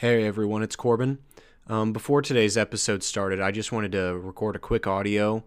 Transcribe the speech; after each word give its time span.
Hey 0.00 0.26
everyone, 0.26 0.62
it's 0.62 0.76
Corbin. 0.76 1.20
Um, 1.68 1.94
before 1.94 2.20
today's 2.20 2.58
episode 2.58 3.02
started, 3.02 3.40
I 3.40 3.50
just 3.50 3.72
wanted 3.72 3.92
to 3.92 4.18
record 4.18 4.54
a 4.54 4.58
quick 4.58 4.86
audio. 4.86 5.42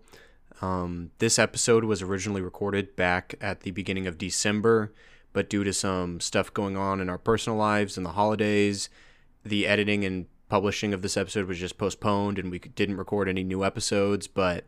Um, 0.60 1.12
this 1.20 1.38
episode 1.38 1.84
was 1.84 2.02
originally 2.02 2.42
recorded 2.42 2.96
back 2.96 3.36
at 3.42 3.60
the 3.60 3.70
beginning 3.70 4.08
of 4.08 4.18
December, 4.18 4.92
but 5.34 5.52
due 5.52 5.64
to 5.64 5.72
some 5.72 6.20
stuff 6.20 6.52
going 6.52 6.76
on 6.76 7.00
in 7.00 7.12
our 7.12 7.20
personal 7.20 7.60
lives 7.60 7.96
and 7.96 8.04
the 8.04 8.14
holidays, 8.14 8.90
the 9.46 9.68
editing 9.68 10.04
and 10.04 10.26
publishing 10.50 10.96
of 10.96 11.04
this 11.04 11.16
episode 11.16 11.48
was 11.48 11.60
just 11.60 11.78
postponed 11.78 12.40
and 12.40 12.50
we 12.50 12.58
didn't 12.58 12.98
record 12.98 13.30
any 13.30 13.44
new 13.44 13.64
episodes. 13.64 14.26
But 14.26 14.66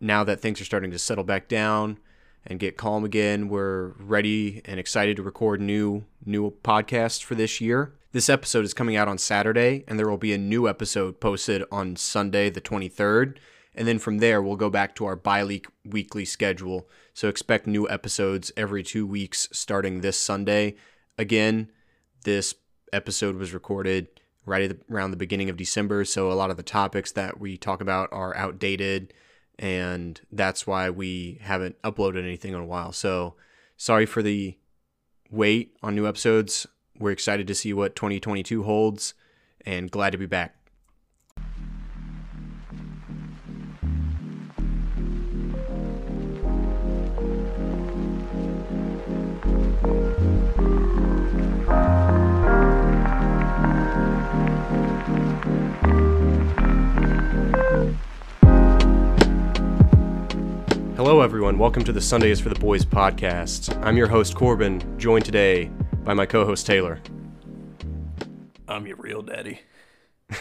now 0.00 0.22
that 0.22 0.40
things 0.40 0.60
are 0.60 0.66
starting 0.66 0.90
to 0.90 0.98
settle 0.98 1.24
back 1.24 1.48
down 1.48 1.98
and 2.46 2.60
get 2.60 2.76
calm 2.76 3.04
again, 3.06 3.48
we're 3.48 3.94
ready 3.98 4.60
and 4.66 4.78
excited 4.78 5.16
to 5.16 5.22
record 5.22 5.62
new 5.62 6.04
new 6.26 6.50
podcasts 6.62 7.22
for 7.22 7.34
this 7.34 7.58
year. 7.58 7.94
This 8.12 8.28
episode 8.28 8.66
is 8.66 8.74
coming 8.74 8.94
out 8.94 9.08
on 9.08 9.16
Saturday, 9.16 9.84
and 9.88 9.98
there 9.98 10.06
will 10.06 10.18
be 10.18 10.34
a 10.34 10.38
new 10.38 10.68
episode 10.68 11.18
posted 11.18 11.64
on 11.72 11.96
Sunday, 11.96 12.50
the 12.50 12.60
23rd. 12.60 13.38
And 13.74 13.88
then 13.88 13.98
from 13.98 14.18
there, 14.18 14.42
we'll 14.42 14.56
go 14.56 14.68
back 14.68 14.94
to 14.96 15.06
our 15.06 15.16
bi 15.16 15.62
weekly 15.82 16.26
schedule. 16.26 16.90
So 17.14 17.30
expect 17.30 17.66
new 17.66 17.88
episodes 17.88 18.52
every 18.54 18.82
two 18.82 19.06
weeks 19.06 19.48
starting 19.50 20.02
this 20.02 20.18
Sunday. 20.18 20.74
Again, 21.16 21.72
this 22.24 22.54
episode 22.92 23.36
was 23.36 23.54
recorded 23.54 24.08
right 24.44 24.78
around 24.90 25.12
the 25.12 25.16
beginning 25.16 25.48
of 25.48 25.56
December. 25.56 26.04
So 26.04 26.30
a 26.30 26.34
lot 26.34 26.50
of 26.50 26.58
the 26.58 26.62
topics 26.62 27.12
that 27.12 27.40
we 27.40 27.56
talk 27.56 27.80
about 27.80 28.10
are 28.12 28.36
outdated. 28.36 29.14
And 29.58 30.20
that's 30.30 30.66
why 30.66 30.90
we 30.90 31.38
haven't 31.40 31.80
uploaded 31.80 32.22
anything 32.22 32.52
in 32.52 32.60
a 32.60 32.66
while. 32.66 32.92
So 32.92 33.36
sorry 33.78 34.04
for 34.04 34.22
the 34.22 34.58
wait 35.30 35.78
on 35.82 35.94
new 35.94 36.06
episodes. 36.06 36.66
We're 36.98 37.10
excited 37.10 37.46
to 37.48 37.54
see 37.54 37.72
what 37.72 37.96
2022 37.96 38.62
holds 38.64 39.14
and 39.64 39.90
glad 39.90 40.10
to 40.10 40.18
be 40.18 40.26
back. 40.26 40.56
Hello, 60.96 61.20
everyone. 61.20 61.58
Welcome 61.58 61.84
to 61.84 61.92
the 61.92 62.00
Sundays 62.00 62.38
for 62.38 62.48
the 62.48 62.54
Boys 62.54 62.84
podcast. 62.84 63.76
I'm 63.84 63.96
your 63.96 64.06
host, 64.06 64.36
Corbin, 64.36 64.98
joined 64.98 65.24
today 65.24 65.70
by 66.04 66.14
my 66.14 66.26
co 66.26 66.44
host, 66.44 66.66
Taylor. 66.66 67.00
I'm 68.68 68.86
your 68.86 68.96
real 68.96 69.22
daddy. 69.22 69.60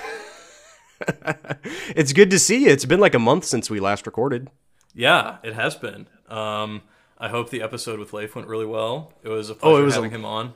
it's 1.95 2.13
good 2.13 2.31
to 2.31 2.39
see 2.39 2.65
you. 2.65 2.69
It's 2.69 2.85
been 2.85 2.99
like 2.99 3.13
a 3.13 3.19
month 3.19 3.45
since 3.45 3.69
we 3.69 3.79
last 3.79 4.05
recorded. 4.05 4.49
Yeah, 4.93 5.37
it 5.43 5.53
has 5.53 5.75
been. 5.75 6.07
Um, 6.27 6.83
I 7.17 7.29
hope 7.29 7.49
the 7.49 7.61
episode 7.61 7.99
with 7.99 8.13
Leif 8.13 8.35
went 8.35 8.47
really 8.47 8.65
well. 8.65 9.13
It 9.23 9.29
was 9.29 9.49
a 9.49 9.55
pleasure 9.55 9.81
oh, 9.81 9.83
was 9.83 9.95
having 9.95 10.11
a, 10.11 10.15
him 10.15 10.25
on. 10.25 10.53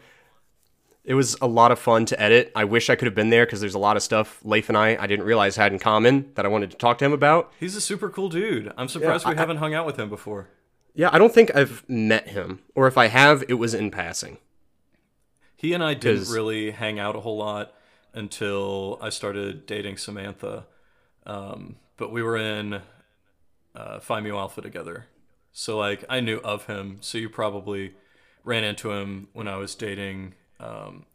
It 1.03 1.13
was 1.13 1.37
a 1.39 1.47
lot 1.47 1.71
of 1.71 1.77
fun 1.77 2.05
to 2.07 2.19
edit. 2.19 2.51
I 2.55 2.63
wish 2.63 2.89
I 2.89 2.95
could 2.95 3.05
have 3.05 3.13
been 3.13 3.29
there 3.29 3.45
because 3.45 3.59
there's 3.59 3.75
a 3.75 3.79
lot 3.79 3.95
of 3.95 4.03
stuff 4.03 4.39
Leif 4.43 4.69
and 4.69 4.77
I 4.77 4.97
I 4.99 5.05
didn't 5.05 5.25
realize 5.25 5.55
had 5.55 5.71
in 5.71 5.79
common 5.79 6.31
that 6.33 6.45
I 6.45 6.47
wanted 6.47 6.71
to 6.71 6.77
talk 6.77 6.97
to 6.99 7.05
him 7.05 7.13
about. 7.13 7.53
He's 7.59 7.75
a 7.75 7.81
super 7.81 8.09
cool 8.09 8.29
dude. 8.29 8.73
I'm 8.77 8.87
surprised 8.87 9.23
yeah, 9.25 9.31
we 9.31 9.35
I, 9.35 9.39
haven't 9.39 9.57
hung 9.57 9.73
out 9.75 9.85
with 9.85 9.99
him 9.99 10.09
before. 10.09 10.49
Yeah, 10.95 11.09
I 11.11 11.19
don't 11.19 11.33
think 11.33 11.53
I've 11.53 11.83
met 11.89 12.29
him, 12.29 12.61
or 12.73 12.87
if 12.87 12.97
I 12.97 13.07
have, 13.07 13.43
it 13.49 13.55
was 13.55 13.73
in 13.73 13.91
passing. 13.91 14.37
He 15.65 15.73
and 15.73 15.83
I 15.83 15.95
didn't 15.95 16.29
really 16.29 16.69
hang 16.69 16.99
out 16.99 17.15
a 17.15 17.21
whole 17.21 17.37
lot 17.37 17.73
until 18.13 18.99
I 19.01 19.09
started 19.09 19.65
dating 19.65 19.97
Samantha. 19.97 20.67
Um, 21.25 21.77
but 21.97 22.11
we 22.11 22.21
were 22.21 22.37
in 22.37 22.81
uh, 23.73 23.99
Phi 23.99 24.21
Mu 24.21 24.37
Alpha 24.37 24.61
together. 24.61 25.07
So, 25.53 25.75
like, 25.75 26.05
I 26.07 26.19
knew 26.19 26.37
of 26.43 26.67
him. 26.67 26.99
So, 27.01 27.17
you 27.17 27.29
probably 27.29 27.95
ran 28.43 28.63
into 28.63 28.91
him 28.91 29.29
when 29.33 29.47
I 29.47 29.55
was 29.55 29.73
dating 29.73 30.35
um, 30.59 31.07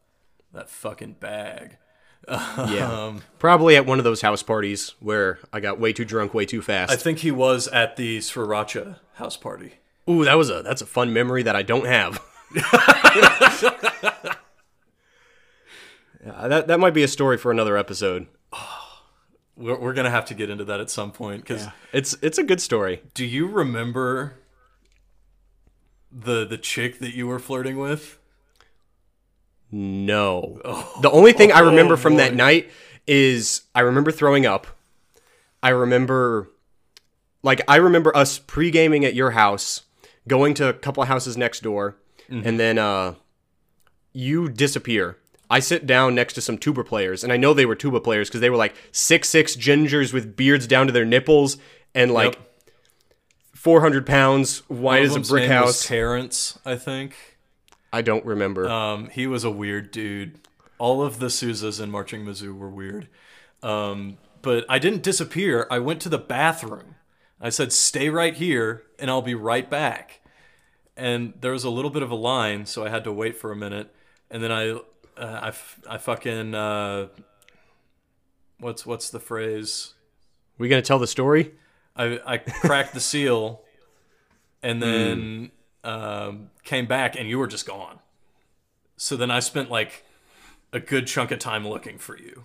that 0.52 0.68
fucking 0.68 1.18
bag. 1.20 1.76
yeah. 2.28 2.90
Um, 2.90 3.22
probably 3.38 3.76
at 3.76 3.86
one 3.86 3.98
of 3.98 4.04
those 4.04 4.20
house 4.20 4.42
parties 4.42 4.96
where 4.98 5.38
I 5.52 5.60
got 5.60 5.78
way 5.78 5.92
too 5.92 6.04
drunk 6.04 6.34
way 6.34 6.44
too 6.44 6.60
fast. 6.60 6.90
I 6.90 6.96
think 6.96 7.18
he 7.18 7.30
was 7.30 7.68
at 7.68 7.94
the 7.94 8.18
Sriracha 8.18 8.96
house 9.12 9.36
party. 9.36 9.74
Ooh, 10.08 10.24
that 10.24 10.34
was 10.34 10.50
a 10.50 10.62
that's 10.62 10.82
a 10.82 10.86
fun 10.86 11.12
memory 11.12 11.44
that 11.44 11.54
I 11.54 11.62
don't 11.62 11.86
have. 11.86 12.20
yeah, 16.24 16.48
that 16.48 16.68
that 16.68 16.80
might 16.80 16.94
be 16.94 17.02
a 17.02 17.08
story 17.08 17.36
for 17.36 17.50
another 17.50 17.76
episode. 17.76 18.26
we're, 19.56 19.78
we're 19.78 19.94
gonna 19.94 20.10
have 20.10 20.24
to 20.26 20.34
get 20.34 20.50
into 20.50 20.64
that 20.64 20.80
at 20.80 20.90
some 20.90 21.12
point 21.12 21.42
because 21.42 21.64
yeah. 21.64 21.72
it's 21.92 22.16
it's 22.22 22.38
a 22.38 22.42
good 22.42 22.60
story. 22.60 23.02
Do 23.14 23.24
you 23.24 23.46
remember 23.46 24.34
the 26.10 26.44
the 26.46 26.58
chick 26.58 26.98
that 26.98 27.14
you 27.14 27.26
were 27.26 27.38
flirting 27.38 27.78
with? 27.78 28.18
No. 29.72 30.60
Oh, 30.64 30.98
the 31.00 31.10
only 31.10 31.32
thing 31.32 31.52
oh, 31.52 31.56
I 31.56 31.60
remember 31.60 31.96
from 31.96 32.16
that 32.16 32.34
night 32.34 32.70
is 33.06 33.62
I 33.74 33.80
remember 33.80 34.10
throwing 34.10 34.46
up. 34.46 34.66
I 35.62 35.70
remember 35.70 36.50
like 37.42 37.60
I 37.68 37.76
remember 37.76 38.14
us 38.16 38.38
pre-gaming 38.38 39.04
at 39.04 39.14
your 39.14 39.32
house, 39.32 39.82
going 40.26 40.54
to 40.54 40.68
a 40.68 40.72
couple 40.72 41.02
of 41.02 41.08
houses 41.08 41.36
next 41.36 41.62
door, 41.62 41.96
mm-hmm. 42.28 42.46
and 42.46 42.58
then 42.58 42.78
uh, 42.78 43.14
you 44.12 44.48
disappear. 44.48 45.16
I 45.50 45.60
sit 45.60 45.86
down 45.86 46.14
next 46.14 46.34
to 46.34 46.40
some 46.40 46.56
tuba 46.56 46.84
players, 46.84 47.24
and 47.24 47.32
I 47.32 47.36
know 47.36 47.52
they 47.52 47.66
were 47.66 47.74
tuba 47.74 48.00
players 48.00 48.28
because 48.28 48.40
they 48.40 48.50
were 48.50 48.56
like 48.56 48.74
six 48.92 49.28
six 49.28 49.56
gingers 49.56 50.12
with 50.12 50.36
beards 50.36 50.66
down 50.66 50.86
to 50.86 50.92
their 50.92 51.04
nipples 51.04 51.58
and 51.94 52.12
like 52.12 52.34
yep. 52.34 52.74
four 53.54 53.80
hundred 53.80 54.06
pounds, 54.06 54.60
white 54.68 55.02
as 55.02 55.16
a 55.16 55.20
brick 55.20 55.48
house. 55.48 55.86
Terrence, 55.86 56.58
I 56.64 56.76
think. 56.76 57.38
I 57.92 58.02
don't 58.02 58.24
remember. 58.24 58.68
Um, 58.68 59.10
he 59.10 59.26
was 59.26 59.42
a 59.42 59.50
weird 59.50 59.90
dude. 59.90 60.38
All 60.78 61.02
of 61.02 61.18
the 61.18 61.26
Sousas 61.26 61.82
in 61.82 61.90
Marching 61.90 62.24
Mizzou 62.24 62.56
were 62.56 62.70
weird. 62.70 63.08
Um, 63.62 64.18
but 64.40 64.64
I 64.68 64.78
didn't 64.78 65.02
disappear. 65.02 65.66
I 65.70 65.80
went 65.80 66.00
to 66.02 66.08
the 66.08 66.18
bathroom. 66.18 66.94
I 67.40 67.50
said, 67.50 67.72
"Stay 67.72 68.08
right 68.08 68.34
here, 68.34 68.84
and 68.98 69.10
I'll 69.10 69.22
be 69.22 69.34
right 69.34 69.68
back." 69.68 70.20
and 71.00 71.32
there 71.40 71.52
was 71.52 71.64
a 71.64 71.70
little 71.70 71.90
bit 71.90 72.02
of 72.02 72.10
a 72.10 72.14
line, 72.14 72.66
so 72.66 72.84
I 72.84 72.90
had 72.90 73.04
to 73.04 73.12
wait 73.12 73.36
for 73.36 73.50
a 73.50 73.56
minute, 73.56 73.92
and 74.30 74.42
then 74.42 74.52
I, 74.52 74.78
uh, 75.20 75.52
I, 75.52 75.94
I 75.94 75.98
fucking, 75.98 76.54
uh, 76.54 77.08
what's 78.58 78.86
what's 78.86 79.10
the 79.10 79.20
phrase? 79.20 79.94
We 80.58 80.68
gonna 80.68 80.82
tell 80.82 80.98
the 80.98 81.06
story? 81.06 81.52
I 81.96 82.20
I 82.26 82.38
cracked 82.38 82.94
the 82.94 83.00
seal, 83.00 83.62
and 84.62 84.82
then 84.82 85.50
mm. 85.84 85.88
um, 85.88 86.50
came 86.64 86.86
back, 86.86 87.18
and 87.18 87.28
you 87.28 87.38
were 87.38 87.46
just 87.46 87.66
gone. 87.66 87.98
So 88.96 89.16
then 89.16 89.30
I 89.30 89.40
spent 89.40 89.70
like 89.70 90.04
a 90.72 90.80
good 90.80 91.06
chunk 91.06 91.30
of 91.30 91.38
time 91.38 91.66
looking 91.66 91.98
for 91.98 92.18
you. 92.18 92.44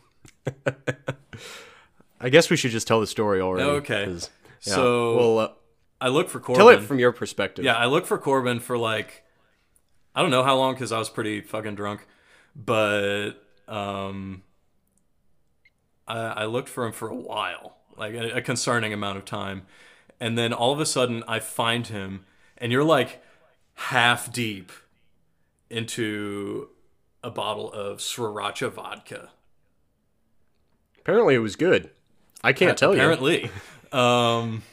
I 2.20 2.30
guess 2.30 2.50
we 2.50 2.58
should 2.58 2.72
just 2.72 2.88
tell 2.88 3.00
the 3.00 3.08
story 3.08 3.42
already. 3.42 3.70
Okay. 3.70 4.10
Yeah, 4.10 4.20
so 4.62 5.18
well, 5.18 5.40
uh, 5.40 5.50
I 6.02 6.08
look 6.08 6.30
for 6.30 6.40
Corbin. 6.40 6.60
Tell 6.60 6.70
it 6.70 6.82
from 6.82 7.00
your 7.00 7.12
perspective. 7.12 7.66
Yeah, 7.66 7.76
I 7.76 7.86
look 7.86 8.06
for 8.06 8.18
Corbin 8.18 8.60
for 8.60 8.78
like 8.78 9.24
I 10.16 10.22
don't 10.22 10.32
know 10.32 10.44
how 10.44 10.56
long 10.56 10.74
because 10.74 10.92
I 10.92 10.98
was 10.98 11.10
pretty 11.10 11.42
fucking 11.42 11.76
drunk, 11.76 12.08
but 12.56 13.32
um, 13.68 14.44
I, 16.08 16.18
I 16.18 16.46
looked 16.46 16.70
for 16.70 16.86
him 16.86 16.92
for 16.92 17.10
a 17.10 17.16
while, 17.16 17.78
like 17.98 18.14
a, 18.14 18.38
a 18.38 18.42
concerning 18.42 18.94
amount 18.94 19.18
of 19.18 19.26
time, 19.26 19.64
and 20.20 20.38
then 20.38 20.54
all 20.54 20.72
of 20.72 20.80
a 20.80 20.86
sudden 20.86 21.24
I 21.28 21.40
find 21.40 21.88
him, 21.88 22.26
and 22.58 22.72
you're 22.72 22.84
like 22.84 23.22
half 23.76 24.32
deep 24.32 24.72
into 25.70 26.70
a 27.24 27.30
bottle 27.30 27.72
of 27.72 27.98
Sriracha 27.98 28.72
vodka. 28.72 29.32
Apparently, 31.00 31.36
it 31.36 31.40
was 31.40 31.56
good. 31.56 31.90
I 32.44 32.54
can't 32.54 32.72
uh, 32.72 32.76
tell 32.76 32.94
apparently. 32.94 33.32
you. 33.34 33.38
Apparently. 33.38 33.62
Um, 33.92 34.64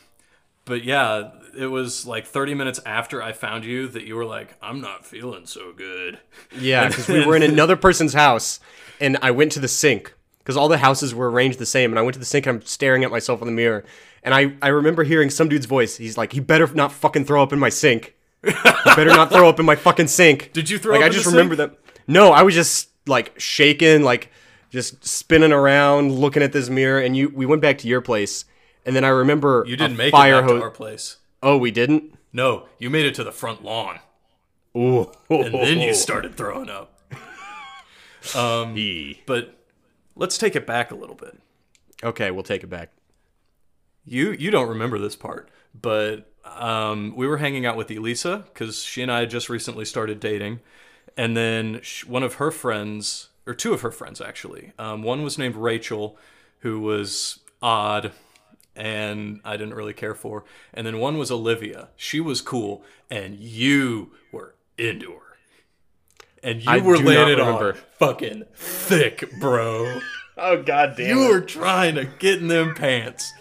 but 0.64 0.82
yeah, 0.82 1.30
it 1.56 1.66
was 1.66 2.06
like 2.06 2.26
30 2.26 2.54
minutes 2.54 2.80
after 2.84 3.22
I 3.22 3.32
found 3.32 3.64
you 3.64 3.88
that 3.88 4.04
you 4.04 4.16
were 4.16 4.24
like, 4.24 4.54
I'm 4.62 4.80
not 4.80 5.04
feeling 5.04 5.46
so 5.46 5.72
good. 5.72 6.18
Yeah, 6.58 6.88
because 6.88 7.08
we 7.08 7.24
were 7.24 7.36
in 7.36 7.42
another 7.50 7.76
person's 7.76 8.14
house 8.14 8.60
and 9.00 9.18
I 9.22 9.30
went 9.30 9.52
to 9.52 9.60
the 9.60 9.68
sink 9.68 10.14
because 10.38 10.56
all 10.56 10.68
the 10.68 10.78
houses 10.78 11.14
were 11.14 11.30
arranged 11.30 11.58
the 11.58 11.66
same. 11.66 11.92
And 11.92 11.98
I 11.98 12.02
went 12.02 12.14
to 12.14 12.20
the 12.20 12.26
sink 12.26 12.46
and 12.46 12.56
I'm 12.56 12.62
staring 12.66 13.04
at 13.04 13.10
myself 13.10 13.40
in 13.40 13.46
the 13.46 13.52
mirror. 13.52 13.84
And 14.22 14.34
I, 14.34 14.54
I 14.62 14.68
remember 14.68 15.04
hearing 15.04 15.30
some 15.30 15.48
dude's 15.48 15.66
voice. 15.66 15.96
He's 15.96 16.16
like, 16.16 16.32
he 16.32 16.40
better 16.40 16.66
not 16.74 16.92
fucking 16.92 17.24
throw 17.24 17.42
up 17.42 17.52
in 17.52 17.58
my 17.58 17.68
sink. 17.68 18.14
better 18.42 19.06
not 19.06 19.30
throw 19.30 19.48
up 19.48 19.60
in 19.60 19.66
my 19.66 19.76
fucking 19.76 20.08
sink. 20.08 20.50
Did 20.54 20.70
you 20.70 20.78
throw 20.78 20.96
like, 20.96 21.04
I 21.04 21.08
just 21.08 21.26
remember 21.26 21.56
that. 21.56 21.78
No, 22.06 22.32
I 22.32 22.42
was 22.42 22.54
just 22.54 22.88
like 23.06 23.38
shaking, 23.38 24.02
like 24.02 24.30
just 24.70 25.04
spinning 25.04 25.52
around, 25.52 26.12
looking 26.12 26.42
at 26.42 26.52
this 26.52 26.68
mirror. 26.68 27.00
And 27.00 27.16
you, 27.16 27.28
we 27.28 27.46
went 27.46 27.62
back 27.62 27.78
to 27.78 27.88
your 27.88 28.00
place 28.00 28.44
and 28.84 28.96
then 28.96 29.04
I 29.04 29.08
remember 29.08 29.64
you 29.66 29.76
didn't 29.76 29.96
make 29.96 30.10
fire 30.10 30.38
it 30.38 30.42
back 30.42 30.50
to 30.50 30.62
our 30.62 30.70
place. 30.70 31.16
Oh, 31.42 31.56
we 31.56 31.70
didn't. 31.70 32.14
No, 32.32 32.66
you 32.78 32.88
made 32.88 33.04
it 33.06 33.14
to 33.16 33.24
the 33.24 33.32
front 33.32 33.62
lawn. 33.64 33.98
Ooh. 34.76 35.10
and 35.28 35.52
then 35.52 35.80
you 35.80 35.92
started 35.94 36.34
throwing 36.36 36.70
up. 36.70 36.88
Um, 38.36 38.76
E. 38.78 39.20
but 39.26 39.56
let's 40.14 40.38
take 40.38 40.54
it 40.54 40.66
back 40.66 40.90
a 40.90 40.94
little 40.94 41.16
bit. 41.16 41.38
Okay, 42.04 42.30
we'll 42.30 42.44
take 42.44 42.62
it 42.62 42.68
back. 42.70 42.90
You 44.04 44.30
you 44.32 44.50
don't 44.50 44.68
remember 44.68 44.98
this 44.98 45.16
part, 45.16 45.48
but 45.80 46.30
um, 46.44 47.14
we 47.16 47.26
were 47.26 47.38
hanging 47.38 47.66
out 47.66 47.76
with 47.76 47.90
Elisa 47.90 48.44
because 48.52 48.82
she 48.82 49.02
and 49.02 49.10
I 49.10 49.20
had 49.20 49.30
just 49.30 49.48
recently 49.48 49.84
started 49.84 50.20
dating, 50.20 50.60
and 51.16 51.36
then 51.36 51.80
sh- 51.82 52.04
one 52.04 52.22
of 52.22 52.34
her 52.34 52.50
friends, 52.50 53.28
or 53.46 53.54
two 53.54 53.72
of 53.74 53.80
her 53.82 53.90
friends 53.90 54.20
actually, 54.20 54.72
um, 54.78 55.02
one 55.02 55.22
was 55.22 55.36
named 55.38 55.56
Rachel, 55.56 56.16
who 56.60 56.80
was 56.80 57.40
odd, 57.60 58.12
and 58.74 59.40
I 59.44 59.56
didn't 59.56 59.74
really 59.74 59.92
care 59.92 60.14
for, 60.14 60.44
and 60.72 60.86
then 60.86 60.98
one 60.98 61.18
was 61.18 61.30
Olivia. 61.30 61.88
She 61.96 62.20
was 62.20 62.40
cool, 62.40 62.84
and 63.10 63.38
you 63.38 64.12
were 64.30 64.54
into 64.78 65.12
her. 65.12 65.18
And 66.42 66.62
you 66.62 66.70
I 66.70 66.78
were 66.78 66.98
laying 66.98 67.28
it 67.28 67.40
on 67.40 67.74
fucking 67.98 68.44
thick, 68.54 69.30
bro. 69.40 70.00
Oh 70.34 70.62
god 70.62 70.94
damn 70.96 71.08
You 71.08 71.28
were 71.28 71.42
trying 71.42 71.94
to 71.96 72.06
get 72.06 72.40
in 72.40 72.48
them 72.48 72.74
pants. 72.74 73.32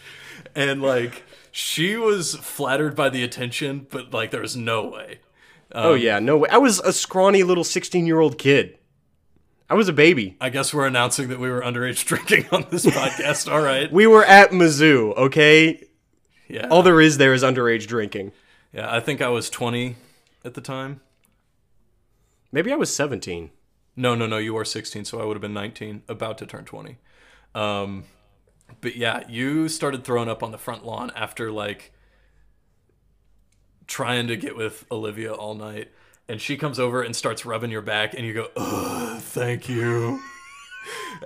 And 0.53 0.81
like 0.81 1.23
she 1.51 1.95
was 1.95 2.35
flattered 2.35 2.95
by 2.95 3.09
the 3.09 3.23
attention, 3.23 3.87
but 3.89 4.13
like 4.13 4.31
there 4.31 4.41
was 4.41 4.57
no 4.57 4.87
way. 4.87 5.19
oh 5.71 5.93
um, 5.93 5.99
yeah, 5.99 6.19
no 6.19 6.37
way. 6.37 6.49
I 6.49 6.57
was 6.57 6.79
a 6.79 6.93
scrawny 6.93 7.43
little 7.43 7.63
16-year-old 7.63 8.37
kid. 8.37 8.77
I 9.71 9.73
was 9.73 9.87
a 9.87 9.93
baby. 9.93 10.35
I 10.41 10.49
guess 10.49 10.73
we're 10.73 10.85
announcing 10.85 11.29
that 11.29 11.39
we 11.39 11.49
were 11.49 11.61
underage 11.61 12.03
drinking 12.05 12.45
on 12.51 12.65
this 12.69 12.85
podcast. 12.85 13.49
All 13.49 13.61
right. 13.61 13.89
We 13.89 14.05
were 14.05 14.25
at 14.25 14.51
Mizzou, 14.51 15.15
okay? 15.15 15.87
Yeah. 16.49 16.67
All 16.67 16.83
there 16.83 16.99
is 16.99 17.17
there 17.17 17.33
is 17.33 17.41
underage 17.41 17.87
drinking. 17.87 18.33
Yeah, 18.73 18.93
I 18.93 18.99
think 18.99 19.21
I 19.21 19.29
was 19.29 19.49
20 19.49 19.95
at 20.43 20.55
the 20.55 20.61
time. 20.61 20.99
Maybe 22.51 22.73
I 22.73 22.75
was 22.75 22.93
17. 22.93 23.49
No, 23.95 24.13
no, 24.13 24.27
no, 24.27 24.39
you 24.39 24.53
were 24.53 24.65
16, 24.65 25.05
so 25.05 25.21
I 25.21 25.23
would 25.23 25.37
have 25.37 25.41
been 25.41 25.53
19, 25.53 26.03
about 26.09 26.37
to 26.39 26.45
turn 26.45 26.65
20. 26.65 26.97
Um 27.55 28.03
but 28.81 28.97
yeah, 28.97 29.23
you 29.29 29.69
started 29.69 30.03
throwing 30.03 30.27
up 30.27 30.43
on 30.43 30.51
the 30.51 30.57
front 30.57 30.85
lawn 30.85 31.13
after 31.15 31.49
like 31.49 31.93
trying 33.87 34.27
to 34.27 34.35
get 34.35 34.57
with 34.57 34.85
Olivia 34.91 35.33
all 35.33 35.55
night. 35.55 35.91
And 36.31 36.39
she 36.41 36.55
comes 36.55 36.79
over 36.79 37.03
and 37.03 37.13
starts 37.13 37.45
rubbing 37.45 37.71
your 37.71 37.81
back, 37.81 38.13
and 38.13 38.25
you 38.25 38.33
go, 38.33 38.47
"Ugh, 38.55 39.21
thank 39.21 39.67
you." 39.67 40.21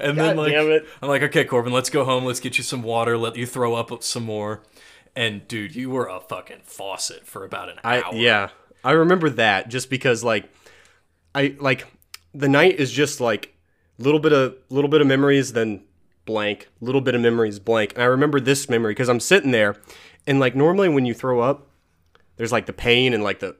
And 0.01 0.17
then 0.17 0.35
like 0.35 0.51
damn 0.51 0.69
it. 0.71 0.85
I'm 0.99 1.07
like, 1.07 1.21
"Okay, 1.21 1.45
Corbin, 1.45 1.71
let's 1.71 1.91
go 1.91 2.03
home. 2.03 2.25
Let's 2.25 2.39
get 2.39 2.57
you 2.57 2.63
some 2.63 2.81
water. 2.81 3.15
Let 3.15 3.35
you 3.35 3.45
throw 3.45 3.75
up 3.75 4.03
some 4.03 4.23
more." 4.23 4.63
And 5.15 5.47
dude, 5.47 5.75
you 5.75 5.91
were 5.91 6.07
a 6.07 6.19
fucking 6.19 6.61
faucet 6.63 7.27
for 7.27 7.45
about 7.45 7.69
an 7.69 7.77
I 7.83 8.01
hour. 8.01 8.15
yeah, 8.15 8.49
I 8.83 8.93
remember 8.93 9.29
that 9.29 9.69
just 9.69 9.91
because 9.91 10.23
like 10.23 10.49
I 11.35 11.55
like 11.59 11.85
the 12.33 12.49
night 12.49 12.79
is 12.79 12.91
just 12.91 13.21
like 13.21 13.53
little 13.99 14.19
bit 14.19 14.33
of 14.33 14.55
little 14.69 14.89
bit 14.89 15.01
of 15.01 15.07
memories 15.07 15.53
then 15.53 15.83
blank, 16.25 16.67
little 16.81 17.01
bit 17.01 17.13
of 17.13 17.21
memories 17.21 17.59
blank. 17.59 17.93
And 17.93 18.01
I 18.01 18.07
remember 18.07 18.39
this 18.39 18.67
memory 18.69 18.91
because 18.91 19.07
I'm 19.07 19.19
sitting 19.19 19.51
there 19.51 19.75
and 20.25 20.39
like 20.39 20.55
normally 20.55 20.89
when 20.89 21.05
you 21.05 21.13
throw 21.13 21.41
up 21.41 21.67
there's 22.37 22.51
like 22.51 22.65
the 22.65 22.73
pain 22.73 23.13
and 23.13 23.23
like 23.23 23.39
the 23.39 23.55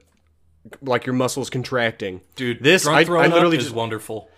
like 0.82 1.06
your 1.06 1.14
muscles 1.14 1.50
contracting. 1.50 2.20
dude. 2.34 2.62
This 2.62 2.86
I, 2.86 3.00
I 3.00 3.26
literally 3.26 3.56
just 3.56 3.68
is 3.68 3.72
wonderful. 3.74 4.30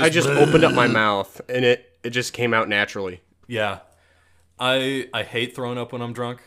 I 0.00 0.08
just 0.08 0.28
opened 0.28 0.64
up 0.64 0.74
my 0.74 0.86
mouth 0.86 1.40
and 1.48 1.64
it 1.64 1.98
it 2.02 2.10
just 2.10 2.32
came 2.32 2.52
out 2.54 2.68
naturally. 2.68 3.20
Yeah. 3.46 3.80
I 4.58 5.08
I 5.14 5.22
hate 5.22 5.54
throwing 5.54 5.78
up 5.78 5.92
when 5.92 6.02
I'm 6.02 6.12
drunk. 6.12 6.40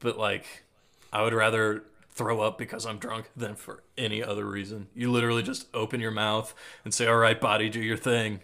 But 0.00 0.16
like 0.18 0.64
I 1.12 1.22
would 1.22 1.34
rather 1.34 1.84
throw 2.10 2.40
up 2.40 2.58
because 2.58 2.84
I'm 2.86 2.98
drunk 2.98 3.30
than 3.36 3.54
for 3.54 3.82
any 3.96 4.22
other 4.22 4.44
reason. 4.44 4.88
You 4.94 5.10
literally 5.10 5.42
just 5.42 5.66
open 5.74 6.00
your 6.00 6.10
mouth 6.10 6.54
and 6.84 6.92
say, 6.92 7.06
"All 7.06 7.16
right, 7.16 7.40
body, 7.40 7.68
do 7.68 7.80
your 7.80 7.96
thing." 7.96 8.40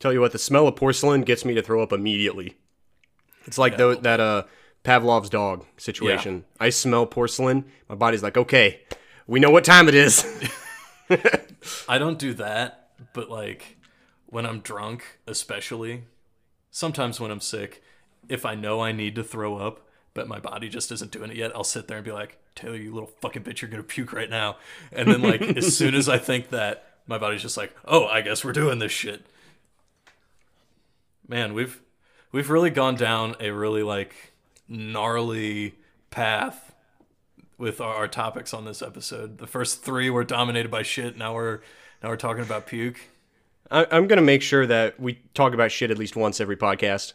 Tell 0.00 0.12
you 0.12 0.20
what, 0.20 0.32
the 0.32 0.38
smell 0.38 0.66
of 0.66 0.74
porcelain 0.76 1.22
gets 1.22 1.44
me 1.44 1.54
to 1.54 1.62
throw 1.62 1.82
up 1.82 1.92
immediately. 1.92 2.56
It's 3.46 3.58
like 3.58 3.76
tho- 3.76 3.94
that 3.94 4.20
uh 4.20 4.44
Pavlov's 4.82 5.30
dog 5.30 5.64
situation. 5.76 6.44
I 6.58 6.70
smell 6.70 7.06
porcelain, 7.06 7.64
my 7.88 7.94
body's 7.94 8.22
like, 8.22 8.36
okay, 8.36 8.80
we 9.26 9.40
know 9.40 9.50
what 9.50 9.64
time 9.64 9.88
it 9.88 9.94
is. 9.94 10.26
I 11.88 11.98
don't 11.98 12.18
do 12.18 12.34
that, 12.34 12.90
but 13.12 13.30
like 13.30 13.76
when 14.26 14.46
I'm 14.46 14.60
drunk, 14.60 15.20
especially, 15.26 16.04
sometimes 16.70 17.20
when 17.20 17.30
I'm 17.30 17.40
sick, 17.40 17.82
if 18.28 18.44
I 18.44 18.54
know 18.54 18.80
I 18.80 18.92
need 18.92 19.14
to 19.16 19.24
throw 19.24 19.56
up, 19.56 19.86
but 20.14 20.28
my 20.28 20.38
body 20.38 20.68
just 20.68 20.90
isn't 20.92 21.12
doing 21.12 21.30
it 21.30 21.36
yet, 21.36 21.52
I'll 21.54 21.64
sit 21.64 21.86
there 21.86 21.98
and 21.98 22.04
be 22.04 22.12
like, 22.12 22.38
Taylor, 22.54 22.76
you 22.76 22.92
little 22.92 23.10
fucking 23.20 23.44
bitch, 23.44 23.60
you're 23.60 23.70
gonna 23.70 23.82
puke 23.82 24.12
right 24.12 24.30
now. 24.30 24.56
And 24.90 25.08
then 25.08 25.22
like 25.22 25.42
as 25.42 25.76
soon 25.76 25.94
as 25.94 26.08
I 26.08 26.18
think 26.18 26.50
that, 26.50 26.88
my 27.06 27.18
body's 27.18 27.42
just 27.42 27.56
like, 27.56 27.74
Oh, 27.84 28.06
I 28.06 28.20
guess 28.20 28.44
we're 28.44 28.52
doing 28.52 28.78
this 28.78 28.92
shit. 28.92 29.26
Man, 31.28 31.54
we've 31.54 31.80
we've 32.32 32.50
really 32.50 32.70
gone 32.70 32.96
down 32.96 33.36
a 33.38 33.50
really 33.50 33.82
like 33.82 34.31
gnarly 34.72 35.74
path 36.10 36.74
with 37.58 37.80
our, 37.80 37.94
our 37.94 38.08
topics 38.08 38.52
on 38.52 38.64
this 38.64 38.82
episode. 38.82 39.38
The 39.38 39.46
first 39.46 39.82
three 39.84 40.10
were 40.10 40.24
dominated 40.24 40.70
by 40.70 40.82
shit. 40.82 41.16
Now 41.16 41.34
we're 41.34 41.60
now 42.02 42.08
we're 42.08 42.16
talking 42.16 42.42
about 42.42 42.66
puke. 42.66 42.98
I- 43.70 43.86
I'm 43.90 44.08
gonna 44.08 44.22
make 44.22 44.42
sure 44.42 44.66
that 44.66 44.98
we 44.98 45.20
talk 45.34 45.54
about 45.54 45.70
shit 45.70 45.90
at 45.90 45.98
least 45.98 46.16
once 46.16 46.40
every 46.40 46.56
podcast. 46.56 47.12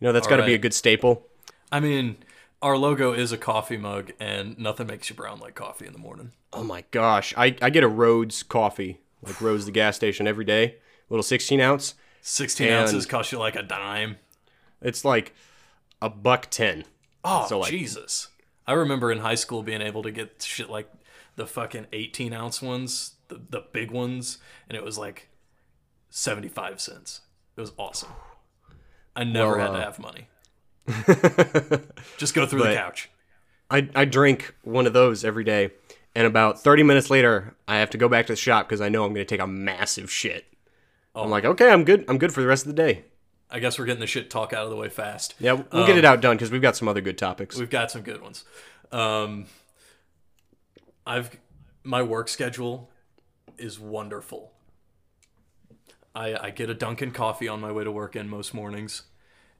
You 0.00 0.06
know, 0.08 0.12
that's 0.12 0.26
got 0.26 0.38
to 0.38 0.44
be 0.44 0.54
a 0.54 0.58
good 0.58 0.74
staple. 0.74 1.28
I 1.70 1.78
mean, 1.78 2.16
our 2.60 2.76
logo 2.76 3.12
is 3.12 3.30
a 3.30 3.38
coffee 3.38 3.76
mug, 3.76 4.10
and 4.18 4.58
nothing 4.58 4.88
makes 4.88 5.08
you 5.08 5.14
brown 5.14 5.38
like 5.38 5.54
coffee 5.54 5.86
in 5.86 5.92
the 5.92 5.98
morning. 6.00 6.32
Oh 6.52 6.64
my 6.64 6.82
gosh, 6.90 7.32
I, 7.36 7.54
I 7.62 7.70
get 7.70 7.84
a 7.84 7.88
Rhodes 7.88 8.42
coffee, 8.42 8.98
like 9.22 9.40
Rhodes 9.40 9.64
the 9.64 9.70
gas 9.70 9.94
station 9.94 10.26
every 10.26 10.44
day, 10.44 10.76
little 11.08 11.22
16 11.22 11.60
ounce. 11.60 11.94
Sixteen 12.20 12.70
ounces 12.72 13.04
cost 13.06 13.30
you 13.32 13.38
like 13.38 13.54
a 13.56 13.62
dime. 13.62 14.16
It's 14.80 15.04
like 15.04 15.34
a 16.00 16.08
buck 16.08 16.48
ten. 16.50 16.84
Oh 17.24 17.46
So, 17.48 17.58
like- 17.60 17.70
Jesus! 17.70 18.28
I 18.66 18.72
remember 18.74 19.10
in 19.10 19.18
high 19.18 19.34
school 19.34 19.62
being 19.62 19.82
able 19.82 20.02
to 20.04 20.10
get 20.12 20.40
shit 20.42 20.70
like 20.70 20.88
the 21.36 21.46
fucking 21.46 21.86
eighteen 21.92 22.32
ounce 22.32 22.62
ones, 22.62 23.14
the 23.28 23.40
the 23.50 23.64
big 23.72 23.90
ones, 23.90 24.38
and 24.68 24.76
it 24.76 24.84
was 24.84 24.98
like 24.98 25.28
seventy 26.10 26.48
five 26.48 26.80
cents. 26.80 27.22
It 27.56 27.60
was 27.60 27.72
awesome. 27.76 28.10
I 29.14 29.24
never 29.24 29.56
Well, 29.56 29.60
had 29.60 29.78
to 29.78 29.78
uh, 29.78 29.84
have 29.84 29.98
money. 29.98 30.28
Just 32.18 32.34
go 32.34 32.46
through 32.46 32.62
the 32.64 32.74
couch. 32.74 33.10
I, 33.70 33.88
I 33.94 34.04
drink 34.04 34.54
one 34.62 34.86
of 34.86 34.92
those 34.92 35.24
every 35.24 35.44
day, 35.44 35.70
and 36.14 36.26
about 36.26 36.62
30 36.62 36.82
minutes 36.82 37.10
later, 37.10 37.54
I 37.68 37.76
have 37.78 37.90
to 37.90 37.98
go 37.98 38.08
back 38.08 38.26
to 38.26 38.32
the 38.32 38.36
shop 38.36 38.68
because 38.68 38.80
I 38.80 38.88
know 38.88 39.04
I'm 39.04 39.12
going 39.14 39.26
to 39.26 39.30
take 39.36 39.40
a 39.40 39.46
massive 39.46 40.10
shit. 40.10 40.46
I'm 41.14 41.30
like, 41.30 41.44
okay, 41.44 41.70
I'm 41.70 41.84
good. 41.84 42.04
I'm 42.08 42.16
good 42.18 42.32
for 42.32 42.40
the 42.40 42.46
rest 42.46 42.66
of 42.66 42.74
the 42.74 42.82
day. 42.82 43.04
I 43.52 43.58
guess 43.58 43.78
we're 43.78 43.84
getting 43.84 44.00
the 44.00 44.06
shit 44.06 44.30
talk 44.30 44.54
out 44.54 44.64
of 44.64 44.70
the 44.70 44.76
way 44.76 44.88
fast. 44.88 45.34
Yeah, 45.38 45.62
we'll 45.70 45.86
get 45.86 45.98
it 45.98 46.06
out 46.06 46.22
done 46.22 46.36
because 46.36 46.50
we've 46.50 46.62
got 46.62 46.74
some 46.74 46.88
other 46.88 47.02
good 47.02 47.18
topics. 47.18 47.58
We've 47.58 47.68
got 47.68 47.90
some 47.90 48.00
good 48.00 48.22
ones. 48.22 48.44
Um, 48.90 49.44
I've 51.06 51.36
my 51.84 52.02
work 52.02 52.28
schedule 52.28 52.90
is 53.58 53.78
wonderful. 53.78 54.52
I 56.14 56.34
I 56.34 56.50
get 56.50 56.70
a 56.70 56.74
Dunkin' 56.74 57.12
coffee 57.12 57.46
on 57.46 57.60
my 57.60 57.70
way 57.70 57.84
to 57.84 57.92
work 57.92 58.16
in 58.16 58.26
most 58.26 58.54
mornings, 58.54 59.02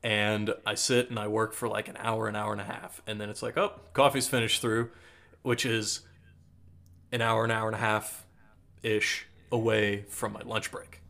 and 0.02 0.54
I 0.64 0.74
sit 0.74 1.10
and 1.10 1.18
I 1.18 1.28
work 1.28 1.52
for 1.52 1.68
like 1.68 1.88
an 1.88 1.98
hour, 1.98 2.28
an 2.28 2.34
hour 2.34 2.52
and 2.52 2.62
a 2.62 2.64
half, 2.64 3.02
and 3.06 3.20
then 3.20 3.28
it's 3.28 3.42
like, 3.42 3.58
oh, 3.58 3.78
coffee's 3.92 4.26
finished 4.26 4.62
through, 4.62 4.90
which 5.42 5.66
is 5.66 6.00
an 7.12 7.20
hour, 7.20 7.44
an 7.44 7.50
hour 7.50 7.66
and 7.66 7.76
a 7.76 7.80
half 7.80 8.26
ish 8.82 9.26
away 9.50 10.06
from 10.08 10.32
my 10.32 10.40
lunch 10.40 10.70
break. 10.70 11.01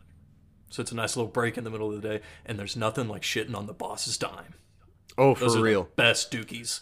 So 0.73 0.81
it's 0.81 0.91
a 0.91 0.95
nice 0.95 1.17
little 1.17 1.31
break 1.31 1.59
in 1.59 1.65
the 1.65 1.71
middle 1.71 1.93
of 1.95 2.01
the 2.01 2.09
day, 2.09 2.21
and 2.47 2.59
there's 2.59 2.77
nothing 2.77 3.07
like 3.07 3.21
shitting 3.21 3.55
on 3.55 3.67
the 3.67 3.75
boss's 3.75 4.17
dime. 4.17 4.55
oh, 5.19 5.35
for 5.35 5.41
Those 5.41 5.55
are 5.57 5.59
the 5.59 5.65
real. 5.65 5.89
best 5.97 6.33
dookies. 6.33 6.81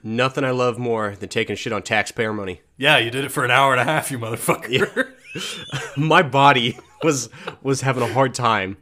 Nothing 0.00 0.44
I 0.44 0.52
love 0.52 0.78
more 0.78 1.16
than 1.16 1.28
taking 1.28 1.56
shit 1.56 1.72
on 1.72 1.82
taxpayer 1.82 2.32
money. 2.32 2.60
Yeah, 2.76 2.98
you 2.98 3.10
did 3.10 3.24
it 3.24 3.30
for 3.32 3.44
an 3.44 3.50
hour 3.50 3.72
and 3.72 3.80
a 3.80 3.84
half, 3.84 4.12
you 4.12 4.18
motherfucker. 4.20 5.10
My 5.96 6.22
body 6.22 6.78
was 7.02 7.30
was 7.62 7.80
having 7.80 8.04
a 8.04 8.12
hard 8.12 8.32
time. 8.32 8.76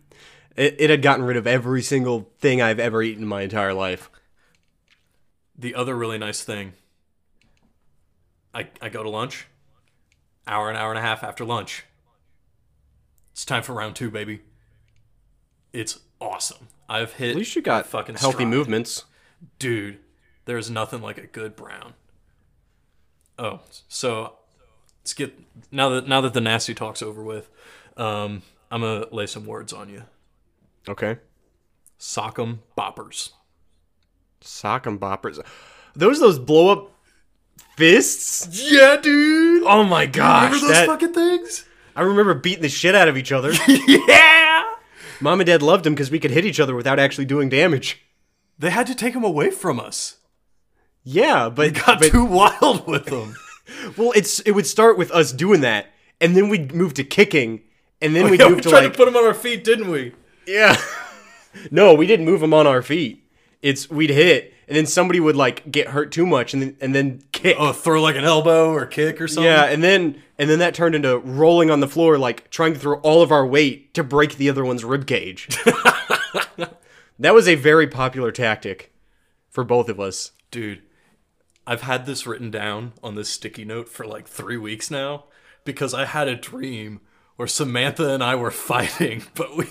It, 0.57 0.77
it 0.79 0.91
had 0.91 1.01
gotten 1.01 1.25
rid 1.25 1.39
of 1.39 1.47
every 1.47 1.81
single 1.81 2.31
thing 2.41 2.61
I've 2.61 2.79
ever 2.79 3.03
eaten 3.03 3.23
in 3.23 3.29
my 3.31 3.41
entire 3.43 3.73
life. 3.73 4.11
the 5.57 5.75
other 5.75 5.97
really 5.97 6.19
nice 6.19 6.43
thing, 6.43 6.75
I, 8.53 8.69
I 8.83 8.91
go 8.91 9.03
to 9.03 9.09
lunch, 9.09 9.47
hour, 10.47 10.69
an 10.69 10.77
hour 10.77 10.91
and 10.91 10.99
a 10.99 11.03
half 11.03 11.23
after 11.25 11.47
lunch. 11.47 11.85
It's 13.33 13.45
time 13.47 13.63
for 13.63 13.73
round 13.75 13.97
two, 13.97 14.11
baby. 14.11 14.41
It's 15.73 16.01
awesome. 16.21 16.69
I've 16.89 17.13
hit 17.15 17.31
At 17.31 17.37
least 17.37 17.55
you 17.57 17.63
got 17.63 17.87
fucking 17.87 18.17
healthy 18.17 18.39
stride. 18.39 18.49
movements. 18.49 19.05
dude. 19.59 19.99
There's 20.47 20.71
nothing 20.71 21.01
like 21.03 21.19
a 21.19 21.27
good 21.27 21.55
brown. 21.55 21.95
Oh, 23.39 23.61
so 23.89 24.35
let's 25.03 25.15
get 25.15 25.39
now 25.71 25.89
that 25.91 26.09
now 26.09 26.21
that 26.23 26.35
the 26.35 26.41
nasty 26.41 26.75
talk's 26.75 27.03
over 27.03 27.23
with, 27.23 27.49
um, 27.97 28.43
I'm 28.71 28.81
gonna 28.81 29.07
lay 29.13 29.27
some 29.27 29.47
words 29.47 29.73
on 29.73 29.89
you. 29.89 30.03
Okay. 30.89 31.19
Sock'em 31.99 32.59
boppers. 32.77 33.31
Sock'em 34.41 34.99
boppers. 34.99 35.39
Those 35.95 36.19
those 36.21 36.39
blow 36.39 36.69
up 36.73 36.93
fists? 37.77 38.49
Yeah, 38.73 38.97
dude. 38.97 39.63
Oh 39.67 39.85
my 39.85 40.07
gosh. 40.07 40.45
Remember 40.53 40.67
those 40.67 40.77
that- 40.77 40.87
fucking 40.87 41.13
things? 41.15 41.65
I 41.95 42.03
remember 42.03 42.35
beating 42.35 42.63
the 42.63 42.69
shit 42.69 42.95
out 42.95 43.09
of 43.09 43.17
each 43.17 43.31
other. 43.33 43.53
yeah. 43.69 44.50
Mom 45.21 45.41
and 45.41 45.47
Dad 45.47 45.63
loved 45.63 45.87
him 45.87 45.95
because 45.95 46.11
we 46.11 46.19
could 46.19 46.31
hit 46.31 46.47
each 46.47 46.61
other 46.61 46.75
without 46.75 46.99
actually 46.99 47.27
doing 47.27 47.49
damage. 47.49 48.05
They 48.59 48.71
had 48.71 48.87
to 48.87 48.95
take 48.95 49.15
him 49.15 49.25
away 49.25 49.51
from 49.51 49.79
us. 49.79 50.17
Yeah, 51.03 51.49
but, 51.49 51.75
Got 51.75 52.01
but 52.01 52.11
too 52.11 52.25
wild 52.25 52.87
with 52.87 53.07
them. 53.07 53.35
well, 53.97 54.13
it's 54.13 54.41
it 54.41 54.53
would 54.53 54.67
start 54.67 54.99
with 54.99 55.11
us 55.11 55.33
doing 55.33 55.61
that, 55.63 55.87
and 56.21 56.37
then 56.37 56.49
we'd 56.49 56.75
move 56.75 56.95
to 56.95 57.05
kicking, 57.05 57.63
and 58.01 58.15
then 58.15 58.27
oh, 58.27 58.31
we'd 58.31 58.41
yeah, 58.41 58.49
move 58.49 58.57
we 58.57 58.63
to 58.63 58.69
tried 58.69 58.85
like 58.85 58.93
to 58.93 58.97
put 58.97 59.09
him 59.09 59.17
on 59.17 59.25
our 59.25 59.35
feet, 59.35 59.65
didn't 59.65 59.91
we? 59.91 60.15
yeah. 60.47 60.77
no, 61.71 61.95
we 61.95 62.07
didn't 62.07 62.27
move 62.27 62.43
him 62.43 62.55
on 62.55 62.67
our 62.67 62.83
feet. 62.83 63.25
It's 63.63 63.91
we'd 63.91 64.11
hit, 64.11 64.55
and 64.71 64.77
then 64.77 64.87
somebody 64.87 65.19
would 65.19 65.35
like 65.35 65.71
get 65.71 65.89
hurt 65.89 66.13
too 66.13 66.25
much, 66.25 66.55
and 66.55 66.63
then 66.63 66.77
and 66.81 66.95
then 66.95 67.23
kick. 67.33 67.57
Oh, 67.59 67.73
throw 67.73 68.01
like 68.01 68.15
an 68.15 68.23
elbow 68.25 68.71
or 68.71 68.87
kick 68.87 69.21
or 69.21 69.27
something. 69.27 69.45
Yeah, 69.45 69.65
and 69.65 69.83
then 69.83 70.23
and 70.39 70.49
then 70.49 70.61
that 70.61 70.75
turned 70.75 70.95
into 70.95 71.19
rolling 71.19 71.73
on 71.73 71.81
the 71.81 71.89
floor, 71.89 72.17
like 72.19 72.49
trying 72.51 72.75
to 72.75 72.79
throw 72.79 72.99
all 73.01 73.21
of 73.21 73.33
our 73.33 73.45
weight 73.45 73.93
to 73.95 74.05
break 74.05 74.37
the 74.37 74.49
other 74.49 74.65
one's 74.65 74.85
rib 74.85 75.09
cage. 75.09 75.49
that 77.19 77.35
was 77.35 77.49
a 77.49 77.57
very 77.57 77.89
popular 77.89 78.31
tactic 78.31 78.93
for 79.49 79.65
both 79.65 79.89
of 79.89 79.99
us. 79.99 80.31
dude. 80.53 80.83
I've 81.67 81.83
had 81.83 82.07
this 82.07 82.27
written 82.27 82.51
down 82.51 82.95
on 83.03 83.17
this 83.17 83.29
sticky 83.29 83.65
note 83.65 83.89
for 83.89 84.05
like 84.05 84.27
three 84.27 84.57
weeks 84.57 84.91
now 84.91 85.25
because 85.65 85.93
I 85.95 86.05
had 86.05 86.27
a 86.27 86.35
dream 86.35 87.01
where 87.37 87.47
Samantha 87.47 88.13
and 88.13 88.25
I 88.25 88.35
were 88.35 88.51
fighting, 88.71 89.25
but 89.35 89.57
we 89.57 89.67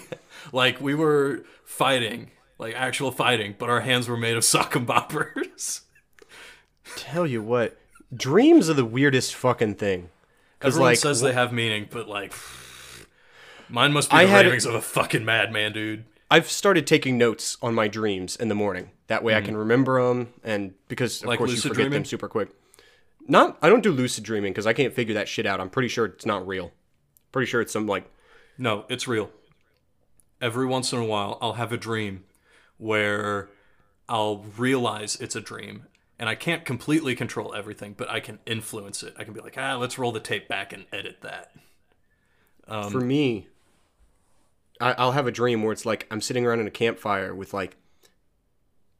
like 0.51 0.79
we 0.81 0.93
were 0.93 1.43
fighting, 1.63 2.31
like 2.59 2.75
actual 2.75 3.11
fighting, 3.11 3.55
but 3.57 3.69
our 3.69 3.81
hands 3.81 4.07
were 4.07 4.17
made 4.17 4.37
of 4.37 4.43
sock 4.45 4.75
and 4.75 4.87
boppers. 4.87 5.81
Tell 6.95 7.25
you 7.25 7.41
what, 7.41 7.77
dreams 8.13 8.69
are 8.69 8.75
the 8.75 8.85
weirdest 8.85 9.33
fucking 9.33 9.75
thing. 9.75 10.09
Because 10.59 10.75
Everyone 10.75 10.91
like, 10.91 10.99
says 10.99 11.21
they 11.21 11.33
have 11.33 11.53
meaning, 11.53 11.87
but 11.89 12.07
like 12.07 12.33
mine 13.69 13.93
must 13.93 14.11
be 14.11 14.17
I 14.17 14.25
the 14.25 14.33
ravings 14.33 14.65
of 14.65 14.75
a 14.75 14.81
fucking 14.81 15.23
madman, 15.23 15.71
dude. 15.71 16.03
I've 16.29 16.49
started 16.49 16.85
taking 16.85 17.17
notes 17.17 17.57
on 17.61 17.73
my 17.73 17.87
dreams 17.87 18.35
in 18.35 18.49
the 18.49 18.55
morning. 18.55 18.91
That 19.07 19.23
way 19.23 19.35
I 19.35 19.41
can 19.41 19.55
mm. 19.55 19.59
remember 19.59 20.07
them, 20.07 20.33
and 20.43 20.73
because 20.87 21.23
of 21.23 21.29
Like 21.29 21.39
course 21.39 21.51
you 21.51 21.57
forget 21.57 21.89
them 21.89 22.05
super 22.05 22.27
quick. 22.27 22.49
Not, 23.27 23.57
I 23.61 23.69
don't 23.69 23.81
do 23.81 23.91
lucid 23.91 24.23
dreaming 24.23 24.51
because 24.51 24.67
I 24.67 24.73
can't 24.73 24.93
figure 24.93 25.13
that 25.13 25.27
shit 25.27 25.45
out. 25.45 25.59
I'm 25.59 25.69
pretty 25.69 25.87
sure 25.87 26.05
it's 26.05 26.25
not 26.25 26.47
real. 26.47 26.71
Pretty 27.31 27.45
sure 27.45 27.61
it's 27.61 27.71
some 27.71 27.87
like 27.87 28.11
No, 28.57 28.85
it's 28.89 29.07
real. 29.07 29.31
Every 30.41 30.65
once 30.65 30.91
in 30.93 30.99
a 30.99 31.05
while, 31.05 31.37
I'll 31.41 31.53
have 31.53 31.71
a 31.71 31.77
dream 31.77 32.23
where 32.79 33.49
I'll 34.07 34.45
realize 34.57 35.15
it's 35.17 35.35
a 35.35 35.41
dream. 35.41 35.85
And 36.17 36.27
I 36.27 36.35
can't 36.35 36.65
completely 36.65 37.15
control 37.15 37.53
everything, 37.53 37.93
but 37.95 38.09
I 38.09 38.19
can 38.19 38.39
influence 38.45 39.03
it. 39.03 39.13
I 39.17 39.23
can 39.23 39.33
be 39.33 39.39
like, 39.39 39.55
ah, 39.57 39.75
let's 39.75 39.97
roll 39.97 40.11
the 40.11 40.19
tape 40.19 40.49
back 40.49 40.73
and 40.73 40.85
edit 40.91 41.21
that. 41.21 41.51
Um, 42.67 42.91
for 42.91 42.99
me, 42.99 43.47
I, 44.81 44.93
I'll 44.93 45.13
have 45.13 45.27
a 45.27 45.31
dream 45.31 45.63
where 45.63 45.71
it's 45.71 45.85
like 45.85 46.07
I'm 46.11 46.21
sitting 46.21 46.45
around 46.45 46.59
in 46.59 46.67
a 46.67 46.71
campfire 46.71 47.33
with 47.33 47.53
like 47.53 47.77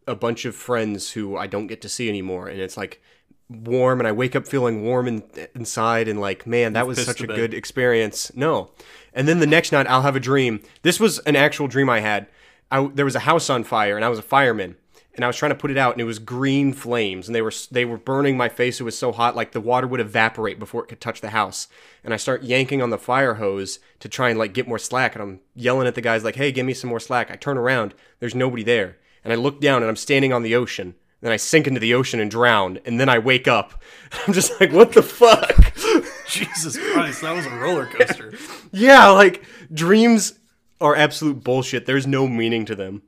a 0.07 0.15
bunch 0.15 0.45
of 0.45 0.55
friends 0.55 1.12
who 1.12 1.38
I 1.38 1.48
don't 1.48 1.67
get 1.67 1.81
to 1.81 1.89
see 1.89 2.09
anymore, 2.09 2.48
and 2.48 2.59
it's 2.59 2.77
like 2.77 3.01
warm, 3.50 4.00
and 4.00 4.07
I 4.07 4.12
wake 4.12 4.36
up 4.36 4.48
feeling 4.48 4.83
warm 4.83 5.07
in, 5.07 5.24
inside, 5.55 6.07
and 6.07 6.19
like, 6.19 6.48
man, 6.48 6.74
that 6.74 6.88
was 6.88 7.03
such 7.03 7.21
a 7.21 7.27
bed. 7.27 7.36
good 7.36 7.53
experience. 7.53 8.31
No, 8.36 8.71
and 9.13 9.27
then 9.27 9.39
the 9.39 9.48
next 9.48 9.71
night 9.71 9.88
I'll 9.88 10.01
have 10.01 10.15
a 10.15 10.19
dream. 10.21 10.62
This 10.81 11.00
was 11.00 11.19
an 11.19 11.36
actual 11.36 11.67
dream 11.67 11.89
I 11.89 12.00
had. 12.00 12.27
I, 12.71 12.88
there 12.88 13.05
was 13.05 13.15
a 13.15 13.19
house 13.19 13.49
on 13.49 13.63
fire, 13.63 13.95
and 13.95 14.05
I 14.05 14.09
was 14.09 14.19
a 14.19 14.23
fireman. 14.23 14.75
And 15.15 15.25
I 15.25 15.27
was 15.27 15.35
trying 15.35 15.49
to 15.49 15.57
put 15.57 15.71
it 15.71 15.77
out, 15.77 15.93
and 15.93 16.01
it 16.01 16.05
was 16.05 16.19
green 16.19 16.71
flames, 16.71 17.27
and 17.27 17.35
they 17.35 17.41
were 17.41 17.51
they 17.71 17.83
were 17.83 17.97
burning 17.97 18.38
my 18.38 18.47
face. 18.47 18.79
It 18.79 18.85
was 18.85 18.97
so 18.97 19.11
hot, 19.11 19.35
like 19.35 19.51
the 19.51 19.59
water 19.59 19.85
would 19.85 19.99
evaporate 19.99 20.59
before 20.59 20.83
it 20.83 20.88
could 20.88 21.01
touch 21.01 21.19
the 21.19 21.31
house. 21.31 21.67
And 22.05 22.13
I 22.13 22.17
start 22.17 22.43
yanking 22.43 22.81
on 22.81 22.89
the 22.89 22.97
fire 22.97 23.33
hose 23.33 23.79
to 23.99 24.07
try 24.07 24.29
and 24.29 24.39
like 24.39 24.53
get 24.53 24.67
more 24.67 24.79
slack. 24.79 25.15
And 25.15 25.21
I'm 25.21 25.39
yelling 25.55 25.88
at 25.88 25.95
the 25.95 26.01
guys 26.01 26.23
like, 26.23 26.35
"Hey, 26.35 26.53
give 26.53 26.65
me 26.65 26.73
some 26.73 26.89
more 26.89 27.01
slack." 27.01 27.29
I 27.31 27.35
turn 27.35 27.57
around, 27.57 27.95
there's 28.19 28.35
nobody 28.35 28.63
there, 28.63 28.97
and 29.23 29.33
I 29.33 29.35
look 29.35 29.59
down, 29.59 29.81
and 29.81 29.89
I'm 29.89 29.97
standing 29.97 30.31
on 30.31 30.43
the 30.43 30.55
ocean. 30.55 30.95
Then 31.21 31.33
I 31.33 31.38
sink 31.38 31.67
into 31.67 31.81
the 31.81 31.93
ocean 31.93 32.21
and 32.21 32.31
drown, 32.31 32.79
and 32.85 32.97
then 32.97 33.09
I 33.09 33.19
wake 33.19 33.47
up. 33.47 33.81
I'm 34.27 34.33
just 34.33 34.61
like, 34.61 34.71
"What 34.71 34.93
the 34.93 35.03
fuck?" 35.03 35.73
Jesus 36.27 36.77
Christ, 36.77 37.23
that 37.23 37.35
was 37.35 37.45
a 37.45 37.49
roller 37.49 37.88
coaster. 37.88 38.35
yeah, 38.71 39.09
like 39.09 39.43
dreams 39.73 40.38
are 40.81 40.95
absolute 40.95 41.43
bullshit. 41.43 41.86
There's 41.86 42.07
no 42.07 42.27
meaning 42.27 42.65
to 42.65 42.75
them. 42.75 43.01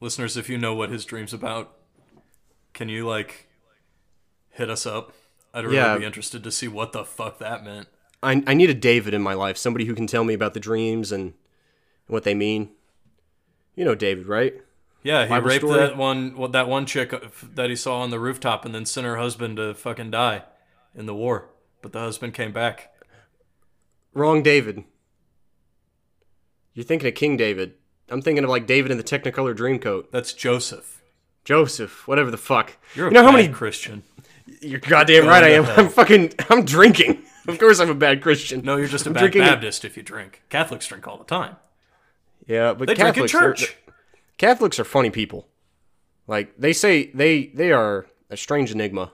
Listeners, 0.00 0.36
if 0.36 0.48
you 0.48 0.58
know 0.58 0.74
what 0.74 0.90
his 0.90 1.04
dream's 1.04 1.32
about, 1.32 1.76
can 2.72 2.88
you 2.88 3.06
like 3.06 3.48
hit 4.50 4.68
us 4.70 4.86
up? 4.86 5.12
I'd 5.54 5.64
really 5.64 5.76
Yeah. 5.76 5.98
be 5.98 6.04
interested 6.04 6.42
to 6.44 6.50
see 6.50 6.68
what 6.68 6.92
the 6.92 7.04
fuck 7.04 7.38
that 7.38 7.64
meant. 7.64 7.88
I, 8.22 8.42
I 8.46 8.54
need 8.54 8.70
a 8.70 8.74
David 8.74 9.14
in 9.14 9.22
my 9.22 9.34
life, 9.34 9.56
somebody 9.56 9.84
who 9.84 9.94
can 9.94 10.06
tell 10.06 10.24
me 10.24 10.34
about 10.34 10.54
the 10.54 10.60
dreams 10.60 11.12
and 11.12 11.34
what 12.06 12.24
they 12.24 12.34
mean. 12.34 12.70
You 13.74 13.84
know 13.84 13.94
David, 13.94 14.26
right? 14.26 14.54
Yeah, 15.02 15.24
he 15.24 15.30
Bible 15.30 15.48
raped 15.48 15.64
story? 15.64 15.78
that 15.80 15.96
one 15.96 16.36
well, 16.36 16.48
that 16.50 16.68
one 16.68 16.86
chick 16.86 17.12
uh, 17.12 17.20
that 17.54 17.70
he 17.70 17.74
saw 17.76 18.00
on 18.00 18.10
the 18.10 18.20
rooftop 18.20 18.64
and 18.64 18.72
then 18.74 18.86
sent 18.86 19.06
her 19.06 19.16
husband 19.16 19.56
to 19.56 19.74
fucking 19.74 20.12
die 20.12 20.42
in 20.94 21.06
the 21.06 21.14
war. 21.14 21.48
But 21.80 21.92
the 21.92 21.98
husband 22.00 22.34
came 22.34 22.52
back. 22.52 22.92
Wrong 24.14 24.42
David. 24.42 24.84
You're 26.74 26.84
thinking 26.84 27.08
of 27.08 27.14
King 27.14 27.36
David. 27.36 27.74
I'm 28.08 28.22
thinking 28.22 28.44
of 28.44 28.50
like 28.50 28.66
David 28.66 28.90
in 28.90 28.98
the 28.98 29.04
Technicolor 29.04 29.54
Dreamcoat. 29.56 30.10
That's 30.10 30.32
Joseph. 30.32 31.02
Joseph, 31.44 32.06
whatever 32.06 32.30
the 32.30 32.36
fuck. 32.36 32.76
You're 32.94 33.08
a 33.08 33.10
you 33.10 33.14
know 33.14 33.22
how 33.22 33.32
bad 33.32 33.36
many 33.42 33.48
Christian. 33.52 34.02
You're 34.60 34.80
goddamn 34.80 35.26
right 35.26 35.42
I 35.42 35.50
am. 35.50 35.64
I'm 35.76 35.88
fucking 35.88 36.34
I'm 36.50 36.64
drinking. 36.64 37.22
Of 37.48 37.58
course 37.58 37.80
I'm 37.80 37.90
a 37.90 37.94
bad 37.94 38.22
Christian. 38.22 38.60
No, 38.62 38.76
you're 38.76 38.86
just 38.86 39.04
a 39.04 39.08
I'm 39.08 39.14
bad 39.14 39.32
Baptist 39.32 39.84
if 39.84 39.96
you 39.96 40.04
drink. 40.04 40.42
Catholics 40.48 40.86
drink 40.86 41.08
all 41.08 41.18
the 41.18 41.24
time. 41.24 41.56
Yeah, 42.46 42.72
but 42.72 42.86
They 42.86 42.94
Catholics 42.94 43.32
drink 43.32 43.58
in 43.58 43.64
church. 43.66 43.76
Catholics 44.38 44.78
are 44.78 44.84
funny 44.84 45.10
people. 45.10 45.48
Like 46.28 46.56
they 46.56 46.72
say 46.72 47.06
they 47.12 47.46
they 47.46 47.72
are 47.72 48.06
a 48.30 48.36
strange 48.36 48.70
enigma. 48.70 49.10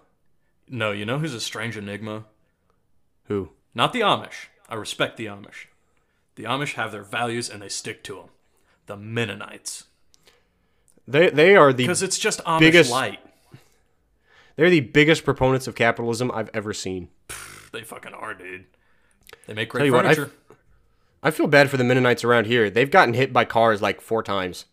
No, 0.68 0.92
you 0.92 1.06
know 1.06 1.18
who's 1.18 1.32
a 1.32 1.40
strange 1.40 1.78
enigma? 1.78 2.24
Who? 3.28 3.48
Not 3.74 3.94
the 3.94 4.00
Amish. 4.00 4.48
I 4.68 4.74
respect 4.74 5.16
the 5.16 5.24
Amish. 5.24 5.68
The 6.38 6.44
Amish 6.44 6.74
have 6.74 6.92
their 6.92 7.02
values 7.02 7.50
and 7.50 7.60
they 7.60 7.68
stick 7.68 8.04
to 8.04 8.14
them. 8.14 8.26
The 8.86 8.96
Mennonites. 8.96 9.86
They 11.06 11.30
they 11.30 11.56
are 11.56 11.72
the 11.72 11.82
Because 11.82 12.00
it's 12.00 12.16
just 12.16 12.38
Amish 12.44 12.60
Biggest- 12.60 12.90
light. 12.92 13.18
they're 14.54 14.70
the 14.70 14.78
biggest 14.80 15.24
proponents 15.24 15.66
of 15.66 15.74
capitalism 15.74 16.30
I've 16.32 16.48
ever 16.54 16.72
seen. 16.72 17.08
They 17.72 17.82
fucking 17.82 18.14
are, 18.14 18.34
dude. 18.34 18.66
They 19.48 19.54
make 19.54 19.68
Tell 19.72 19.80
great 19.80 19.86
you 19.86 19.92
what, 19.94 20.06
I- 20.06 20.14
furniture. 20.14 20.32
I 21.24 21.32
feel 21.32 21.48
bad 21.48 21.70
for 21.70 21.76
the 21.76 21.82
Mennonites 21.82 22.22
around 22.22 22.46
here. 22.46 22.70
They've 22.70 22.88
gotten 22.88 23.14
hit 23.14 23.32
by 23.32 23.44
cars 23.44 23.82
like 23.82 24.00
four 24.00 24.22
times. 24.22 24.66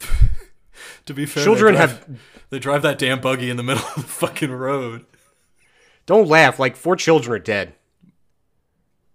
to 1.04 1.12
be 1.12 1.26
fair, 1.26 1.44
Children 1.44 1.74
they 1.74 1.78
drive, 1.80 1.90
have 1.90 2.20
they 2.48 2.58
drive 2.58 2.80
that 2.80 2.98
damn 2.98 3.20
buggy 3.20 3.50
in 3.50 3.58
the 3.58 3.62
middle 3.62 3.84
of 3.88 3.94
the 3.96 4.02
fucking 4.04 4.52
road. 4.52 5.04
don't 6.06 6.26
laugh. 6.28 6.58
Like 6.58 6.76
four 6.76 6.96
children 6.96 7.34
are 7.36 7.38
dead. 7.44 7.74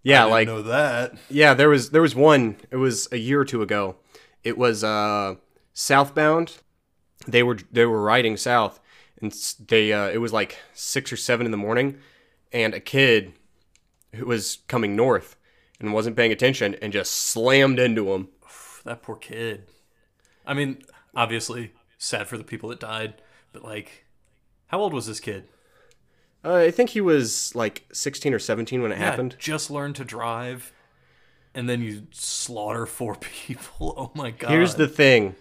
Yeah, 0.03 0.25
like 0.25 0.48
know 0.48 0.63
that. 0.63 1.13
yeah, 1.29 1.53
there 1.53 1.70
was 1.70 1.91
there 1.91 2.01
was 2.01 2.15
one. 2.15 2.58
It 2.72 2.77
was 2.77 3.08
a 3.12 3.17
year 3.17 3.39
or 3.39 3.46
two 3.46 3.62
ago. 3.62 3.98
It 4.43 4.58
was 4.58 4.84
uh 4.84 5.36
southbound. 5.74 6.58
They 7.27 7.43
were 7.43 7.58
they 7.72 7.86
were 7.86 8.01
riding 8.01 8.38
south, 8.38 8.79
and 9.22 9.31
they 9.67 9.93
uh, 9.93 10.10
it 10.10 10.17
was 10.17 10.34
like 10.34 10.58
six 10.74 11.13
or 11.13 11.17
seven 11.17 11.46
in 11.46 11.51
the 11.51 11.58
morning, 11.58 11.98
and 12.51 12.74
a 12.74 12.79
kid 12.79 13.34
who 14.15 14.25
was 14.25 14.60
coming 14.67 14.96
north 14.96 15.36
and 15.79 15.93
wasn't 15.93 16.15
paying 16.15 16.31
attention 16.31 16.75
and 16.81 16.93
just 16.93 17.12
slammed 17.12 17.79
into 17.79 18.13
him. 18.13 18.29
That 18.84 19.03
poor 19.03 19.15
kid. 19.15 19.67
I 20.43 20.55
mean, 20.55 20.81
obviously, 21.13 21.74
sad 22.00 22.27
for 22.27 22.36
the 22.36 22.43
people 22.43 22.70
that 22.70 22.79
died, 22.79 23.22
but 23.53 23.63
like, 23.63 24.05
how 24.67 24.79
old 24.79 24.91
was 24.91 25.05
this 25.05 25.20
kid? 25.20 25.48
Uh, 26.44 26.56
I 26.56 26.72
think 26.72 26.92
he 26.92 27.02
was 27.02 27.54
like 27.56 27.84
sixteen 27.94 28.34
or 28.34 28.40
seventeen 28.40 28.82
when 28.82 28.92
it 28.92 28.98
Yeah, 28.98 29.06
happened. 29.12 29.36
just 29.38 29.70
learned 29.70 29.96
to 29.98 30.04
drive, 30.06 30.72
and 31.54 31.70
then 31.70 31.82
you 31.82 32.08
slaughter 32.12 32.86
four 32.86 33.16
people. 33.20 33.94
Oh 33.98 34.12
my 34.20 34.32
god. 34.32 34.52
Here's 34.52 34.76
the 34.76 34.88
thing. 34.88 35.36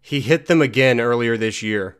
He 0.00 0.20
hit 0.20 0.46
them 0.46 0.62
again 0.62 1.00
earlier 1.00 1.36
this 1.36 1.62
year. 1.62 1.98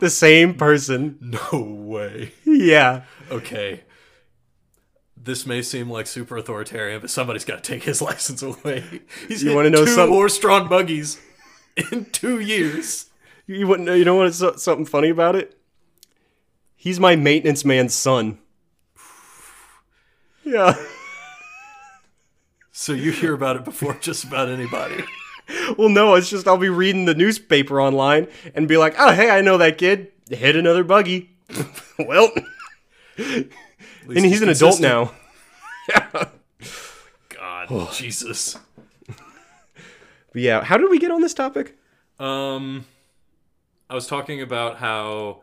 The 0.00 0.10
same 0.10 0.54
person. 0.54 1.18
no 1.52 1.60
way. 1.60 2.32
Yeah. 2.44 3.02
Okay. 3.30 3.82
This 5.16 5.44
may 5.46 5.62
seem 5.62 5.90
like 5.90 6.06
super 6.06 6.36
authoritarian, 6.36 7.00
but 7.00 7.10
somebody's 7.10 7.44
got 7.44 7.62
to 7.64 7.72
take 7.72 7.82
his 7.84 8.00
license 8.08 8.42
away. 8.42 9.02
He's 9.26 9.42
You 9.42 9.50
hit 9.50 9.56
wanna 9.56 9.70
know 9.70 9.84
two 9.84 9.90
something? 9.92 10.14
horse-drawn 10.14 10.68
buggies 10.68 11.18
in 11.92 12.04
two 12.06 12.38
years. 12.40 13.06
You 13.46 13.66
wouldn't 13.66 13.86
know. 13.86 13.94
You 13.94 14.04
know 14.04 14.16
what's 14.16 14.38
so- 14.38 14.56
something 14.56 14.84
funny 14.86 15.08
about 15.08 15.34
it? 15.34 15.57
He's 16.80 17.00
my 17.00 17.16
maintenance 17.16 17.64
man's 17.64 17.94
son. 17.94 18.38
Yeah. 20.44 20.74
So 22.72 22.94
you 22.94 23.10
hear 23.10 23.34
about 23.34 23.56
it 23.56 23.64
before 23.66 23.92
just 24.00 24.24
about 24.24 24.48
anybody. 24.48 25.04
Well, 25.76 25.90
no, 25.90 26.14
it's 26.14 26.30
just 26.30 26.46
I'll 26.48 26.56
be 26.56 26.70
reading 26.70 27.04
the 27.04 27.14
newspaper 27.14 27.82
online 27.82 28.28
and 28.54 28.66
be 28.66 28.78
like, 28.78 28.94
"Oh, 28.98 29.12
hey, 29.12 29.28
I 29.28 29.42
know 29.42 29.58
that 29.58 29.76
kid 29.76 30.10
hit 30.30 30.56
another 30.56 30.84
buggy." 30.84 31.36
well, 31.98 32.30
and 33.18 33.50
he's 34.06 34.40
an 34.40 34.48
adult 34.48 34.78
consistent. 34.78 35.10
now. 35.90 36.30
God, 37.68 37.92
Jesus. 37.92 38.56
But 40.32 40.42
yeah, 40.42 40.62
how 40.64 40.78
did 40.78 40.88
we 40.88 40.98
get 40.98 41.10
on 41.10 41.20
this 41.20 41.34
topic? 41.34 41.76
Um, 42.18 42.86
I 43.90 43.94
was 43.94 44.06
talking 44.06 44.40
about 44.40 44.76
how. 44.78 45.42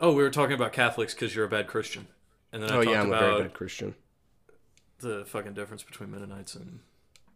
Oh, 0.00 0.12
we 0.12 0.22
were 0.22 0.30
talking 0.30 0.54
about 0.54 0.72
Catholics 0.72 1.14
because 1.14 1.34
you're 1.34 1.44
a 1.44 1.48
bad 1.48 1.66
Christian, 1.66 2.08
and 2.52 2.62
then 2.62 2.70
I 2.70 2.74
Oh 2.74 2.76
talked 2.82 2.90
yeah, 2.90 3.00
I'm 3.00 3.06
a 3.06 3.08
about 3.10 3.20
very 3.20 3.42
bad 3.42 3.54
Christian. 3.54 3.94
the 5.00 5.24
fucking 5.26 5.54
difference 5.54 5.82
between 5.82 6.10
Mennonites 6.10 6.54
and. 6.54 6.80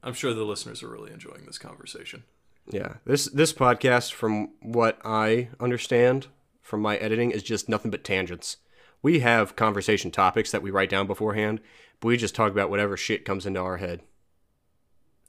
I'm 0.02 0.14
sure 0.14 0.32
the 0.32 0.44
listeners 0.44 0.82
are 0.84 0.88
really 0.88 1.10
enjoying 1.12 1.44
this 1.44 1.58
conversation. 1.58 2.22
Yeah, 2.70 2.94
this 3.04 3.24
this 3.26 3.52
podcast, 3.52 4.12
from 4.12 4.50
what 4.60 4.98
I 5.04 5.48
understand 5.58 6.28
from 6.62 6.82
my 6.82 6.96
editing, 6.98 7.30
is 7.30 7.42
just 7.42 7.68
nothing 7.68 7.90
but 7.90 8.04
tangents. 8.04 8.58
We 9.02 9.20
have 9.20 9.56
conversation 9.56 10.10
topics 10.10 10.50
that 10.50 10.62
we 10.62 10.70
write 10.70 10.90
down 10.90 11.06
beforehand, 11.06 11.60
but 12.00 12.08
we 12.08 12.16
just 12.16 12.34
talk 12.34 12.52
about 12.52 12.70
whatever 12.70 12.96
shit 12.96 13.24
comes 13.24 13.46
into 13.46 13.60
our 13.60 13.78
head. 13.78 14.02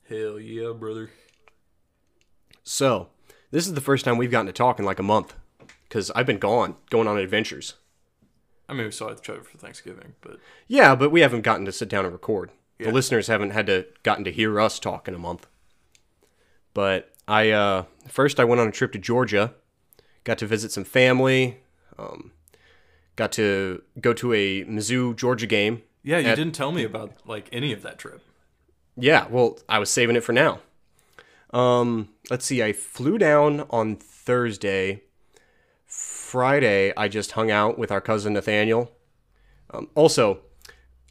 Hell 0.08 0.40
yeah, 0.40 0.72
brother. 0.74 1.12
So, 2.64 3.10
this 3.52 3.68
is 3.68 3.74
the 3.74 3.82
first 3.82 4.06
time 4.06 4.18
we've 4.18 4.32
gotten 4.32 4.48
to 4.48 4.54
talk 4.54 4.80
in 4.80 4.86
like 4.86 5.00
a 5.00 5.04
month, 5.04 5.34
because 5.90 6.12
I've 6.12 6.26
been 6.26 6.40
gone, 6.40 6.76
going 6.90 7.08
on 7.08 7.18
adventures. 7.18 7.74
I 8.70 8.74
mean, 8.74 8.86
we 8.86 8.92
saw 8.92 9.12
each 9.12 9.30
other 9.30 9.42
for 9.42 9.58
Thanksgiving, 9.58 10.14
but 10.22 10.38
Yeah, 10.68 10.96
but 10.96 11.12
we 11.12 11.22
haven't 11.22 11.42
gotten 11.42 11.66
to 11.66 11.72
sit 11.72 11.90
down 11.90 12.06
and 12.06 12.14
record. 12.14 12.52
The 12.78 12.92
listeners 12.92 13.28
haven't 13.28 13.50
had 13.50 13.68
to 13.68 13.88
gotten 14.04 14.24
to 14.24 14.32
hear 14.32 14.58
us 14.58 14.80
talk 14.80 15.10
in 15.10 15.14
a 15.14 15.20
month. 15.20 15.48
But 16.74 17.14
I 17.28 17.50
uh, 17.50 17.84
first 18.08 18.40
I 18.40 18.46
went 18.46 18.62
on 18.62 18.70
a 18.70 18.72
trip 18.72 18.94
to 18.94 19.00
Georgia, 19.00 19.54
got 20.24 20.38
to 20.38 20.48
visit 20.48 20.72
some 20.72 20.86
family, 20.86 21.60
um, 21.98 22.32
got 23.18 23.34
to 23.34 23.82
go 24.00 24.14
to 24.14 24.34
a 24.34 24.64
Mizzou 24.64 25.14
Georgia 25.16 25.46
game. 25.46 25.82
yeah, 26.04 26.20
you 26.20 26.30
At- 26.30 26.36
didn't 26.36 26.56
tell 26.56 26.72
me 26.72 26.86
about 26.86 27.12
like 27.26 27.50
any 27.52 27.74
of 27.74 27.82
that 27.82 28.00
trip. 28.00 28.22
Yeah, 28.96 29.28
well, 29.30 29.60
I 29.68 29.80
was 29.80 29.90
saving 29.90 30.16
it 30.16 30.24
for 30.24 30.34
now. 30.34 30.60
Um, 31.52 32.10
let's 32.30 32.46
see. 32.46 32.64
I 32.64 32.74
flew 32.74 33.18
down 33.18 33.66
on 33.70 33.96
Thursday. 33.96 35.04
Friday, 36.30 36.94
I 36.96 37.08
just 37.08 37.32
hung 37.32 37.50
out 37.50 37.80
with 37.80 37.92
our 37.92 38.00
cousin 38.00 38.34
Nathaniel. 38.34 38.92
Um, 39.72 39.90
also, 39.96 40.42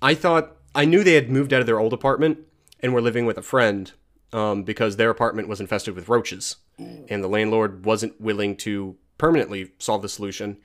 I 0.00 0.14
thought 0.14 0.56
I 0.76 0.84
knew 0.84 1.02
they 1.02 1.14
had 1.14 1.28
moved 1.28 1.52
out 1.52 1.60
of 1.60 1.66
their 1.66 1.80
old 1.80 1.92
apartment 1.92 2.38
and 2.78 2.94
were 2.94 3.02
living 3.02 3.26
with 3.26 3.36
a 3.36 3.42
friend 3.42 3.90
um, 4.32 4.62
because 4.62 4.96
their 4.96 5.10
apartment 5.10 5.48
was 5.48 5.60
infested 5.60 5.96
with 5.96 6.08
roaches, 6.08 6.56
and 6.78 7.24
the 7.24 7.28
landlord 7.28 7.84
wasn't 7.84 8.20
willing 8.20 8.54
to 8.58 8.96
permanently 9.18 9.72
solve 9.80 10.02
the 10.02 10.08
solution. 10.08 10.58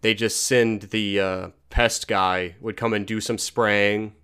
They 0.00 0.14
just 0.14 0.42
send 0.42 0.82
the 0.84 1.20
uh, 1.20 1.48
pest 1.68 2.08
guy 2.08 2.54
would 2.62 2.78
come 2.78 2.94
and 2.94 3.06
do 3.06 3.20
some 3.20 3.36
spraying, 3.36 4.14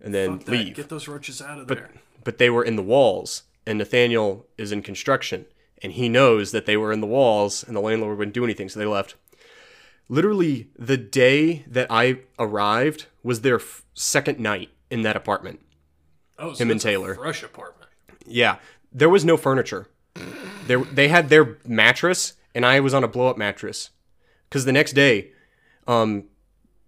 and 0.00 0.14
then 0.14 0.38
leave 0.46 0.74
Get 0.74 0.88
those 0.88 1.06
roaches 1.06 1.42
out 1.42 1.58
of 1.58 1.68
there. 1.68 1.90
but 2.24 2.38
they 2.38 2.48
were 2.48 2.64
in 2.64 2.76
the 2.76 2.82
walls 2.82 3.42
and 3.66 3.78
Nathaniel 3.78 4.46
is 4.56 4.72
in 4.72 4.80
construction 4.80 5.44
and 5.82 5.92
he 5.92 6.08
knows 6.08 6.52
that 6.52 6.66
they 6.66 6.76
were 6.76 6.92
in 6.92 7.00
the 7.00 7.06
walls 7.06 7.62
and 7.64 7.76
the 7.76 7.80
landlord 7.80 8.18
wouldn't 8.18 8.34
do 8.34 8.44
anything 8.44 8.68
so 8.68 8.78
they 8.78 8.86
left 8.86 9.14
literally 10.08 10.68
the 10.78 10.96
day 10.96 11.64
that 11.66 11.86
I 11.90 12.18
arrived 12.38 13.06
was 13.22 13.40
their 13.40 13.56
f- 13.56 13.84
second 13.94 14.38
night 14.38 14.70
in 14.90 15.02
that 15.02 15.16
apartment 15.16 15.60
Oh, 16.38 16.52
so 16.52 16.62
him 16.62 16.70
and 16.70 16.80
Taylor. 16.80 17.14
fresh 17.14 17.42
apartment. 17.42 17.90
yeah 18.26 18.56
there 18.92 19.08
was 19.08 19.24
no 19.24 19.36
furniture 19.36 19.88
there 20.66 20.78
they 20.84 21.08
had 21.08 21.28
their 21.28 21.58
mattress 21.66 22.34
and 22.54 22.64
I 22.64 22.80
was 22.80 22.94
on 22.94 23.04
a 23.04 23.08
blow 23.08 23.28
up 23.28 23.36
mattress 23.38 23.90
cuz 24.50 24.64
the 24.64 24.72
next 24.72 24.92
day 24.92 25.32
um 25.86 26.24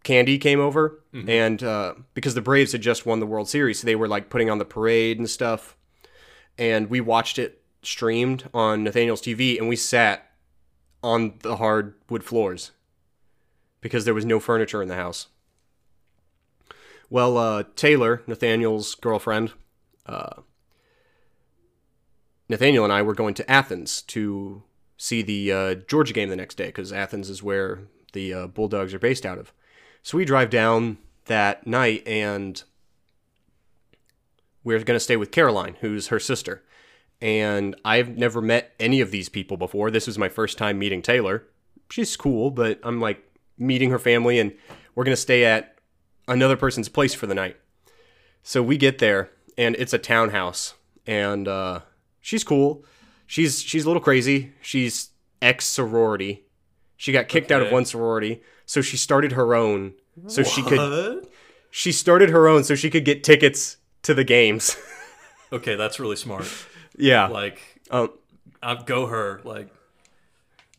Candy 0.05 0.39
came 0.39 0.61
over 0.61 1.03
and 1.27 1.63
uh, 1.63 1.95
because 2.15 2.35
the 2.35 2.41
Braves 2.41 2.73
had 2.73 2.81
just 2.81 3.05
won 3.05 3.19
the 3.21 3.27
World 3.27 3.49
Series, 3.49 3.81
so 3.81 3.85
they 3.87 3.97
were 3.97 4.07
like 4.09 4.31
putting 4.31 4.49
on 4.49 4.59
the 4.59 4.65
parade 4.65 5.19
and 5.19 5.29
stuff. 5.29 5.77
And 6.57 6.89
we 6.89 7.01
watched 7.01 7.39
it 7.39 7.58
streamed 7.83 8.49
on 8.53 8.85
Nathaniel's 8.85 9.23
TV, 9.23 9.59
and 9.59 9.69
we 9.69 9.77
sat 9.77 10.31
on 11.03 11.35
the 11.41 11.57
hardwood 11.57 12.25
floors 12.25 12.73
because 13.81 14.05
there 14.05 14.15
was 14.15 14.25
no 14.25 14.41
furniture 14.41 14.83
in 14.83 14.89
the 14.89 14.97
house. 14.97 15.29
Well, 17.11 17.39
uh, 17.39 17.65
Taylor, 17.77 18.23
Nathaniel's 18.27 18.95
girlfriend, 18.95 19.53
uh, 20.07 20.43
Nathaniel 22.49 22.85
and 22.85 22.93
I 22.93 23.03
were 23.03 23.15
going 23.15 23.35
to 23.35 23.51
Athens 23.51 24.03
to 24.03 24.63
see 24.97 25.23
the 25.23 25.53
uh, 25.53 25.75
Georgia 25.75 26.13
game 26.13 26.29
the 26.29 26.37
next 26.37 26.57
day 26.57 26.67
because 26.67 26.93
Athens 26.93 27.31
is 27.31 27.43
where 27.43 27.81
the 28.13 28.33
uh, 28.35 28.47
Bulldogs 28.47 28.95
are 28.95 28.99
based 28.99 29.25
out 29.25 29.39
of. 29.39 29.53
So 30.03 30.17
we 30.17 30.25
drive 30.25 30.51
down 30.51 30.99
that 31.27 31.67
night 31.67 32.07
and 32.07 32.63
we're 34.65 34.79
going 34.79 34.97
to 34.97 35.01
stay 35.01 35.17
with 35.17 35.31
Caroline, 35.31 35.77
who's 35.81 36.09
her 36.09 36.19
sister. 36.19 36.63
And 37.21 37.75
I've 37.85 38.17
never 38.17 38.41
met 38.41 38.75
any 38.79 39.01
of 39.01 39.11
these 39.11 39.29
people 39.29 39.57
before. 39.57 39.91
This 39.91 40.07
was 40.07 40.19
my 40.19 40.29
first 40.29 40.57
time 40.59 40.79
meeting 40.79 41.03
Taylor. 41.03 41.45
She's 41.91 42.17
cool, 42.17 42.51
but 42.51 42.79
I'm 42.83 43.01
like 43.01 43.23
meeting 43.59 43.91
her 43.91 43.99
family 43.99 44.39
and 44.39 44.53
we're 44.95 45.05
going 45.05 45.17
to 45.17 45.21
stay 45.21 45.45
at 45.45 45.75
another 46.29 46.57
person's 46.57 46.89
place 46.89 47.15
for 47.15 47.27
the 47.27 47.35
night. 47.35 47.57
So 48.43 48.63
we 48.63 48.77
get 48.77 48.99
there 48.99 49.31
and 49.57 49.75
it's 49.77 49.93
a 49.93 49.99
townhouse 49.99 50.75
and 51.07 51.49
uh, 51.49 51.81
she's 52.21 52.45
cool. 52.45 52.85
She's 53.27 53.61
she's 53.63 53.85
a 53.85 53.89
little 53.89 54.03
crazy. 54.03 54.53
She's 54.63 55.11
ex 55.43 55.67
sorority. 55.67 56.45
She 56.97 57.13
got 57.13 57.29
kicked 57.29 57.53
out 57.53 57.63
of 57.63 57.71
one 57.71 57.85
sorority, 57.85 58.43
so 58.65 58.81
she 58.81 58.97
started 58.97 59.33
her 59.33 59.55
own. 59.55 59.95
So 60.29 60.43
she 60.43 60.63
could 60.63 61.29
she 61.71 61.93
started 61.93 62.31
her 62.31 62.49
own 62.49 62.65
so 62.65 62.75
she 62.75 62.91
could 62.91 63.05
get 63.05 63.23
tickets 63.25 63.77
to 64.03 64.15
the 64.15 64.25
games. 64.25 64.77
Okay, 65.51 65.77
that's 65.77 65.99
really 65.99 66.17
smart. 66.17 66.45
Yeah. 66.99 67.27
Like, 67.29 67.61
Um, 67.91 68.11
uh, 68.63 68.75
go 68.83 69.07
her. 69.07 69.41
Like, 69.45 69.69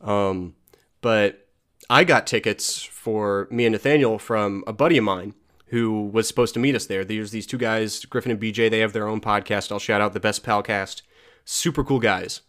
um, 0.00 0.54
but 1.00 1.48
I 1.88 2.04
got 2.04 2.26
tickets 2.26 2.82
for 2.82 3.48
me 3.50 3.66
and 3.66 3.72
Nathaniel 3.72 4.18
from 4.18 4.62
a 4.66 4.72
buddy 4.72 4.96
of 4.98 5.04
mine 5.04 5.34
who 5.66 6.06
was 6.06 6.26
supposed 6.28 6.54
to 6.54 6.60
meet 6.60 6.74
us 6.74 6.86
there. 6.86 7.04
There's 7.04 7.30
these 7.30 7.46
two 7.46 7.58
guys, 7.58 8.04
Griffin 8.04 8.32
and 8.32 8.40
BJ. 8.40 8.68
They 8.70 8.80
have 8.80 8.92
their 8.92 9.06
own 9.08 9.20
podcast. 9.20 9.70
I'll 9.70 9.78
shout 9.78 10.00
out 10.00 10.12
the 10.12 10.20
Best 10.20 10.44
Palcast. 10.44 11.02
Super 11.44 11.84
cool 11.84 12.00
guys. 12.00 12.40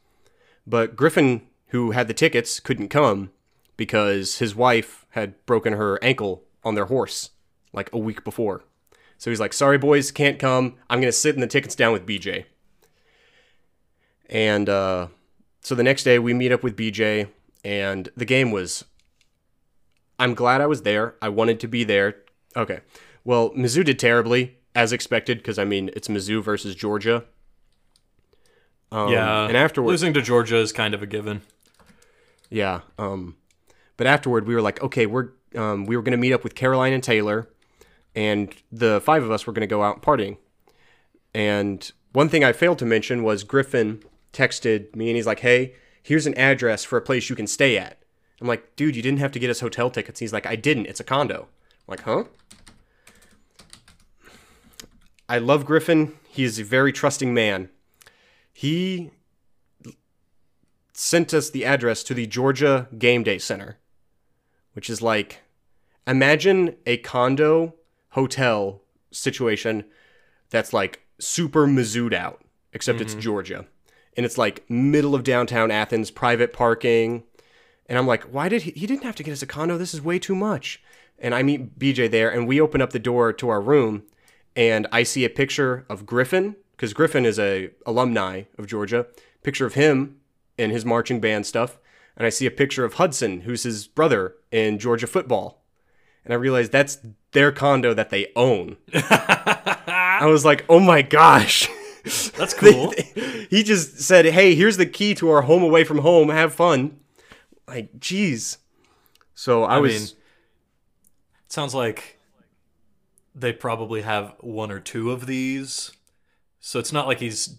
But 0.66 0.96
Griffin, 0.96 1.42
who 1.68 1.92
had 1.92 2.08
the 2.08 2.14
tickets, 2.14 2.60
couldn't 2.60 2.90
come 2.90 3.32
because 3.78 4.38
his 4.40 4.56
wife 4.56 5.06
had 5.12 5.44
broken 5.46 5.74
her 5.74 5.98
ankle 6.04 6.44
on 6.64 6.76
their 6.76 6.86
horse 6.86 7.32
like 7.74 7.90
a 7.94 7.98
week 7.98 8.24
before. 8.24 8.64
So 9.18 9.30
he's 9.30 9.40
like, 9.40 9.54
"Sorry, 9.54 9.78
boys, 9.78 10.12
can't 10.12 10.40
come. 10.40 10.76
I'm 10.90 11.00
gonna 11.00 11.12
sit 11.12 11.36
in 11.36 11.42
the 11.42 11.48
tickets 11.48 11.76
down 11.76 11.94
with 11.94 12.06
BJ." 12.06 12.46
And 14.32 14.70
uh, 14.70 15.08
so 15.60 15.76
the 15.76 15.84
next 15.84 16.04
day 16.04 16.18
we 16.18 16.34
meet 16.34 16.52
up 16.52 16.64
with 16.64 16.76
BJ, 16.76 17.28
and 17.64 18.10
the 18.16 18.26
game 18.26 18.52
was. 18.52 18.86
I'm 20.18 20.36
glad 20.36 20.62
I 20.62 20.68
was 20.68 20.84
there. 20.84 21.16
I 21.22 21.30
wanted 21.30 21.60
to 21.62 21.68
be 21.68 21.84
there. 21.84 22.16
Okay. 22.56 22.82
Well, 23.24 23.50
Mizzou 23.52 23.84
did 23.84 23.98
terribly, 23.98 24.58
as 24.76 24.94
expected, 24.94 25.40
because 25.40 25.58
I 25.60 25.66
mean 25.66 25.90
it's 25.96 26.08
Mizzou 26.08 26.44
versus 26.44 26.76
Georgia. 26.76 27.26
Um, 28.92 29.10
yeah. 29.12 29.48
and 29.48 29.58
afterwards, 29.58 29.90
losing 30.02 30.14
to 30.14 30.22
Georgia 30.22 30.58
is 30.58 30.72
kind 30.72 30.94
of 30.94 31.02
a 31.02 31.08
given. 31.08 31.42
yeah. 32.50 32.82
Um, 32.98 33.36
but 33.98 34.06
afterward, 34.06 34.48
we 34.48 34.54
were 34.54 34.62
like, 34.62 34.82
okay, 34.82 35.06
we're 35.06 35.30
um, 35.56 35.86
we 35.86 35.96
were 35.96 36.02
going 36.02 36.12
to 36.12 36.18
meet 36.18 36.34
up 36.34 36.44
with 36.44 36.56
Caroline 36.56 36.94
and 36.94 37.04
Taylor, 37.04 37.50
and 38.16 38.54
the 38.72 39.02
five 39.02 39.24
of 39.24 39.32
us 39.32 39.48
were 39.48 39.54
going 39.54 39.62
to 39.62 39.68
go 39.68 39.84
out 39.84 40.02
partying. 40.02 40.38
And 41.34 41.90
one 42.14 42.30
thing 42.30 42.44
I 42.44 42.52
failed 42.52 42.80
to 42.80 42.86
mention 42.86 43.24
was 43.24 43.44
Griffin 43.44 44.04
texted 44.34 44.96
me, 44.96 45.10
and 45.10 45.16
he's 45.16 45.28
like, 45.28 45.40
"Hey, 45.42 45.76
here's 46.02 46.28
an 46.28 46.38
address 46.38 46.84
for 46.84 46.98
a 46.98 47.02
place 47.02 47.30
you 47.30 47.36
can 47.36 47.48
stay 47.48 47.78
at." 47.78 48.00
I'm 48.40 48.48
like, 48.48 48.76
"Dude, 48.76 48.96
you 48.96 49.02
didn't 49.02 49.20
have 49.20 49.32
to 49.34 49.40
get 49.40 49.50
us 49.50 49.60
hotel 49.60 49.90
tickets." 49.90 50.20
He's 50.20 50.34
like, 50.34 50.46
"I 50.46 50.56
didn't. 50.56 50.88
It's 50.88 51.00
a 51.00 51.04
condo." 51.06 51.48
I'm 51.88 51.92
like, 51.92 52.02
huh? 52.02 52.24
I 55.28 55.38
love 55.38 55.66
Griffin. 55.66 56.14
He 56.28 56.44
is 56.44 56.60
a 56.60 56.64
very 56.64 56.92
trusting 56.92 57.34
man. 57.34 57.70
He 58.54 59.12
sent 60.94 61.34
us 61.34 61.50
the 61.50 61.66
address 61.66 62.04
to 62.04 62.14
the 62.14 62.28
Georgia 62.28 62.88
Game 62.98 63.24
Day 63.24 63.38
Center, 63.38 63.78
which 64.74 64.90
is 64.90 65.02
like 65.02 65.42
imagine 66.06 66.76
a 66.86 66.98
condo 66.98 67.76
hotel 68.10 68.82
situation 69.12 69.86
that's 70.50 70.74
like 70.74 71.02
super 71.20 71.66
Mizzou'd 71.66 72.14
out, 72.14 72.44
except 72.74 73.02
it's 73.02 73.14
mm-hmm. 73.14 73.22
Georgia. 73.22 73.66
And 74.18 74.26
it's 74.26 74.38
like 74.38 74.70
middle 74.70 75.16
of 75.16 75.24
downtown 75.24 75.72
Athens, 75.72 76.12
private 76.12 76.54
parking. 76.54 77.24
And 77.88 77.98
I'm 77.98 78.08
like, 78.08 78.24
why 78.24 78.50
did 78.50 78.64
he? 78.64 78.72
He 78.72 78.88
didn't 78.88 79.04
have 79.04 79.16
to 79.16 79.24
get 79.24 79.32
us 79.32 79.42
a 79.42 79.48
condo. 79.48 79.78
This 79.78 79.94
is 79.94 80.02
way 80.02 80.20
too 80.20 80.36
much. 80.36 80.82
And 81.20 81.36
I 81.36 81.44
meet 81.44 81.78
BJ 81.78 82.10
there, 82.10 82.30
and 82.30 82.48
we 82.48 82.60
open 82.60 82.82
up 82.82 82.92
the 82.92 83.00
door 83.00 83.32
to 83.32 83.50
our 83.50 83.62
room, 83.62 84.04
and 84.56 84.88
I 84.92 85.04
see 85.04 85.24
a 85.24 85.30
picture 85.30 85.86
of 85.88 86.06
Griffin 86.06 86.56
because 86.72 86.94
Griffin 86.94 87.26
is 87.26 87.38
a 87.38 87.70
alumni 87.86 88.44
of 88.58 88.66
Georgia. 88.66 89.06
Picture 89.44 89.68
of 89.68 89.76
him 89.76 90.18
and 90.58 90.72
his 90.72 90.84
marching 90.84 91.20
band 91.20 91.46
stuff, 91.46 91.78
and 92.18 92.26
I 92.26 92.30
see 92.30 92.48
a 92.48 92.52
picture 92.52 92.86
of 92.86 92.96
Hudson, 92.96 93.42
who's 93.42 93.64
his 93.64 93.88
brother 93.88 94.36
in 94.52 94.80
Georgia 94.80 95.08
football. 95.08 95.64
and 96.26 96.34
I 96.34 96.38
realized 96.38 96.72
that's 96.72 96.98
their 97.32 97.52
condo 97.52 97.94
that 97.94 98.10
they 98.10 98.32
own. 98.36 98.78
I 98.94 100.26
was 100.26 100.46
like, 100.46 100.66
oh 100.70 100.80
my 100.80 101.02
gosh. 101.02 101.70
That's 102.38 102.54
cool. 102.54 102.94
he 103.50 103.64
just 103.64 104.00
said, 104.00 104.26
hey, 104.26 104.56
here's 104.56 104.78
the 104.78 104.86
key 104.86 105.14
to 105.16 105.30
our 105.30 105.44
home 105.44 105.64
away 105.64 105.84
from 105.84 106.00
home. 106.00 106.30
Have 106.30 106.54
fun. 106.54 107.00
Like, 107.68 108.00
jeez. 108.00 108.58
So 109.36 109.64
I, 109.64 109.76
I 109.76 109.80
was. 109.80 109.92
mean, 110.14 110.22
sounds 111.48 111.74
like 111.76 112.20
they 113.36 113.54
probably 113.54 114.02
have 114.02 114.36
one 114.40 114.72
or 114.72 114.80
two 114.80 115.12
of 115.12 115.26
these. 115.26 115.92
So 116.60 116.80
it's 116.80 116.92
not 116.94 117.08
like 117.08 117.20
he's 117.20 117.58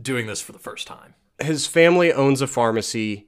doing 0.00 0.26
this 0.26 0.40
for 0.40 0.52
the 0.52 0.58
first 0.58 0.86
time. 0.86 1.14
his 1.40 1.66
family 1.66 2.12
owns 2.12 2.40
a 2.40 2.46
pharmacy 2.46 3.26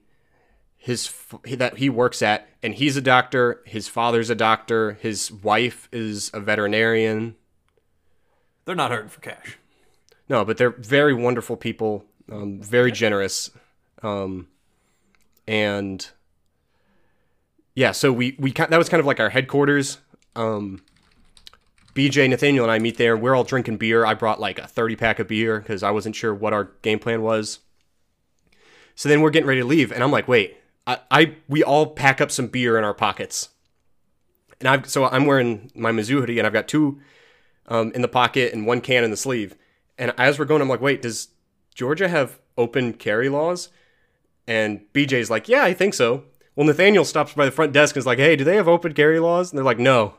his 0.77 1.13
that 1.45 1.79
he 1.79 1.89
works 1.91 2.23
at 2.23 2.49
and 2.63 2.75
he's 2.75 2.97
a 2.97 3.01
doctor 3.01 3.63
his 3.67 3.89
father's 3.89 4.31
a 4.31 4.35
doctor 4.35 4.93
his 5.01 5.31
wife 5.33 5.89
is 5.93 6.31
a 6.33 6.41
veterinarian 6.41 7.35
They're 8.65 8.75
not 8.75 8.91
hurting 8.91 9.09
for 9.09 9.21
cash. 9.21 9.59
No 10.29 10.45
but 10.45 10.57
they're 10.57 10.71
very 10.71 11.15
wonderful 11.15 11.57
people 11.57 12.05
um, 12.31 12.61
very 12.61 12.93
generous 12.93 13.51
um, 14.03 14.49
and 15.47 16.11
yeah 17.75 17.93
so 17.93 18.13
we 18.13 18.37
we 18.39 18.53
that 18.53 18.71
was 18.71 18.89
kind 18.89 19.01
of 19.01 19.07
like 19.07 19.21
our 19.21 19.31
headquarters. 19.31 19.99
Um, 20.37 20.83
bj 21.95 22.29
nathaniel 22.29 22.65
and 22.65 22.71
i 22.71 22.79
meet 22.79 22.97
there. 22.97 23.17
We're 23.17 23.35
all 23.35 23.45
drinking 23.45 23.79
beer. 23.79 24.05
I 24.05 24.15
brought 24.15 24.41
like 24.41 24.59
a 24.59 24.67
30 24.67 24.97
pack 24.97 25.19
of 25.19 25.29
beer 25.29 25.59
because 25.59 25.83
i 25.83 25.91
wasn't 25.91 26.17
sure 26.17 26.35
what 26.35 26.53
our 26.53 26.71
game 26.83 26.99
plan 26.99 27.23
was. 27.23 27.61
So 28.95 29.09
then 29.09 29.21
we're 29.21 29.31
getting 29.31 29.49
ready 29.49 29.61
to 29.61 29.67
leave 29.67 29.91
and 29.91 30.03
i'm 30.05 30.13
like 30.13 30.29
wait 30.29 30.57
i, 30.87 30.99
I 31.11 31.35
we 31.49 31.65
all 31.65 31.87
pack 31.87 32.21
up 32.21 32.31
some 32.31 32.49
beer 32.49 32.79
in 32.79 32.85
our 32.85 32.95
pockets. 32.95 33.49
And 34.61 34.69
i've 34.69 34.89
so 34.89 35.07
i'm 35.07 35.25
wearing 35.27 35.73
my 35.75 35.91
mizzou 35.93 36.21
hoodie 36.21 36.39
and 36.39 36.47
i've 36.47 36.53
got 36.53 36.69
two 36.69 37.01
um, 37.71 37.93
in 37.95 38.03
the 38.03 38.09
pocket 38.09 38.53
and 38.53 38.67
one 38.67 38.81
can 38.81 39.05
in 39.05 39.11
the 39.11 39.17
sleeve 39.17 39.55
and 39.99 40.13
as 40.17 40.39
we're 40.39 40.45
going 40.45 40.63
i'm 40.63 40.69
like 40.69 40.81
wait 40.81 41.03
does 41.03 41.29
georgia 41.75 42.09
have 42.09 42.39
open 42.57 42.93
carry 42.93 43.29
laws 43.29 43.69
and 44.47 44.81
bj's 44.93 45.31
like 45.31 45.49
yeah 45.49 45.63
i 45.65 45.73
think 45.75 45.95
so 45.95 46.25
well 46.57 46.67
nathaniel 46.67 47.05
stops 47.05 47.33
by 47.35 47.45
the 47.45 47.51
front 47.51 47.73
desk 47.73 47.95
and 47.97 48.01
is 48.01 48.07
like 48.07 48.19
hey 48.19 48.37
do 48.37 48.45
they 48.45 48.57
have 48.57 48.69
open 48.69 48.93
carry 48.95 49.19
laws 49.21 49.51
and 49.51 49.59
they're 49.59 49.65
like 49.65 49.79
no 49.79 50.15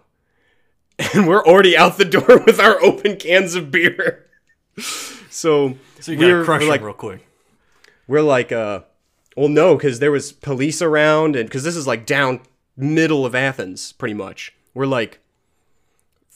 and 1.13 1.27
we're 1.27 1.43
already 1.45 1.77
out 1.77 1.97
the 1.97 2.05
door 2.05 2.43
with 2.45 2.59
our 2.59 2.81
open 2.83 3.15
cans 3.15 3.55
of 3.55 3.71
beer. 3.71 4.25
so 5.29 5.75
So 6.01 6.11
you 6.11 6.17
we're, 6.17 6.31
gotta 6.33 6.43
crush 6.43 6.59
we're 6.59 6.65
them 6.65 6.69
like 6.69 6.81
real 6.81 6.93
quick. 6.93 7.25
we're 8.05 8.21
like 8.21 8.51
uh 8.51 8.81
well 9.37 9.47
no 9.47 9.75
because 9.77 9.99
there 9.99 10.11
was 10.11 10.33
police 10.33 10.81
around 10.81 11.37
and 11.37 11.47
because 11.47 11.63
this 11.63 11.77
is 11.77 11.87
like 11.87 12.05
down 12.05 12.41
middle 12.75 13.25
of 13.25 13.33
Athens 13.33 13.93
pretty 13.93 14.13
much. 14.13 14.53
We're 14.73 14.87
like 14.87 15.19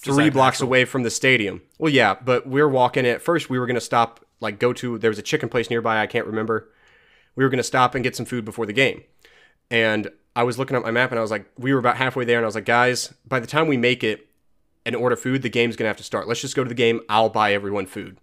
three 0.04 0.30
blocks 0.30 0.58
natural. 0.58 0.70
away 0.70 0.86
from 0.86 1.04
the 1.04 1.10
stadium. 1.10 1.62
Well 1.78 1.92
yeah, 1.92 2.16
but 2.16 2.48
we're 2.48 2.70
walking 2.70 3.06
at 3.06 3.22
first 3.22 3.50
we 3.50 3.60
were 3.60 3.68
gonna 3.68 3.82
stop 3.82 4.26
like 4.40 4.60
go 4.60 4.74
to 4.74 4.98
there 4.98 5.10
was 5.10 5.20
a 5.20 5.24
chicken 5.24 5.50
place 5.50 5.70
nearby 5.70 6.02
I 6.02 6.08
can't 6.08 6.28
remember. 6.28 6.70
We 7.36 7.44
were 7.44 7.50
gonna 7.50 7.64
stop 7.64 7.96
and 7.96 8.04
get 8.04 8.16
some 8.16 8.26
food 8.26 8.46
before 8.46 8.66
the 8.66 8.74
game. 8.74 9.04
And 9.72 10.10
I 10.36 10.44
was 10.44 10.58
looking 10.58 10.76
at 10.76 10.84
my 10.84 10.92
map 10.92 11.12
and 11.12 11.20
I 11.20 11.22
was 11.22 11.32
like, 11.32 11.46
we 11.58 11.74
were 11.74 11.80
about 11.80 11.98
halfway 11.98 12.26
there 12.26 12.38
and 12.38 12.46
I 12.46 12.48
was 12.48 12.56
like, 12.56 12.66
guys, 12.66 13.14
by 13.28 13.40
the 13.40 13.48
time 13.48 13.68
we 13.68 13.78
make 13.78 14.04
it 14.04 14.28
and 14.86 14.96
order 14.96 15.16
food, 15.16 15.42
the 15.42 15.50
game's 15.50 15.76
gonna 15.76 15.88
have 15.90 15.98
to 15.98 16.04
start. 16.04 16.28
Let's 16.28 16.42
just 16.42 16.56
go 16.56 16.64
to 16.64 16.70
the 16.70 16.76
game. 16.76 17.02
I'll 17.10 17.30
buy 17.30 17.54
everyone 17.54 17.86
food. 17.86 18.18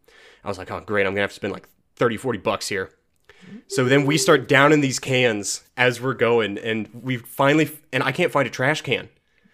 I 0.44 0.48
was 0.48 0.58
like, 0.58 0.70
oh 0.70 0.80
great, 0.80 1.06
I'm 1.06 1.12
gonna 1.12 1.22
have 1.22 1.30
to 1.30 1.36
spend 1.36 1.52
like 1.52 1.68
30, 1.96 2.16
40 2.16 2.38
bucks 2.38 2.68
here. 2.68 2.90
So 3.68 3.84
then 3.84 4.04
we 4.04 4.18
start 4.18 4.48
downing 4.48 4.80
these 4.80 4.98
cans 4.98 5.62
as 5.76 6.00
we're 6.00 6.14
going, 6.14 6.58
and 6.58 6.88
we 6.92 7.16
finally 7.16 7.70
and 7.92 8.02
I 8.02 8.12
can't 8.12 8.32
find 8.32 8.46
a 8.46 8.50
trash 8.50 8.82
can. 8.82 9.08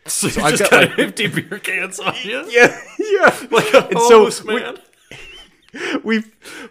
So, 0.08 0.28
you 0.28 0.42
I've 0.42 0.58
got, 0.58 0.70
got, 0.70 0.88
like- 0.90 0.98
empty 0.98 1.26
beer 1.28 1.58
cans 1.58 1.98
on 2.00 2.14
you. 2.22 2.44
Yeah, 2.50 2.80
yeah. 2.98 3.36
Like 3.50 3.72
a 3.74 3.86
And 3.88 3.98
so 4.00 4.08
homeless 4.18 4.44
we- 4.44 4.54
man. 4.60 4.78
we 6.04 6.22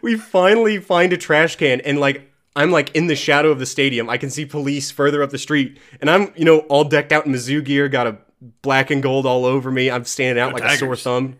we 0.02 0.18
finally 0.18 0.80
find 0.80 1.14
a 1.14 1.18
trash 1.18 1.56
can 1.58 1.82
and 1.82 2.00
like 2.00 2.32
I'm 2.56 2.72
like 2.72 2.96
in 2.96 3.08
the 3.08 3.16
shadow 3.16 3.52
of 3.52 3.60
the 3.60 3.66
stadium. 3.66 4.10
I 4.10 4.18
can 4.18 4.30
see 4.30 4.46
police 4.46 4.90
further 4.90 5.22
up 5.22 5.30
the 5.32 5.38
street, 5.38 5.78
and 6.00 6.10
I'm 6.10 6.32
you 6.38 6.46
know 6.46 6.60
all 6.62 6.86
decked 6.86 7.12
out 7.12 7.26
in 7.26 7.34
Mizzou 7.34 7.64
gear, 7.64 7.90
got 7.90 8.08
a 8.08 8.18
black 8.62 8.90
and 8.92 9.04
gold 9.04 9.26
all 9.26 9.44
over 9.46 9.70
me. 9.70 9.92
I'm 9.92 10.06
standing 10.06 10.42
out 10.42 10.54
like 10.54 10.64
a 10.64 10.78
sore 10.78 10.96
thumb, 10.96 11.36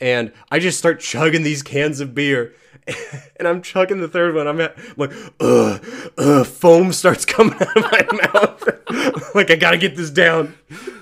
and 0.00 0.32
I 0.50 0.58
just 0.58 0.78
start 0.78 1.00
chugging 1.00 1.42
these 1.42 1.62
cans 1.62 2.00
of 2.00 2.14
beer. 2.14 2.52
And 3.38 3.48
I'm 3.48 3.62
chugging 3.62 4.00
the 4.02 4.08
third 4.08 4.34
one. 4.34 4.46
I'm, 4.46 4.60
at, 4.60 4.76
I'm 4.76 4.94
like, 4.98 5.12
ugh, 5.40 5.82
ugh, 6.18 6.46
foam 6.46 6.92
starts 6.92 7.24
coming 7.36 7.54
out 7.54 7.74
of 7.74 7.82
my 7.90 8.06
mouth. 8.34 9.34
like 9.34 9.50
I 9.50 9.56
gotta 9.56 9.78
get 9.78 9.96
this 9.96 10.10
down. 10.10 10.54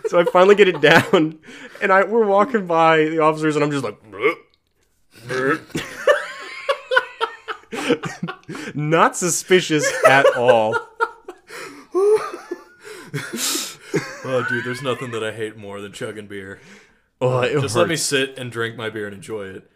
So 0.07 0.21
I 0.21 0.25
finally 0.25 0.55
get 0.55 0.69
it 0.69 0.81
down, 0.81 1.41
and 1.83 1.93
I 1.93 2.05
we're 2.05 2.25
walking 2.27 2.69
by 2.69 2.99
the 3.07 3.19
officers, 3.19 3.57
and 3.57 3.64
I'm 3.64 3.73
just 3.73 3.83
like, 3.83 3.99
"Bruh, 4.09 4.35
bruh." 5.27 5.61
not 8.77 9.17
suspicious 9.17 9.85
at 10.07 10.25
all. 10.37 10.77
Oh, 14.31 14.45
dude, 14.49 14.64
there's 14.64 14.83
nothing 14.83 15.11
that 15.12 15.25
I 15.25 15.33
hate 15.33 15.57
more 15.57 15.81
than 15.81 15.93
chugging 15.93 16.27
beer. 16.27 16.61
Oh, 17.21 17.41
it 17.41 17.61
Just 17.61 17.77
let 17.77 17.88
me 17.88 17.97
sit 17.97 18.38
and 18.38 18.53
drink 18.53 18.77
my 18.77 18.91
beer 18.91 19.07
and 19.07 19.14
enjoy 19.14 19.47
it. 19.47 19.71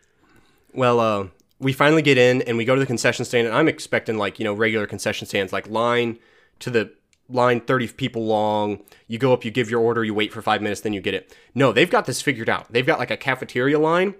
Well, 0.75 1.01
uh, 1.01 1.27
we 1.63 1.73
finally 1.73 2.03
get 2.03 2.19
in 2.19 2.43
and 2.43 2.57
we 2.57 2.65
go 2.65 2.75
to 2.75 2.81
the 2.81 2.87
concession 2.87 3.25
stand, 3.25 3.47
and 3.47 3.57
I'm 3.57 3.69
expecting 3.69 4.19
like 4.19 4.39
you 4.39 4.45
know 4.45 4.53
regular 4.53 4.87
concession 4.87 5.27
stands, 5.27 5.53
like 5.53 5.69
line 5.69 6.19
to 6.59 6.71
the 6.71 6.93
line 7.29 7.61
30 7.61 7.89
people 7.89 8.27
long. 8.27 8.83
You 9.07 9.19
go 9.19 9.33
up, 9.33 9.45
you 9.45 9.51
give 9.51 9.71
your 9.71 9.81
order, 9.81 10.05
you 10.05 10.13
wait 10.13 10.33
for 10.33 10.43
five 10.43 10.61
minutes, 10.61 10.81
then 10.81 10.93
you 10.93 11.01
get 11.01 11.15
it. 11.15 11.35
No, 11.55 11.73
they've 11.73 11.89
got 11.89 12.07
this 12.07 12.21
figured 12.21 12.49
out. 12.49 12.71
They've 12.73 12.87
got 12.87 12.99
like 12.99 13.11
a 13.11 13.17
cafeteria 13.17 13.79
line, 13.79 14.15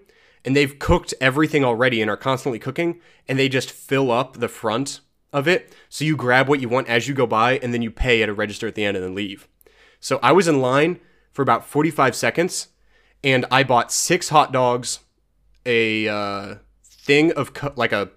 and 0.45 0.57
they've 0.57 0.79
cooked 0.79 1.13
everything 1.21 1.65
already 1.65 2.01
and 2.01 2.11
are 2.11 2.17
constantly 2.17 2.61
cooking, 2.61 3.01
and 3.29 3.39
they 3.39 3.49
just 3.49 3.73
fill 3.73 4.11
up 4.11 4.39
the 4.39 4.49
front 4.49 5.01
of 5.33 5.49
it. 5.49 5.75
So 5.89 6.05
you 6.05 6.17
grab 6.17 6.49
what 6.49 6.61
you 6.61 6.69
want 6.69 6.89
as 6.89 7.09
you 7.09 7.15
go 7.15 7.27
by, 7.27 7.59
and 7.59 7.75
then 7.75 7.83
you 7.83 7.91
pay 7.91 8.23
at 8.23 8.29
a 8.29 8.35
register 8.35 8.69
at 8.69 8.77
the 8.77 8.85
end 8.85 8.97
and 8.97 9.05
then 9.05 9.15
leave. 9.15 9.49
So 9.99 10.21
I 10.23 10.33
was 10.33 10.47
in 10.49 10.61
line 10.61 11.01
for 11.33 11.43
about 11.43 11.67
45 11.67 12.15
seconds, 12.15 12.69
and 13.25 13.47
I 13.51 13.65
bought 13.65 13.93
six 13.93 14.29
hot 14.29 14.53
dogs, 14.53 15.01
a 15.67 16.09
uh, 16.09 16.55
thing 17.03 17.33
of 17.33 17.53
co- 17.53 17.73
like 17.77 17.93
a 17.93 18.11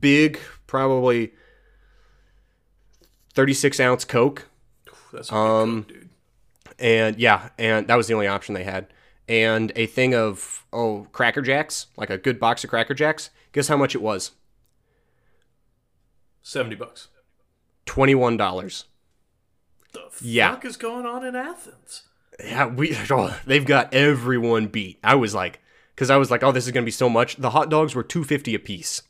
big, 0.00 0.38
probably 0.66 1.32
36 3.34 3.78
ounce 3.80 4.04
Coke. 4.04 4.48
That's 5.12 5.30
a 5.30 5.34
Um, 5.34 5.84
cook, 5.84 5.88
dude. 5.94 6.08
And 6.78 7.18
yeah, 7.18 7.50
and 7.58 7.86
that 7.88 7.96
was 7.96 8.06
the 8.06 8.14
only 8.14 8.26
option 8.26 8.54
they 8.54 8.64
had. 8.64 8.88
And 9.28 9.72
a 9.76 9.86
thing 9.86 10.14
of, 10.14 10.64
oh, 10.72 11.06
Cracker 11.12 11.42
Jacks, 11.42 11.86
like 11.96 12.10
a 12.10 12.18
good 12.18 12.38
box 12.38 12.62
of 12.64 12.70
Cracker 12.70 12.94
Jacks. 12.94 13.30
Guess 13.52 13.68
how 13.68 13.76
much 13.76 13.94
it 13.94 14.02
was? 14.02 14.32
Seventy 16.42 16.76
bucks. 16.76 17.08
$21. 17.86 18.84
The 19.92 20.00
fuck 20.10 20.18
Yeah. 20.20 20.58
is 20.64 20.76
going 20.76 21.06
on 21.06 21.24
in 21.24 21.34
Athens? 21.36 22.02
Yeah, 22.40 22.66
we 22.66 22.96
oh, 23.10 23.38
they've 23.46 23.64
got 23.64 23.94
everyone 23.94 24.66
beat. 24.66 24.98
I 25.02 25.14
was 25.14 25.34
like, 25.34 25.60
because 25.96 26.10
I 26.10 26.18
was 26.18 26.30
like, 26.30 26.42
oh, 26.42 26.52
this 26.52 26.66
is 26.66 26.72
gonna 26.72 26.84
be 26.84 26.92
so 26.92 27.08
much. 27.08 27.36
The 27.36 27.50
hot 27.50 27.70
dogs 27.70 27.94
were 27.94 28.02
two 28.02 28.22
fifty 28.22 28.54
a 28.54 28.58
piece. 28.58 29.02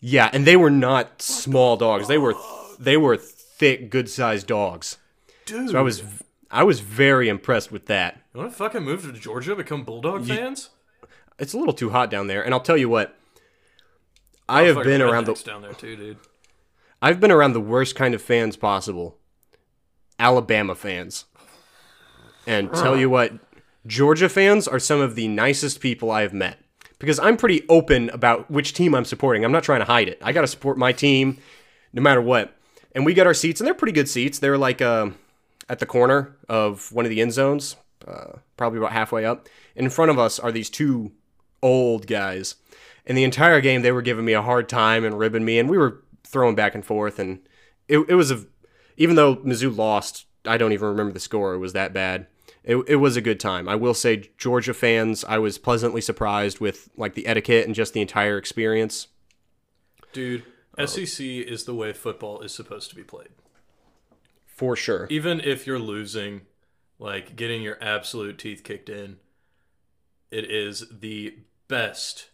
Yeah, 0.00 0.28
and 0.32 0.44
they 0.44 0.56
were 0.56 0.70
not 0.70 1.22
small 1.22 1.76
dogs. 1.76 2.08
They 2.08 2.18
were 2.18 2.34
they 2.78 2.96
were 2.96 3.16
thick, 3.16 3.88
good 3.88 4.10
sized 4.10 4.48
dogs. 4.48 4.98
Dude, 5.46 5.70
So 5.70 5.78
I 5.78 5.82
was 5.82 6.02
I 6.50 6.64
was 6.64 6.80
very 6.80 7.28
impressed 7.28 7.70
with 7.70 7.86
that. 7.86 8.20
You 8.34 8.40
want 8.40 8.52
to 8.52 8.56
fucking 8.58 8.82
move 8.82 9.02
to 9.02 9.12
Georgia, 9.12 9.54
become 9.54 9.84
Bulldog 9.84 10.26
fans? 10.26 10.70
It's 11.38 11.52
a 11.52 11.58
little 11.58 11.72
too 11.74 11.90
hot 11.90 12.10
down 12.10 12.26
there, 12.26 12.44
and 12.44 12.52
I'll 12.52 12.60
tell 12.60 12.76
you 12.76 12.88
what. 12.88 13.16
I 14.48 14.62
have 14.64 14.82
been 14.82 15.00
around 15.00 15.24
the 15.26 15.34
down 15.34 15.62
there 15.62 15.72
too, 15.72 15.96
dude. 15.96 16.18
I've 17.00 17.20
been 17.20 17.30
around 17.30 17.54
the 17.54 17.60
worst 17.60 17.94
kind 17.94 18.14
of 18.14 18.20
fans 18.20 18.56
possible. 18.56 19.16
Alabama 20.18 20.74
fans. 20.74 21.24
And 22.46 22.72
tell 22.74 22.96
you 22.96 23.08
what, 23.08 23.32
Georgia 23.86 24.28
fans 24.28 24.66
are 24.66 24.78
some 24.78 25.00
of 25.00 25.14
the 25.14 25.28
nicest 25.28 25.80
people 25.80 26.10
I 26.10 26.22
have 26.22 26.32
met. 26.32 26.58
Because 26.98 27.18
I'm 27.18 27.36
pretty 27.36 27.66
open 27.68 28.08
about 28.10 28.50
which 28.50 28.72
team 28.72 28.94
I'm 28.94 29.04
supporting. 29.04 29.44
I'm 29.44 29.52
not 29.52 29.64
trying 29.64 29.80
to 29.80 29.84
hide 29.84 30.08
it. 30.08 30.18
I 30.22 30.32
got 30.32 30.42
to 30.42 30.46
support 30.46 30.78
my 30.78 30.92
team 30.92 31.38
no 31.92 32.00
matter 32.00 32.22
what. 32.22 32.56
And 32.92 33.04
we 33.04 33.12
got 33.12 33.26
our 33.26 33.34
seats, 33.34 33.60
and 33.60 33.66
they're 33.66 33.74
pretty 33.74 33.92
good 33.92 34.08
seats. 34.08 34.38
They're 34.38 34.56
like 34.56 34.80
uh, 34.80 35.10
at 35.68 35.80
the 35.80 35.86
corner 35.86 36.36
of 36.48 36.92
one 36.92 37.04
of 37.04 37.10
the 37.10 37.20
end 37.20 37.32
zones, 37.32 37.76
uh, 38.06 38.38
probably 38.56 38.78
about 38.78 38.92
halfway 38.92 39.24
up. 39.24 39.48
And 39.76 39.84
in 39.84 39.90
front 39.90 40.12
of 40.12 40.18
us 40.18 40.38
are 40.38 40.52
these 40.52 40.70
two 40.70 41.12
old 41.62 42.06
guys. 42.06 42.54
And 43.06 43.18
the 43.18 43.24
entire 43.24 43.60
game, 43.60 43.82
they 43.82 43.92
were 43.92 44.00
giving 44.00 44.24
me 44.24 44.32
a 44.32 44.42
hard 44.42 44.68
time 44.68 45.04
and 45.04 45.18
ribbing 45.18 45.44
me, 45.44 45.58
and 45.58 45.68
we 45.68 45.76
were 45.76 46.02
throwing 46.22 46.54
back 46.54 46.74
and 46.74 46.84
forth. 46.84 47.18
And 47.18 47.40
it, 47.88 47.98
it 48.08 48.14
was 48.14 48.30
a, 48.30 48.46
even 48.96 49.16
though 49.16 49.36
Mizzou 49.36 49.76
lost, 49.76 50.26
I 50.46 50.56
don't 50.56 50.72
even 50.72 50.88
remember 50.88 51.12
the 51.12 51.20
score. 51.20 51.54
It 51.54 51.58
was 51.58 51.72
that 51.74 51.92
bad. 51.92 52.28
It, 52.64 52.76
it 52.88 52.96
was 52.96 53.16
a 53.16 53.20
good 53.20 53.38
time. 53.38 53.68
I 53.68 53.74
will 53.74 53.94
say, 53.94 54.30
Georgia 54.38 54.72
fans, 54.72 55.24
I 55.24 55.38
was 55.38 55.58
pleasantly 55.58 56.00
surprised 56.00 56.60
with 56.60 56.88
like 56.96 57.14
the 57.14 57.26
etiquette 57.26 57.66
and 57.66 57.74
just 57.74 57.92
the 57.92 58.00
entire 58.00 58.38
experience. 58.38 59.08
Dude, 60.12 60.44
uh, 60.78 60.86
SEC 60.86 61.24
is 61.24 61.64
the 61.64 61.74
way 61.74 61.92
football 61.92 62.40
is 62.40 62.54
supposed 62.54 62.88
to 62.90 62.96
be 62.96 63.02
played. 63.02 63.28
For 64.46 64.76
sure. 64.76 65.06
Even 65.10 65.40
if 65.40 65.66
you're 65.66 65.78
losing, 65.78 66.42
like 66.98 67.36
getting 67.36 67.62
your 67.62 67.76
absolute 67.82 68.38
teeth 68.38 68.62
kicked 68.64 68.88
in. 68.88 69.18
It 70.30 70.50
is 70.50 70.86
the 70.90 71.38
best 71.68 72.30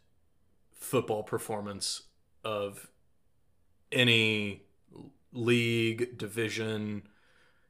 football 0.72 1.22
performance 1.22 2.02
of 2.44 2.88
any 3.92 4.62
league, 5.32 6.16
division, 6.16 7.02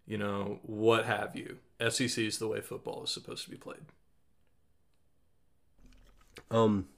you 0.07 0.19
know, 0.19 0.61
what 0.63 1.07
have 1.07 1.35
you. 1.35 1.59
SEC 1.89 2.19
is 2.19 2.39
the 2.39 2.49
way 2.49 2.61
football 2.61 3.05
is 3.05 3.11
supposed 3.11 3.45
to 3.45 3.51
be 3.51 3.57
played. 3.57 3.81
Um, 6.51 6.89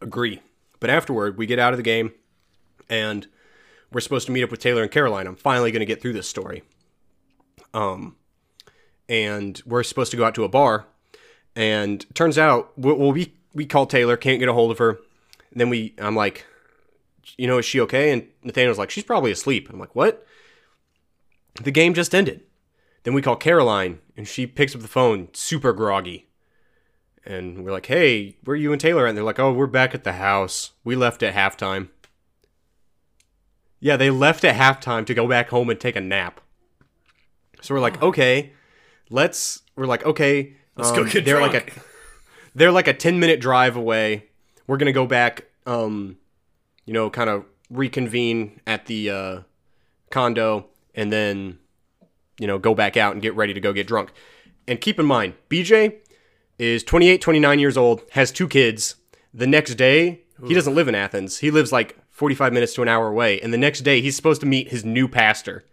agree. 0.00 0.40
But 0.80 0.90
afterward, 0.90 1.36
we 1.36 1.46
get 1.46 1.58
out 1.58 1.72
of 1.72 1.76
the 1.76 1.82
game, 1.82 2.12
and 2.88 3.26
we're 3.92 4.00
supposed 4.00 4.26
to 4.26 4.32
meet 4.32 4.42
up 4.42 4.50
with 4.50 4.60
Taylor 4.60 4.82
and 4.82 4.90
Caroline. 4.90 5.26
I'm 5.26 5.36
finally 5.36 5.70
going 5.70 5.80
to 5.80 5.86
get 5.86 6.00
through 6.00 6.12
this 6.12 6.28
story. 6.28 6.62
Um, 7.74 8.16
and 9.08 9.60
we're 9.66 9.82
supposed 9.82 10.10
to 10.10 10.16
go 10.16 10.24
out 10.24 10.34
to 10.36 10.44
a 10.44 10.48
bar, 10.48 10.86
and 11.54 12.04
turns 12.14 12.38
out, 12.38 12.72
well, 12.78 13.12
we 13.12 13.34
we 13.54 13.64
call 13.64 13.86
Taylor, 13.86 14.16
can't 14.16 14.38
get 14.38 14.48
a 14.48 14.52
hold 14.52 14.70
of 14.70 14.78
her. 14.78 14.98
And 15.50 15.60
then 15.60 15.70
we, 15.70 15.94
I'm 15.98 16.14
like, 16.14 16.44
you 17.38 17.46
know, 17.46 17.58
is 17.58 17.64
she 17.64 17.80
okay? 17.80 18.12
And 18.12 18.28
Nathaniel's 18.42 18.78
like, 18.78 18.90
she's 18.90 19.04
probably 19.04 19.32
asleep. 19.32 19.70
I'm 19.72 19.80
like, 19.80 19.94
what? 19.94 20.26
The 21.62 21.70
game 21.70 21.94
just 21.94 22.14
ended. 22.14 22.42
Then 23.06 23.14
we 23.14 23.22
call 23.22 23.36
Caroline, 23.36 24.00
and 24.16 24.26
she 24.26 24.48
picks 24.48 24.74
up 24.74 24.82
the 24.82 24.88
phone, 24.88 25.28
super 25.32 25.72
groggy. 25.72 26.26
And 27.24 27.64
we're 27.64 27.70
like, 27.70 27.86
hey, 27.86 28.36
where 28.42 28.54
are 28.54 28.56
you 28.56 28.72
and 28.72 28.80
Taylor 28.80 29.06
at? 29.06 29.10
And 29.10 29.16
they're 29.16 29.22
like, 29.22 29.38
oh, 29.38 29.52
we're 29.52 29.68
back 29.68 29.94
at 29.94 30.02
the 30.02 30.14
house. 30.14 30.72
We 30.82 30.96
left 30.96 31.22
at 31.22 31.32
halftime. 31.32 31.90
Yeah, 33.78 33.96
they 33.96 34.10
left 34.10 34.42
at 34.42 34.56
halftime 34.56 35.06
to 35.06 35.14
go 35.14 35.28
back 35.28 35.50
home 35.50 35.70
and 35.70 35.78
take 35.78 35.94
a 35.94 36.00
nap. 36.00 36.40
So 37.60 37.76
we're 37.76 37.80
like, 37.80 38.02
okay, 38.02 38.52
let's. 39.08 39.62
We're 39.76 39.86
like, 39.86 40.04
okay, 40.04 40.56
Let's 40.74 40.90
go 40.90 41.02
um, 41.02 41.08
get 41.08 41.24
they're 41.24 41.38
drunk. 41.38 41.54
like 41.54 41.76
a 41.76 41.80
they're 42.56 42.72
like 42.72 42.88
a 42.88 42.92
10 42.92 43.20
minute 43.20 43.40
drive 43.40 43.76
away. 43.76 44.30
We're 44.66 44.78
going 44.78 44.86
to 44.86 44.92
go 44.92 45.06
back, 45.06 45.44
um, 45.64 46.16
you 46.86 46.92
know, 46.92 47.08
kind 47.10 47.30
of 47.30 47.44
reconvene 47.70 48.60
at 48.66 48.86
the 48.86 49.10
uh, 49.10 49.40
condo 50.10 50.66
and 50.92 51.12
then, 51.12 51.60
you 52.38 52.46
know, 52.46 52.58
go 52.58 52.74
back 52.74 52.96
out 52.96 53.12
and 53.12 53.22
get 53.22 53.34
ready 53.34 53.54
to 53.54 53.60
go 53.60 53.72
get 53.72 53.86
drunk. 53.86 54.12
And 54.68 54.80
keep 54.80 54.98
in 54.98 55.06
mind, 55.06 55.34
BJ 55.48 55.96
is 56.58 56.82
28, 56.82 57.20
29 57.20 57.58
years 57.58 57.76
old, 57.76 58.02
has 58.12 58.32
two 58.32 58.48
kids. 58.48 58.96
The 59.32 59.46
next 59.46 59.74
day, 59.74 60.22
he 60.46 60.54
doesn't 60.54 60.74
live 60.74 60.88
in 60.88 60.94
Athens. 60.94 61.38
He 61.38 61.50
lives 61.50 61.72
like 61.72 61.96
45 62.10 62.52
minutes 62.52 62.74
to 62.74 62.82
an 62.82 62.88
hour 62.88 63.08
away. 63.08 63.40
And 63.40 63.52
the 63.52 63.58
next 63.58 63.80
day, 63.80 64.00
he's 64.00 64.16
supposed 64.16 64.40
to 64.40 64.46
meet 64.46 64.70
his 64.70 64.84
new 64.84 65.08
pastor 65.08 65.64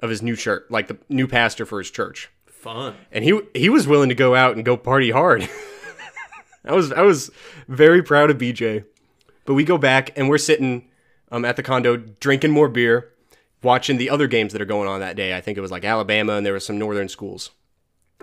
of 0.00 0.10
his 0.10 0.22
new 0.22 0.36
church, 0.36 0.64
like 0.70 0.88
the 0.88 0.98
new 1.08 1.26
pastor 1.26 1.66
for 1.66 1.78
his 1.78 1.90
church 1.90 2.30
Fun. 2.46 2.94
and 3.12 3.24
he 3.24 3.38
he 3.54 3.68
was 3.68 3.86
willing 3.86 4.08
to 4.08 4.14
go 4.14 4.34
out 4.34 4.56
and 4.56 4.64
go 4.64 4.76
party 4.76 5.10
hard. 5.10 5.48
I 6.64 6.72
was 6.72 6.92
I 6.92 7.02
was 7.02 7.30
very 7.68 8.02
proud 8.02 8.30
of 8.30 8.38
BJ. 8.38 8.84
But 9.46 9.54
we 9.54 9.64
go 9.64 9.78
back 9.78 10.16
and 10.16 10.28
we're 10.28 10.38
sitting 10.38 10.88
um, 11.32 11.44
at 11.44 11.56
the 11.56 11.62
condo 11.62 11.96
drinking 11.96 12.50
more 12.50 12.68
beer, 12.68 13.12
watching 13.62 13.96
the 13.98 14.10
other 14.10 14.26
games 14.26 14.52
that 14.52 14.62
are 14.62 14.66
going 14.66 14.88
on 14.88 15.00
that 15.00 15.16
day. 15.16 15.36
I 15.36 15.40
think 15.40 15.58
it 15.58 15.60
was 15.60 15.70
like 15.70 15.84
Alabama 15.84 16.34
and 16.34 16.44
there 16.46 16.52
were 16.52 16.60
some 16.60 16.78
northern 16.78 17.08
schools. 17.08 17.50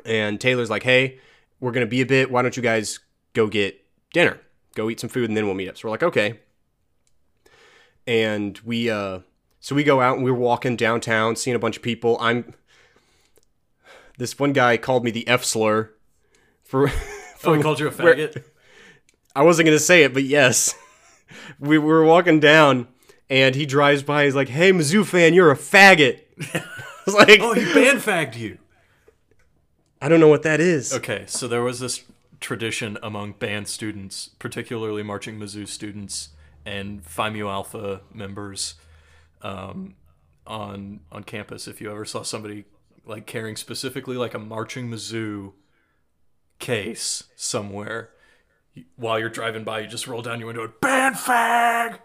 And 0.05 0.39
Taylor's 0.39 0.69
like, 0.69 0.83
"Hey, 0.83 1.19
we're 1.59 1.71
gonna 1.71 1.85
be 1.85 2.01
a 2.01 2.05
bit. 2.05 2.29
Why 2.31 2.41
don't 2.41 2.55
you 2.55 2.63
guys 2.63 2.99
go 3.33 3.47
get 3.47 3.83
dinner? 4.13 4.39
Go 4.75 4.89
eat 4.89 4.99
some 4.99 5.09
food 5.09 5.29
and 5.29 5.35
then 5.37 5.45
we'll 5.45 5.55
meet 5.55 5.69
up." 5.69 5.77
So 5.77 5.87
we're 5.87 5.91
like, 5.91 6.03
"Okay." 6.03 6.39
And 8.05 8.57
we 8.59 8.89
uh, 8.89 9.19
so 9.59 9.75
we 9.75 9.83
go 9.83 9.99
out 10.01 10.15
and 10.15 10.23
we're 10.23 10.33
walking 10.33 10.75
downtown, 10.75 11.35
seeing 11.35 11.55
a 11.55 11.59
bunch 11.59 11.75
of 11.77 11.83
people. 11.83 12.17
I'm 12.19 12.53
this 14.17 14.39
one 14.39 14.53
guy 14.53 14.77
called 14.77 15.03
me 15.03 15.11
the 15.11 15.27
F 15.27 15.43
slur 15.43 15.91
for. 16.63 16.91
Oh, 17.43 17.53
he 17.53 17.61
called 17.61 17.79
you 17.79 17.87
a 17.87 17.91
where- 17.91 18.15
faggot? 18.15 18.43
I 19.35 19.43
wasn't 19.43 19.67
gonna 19.67 19.77
say 19.77 20.01
it, 20.03 20.11
but 20.11 20.23
yes, 20.23 20.73
we 21.59 21.77
were 21.77 22.03
walking 22.03 22.39
down, 22.39 22.87
and 23.29 23.55
he 23.55 23.65
drives 23.65 24.03
by. 24.03 24.25
He's 24.25 24.35
like, 24.35 24.49
"Hey, 24.49 24.71
Mizzou 24.71 25.05
fan, 25.05 25.33
you're 25.33 25.51
a 25.51 25.55
faggot." 25.57 26.21
I 26.53 26.63
was 27.05 27.15
like, 27.15 27.39
Oh, 27.41 27.53
he 27.53 27.65
band 27.73 27.99
fagged 27.99 28.35
you. 28.37 28.57
"I 30.01 30.09
don't 30.09 30.19
know 30.19 30.27
what 30.27 30.43
that 30.43 30.59
is." 30.59 30.93
Okay, 30.93 31.23
so 31.27 31.47
there 31.47 31.63
was 31.63 31.79
this 31.79 32.03
tradition 32.39 32.97
among 33.01 33.31
band 33.33 33.67
students, 33.67 34.29
particularly 34.39 35.03
marching 35.03 35.39
Mizzou 35.39 35.67
students 35.67 36.29
and 36.65 37.03
Phi 37.05 37.29
Mu 37.29 37.47
Alpha 37.47 38.01
members 38.13 38.75
um, 39.41 39.95
on 40.45 40.99
on 41.11 41.23
campus. 41.23 41.67
If 41.67 41.81
you 41.81 41.89
ever 41.91 42.05
saw 42.05 42.23
somebody 42.23 42.65
like 43.05 43.25
carrying 43.25 43.55
specifically 43.55 44.17
like 44.17 44.33
a 44.33 44.39
marching 44.39 44.89
Mizzou 44.89 45.53
case 46.59 47.23
somewhere, 47.35 48.09
you- 48.73 48.85
while 48.95 49.17
you're 49.19 49.29
driving 49.29 49.63
by, 49.63 49.79
you 49.79 49.87
just 49.87 50.07
roll 50.07 50.21
down 50.21 50.39
your 50.39 50.47
window 50.47 50.63
and 50.65 50.79
band 50.81 51.15
fag. 51.15 51.99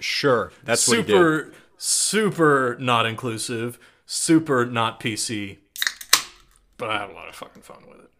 Sure, 0.00 0.52
that's 0.64 0.86
what 0.88 0.98
he 0.98 1.02
did. 1.02 1.12
Super, 1.12 1.52
super 1.76 2.76
not 2.80 3.06
inclusive. 3.06 3.78
Super 4.06 4.66
not 4.66 4.98
PC. 5.00 5.58
But 6.76 6.90
I 6.90 6.98
had 7.00 7.10
a 7.10 7.12
lot 7.12 7.28
of 7.28 7.34
fucking 7.34 7.62
fun 7.62 7.84
with 7.88 8.00
it. 8.00 8.10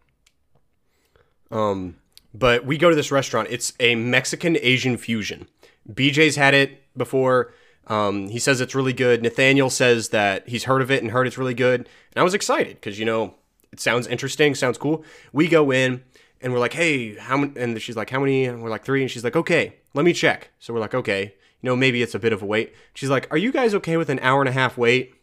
Um, 1.51 1.97
but 2.33 2.65
we 2.65 2.79
go 2.79 2.91
to 2.91 2.97
this 2.97 3.11
restaurant. 3.11 3.49
It's 3.51 3.73
a 3.81 3.95
Mexican 3.95 4.57
Asian 4.61 4.97
fusion. 4.97 5.49
BJ's 5.91 6.37
had 6.37 6.55
it 6.55 6.83
before. 6.97 7.53
Um, 7.87 8.29
he 8.29 8.39
says 8.39 8.61
it's 8.61 8.75
really 8.75 8.93
good. 8.93 9.23
Nathaniel 9.23 9.71
says 9.71 10.11
that 10.11 10.49
he's 10.49 10.65
heard 10.65 10.83
of 10.83 10.91
it 10.91 11.03
and 11.03 11.11
heard 11.11 11.27
it's 11.27 11.39
really 11.39 11.55
good. 11.55 11.81
And 11.81 12.21
I 12.21 12.23
was 12.23 12.35
excited 12.35 12.77
because 12.77 12.99
you 12.99 13.05
know 13.05 13.35
it 13.73 13.81
sounds 13.81 14.07
interesting, 14.07 14.55
sounds 14.55 14.79
cool. 14.79 15.05
We 15.33 15.49
go 15.49 15.73
in 15.73 16.03
and 16.41 16.53
we're 16.53 16.61
like, 16.61 16.73
hey, 16.73 17.17
how 17.17 17.37
many? 17.37 17.59
And 17.61 17.81
she's 17.83 17.97
like, 17.97 18.11
how 18.11 18.21
many? 18.21 18.45
And 18.45 18.63
we're 18.63 18.71
like 18.71 18.85
three. 18.85 19.03
And 19.03 19.11
she's 19.11 19.25
like, 19.25 19.37
okay, 19.37 19.77
let 19.95 20.05
me 20.05 20.13
check. 20.13 20.51
So 20.61 20.73
we're 20.73 20.81
like, 20.81 20.95
okay, 20.95 21.35
you 21.61 21.69
know 21.69 21.77
maybe 21.77 22.03
it's 22.03 22.15
a 22.15 22.19
bit 22.19 22.33
of 22.33 22.43
a 22.43 22.47
wait. 22.47 22.75
She's 22.95 23.11
like, 23.11 23.29
are 23.31 23.37
you 23.39 23.53
guys 23.53 23.75
okay 23.75 23.97
with 23.97 24.11
an 24.11 24.19
hour 24.21 24.41
and 24.41 24.49
a 24.49 24.53
half 24.53 24.77
wait? 24.79 25.15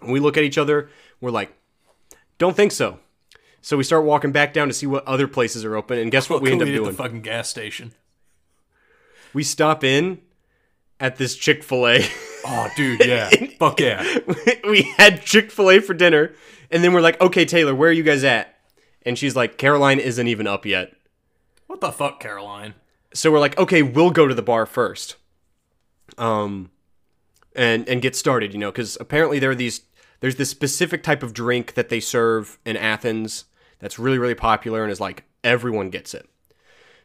And 0.00 0.12
we 0.12 0.20
look 0.20 0.36
at 0.36 0.44
each 0.44 0.58
other. 0.58 0.88
We're 1.20 1.30
like, 1.30 1.52
don't 2.38 2.56
think 2.56 2.72
so. 2.72 2.98
So 3.62 3.76
we 3.76 3.84
start 3.84 4.04
walking 4.04 4.32
back 4.32 4.54
down 4.54 4.68
to 4.68 4.74
see 4.74 4.86
what 4.86 5.06
other 5.06 5.28
places 5.28 5.64
are 5.64 5.76
open, 5.76 5.98
and 5.98 6.10
guess 6.10 6.30
what 6.30 6.40
we 6.40 6.50
end 6.52 6.62
up 6.62 6.68
doing? 6.68 6.84
the 6.90 6.96
fucking 6.96 7.20
gas 7.20 7.48
station. 7.48 7.92
we 9.34 9.42
stop 9.42 9.84
in 9.84 10.20
at 10.98 11.16
this 11.16 11.36
Chick 11.36 11.62
Fil 11.62 11.86
A. 11.86 12.06
Oh, 12.46 12.68
dude, 12.76 13.00
yeah. 13.04 13.28
Fuck 13.58 13.80
yeah. 13.80 14.18
we 14.64 14.82
had 14.96 15.22
Chick 15.22 15.50
Fil 15.50 15.70
A 15.70 15.80
for 15.80 15.92
dinner, 15.92 16.32
and 16.70 16.82
then 16.82 16.94
we're 16.94 17.02
like, 17.02 17.20
"Okay, 17.20 17.44
Taylor, 17.44 17.74
where 17.74 17.90
are 17.90 17.92
you 17.92 18.02
guys 18.02 18.24
at?" 18.24 18.56
And 19.02 19.18
she's 19.18 19.36
like, 19.36 19.58
"Caroline 19.58 19.98
isn't 19.98 20.26
even 20.26 20.46
up 20.46 20.64
yet." 20.64 20.94
What 21.66 21.82
the 21.82 21.92
fuck, 21.92 22.18
Caroline? 22.18 22.74
So 23.12 23.30
we're 23.30 23.40
like, 23.40 23.58
"Okay, 23.58 23.82
we'll 23.82 24.10
go 24.10 24.26
to 24.26 24.34
the 24.34 24.42
bar 24.42 24.64
first, 24.64 25.16
um, 26.20 26.70
and 27.56 27.88
and 27.88 28.00
get 28.02 28.14
started." 28.14 28.52
You 28.52 28.58
know, 28.60 28.70
because 28.70 28.96
apparently 29.00 29.38
there 29.38 29.50
are 29.50 29.54
these 29.56 29.82
there's 30.20 30.36
this 30.36 30.50
specific 30.50 31.02
type 31.02 31.22
of 31.22 31.32
drink 31.34 31.74
that 31.74 31.88
they 31.88 31.98
serve 32.00 32.58
in 32.64 32.76
Athens 32.76 33.46
that's 33.80 33.98
really 33.98 34.18
really 34.18 34.34
popular 34.34 34.82
and 34.82 34.92
is 34.92 35.00
like 35.00 35.24
everyone 35.42 35.90
gets 35.90 36.14
it. 36.14 36.28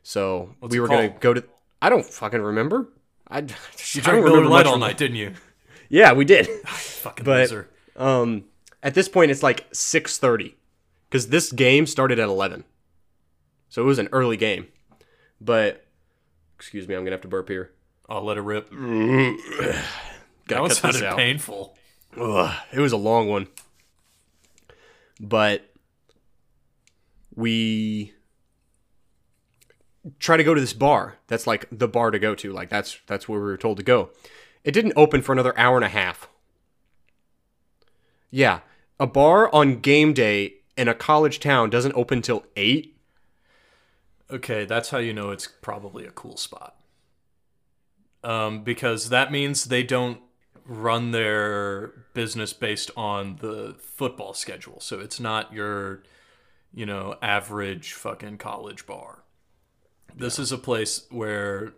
So 0.04 0.56
we 0.62 0.78
it 0.78 0.82
were 0.82 0.88
gonna 0.88 1.10
go 1.10 1.34
to. 1.34 1.44
I 1.82 1.90
don't 1.90 2.06
fucking 2.06 2.42
remember. 2.42 2.90
I, 3.28 3.40
You 3.94 4.02
drank 4.02 4.24
Miller 4.24 4.46
Lite 4.46 4.68
all 4.68 4.78
night, 4.78 4.98
didn't 4.98 5.18
you? 5.18 5.34
Yeah, 5.88 6.14
we 6.14 6.26
did. 6.26 6.48
Fucking 6.66 7.24
But- 7.24 7.42
loser. 7.42 7.70
Um, 7.96 8.46
at 8.82 8.96
this 8.96 9.08
point, 9.08 9.30
it's 9.30 9.44
like 9.44 9.68
six 9.72 10.18
thirty, 10.18 10.56
because 11.08 11.28
this 11.28 11.52
game 11.52 11.86
started 11.86 12.18
at 12.18 12.28
eleven, 12.28 12.64
so 13.70 13.84
it 13.84 13.86
was 13.86 14.00
an 14.00 14.10
early 14.12 14.36
game. 14.36 14.68
But 15.40 15.86
excuse 16.58 16.88
me, 16.88 16.96
I'm 16.96 17.02
gonna 17.02 17.12
have 17.12 17.22
to 17.22 17.28
burp 17.28 17.50
here. 17.50 17.72
I'll 18.10 18.24
let 18.24 18.38
it 18.38 18.42
rip. 18.42 18.72
That 20.48 20.62
one 20.62 20.70
sounded 20.70 21.04
out. 21.04 21.18
painful. 21.18 21.76
Ugh, 22.20 22.54
it 22.72 22.80
was 22.80 22.92
a 22.92 22.98
long 22.98 23.28
one, 23.28 23.48
but 25.20 25.74
we 27.36 28.14
try 30.20 30.38
to 30.38 30.44
go 30.44 30.54
to 30.54 30.62
this 30.62 30.72
bar. 30.74 31.16
That's 31.28 31.48
like 31.48 31.66
the 31.72 31.88
bar 31.88 32.12
to 32.12 32.20
go 32.20 32.36
to. 32.36 32.54
Like 32.54 32.70
that's 32.70 33.00
that's 33.08 33.28
where 33.28 33.40
we 33.40 33.46
were 33.48 33.58
told 33.58 33.78
to 33.78 33.84
go. 33.84 34.12
It 34.64 34.72
didn't 34.72 34.94
open 34.96 35.24
for 35.24 35.34
another 35.34 35.58
hour 35.58 35.78
and 35.78 35.86
a 35.86 35.90
half. 35.90 36.30
Yeah, 38.30 38.60
a 39.00 39.08
bar 39.08 39.54
on 39.54 39.80
game 39.80 40.14
day 40.14 40.58
in 40.78 40.88
a 40.88 40.94
college 40.94 41.40
town 41.40 41.70
doesn't 41.72 41.94
open 41.94 42.22
till 42.22 42.46
eight. 42.56 42.98
Okay, 44.30 44.66
that's 44.66 44.90
how 44.90 45.00
you 45.00 45.12
know 45.14 45.32
it's 45.32 45.48
probably 45.48 46.06
a 46.06 46.12
cool 46.12 46.38
spot. 46.38 46.76
Um, 48.26 48.64
because 48.64 49.10
that 49.10 49.32
means 49.32 49.66
they 49.66 49.84
don't 49.84 50.20
run 50.66 51.12
their 51.12 51.90
business 52.16 52.54
based 52.54 52.90
on 52.98 53.38
the 53.40 53.76
football 53.80 54.34
schedule. 54.34 54.80
So 54.80 55.00
it's 55.00 55.20
not 55.20 55.54
your, 55.54 56.02
you 56.74 56.88
know, 56.88 57.16
average 57.22 57.94
fucking 57.94 58.40
college 58.40 58.88
bar. 58.88 59.24
This 60.16 60.40
is 60.40 60.52
a 60.52 60.58
place 60.58 61.06
where 61.12 61.74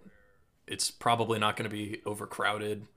it's 0.67 0.89
probably 0.89 1.37
not 1.37 1.57
going 1.57 1.69
to 1.69 1.75
be 1.75 2.01
overcrowded. 2.05 2.87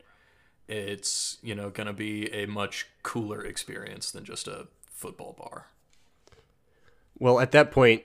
it's 0.68 1.38
you 1.42 1.54
know 1.54 1.70
going 1.70 1.88
to 1.88 1.92
be 1.92 2.32
a 2.32 2.46
much 2.46 2.86
cooler 3.02 3.44
experience 3.44 4.12
than 4.12 4.24
just 4.24 4.46
a 4.46 4.68
football 4.86 5.34
bar. 5.36 5.66
Well, 7.18 7.40
at 7.40 7.50
that 7.52 7.72
point, 7.72 8.02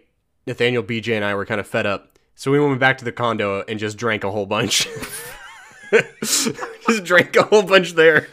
Nathaniel, 0.48 0.82
BJ, 0.84 1.16
and 1.16 1.24
I 1.24 1.36
were 1.36 1.46
kind 1.46 1.60
of 1.60 1.68
fed 1.68 1.86
up, 1.86 2.18
so 2.34 2.52
we 2.52 2.60
went 2.60 2.80
back 2.80 2.98
to 3.00 3.06
the 3.06 3.12
condo 3.12 3.64
and 3.68 3.80
just 3.80 3.98
drank 3.98 4.24
a 4.24 4.32
whole 4.32 4.46
bunch. 4.48 4.88
just 5.92 7.04
drank 7.04 7.36
a 7.36 7.44
whole 7.44 7.64
bunch 7.64 7.94
there. 7.94 8.28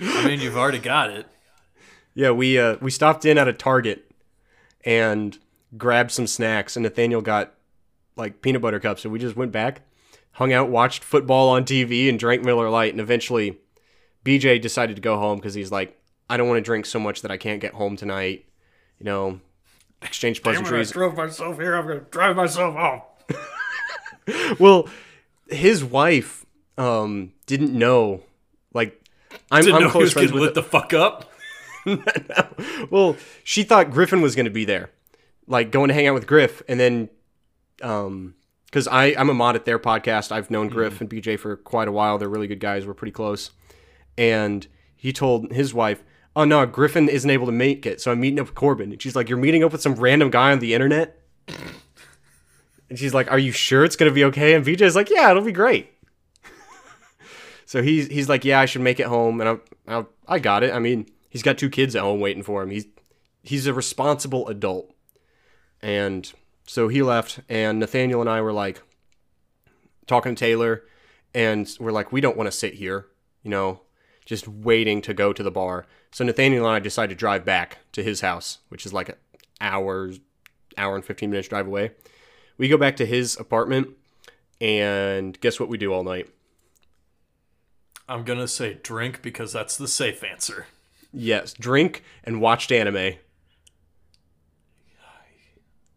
I 0.00 0.26
mean, 0.26 0.40
you've 0.40 0.56
already 0.56 0.78
got 0.78 1.10
it. 1.10 1.26
Yeah, 2.14 2.30
we 2.30 2.58
uh, 2.58 2.76
we 2.80 2.90
stopped 2.90 3.24
in 3.24 3.38
at 3.38 3.48
a 3.48 3.52
Target 3.52 4.10
and 4.84 5.38
grabbed 5.76 6.10
some 6.10 6.26
snacks, 6.26 6.76
and 6.76 6.82
Nathaniel 6.82 7.22
got 7.22 7.54
like 8.16 8.42
peanut 8.42 8.62
butter 8.62 8.80
cups, 8.80 9.04
and 9.04 9.12
we 9.12 9.18
just 9.18 9.36
went 9.36 9.52
back, 9.52 9.82
hung 10.32 10.52
out, 10.52 10.68
watched 10.68 11.02
football 11.04 11.48
on 11.48 11.64
TV, 11.64 12.08
and 12.08 12.18
drank 12.18 12.44
Miller 12.44 12.68
Lite, 12.68 12.92
and 12.92 13.00
eventually, 13.00 13.58
BJ 14.24 14.60
decided 14.60 14.96
to 14.96 15.02
go 15.02 15.18
home 15.18 15.38
because 15.38 15.54
he's 15.54 15.72
like, 15.72 15.98
I 16.28 16.36
don't 16.36 16.48
want 16.48 16.58
to 16.58 16.62
drink 16.62 16.86
so 16.86 16.98
much 16.98 17.22
that 17.22 17.30
I 17.30 17.36
can't 17.36 17.60
get 17.60 17.74
home 17.74 17.96
tonight. 17.96 18.46
You 18.98 19.04
know, 19.04 19.40
exchange 20.02 20.42
pleasantries. 20.42 20.90
I 20.90 20.94
drove 20.94 21.16
myself 21.16 21.58
here. 21.58 21.74
I'm 21.74 21.86
gonna 21.86 22.00
drive 22.00 22.36
myself 22.36 22.74
home. 22.76 24.56
well, 24.58 24.88
his 25.48 25.82
wife 25.82 26.44
um, 26.78 27.32
didn't 27.46 27.72
know. 27.72 28.22
Like, 28.74 28.98
I'm, 29.50 29.62
Didn't 29.64 29.76
I'm 29.76 29.80
know 29.82 29.88
he 29.88 29.92
close 29.92 30.02
was 30.02 30.12
friends 30.12 30.30
getting 30.30 30.40
with. 30.40 30.48
lit 30.48 30.54
the 30.54 30.62
fuck 30.62 30.92
up. 30.94 31.30
well, 32.90 33.16
she 33.44 33.62
thought 33.64 33.90
Griffin 33.90 34.20
was 34.22 34.34
going 34.34 34.44
to 34.44 34.50
be 34.50 34.64
there, 34.64 34.90
like 35.46 35.70
going 35.70 35.88
to 35.88 35.94
hang 35.94 36.06
out 36.06 36.14
with 36.14 36.26
Griff, 36.26 36.62
and 36.68 36.78
then, 36.78 37.08
um, 37.82 38.34
because 38.66 38.86
I 38.88 39.14
I'm 39.18 39.28
a 39.28 39.34
mod 39.34 39.56
at 39.56 39.64
their 39.64 39.78
podcast. 39.78 40.32
I've 40.32 40.50
known 40.50 40.68
Griff 40.68 41.00
and 41.00 41.10
BJ 41.10 41.38
for 41.38 41.56
quite 41.56 41.88
a 41.88 41.92
while. 41.92 42.18
They're 42.18 42.28
really 42.28 42.46
good 42.46 42.60
guys. 42.60 42.86
We're 42.86 42.94
pretty 42.94 43.12
close, 43.12 43.50
and 44.16 44.66
he 44.96 45.12
told 45.12 45.50
his 45.52 45.74
wife, 45.74 46.04
"Oh 46.36 46.44
no, 46.44 46.64
Griffin 46.66 47.08
isn't 47.08 47.28
able 47.28 47.46
to 47.46 47.52
make 47.52 47.84
it, 47.84 48.00
so 48.00 48.12
I'm 48.12 48.20
meeting 48.20 48.38
up 48.38 48.46
with 48.46 48.54
Corbin." 48.54 48.92
And 48.92 49.02
she's 49.02 49.16
like, 49.16 49.28
"You're 49.28 49.38
meeting 49.38 49.64
up 49.64 49.72
with 49.72 49.82
some 49.82 49.94
random 49.96 50.30
guy 50.30 50.52
on 50.52 50.60
the 50.60 50.74
internet?" 50.74 51.20
And 52.88 52.98
she's 52.98 53.12
like, 53.14 53.30
"Are 53.30 53.38
you 53.38 53.52
sure 53.52 53.84
it's 53.84 53.96
going 53.96 54.10
to 54.10 54.14
be 54.14 54.24
okay?" 54.26 54.54
And 54.54 54.64
BJ's 54.64 54.94
like, 54.94 55.10
"Yeah, 55.10 55.30
it'll 55.30 55.42
be 55.42 55.52
great." 55.52 55.90
So 57.72 57.82
he's 57.82 58.08
he's 58.08 58.28
like, 58.28 58.44
"Yeah, 58.44 58.60
I 58.60 58.66
should 58.66 58.82
make 58.82 59.00
it 59.00 59.06
home," 59.06 59.40
and 59.40 59.58
I 59.88 60.04
I, 60.28 60.38
got 60.38 60.62
it. 60.62 60.74
I 60.74 60.78
mean, 60.78 61.08
he's 61.30 61.42
got 61.42 61.56
two 61.56 61.70
kids 61.70 61.96
at 61.96 62.02
home 62.02 62.20
waiting 62.20 62.42
for 62.42 62.62
him. 62.62 62.68
He's 62.68 62.84
he's 63.42 63.66
a 63.66 63.72
responsible 63.72 64.46
adult, 64.48 64.92
and 65.80 66.30
so 66.66 66.88
he 66.88 67.00
left. 67.00 67.40
And 67.48 67.78
Nathaniel 67.78 68.20
and 68.20 68.28
I 68.28 68.42
were 68.42 68.52
like 68.52 68.82
talking 70.06 70.34
to 70.34 70.38
Taylor, 70.38 70.82
and 71.32 71.66
we're 71.80 71.92
like, 71.92 72.12
we 72.12 72.20
don't 72.20 72.36
want 72.36 72.46
to 72.46 72.52
sit 72.52 72.74
here, 72.74 73.06
you 73.42 73.50
know, 73.50 73.80
just 74.26 74.46
waiting 74.46 75.00
to 75.00 75.14
go 75.14 75.32
to 75.32 75.42
the 75.42 75.50
bar. 75.50 75.86
So 76.10 76.26
Nathaniel 76.26 76.66
and 76.66 76.76
I 76.76 76.78
decided 76.78 77.14
to 77.14 77.18
drive 77.18 77.46
back 77.46 77.78
to 77.92 78.02
his 78.02 78.20
house, 78.20 78.58
which 78.68 78.84
is 78.84 78.92
like 78.92 79.08
an 79.08 79.16
hour, 79.62 80.10
hour 80.76 80.94
and 80.94 81.02
fifteen 81.06 81.30
minutes 81.30 81.48
drive 81.48 81.66
away. 81.66 81.92
We 82.58 82.68
go 82.68 82.76
back 82.76 82.96
to 82.96 83.06
his 83.06 83.34
apartment, 83.40 83.96
and 84.60 85.40
guess 85.40 85.58
what 85.58 85.70
we 85.70 85.78
do 85.78 85.90
all 85.94 86.04
night? 86.04 86.28
I'm 88.12 88.24
gonna 88.24 88.46
say 88.46 88.74
drink 88.74 89.22
because 89.22 89.54
that's 89.54 89.78
the 89.78 89.88
safe 89.88 90.22
answer. 90.22 90.66
Yes, 91.14 91.54
drink 91.54 92.04
and 92.22 92.42
watched 92.42 92.70
anime. 92.70 93.14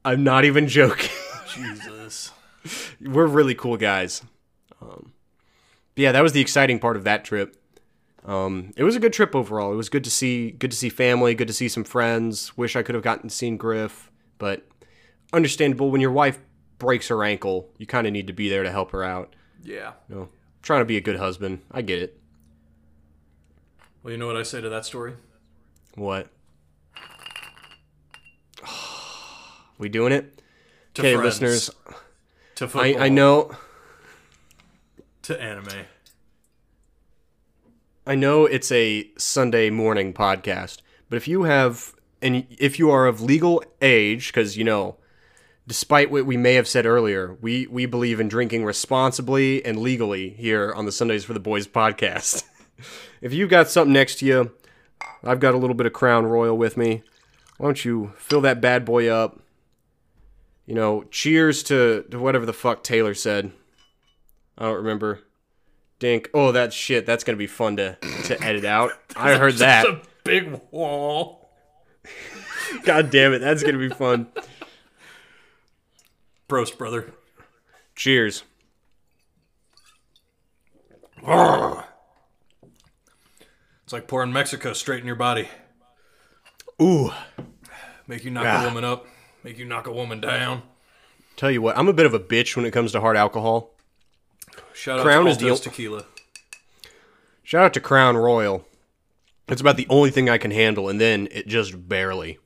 I'm 0.06 0.24
not 0.24 0.46
even 0.46 0.70
joking. 0.70 1.12
Jesus. 1.54 2.32
We're 3.02 3.26
really 3.26 3.54
cool 3.54 3.76
guys. 3.76 4.22
Um, 4.82 5.12
yeah, 5.98 6.14
that 6.14 6.24
was 6.24 6.32
the 6.32 6.40
exciting 6.40 6.80
part 6.80 6.96
of 6.96 7.04
that 7.04 7.26
trip. 7.26 7.62
Um, 8.24 8.72
it 8.78 8.84
was 8.84 8.96
a 8.96 9.00
good 9.02 9.12
trip 9.12 9.36
overall. 9.36 9.74
It 9.74 9.76
was 9.76 9.90
good 9.90 10.06
to 10.06 10.10
see, 10.10 10.52
good 10.52 10.72
to 10.72 10.78
see 10.78 10.90
family, 10.90 11.36
good 11.36 11.50
to 11.50 11.54
see 11.54 11.68
some 11.68 11.84
friends. 11.84 12.58
Wish 12.58 12.78
I 12.78 12.82
could 12.82 12.96
have 12.96 13.04
gotten 13.04 13.28
to 13.28 13.36
see 13.36 13.52
Griff, 13.58 14.10
but 14.38 14.66
understandable. 15.34 15.92
When 15.92 16.02
your 16.02 16.12
wife 16.12 16.40
breaks 16.80 17.10
her 17.10 17.26
ankle, 17.26 17.70
you 17.78 17.86
kind 17.86 18.08
of 18.08 18.14
need 18.14 18.28
to 18.28 18.34
be 18.34 18.48
there 18.48 18.64
to 18.64 18.72
help 18.72 18.92
her 18.92 19.04
out. 19.04 19.36
Yeah. 19.64 19.94
You 20.08 20.16
know, 20.16 20.30
trying 20.66 20.82
to 20.82 20.86
be 20.86 20.98
a 20.98 21.02
good 21.02 21.18
husband. 21.18 21.62
I 21.72 21.82
get 21.84 22.02
it. 22.02 22.20
Well, 24.04 24.12
you 24.12 24.18
know 24.18 24.28
what 24.28 24.36
I 24.36 24.44
say 24.44 24.60
to 24.62 24.70
that 24.70 24.84
story? 24.86 25.14
What? 25.94 26.28
we 29.78 29.88
doing 29.88 30.12
it? 30.12 30.42
To 30.96 31.02
Okay, 31.02 31.14
friends, 31.14 31.26
listeners. 31.42 31.70
To 32.56 32.68
football. 32.68 33.02
I, 33.02 33.06
I 33.06 33.10
know 33.10 33.56
To 35.24 35.42
anime. 35.42 35.86
I 38.08 38.16
know 38.16 38.46
it's 38.46 38.72
a 38.72 39.10
Sunday 39.18 39.70
morning 39.70 40.14
podcast, 40.14 40.82
but 41.10 41.18
if 41.18 41.28
you 41.28 41.44
have 41.44 41.96
and 42.22 42.46
if 42.50 42.80
you 42.80 42.90
are 42.90 43.08
of 43.08 43.22
legal 43.22 43.64
age, 43.82 44.28
because 44.28 44.58
you 44.58 44.64
know, 44.64 44.98
despite 45.68 46.12
what 46.12 46.26
we 46.26 46.38
may 46.38 46.54
have 46.56 46.68
said 46.68 46.86
earlier, 46.86 47.38
we 47.42 47.68
we 47.68 47.86
believe 47.86 48.20
in 48.20 48.28
drinking 48.28 48.66
responsibly 48.66 49.64
and 49.66 49.80
legally 49.80 50.30
here 50.32 50.74
on 50.74 50.86
the 50.86 50.92
Sundays 50.92 51.26
for 51.26 51.34
the 51.34 51.40
Boys 51.40 51.68
podcast. 51.68 52.44
if 53.22 53.34
you've 53.34 53.50
got 53.50 53.70
something 53.70 53.94
next 53.94 54.20
to 54.20 54.26
you, 54.26 54.52
I've 55.24 55.40
got 55.40 55.54
a 55.54 55.58
little 55.58 55.76
bit 55.76 55.86
of 55.86 55.94
Crown 55.94 56.26
Royal 56.26 56.58
with 56.58 56.78
me. 56.78 57.04
Why 57.58 57.68
don't 57.68 57.86
you 57.86 58.14
fill 58.18 58.42
that 58.42 58.62
bad 58.62 58.86
boy 58.86 59.08
up? 59.08 59.40
You 60.66 60.76
know, 60.76 61.04
cheers 61.12 61.64
to, 61.64 62.06
to 62.10 62.20
whatever 62.20 62.46
the 62.46 62.54
fuck 62.54 62.84
Taylor 62.84 63.14
said. 63.14 63.52
I 64.58 64.66
don't 64.66 64.78
remember. 64.78 65.22
Dink. 66.00 66.30
Oh, 66.34 66.52
that 66.52 66.74
shit. 66.74 67.06
That's 67.06 67.24
gonna 67.24 67.38
be 67.38 67.48
fun 67.48 67.78
to 67.78 67.98
to 68.26 68.42
edit 68.44 68.66
out. 68.66 68.92
I 69.16 69.36
heard 69.36 69.56
that. 69.56 69.86
Big 70.24 70.60
wall. 70.72 71.50
God 72.84 73.10
damn 73.12 73.34
it. 73.34 73.40
That's 73.40 73.64
gonna 73.64 73.78
be 73.78 73.90
fun. 73.90 74.28
Prost, 76.48 76.78
brother. 76.78 77.14
Cheers. 77.96 78.44
It's 83.84 83.94
like 83.94 84.08
pouring 84.08 84.34
Mexico 84.34 84.74
straight 84.74 85.00
in 85.02 85.06
your 85.08 85.16
body. 85.16 85.48
Ooh. 86.82 87.12
Make 88.08 88.24
you 88.24 88.32
knock 88.32 88.46
Ah. 88.46 88.62
a 88.64 88.66
woman 88.66 88.84
up. 88.84 89.08
Make 89.44 89.58
you 89.58 89.66
knock 89.66 89.88
a 89.88 89.92
woman 89.92 90.20
down. 90.22 90.64
Tell 91.36 91.52
you 91.52 91.62
what, 91.62 91.78
I'm 91.78 91.88
a 91.88 91.94
bit 91.94 92.06
of 92.06 92.14
a 92.14 92.20
bitch 92.20 92.56
when 92.56 92.66
it 92.66 92.72
comes 92.72 92.92
to 92.94 93.02
hard 93.02 93.18
alcohol. 93.18 93.72
Shout 94.74 95.02
Crown 95.02 95.26
out 95.28 95.32
is 95.32 95.38
to 95.38 95.44
the 95.46 95.50
Altos 95.50 95.68
o- 95.68 95.70
Tequila. 95.70 96.06
Shout 97.44 97.66
out 97.66 97.74
to 97.74 97.80
Crown 97.80 98.18
Royal. 98.18 98.66
It's 99.48 99.62
about 99.62 99.78
the 99.78 99.86
only 99.90 100.10
thing 100.12 100.30
I 100.30 100.38
can 100.38 100.52
handle, 100.52 100.90
and 100.90 101.00
then 101.00 101.28
it 101.32 101.48
just 101.48 101.88
barely. 101.88 102.40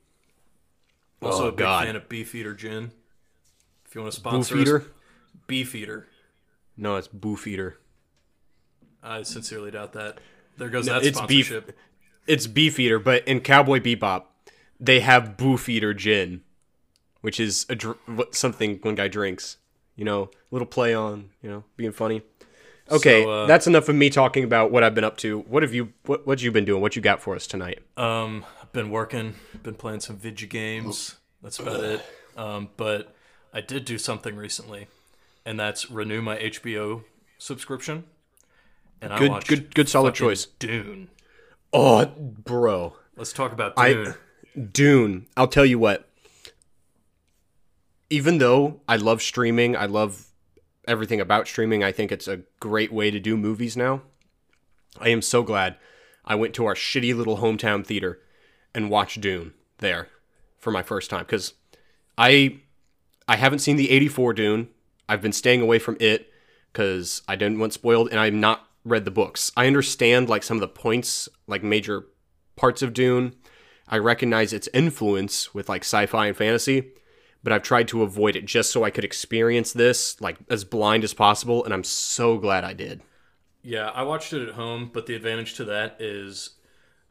Also 1.22 1.44
Oh, 1.44 1.48
a 1.48 1.52
big 1.52 1.58
God. 1.58 1.86
fan 1.86 1.96
of 1.96 2.08
Beefeater 2.08 2.54
Gin. 2.54 2.92
If 3.90 3.96
you 3.96 4.02
want 4.02 4.12
to 4.12 4.20
sponsor 4.20 4.54
Beefeater? 4.54 4.76
us, 4.82 4.86
Beefeater. 5.48 6.06
No, 6.76 6.94
it's 6.94 7.08
Boof 7.08 7.48
Eater. 7.48 7.80
I 9.02 9.22
sincerely 9.24 9.72
doubt 9.72 9.94
that. 9.94 10.18
There 10.56 10.68
goes 10.68 10.86
No, 10.86 11.00
that 11.00 11.04
it's 11.04 11.20
beef. 11.22 11.52
It's 12.24 12.46
Beef 12.46 12.78
Eater, 12.78 13.00
but 13.00 13.26
in 13.26 13.40
Cowboy 13.40 13.80
Bebop, 13.80 14.26
they 14.78 15.00
have 15.00 15.36
Boof 15.36 15.68
Eater 15.68 15.92
gin, 15.92 16.42
which 17.20 17.40
is 17.40 17.66
a 17.68 17.74
dr- 17.74 17.98
something 18.30 18.78
one 18.82 18.94
guy 18.94 19.08
drinks. 19.08 19.56
You 19.96 20.04
know, 20.04 20.30
little 20.52 20.68
play 20.68 20.94
on, 20.94 21.30
you 21.42 21.50
know, 21.50 21.64
being 21.76 21.90
funny. 21.90 22.22
Okay, 22.92 23.24
So, 23.24 23.30
uh, 23.30 23.46
that's 23.46 23.66
enough 23.66 23.88
of 23.88 23.96
me 23.96 24.08
talking 24.08 24.44
about 24.44 24.70
what 24.70 24.84
I've 24.84 24.94
been 24.94 25.02
up 25.04 25.16
to. 25.18 25.40
What 25.40 25.64
have 25.64 25.74
you? 25.74 25.92
What 26.06 26.28
what 26.28 26.40
you 26.40 26.52
been 26.52 26.64
doing? 26.64 26.80
What 26.80 26.94
you 26.94 27.02
got 27.02 27.20
for 27.20 27.34
us 27.34 27.48
tonight? 27.48 27.80
Um, 27.96 28.44
I've 28.62 28.72
been 28.72 28.90
working, 28.90 29.34
been 29.64 29.74
playing 29.74 29.98
some 29.98 30.16
video 30.16 30.48
games. 30.48 31.16
That's 31.42 31.58
about 31.58 31.82
it. 31.82 32.04
Um, 32.36 32.68
but 32.76 33.16
I 33.52 33.60
did 33.60 33.84
do 33.84 33.98
something 33.98 34.36
recently, 34.36 34.86
and 35.44 35.58
that's 35.58 35.90
renew 35.90 36.22
my 36.22 36.36
HBO 36.38 37.04
subscription. 37.38 38.04
And 39.02 39.12
I 39.12 39.18
Good, 39.18 39.30
watched 39.30 39.48
good, 39.48 39.74
good, 39.74 39.88
solid 39.88 40.14
choice. 40.14 40.44
Dune. 40.58 41.08
Oh, 41.72 42.06
bro, 42.06 42.94
Let's 43.16 43.32
talk 43.32 43.52
about 43.52 43.74
I- 43.76 43.92
Dune. 43.92 44.14
Dune. 44.72 45.26
I'll 45.36 45.48
tell 45.48 45.64
you 45.66 45.78
what. 45.78 46.08
Even 48.08 48.38
though 48.38 48.80
I 48.88 48.96
love 48.96 49.22
streaming, 49.22 49.76
I 49.76 49.86
love 49.86 50.26
everything 50.88 51.20
about 51.20 51.46
streaming. 51.46 51.84
I 51.84 51.92
think 51.92 52.10
it's 52.10 52.26
a 52.26 52.40
great 52.58 52.92
way 52.92 53.10
to 53.10 53.20
do 53.20 53.36
movies 53.36 53.76
now. 53.76 54.02
I 54.98 55.08
am 55.10 55.22
so 55.22 55.42
glad 55.42 55.76
I 56.24 56.34
went 56.34 56.54
to 56.54 56.66
our 56.66 56.74
shitty 56.74 57.14
little 57.14 57.38
hometown 57.38 57.86
theater 57.86 58.20
and 58.74 58.90
watched 58.90 59.20
Dune 59.20 59.54
there 59.78 60.08
for 60.58 60.70
my 60.72 60.82
first 60.82 61.08
time 61.10 61.20
because 61.24 61.54
I 62.18 62.60
I 63.30 63.36
haven't 63.36 63.60
seen 63.60 63.76
the 63.76 63.92
84 63.92 64.32
Dune. 64.32 64.68
I've 65.08 65.22
been 65.22 65.30
staying 65.30 65.62
away 65.62 65.78
from 65.78 65.96
it 66.00 66.32
because 66.72 67.22
I 67.28 67.36
didn't 67.36 67.60
want 67.60 67.72
spoiled 67.72 68.08
and 68.10 68.18
I've 68.18 68.34
not 68.34 68.66
read 68.84 69.04
the 69.04 69.12
books. 69.12 69.52
I 69.56 69.68
understand 69.68 70.28
like 70.28 70.42
some 70.42 70.56
of 70.56 70.60
the 70.60 70.66
points, 70.66 71.28
like 71.46 71.62
major 71.62 72.06
parts 72.56 72.82
of 72.82 72.92
Dune. 72.92 73.36
I 73.86 73.98
recognize 73.98 74.52
its 74.52 74.68
influence 74.74 75.54
with 75.54 75.68
like 75.68 75.82
sci-fi 75.84 76.26
and 76.26 76.36
fantasy, 76.36 76.90
but 77.44 77.52
I've 77.52 77.62
tried 77.62 77.86
to 77.88 78.02
avoid 78.02 78.34
it 78.34 78.46
just 78.46 78.72
so 78.72 78.82
I 78.82 78.90
could 78.90 79.04
experience 79.04 79.72
this 79.72 80.20
like 80.20 80.38
as 80.48 80.64
blind 80.64 81.04
as 81.04 81.14
possible 81.14 81.64
and 81.64 81.72
I'm 81.72 81.84
so 81.84 82.36
glad 82.36 82.64
I 82.64 82.72
did. 82.72 83.00
Yeah, 83.62 83.90
I 83.90 84.02
watched 84.02 84.32
it 84.32 84.48
at 84.48 84.56
home, 84.56 84.90
but 84.92 85.06
the 85.06 85.14
advantage 85.14 85.54
to 85.54 85.64
that 85.66 86.00
is 86.00 86.50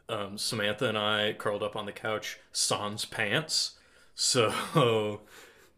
um, 0.09 0.38
Samantha 0.38 0.89
and 0.89 0.97
I 0.97 1.32
curled 1.32 1.63
up 1.63 1.78
on 1.78 1.86
the 1.86 1.93
couch 1.93 2.39
sans 2.51 3.05
pants. 3.05 3.76
So 4.22 5.22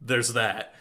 there's 0.01 0.33
that. 0.33 0.73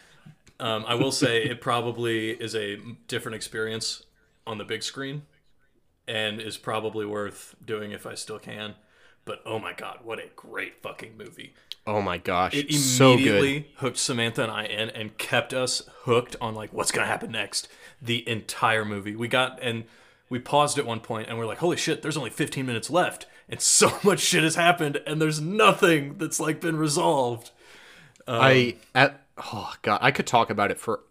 Um, 0.59 0.85
I 0.87 0.95
will 0.95 1.11
say 1.11 1.43
it 1.43 1.61
probably 1.61 2.31
is 2.31 2.55
a 2.55 2.77
different 3.07 3.35
experience 3.35 4.03
on 4.45 4.57
the 4.57 4.63
big 4.63 4.83
screen 4.83 5.23
and 6.07 6.39
is 6.39 6.57
probably 6.57 7.05
worth 7.05 7.55
doing 7.65 7.91
if 7.91 8.05
I 8.05 8.15
still 8.15 8.39
can. 8.39 8.75
But 9.25 9.41
oh 9.45 9.59
my 9.59 9.73
god, 9.73 9.99
what 10.03 10.19
a 10.19 10.27
great 10.35 10.81
fucking 10.81 11.17
movie. 11.17 11.53
Oh 11.87 12.01
my 12.01 12.17
gosh, 12.19 12.53
It 12.53 12.71
so 12.73 13.13
immediately 13.13 13.59
good. 13.61 13.69
hooked 13.77 13.97
Samantha 13.97 14.43
and 14.43 14.51
I 14.51 14.65
in 14.65 14.89
and 14.91 15.17
kept 15.17 15.53
us 15.53 15.81
hooked 16.03 16.35
on 16.39 16.53
like 16.53 16.71
what's 16.73 16.91
gonna 16.91 17.07
happen 17.07 17.31
next 17.31 17.67
the 18.01 18.27
entire 18.29 18.85
movie. 18.85 19.15
We 19.15 19.27
got 19.27 19.59
and 19.61 19.85
we 20.29 20.39
paused 20.39 20.77
at 20.77 20.85
one 20.85 20.99
point 21.01 21.27
and 21.27 21.37
we're 21.37 21.45
like, 21.45 21.57
holy 21.57 21.77
shit, 21.77 22.01
there's 22.01 22.17
only 22.17 22.29
15 22.29 22.65
minutes 22.65 22.89
left, 22.89 23.25
and 23.49 23.59
so 23.59 23.91
much 24.03 24.19
shit 24.19 24.43
has 24.43 24.55
happened, 24.55 25.01
and 25.07 25.21
there's 25.21 25.41
nothing 25.41 26.17
that's 26.17 26.39
like 26.39 26.61
been 26.61 26.77
resolved. 26.77 27.51
I 28.27 28.75
at 28.93 29.25
oh 29.53 29.73
god, 29.81 29.99
I 30.01 30.11
could 30.11 30.27
talk 30.27 30.49
about 30.49 30.71
it 30.71 30.79
for 30.79 31.01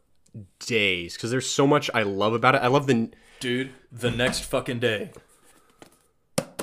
days 0.61 1.15
because 1.15 1.31
there's 1.31 1.49
so 1.49 1.67
much 1.67 1.91
I 1.95 2.03
love 2.03 2.35
about 2.35 2.55
it. 2.55 2.63
I 2.63 2.69
love 2.69 2.87
the 2.87 3.11
Dude, 3.41 3.71
the 3.91 4.11
next 4.11 4.41
fucking 4.41 4.81
day, 4.81 5.13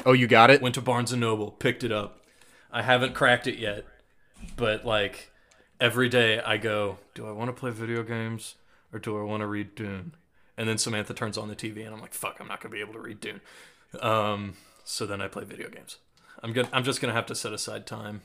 oh 0.05 0.13
you 0.13 0.27
got 0.27 0.49
it. 0.49 0.61
went 0.61 0.75
to 0.75 0.81
Barnes 0.81 1.11
and 1.11 1.21
Noble, 1.21 1.51
picked 1.51 1.83
it 1.83 1.91
up. 1.91 2.21
I 2.71 2.81
haven't 2.83 3.15
cracked 3.15 3.47
it 3.47 3.57
yet, 3.57 3.85
but 4.55 4.85
like 4.85 5.31
every 5.79 6.09
day 6.09 6.39
I 6.39 6.57
go, 6.57 6.97
do 7.15 7.27
I 7.27 7.31
want 7.31 7.49
to 7.49 7.53
play 7.53 7.71
video 7.71 8.03
games 8.03 8.55
or 8.93 8.99
do 8.99 9.17
I 9.17 9.23
want 9.23 9.41
to 9.41 9.47
read 9.47 9.75
Dune? 9.75 10.15
And 10.57 10.67
then 10.67 10.77
Samantha 10.77 11.13
turns 11.13 11.37
on 11.37 11.49
the 11.49 11.55
TV 11.55 11.85
and 11.85 11.93
I'm 11.93 12.01
like, 12.01 12.13
fuck, 12.13 12.37
I'm 12.39 12.47
not 12.47 12.61
gonna 12.61 12.73
be 12.73 12.81
able 12.81 12.93
to 12.93 12.99
read 12.99 13.19
Dune. 13.19 13.41
Um, 13.99 14.53
so 14.83 15.05
then 15.05 15.21
I 15.21 15.27
play 15.27 15.43
video 15.43 15.69
games. 15.69 15.97
I'm 16.43 16.53
gonna, 16.53 16.69
I'm 16.71 16.83
just 16.83 17.01
gonna 17.01 17.13
have 17.13 17.25
to 17.27 17.35
set 17.35 17.53
aside 17.53 17.85
time 17.85 18.21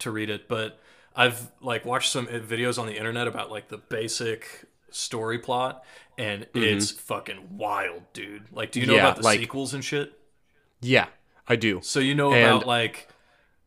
to 0.00 0.10
read 0.10 0.30
it, 0.30 0.48
but 0.48 0.78
I've 1.16 1.50
like 1.60 1.84
watched 1.84 2.10
some 2.10 2.26
videos 2.26 2.78
on 2.78 2.86
the 2.86 2.96
internet 2.96 3.26
about 3.28 3.50
like 3.50 3.68
the 3.68 3.78
basic 3.78 4.64
story 4.90 5.38
plot 5.38 5.84
and 6.18 6.46
it's 6.54 6.90
fucking 6.90 7.56
wild, 7.58 8.02
dude. 8.12 8.44
Like, 8.52 8.72
do 8.72 8.80
you 8.80 8.86
know 8.86 8.92
Mm-hmm. 8.94 8.98
Yeah, 8.98 9.08
about 9.10 9.16
the 9.18 9.22
like- 9.24 9.40
sequels 9.40 9.74
and 9.74 9.84
shit? 9.84 10.18
Yeah, 10.80 11.06
I 11.48 11.56
do. 11.56 11.80
So 11.82 12.00
you 12.00 12.14
know 12.14 12.32
And- 12.32 12.44
about 12.56 12.66
like 12.66 13.08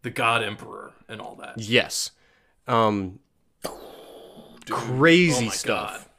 the 0.03 0.09
God 0.09 0.43
Emperor 0.43 0.93
and 1.09 1.19
all 1.21 1.35
that. 1.35 1.59
Yes. 1.59 2.11
Um 2.67 3.19
Dude, 3.63 4.75
crazy 4.75 5.47
oh 5.47 5.51
stuff. 5.51 6.09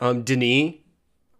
Um 0.00 0.22
Denis, 0.22 0.74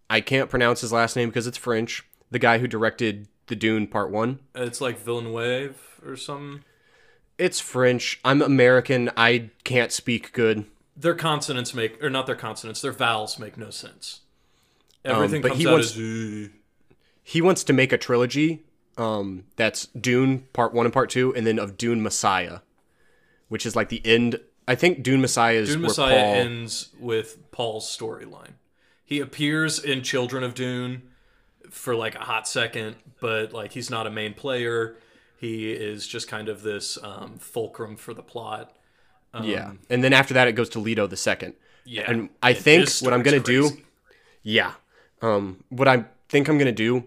I 0.09 0.21
can't 0.21 0.51
pronounce 0.51 0.81
his 0.81 0.93
last 0.93 1.15
name 1.17 1.29
because 1.29 1.47
it's 1.47 1.57
French. 1.57 2.05
The 2.31 2.39
guy 2.39 2.59
who 2.59 2.67
directed 2.67 3.29
the 3.47 3.57
Dune 3.57 3.87
Part 3.87 4.11
1. 4.11 4.39
It's 4.57 4.81
like 4.81 4.99
Villeneuve 4.99 6.01
or 6.05 6.17
something. 6.17 6.65
It's 7.41 7.59
French. 7.59 8.21
I'm 8.23 8.43
American. 8.43 9.11
I 9.17 9.49
can't 9.65 9.91
speak 9.93 10.33
good. 10.35 10.67
Their 10.95 11.15
consonants 11.15 11.73
make 11.73 12.03
or 12.05 12.11
not 12.11 12.27
their 12.27 12.37
consonants, 12.37 12.83
their 12.83 12.93
vowels 12.93 13.39
make 13.39 13.57
no 13.57 13.71
sense. 13.71 14.21
Everything 15.07 15.37
Um, 15.37 15.43
but 15.43 15.49
comes 15.49 15.61
he 15.61 15.67
out 15.67 15.73
wants- 15.73 15.97
as. 15.97 16.49
He 17.23 17.41
wants 17.41 17.65
to 17.65 17.73
make 17.73 17.93
a 17.93 17.99
trilogy 17.99 18.65
um 18.99 19.45
that's 19.57 19.87
Dune 19.99 20.49
Part 20.53 20.75
1 20.75 20.85
and 20.85 20.93
Part 20.93 21.09
2 21.09 21.35
and 21.35 21.47
then 21.47 21.59
of 21.59 21.79
Dune 21.79 22.03
Messiah, 22.03 22.59
which 23.49 23.65
is 23.65 23.75
like 23.75 23.89
the 23.89 24.05
end 24.05 24.39
I 24.69 24.75
think 24.75 25.03
Dune 25.03 25.23
Messiah 25.23 25.55
is 25.55 25.71
Dune 25.71 25.81
Messiah 25.81 26.15
Paul 26.17 26.35
ends 26.35 26.91
with 26.99 27.51
Paul's 27.53 27.87
storyline. 27.87 28.53
He 29.03 29.19
appears 29.19 29.79
in 29.83 30.03
Children 30.03 30.45
of 30.45 30.55
Dune 30.55 31.09
for 31.71 31.97
like 31.97 32.15
a 32.17 32.21
hot 32.21 32.47
second, 32.47 32.97
but 33.19 33.55
like 33.55 33.73
he's 33.73 33.89
not 33.89 34.07
a 34.07 34.11
main 34.11 34.35
player. 34.35 34.97
He 35.41 35.73
is 35.73 36.07
just 36.07 36.29
kind 36.29 36.49
of 36.51 36.63
this 36.63 36.99
um, 37.03 37.39
fulcrum 37.39 37.97
for 37.97 38.13
the 38.13 38.23
plot. 38.23 38.77
Yeah. 39.43 39.73
And 39.89 40.05
then 40.05 40.13
after 40.13 40.35
that 40.35 40.49
it 40.49 40.53
goes 40.53 40.69
to 40.71 40.79
Leto 40.79 41.07
the 41.07 41.17
second. 41.17 41.55
Yeah, 41.85 42.05
And 42.07 42.29
I 42.43 42.53
think 42.53 42.89
what 43.01 43.15
I'm 43.15 43.23
going 43.23 43.43
to 43.43 43.45
story's 43.45 43.73
do. 43.73 43.83
Yeah. 44.43 44.73
Um, 45.23 45.65
what 45.69 45.89
I 45.89 46.05
think 46.29 46.49
I'm 46.49 46.59
gonna 46.59 46.73
do 46.73 47.05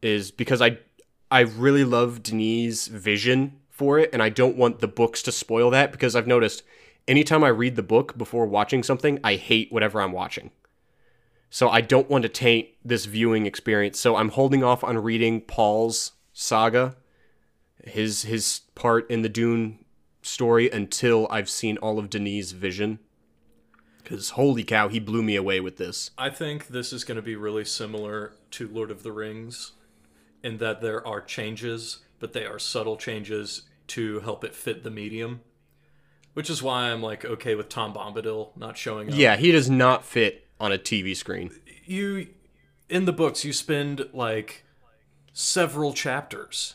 is 0.00 0.30
because 0.30 0.60
I 0.60 0.78
I 1.30 1.40
really 1.40 1.84
love 1.84 2.22
Denis' 2.22 2.88
vision 2.88 3.60
for 3.70 3.98
it, 3.98 4.10
and 4.12 4.22
I 4.22 4.28
don't 4.28 4.56
want 4.56 4.80
the 4.80 4.88
books 4.88 5.22
to 5.22 5.32
spoil 5.32 5.70
that 5.70 5.92
because 5.92 6.14
I've 6.14 6.26
noticed 6.26 6.62
anytime 7.08 7.42
I 7.42 7.48
read 7.48 7.76
the 7.76 7.82
book 7.82 8.18
before 8.18 8.46
watching 8.46 8.82
something, 8.82 9.18
I 9.24 9.36
hate 9.36 9.72
whatever 9.72 10.00
I'm 10.00 10.12
watching. 10.12 10.50
So 11.50 11.68
I 11.68 11.80
don't 11.80 12.08
want 12.08 12.22
to 12.22 12.28
taint 12.28 12.68
this 12.84 13.04
viewing 13.04 13.46
experience. 13.46 13.98
So 13.98 14.16
I'm 14.16 14.30
holding 14.30 14.64
off 14.64 14.82
on 14.82 14.98
reading 14.98 15.42
Paul's 15.42 16.12
saga, 16.32 16.96
his 17.82 18.22
his 18.22 18.62
part 18.74 19.10
in 19.10 19.22
the 19.22 19.28
Dune 19.28 19.84
story 20.22 20.70
until 20.70 21.26
I've 21.30 21.50
seen 21.50 21.76
all 21.78 21.98
of 21.98 22.10
Denis' 22.10 22.52
vision. 22.52 22.98
Because 24.02 24.30
holy 24.30 24.64
cow, 24.64 24.88
he 24.88 24.98
blew 24.98 25.22
me 25.22 25.36
away 25.36 25.60
with 25.60 25.76
this. 25.76 26.10
I 26.18 26.30
think 26.30 26.68
this 26.68 26.92
is 26.92 27.04
going 27.04 27.16
to 27.16 27.22
be 27.22 27.36
really 27.36 27.64
similar 27.64 28.34
to 28.52 28.68
Lord 28.68 28.90
of 28.90 29.02
the 29.02 29.12
Rings 29.12 29.72
in 30.42 30.58
that 30.58 30.80
there 30.80 31.06
are 31.06 31.20
changes, 31.20 31.98
but 32.18 32.32
they 32.32 32.44
are 32.44 32.58
subtle 32.58 32.96
changes 32.96 33.62
to 33.88 34.20
help 34.20 34.42
it 34.42 34.54
fit 34.54 34.82
the 34.82 34.90
medium. 34.90 35.40
Which 36.34 36.50
is 36.50 36.62
why 36.62 36.90
I'm 36.90 37.02
like 37.02 37.24
okay 37.24 37.54
with 37.54 37.68
Tom 37.68 37.92
Bombadil 37.92 38.56
not 38.56 38.76
showing 38.76 39.10
up. 39.10 39.14
Yeah, 39.14 39.36
he 39.36 39.52
does 39.52 39.68
not 39.68 40.04
fit 40.04 40.46
on 40.58 40.72
a 40.72 40.78
TV 40.78 41.14
screen. 41.14 41.50
You 41.84 42.28
in 42.88 43.04
the 43.04 43.12
books 43.12 43.44
you 43.44 43.52
spend 43.52 44.08
like 44.12 44.64
several 45.32 45.92
chapters 45.92 46.74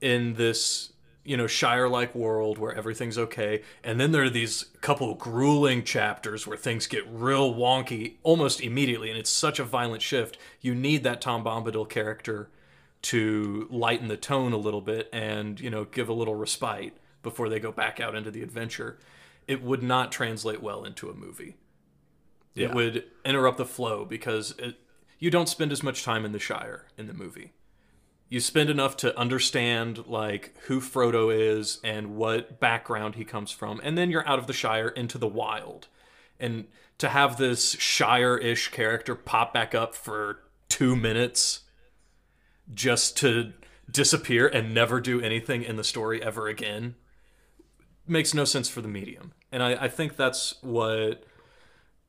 in 0.00 0.34
this 0.34 0.92
you 1.24 1.36
know 1.36 1.46
shire 1.46 1.88
like 1.88 2.14
world 2.14 2.58
where 2.58 2.72
everything's 2.74 3.18
okay 3.18 3.62
and 3.82 3.98
then 3.98 4.12
there 4.12 4.22
are 4.22 4.30
these 4.30 4.66
couple 4.80 5.14
grueling 5.14 5.82
chapters 5.82 6.46
where 6.46 6.56
things 6.56 6.86
get 6.86 7.04
real 7.10 7.52
wonky 7.54 8.14
almost 8.22 8.60
immediately 8.60 9.10
and 9.10 9.18
it's 9.18 9.30
such 9.30 9.58
a 9.58 9.64
violent 9.64 10.02
shift 10.02 10.38
you 10.60 10.74
need 10.74 11.02
that 11.02 11.20
tom 11.20 11.42
bombadil 11.42 11.88
character 11.88 12.48
to 13.02 13.66
lighten 13.70 14.08
the 14.08 14.16
tone 14.16 14.52
a 14.52 14.56
little 14.56 14.80
bit 14.80 15.08
and 15.12 15.58
you 15.60 15.70
know 15.70 15.84
give 15.84 16.08
a 16.08 16.12
little 16.12 16.34
respite 16.36 16.92
before 17.22 17.48
they 17.48 17.58
go 17.58 17.72
back 17.72 17.98
out 17.98 18.14
into 18.14 18.30
the 18.30 18.42
adventure 18.42 18.98
it 19.48 19.62
would 19.62 19.82
not 19.82 20.12
translate 20.12 20.62
well 20.62 20.84
into 20.84 21.08
a 21.10 21.14
movie 21.14 21.56
Yeah. 22.54 22.68
it 22.68 22.74
would 22.74 23.04
interrupt 23.24 23.58
the 23.58 23.66
flow 23.66 24.04
because 24.04 24.54
it, 24.58 24.76
you 25.18 25.30
don't 25.30 25.48
spend 25.48 25.72
as 25.72 25.82
much 25.82 26.04
time 26.04 26.24
in 26.24 26.32
the 26.32 26.38
Shire 26.38 26.86
in 26.98 27.06
the 27.06 27.14
movie. 27.14 27.52
You 28.28 28.40
spend 28.40 28.70
enough 28.70 28.96
to 28.98 29.16
understand 29.18 30.06
like 30.06 30.54
who 30.66 30.80
Frodo 30.80 31.32
is 31.32 31.78
and 31.84 32.16
what 32.16 32.58
background 32.58 33.14
he 33.14 33.24
comes 33.24 33.50
from, 33.50 33.80
and 33.84 33.96
then 33.96 34.10
you're 34.10 34.26
out 34.26 34.38
of 34.38 34.46
the 34.46 34.52
Shire 34.52 34.88
into 34.88 35.18
the 35.18 35.28
wild. 35.28 35.88
And 36.40 36.66
to 36.98 37.08
have 37.08 37.36
this 37.36 37.72
Shire-ish 37.72 38.68
character 38.68 39.14
pop 39.14 39.54
back 39.54 39.74
up 39.74 39.94
for 39.94 40.40
two 40.68 40.96
minutes 40.96 41.60
just 42.74 43.16
to 43.18 43.52
disappear 43.90 44.48
and 44.48 44.74
never 44.74 45.00
do 45.00 45.20
anything 45.20 45.62
in 45.62 45.76
the 45.76 45.84
story 45.84 46.22
ever 46.22 46.48
again 46.48 46.96
makes 48.06 48.34
no 48.34 48.44
sense 48.44 48.68
for 48.68 48.80
the 48.80 48.88
medium. 48.88 49.32
And 49.52 49.62
I, 49.62 49.84
I 49.84 49.88
think 49.88 50.16
that's 50.16 50.54
what 50.62 51.24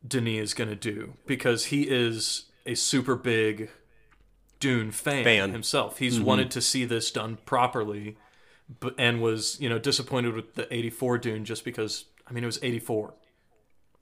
Denis 0.05 0.49
is 0.49 0.53
going 0.53 0.69
to 0.69 0.75
do 0.75 1.13
because 1.25 1.65
he 1.65 1.83
is 1.83 2.45
a 2.65 2.75
super 2.75 3.15
big 3.15 3.69
Dune 4.59 4.91
fan, 4.91 5.23
Fan. 5.23 5.51
himself. 5.51 5.99
He's 5.99 6.15
mm-hmm. 6.15 6.25
wanted 6.25 6.51
to 6.51 6.61
see 6.61 6.85
this 6.85 7.11
done 7.11 7.37
properly, 7.45 8.17
but 8.79 8.95
and 8.97 9.21
was 9.21 9.59
you 9.59 9.69
know 9.69 9.79
disappointed 9.79 10.33
with 10.33 10.55
the 10.55 10.71
'84 10.73 11.17
Dune 11.19 11.45
just 11.45 11.63
because 11.63 12.05
I 12.27 12.33
mean 12.33 12.43
it 12.43 12.47
was 12.47 12.59
'84. 12.61 13.13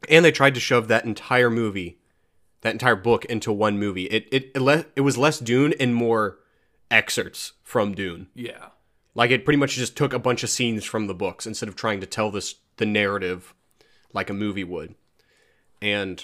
And 0.09 0.23
they 0.23 0.31
tried 0.31 0.53
to 0.53 0.59
shove 0.59 0.87
that 0.87 1.05
entire 1.05 1.49
movie, 1.49 1.97
that 2.61 2.73
entire 2.73 2.95
book 2.95 3.25
into 3.25 3.51
one 3.51 3.77
movie. 3.77 4.05
It 4.05 4.27
it 4.31 4.51
it, 4.55 4.61
le- 4.61 4.85
it 4.95 5.01
was 5.01 5.17
less 5.17 5.39
Dune 5.39 5.73
and 5.79 5.95
more 5.95 6.39
excerpts 6.91 7.53
from 7.63 7.93
Dune. 7.93 8.27
Yeah, 8.33 8.67
Like 9.13 9.31
it 9.31 9.45
pretty 9.45 9.57
much 9.57 9.75
just 9.75 9.97
took 9.97 10.13
a 10.13 10.19
bunch 10.19 10.43
of 10.43 10.49
scenes 10.49 10.83
from 10.83 11.07
the 11.07 11.15
books 11.15 11.47
instead 11.47 11.69
of 11.69 11.75
trying 11.75 11.99
to 12.01 12.05
tell 12.05 12.31
this 12.31 12.55
the 12.77 12.85
narrative 12.85 13.53
like 14.13 14.29
a 14.29 14.33
movie 14.33 14.63
would. 14.63 14.95
And 15.81 16.23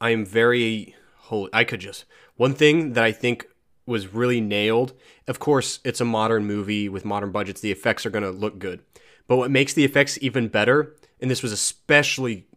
I 0.00 0.10
am 0.10 0.24
very 0.24 0.94
holy. 1.16 1.50
I 1.52 1.64
could 1.64 1.80
just 1.80 2.04
one 2.42 2.54
thing 2.54 2.94
that 2.94 3.04
I 3.04 3.12
think 3.12 3.46
was 3.86 4.12
really 4.12 4.40
nailed. 4.40 4.94
Of 5.28 5.38
course, 5.38 5.78
it's 5.84 6.00
a 6.00 6.04
modern 6.04 6.44
movie 6.44 6.88
with 6.88 7.04
modern 7.04 7.30
budgets. 7.30 7.60
The 7.60 7.70
effects 7.70 8.04
are 8.04 8.10
going 8.10 8.24
to 8.24 8.32
look 8.32 8.58
good. 8.58 8.80
But 9.28 9.36
what 9.36 9.52
makes 9.52 9.74
the 9.74 9.84
effects 9.84 10.18
even 10.20 10.48
better, 10.48 10.96
and 11.20 11.30
this 11.30 11.40
was 11.40 11.52
especially 11.52 12.48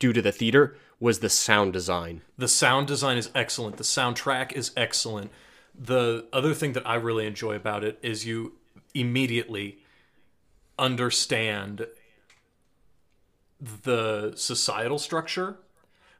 due 0.00 0.14
to 0.14 0.22
the 0.22 0.32
theater, 0.32 0.78
was 0.98 1.18
the 1.18 1.28
sound 1.28 1.74
design. 1.74 2.22
the 2.38 2.48
sound 2.48 2.86
design 2.86 3.18
is 3.18 3.28
excellent. 3.34 3.76
The 3.76 3.84
soundtrack 3.84 4.52
is 4.52 4.70
excellent. 4.74 5.30
The 5.78 6.24
other 6.32 6.54
thing 6.54 6.72
that 6.72 6.88
I 6.88 6.94
really 6.94 7.26
enjoy 7.26 7.56
about 7.56 7.84
it 7.84 7.98
is 8.00 8.24
you 8.24 8.54
immediately 8.94 9.80
understand 10.78 11.88
the 13.60 14.32
societal 14.34 14.98
structure, 14.98 15.58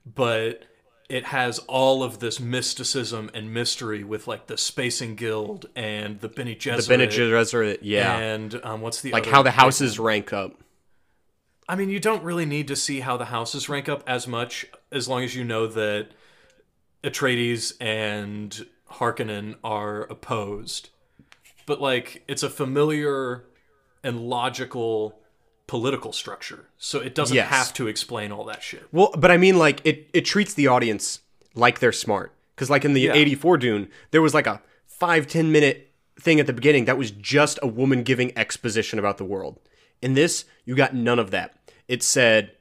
but 0.05 0.65
it 1.09 1.27
has 1.27 1.59
all 1.61 2.03
of 2.03 2.19
this 2.19 2.41
mysticism 2.41 3.31
and 3.33 3.53
mystery 3.53 4.03
with 4.03 4.27
like 4.27 4.47
the 4.47 4.57
Spacing 4.57 5.15
Guild 5.15 5.67
and 5.77 6.21
the 6.21 6.29
Bene 6.29 6.55
Gesserit. 6.55 6.89
The 6.89 6.97
Bene 6.97 7.07
Gesserit, 7.07 7.79
yeah. 7.83 8.17
And 8.17 8.61
um, 8.65 8.81
what's 8.81 9.01
the 9.03 9.13
like 9.13 9.25
other 9.25 9.31
how 9.31 9.43
the 9.43 9.53
houses 9.53 9.99
rank 9.99 10.33
up. 10.33 10.55
I 11.69 11.77
mean, 11.77 11.91
you 11.91 12.01
don't 12.01 12.23
really 12.23 12.47
need 12.47 12.69
to 12.69 12.77
see 12.77 13.01
how 13.01 13.17
the 13.17 13.27
houses 13.27 13.69
rank 13.69 13.89
up 13.89 14.03
as 14.07 14.27
much 14.29 14.67
as 14.93 15.09
long 15.09 15.23
as 15.23 15.35
you 15.35 15.45
know 15.45 15.67
that 15.67 16.11
Atreides 17.03 17.73
and 17.81 18.67
Harkonnen 18.93 19.57
are 19.65 20.03
opposed. 20.03 20.91
But 21.67 21.81
like, 21.81 22.25
it's 22.29 22.45
a 22.45 22.51
familiar 22.51 23.45
and 24.03 24.21
logical 24.29 25.21
political 25.67 26.13
structure, 26.13 26.67
so 26.79 27.01
it 27.01 27.15
doesn't 27.15 27.35
Yes. 27.37 27.49
have 27.49 27.73
to 27.75 27.89
explain 27.89 28.31
all 28.33 28.45
that 28.45 28.63
shit. 28.63 28.85
Well, 28.93 29.13
but 29.19 29.31
I 29.31 29.37
mean, 29.37 29.59
like 29.59 29.81
it 29.85 30.09
it 30.13 30.25
treats 30.25 30.55
the 30.55 30.67
audience 30.69 31.21
like 31.55 31.81
they're 31.81 31.93
smart. 31.93 32.33
Because 32.55 32.71
like 32.71 32.85
in 32.85 32.93
the 32.95 33.03
Yeah. 33.03 33.13
'84 33.15 33.59
Dune, 33.59 33.89
there 34.13 34.23
was 34.23 34.33
like 34.33 34.47
a 34.47 34.63
five 34.87 35.27
ten 35.27 35.51
minute 35.53 35.91
thing 36.19 36.41
at 36.41 36.47
the 36.47 36.53
beginning 36.53 36.85
that 36.87 36.97
was 36.97 37.11
just 37.11 37.59
a 37.63 37.67
woman 37.67 38.03
giving 38.03 38.33
exposition 38.39 38.99
about 38.99 39.19
the 39.19 39.25
world. 39.25 39.59
In 40.01 40.15
this, 40.15 40.45
you 40.65 40.75
got 40.75 40.95
none 40.95 41.19
of 41.19 41.31
that. 41.33 41.55
It 41.89 42.03
said, 42.03 42.53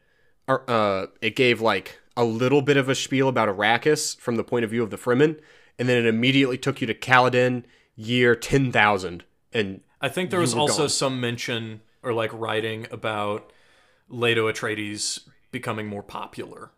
uh, 0.48 1.08
it 1.22 1.36
gave 1.36 1.62
like 1.62 2.00
a 2.18 2.24
little 2.26 2.62
bit 2.62 2.78
of 2.78 2.90
a 2.90 2.96
spiel 2.96 3.28
about 3.28 3.48
Arrakis 3.50 4.18
from 4.20 4.36
the 4.36 4.44
point 4.44 4.66
of 4.66 4.72
view 4.72 4.84
of 4.84 4.90
the 4.90 4.98
Fremen, 4.98 5.40
and 5.80 5.88
then 5.90 5.98
it 5.98 6.06
immediately 6.08 6.58
took 6.58 6.82
you 6.82 6.88
to 6.88 6.94
Caladan, 6.94 7.64
year 7.96 8.36
ten 8.36 8.72
thousand, 8.72 9.24
and 9.54 9.82
I 10.02 10.10
think 10.10 10.30
there 10.30 10.40
was 10.40 10.54
also 10.54 10.84
gone. 10.84 10.90
some 10.90 11.22
mention 11.22 11.82
or 12.06 12.14
like 12.14 12.32
writing 12.34 12.88
about 12.92 13.52
Leto 14.08 14.50
Atreides 14.52 15.28
becoming 15.52 15.88
more 15.88 16.04
popular, 16.04 16.72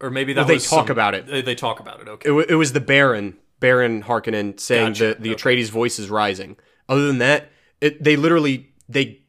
or 0.00 0.10
maybe 0.10 0.32
that 0.34 0.46
they 0.46 0.54
was 0.54 0.68
talk 0.68 0.86
some- 0.86 0.92
about 0.92 1.14
it. 1.14 1.26
They, 1.26 1.42
they 1.42 1.54
talk 1.54 1.80
about 1.80 2.00
it. 2.00 2.08
Okay. 2.08 2.30
it, 2.30 2.50
it 2.50 2.54
was 2.54 2.72
the 2.72 2.80
Baron, 2.80 3.36
Baron 3.60 4.04
Harkonnen, 4.04 4.58
saying 4.60 4.92
Gotcha. 4.92 5.04
that 5.08 5.20
the 5.22 5.34
Atreides 5.34 5.70
voice 5.70 5.98
is 5.98 6.08
rising. 6.08 6.56
Other 6.88 7.06
than 7.06 7.18
that, 7.18 7.50
it, 7.80 8.02
they 8.02 8.16
literally 8.16 8.72
they 8.88 9.22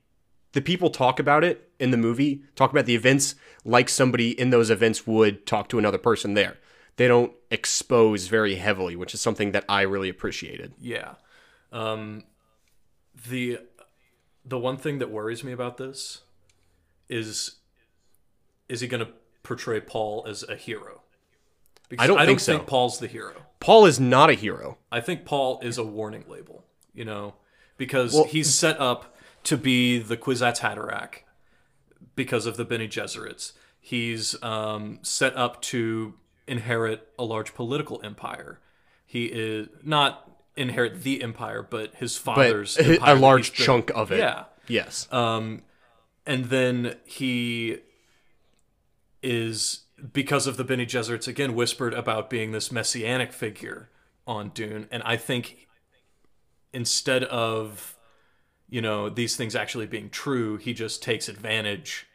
the 0.54 0.62
people 0.62 0.89
talk 0.89 1.20
about 1.20 1.43
it 1.43 1.70
in 1.80 1.91
the 1.91 1.97
movie, 1.97 2.43
talk 2.56 2.72
about 2.72 2.86
the 2.86 2.95
events 2.95 3.36
like 3.66 3.89
somebody 3.89 4.39
in 4.39 4.50
those 4.52 4.70
events 4.70 5.06
would 5.08 5.45
talk 5.45 5.70
to 5.70 5.80
another 5.80 5.97
person 5.97 6.34
there. 6.34 6.58
They 6.97 7.08
don't 7.08 7.32
expose 7.52 8.28
very 8.28 8.56
heavily, 8.56 8.95
which 8.95 9.14
is 9.14 9.22
something 9.22 9.52
that 9.54 9.64
I 9.70 9.82
really 9.84 10.10
appreciated. 10.10 10.74
Yeah. 10.80 11.14
Um, 11.72 12.24
the 13.30 13.60
the 14.50 14.60
one 14.60 14.78
thing 14.78 15.00
that 15.00 15.10
worries 15.12 15.43
me 15.43 15.52
about 15.52 15.78
this 15.78 16.22
is 17.08 17.56
is 18.68 18.82
he 18.82 18.88
going 18.88 19.06
to 19.06 19.12
portray 19.43 19.80
Paul 19.80 20.26
as 20.28 20.43
a 20.43 20.56
hero? 20.56 21.02
Because 21.88 22.04
I 22.04 22.08
don't 22.08 22.18
I 22.20 22.26
think 22.26 22.39
don't 22.39 22.43
so. 22.45 22.54
think 22.58 22.68
Paul's 22.68 23.00
the 23.00 23.08
hero. 23.08 23.34
Paul 23.60 23.86
is 23.86 24.00
not 24.00 24.30
a 24.30 24.34
hero. 24.34 24.78
I 24.91 25.02
think 25.02 25.26
Paul 25.26 25.60
is 25.64 25.78
a 25.78 25.84
warning 25.84 26.26
label, 26.28 26.64
you 26.93 27.04
know, 27.06 27.36
because 27.78 28.14
Well- 28.14 28.26
he's 28.26 28.54
set 28.54 28.80
up 28.80 29.16
to 29.45 29.58
be 29.58 29.97
the 30.00 30.18
Kwisatz 30.18 30.60
Haderach 30.60 31.20
because 32.16 32.45
of 32.45 32.58
the 32.58 32.66
Bene 32.66 32.88
Gesserits. 32.88 33.54
He's 33.80 34.41
um, 34.43 35.00
set 35.02 35.36
up 35.36 35.62
to 35.64 36.14
inherit 36.47 37.08
a 37.18 37.24
large 37.24 37.54
political 37.56 38.00
empire. 38.04 38.60
He 39.06 39.26
is 39.26 39.68
not 39.84 40.29
inherit 40.60 41.03
the 41.03 41.24
empire, 41.24 41.66
but 41.68 41.95
his 41.95 42.18
father's 42.18 42.78
a 42.78 42.93
empire 42.93 43.16
that 43.16 43.22
large 43.22 43.53
chunk 43.53 43.89
of 43.95 44.12
it. 44.12 44.20
Yeah, 44.20 44.45
Yes. 44.70 45.12
Um, 45.12 45.64
and 46.26 46.45
then 46.45 46.95
he 47.05 47.80
is 49.22 49.82
because 50.14 50.47
of 50.47 50.55
the 50.55 50.64
Bene 50.64 50.86
Gesserits 50.86 51.28
again 51.28 51.55
whispered 51.55 51.93
about 51.93 52.30
being 52.30 52.51
this 52.51 52.72
messianic 52.72 53.34
figure 53.34 53.89
on 54.26 54.49
Dune, 54.49 54.88
and 54.91 55.03
I 55.03 55.18
think 55.18 55.68
instead 56.72 57.24
of 57.26 57.97
you 58.70 58.82
know 58.82 59.10
these 59.10 59.36
things 59.36 59.55
actually 59.55 59.88
being 59.88 60.10
true, 60.10 60.57
he 60.57 60.74
just 60.74 61.01
takes 61.01 61.28
advantage 61.28 62.05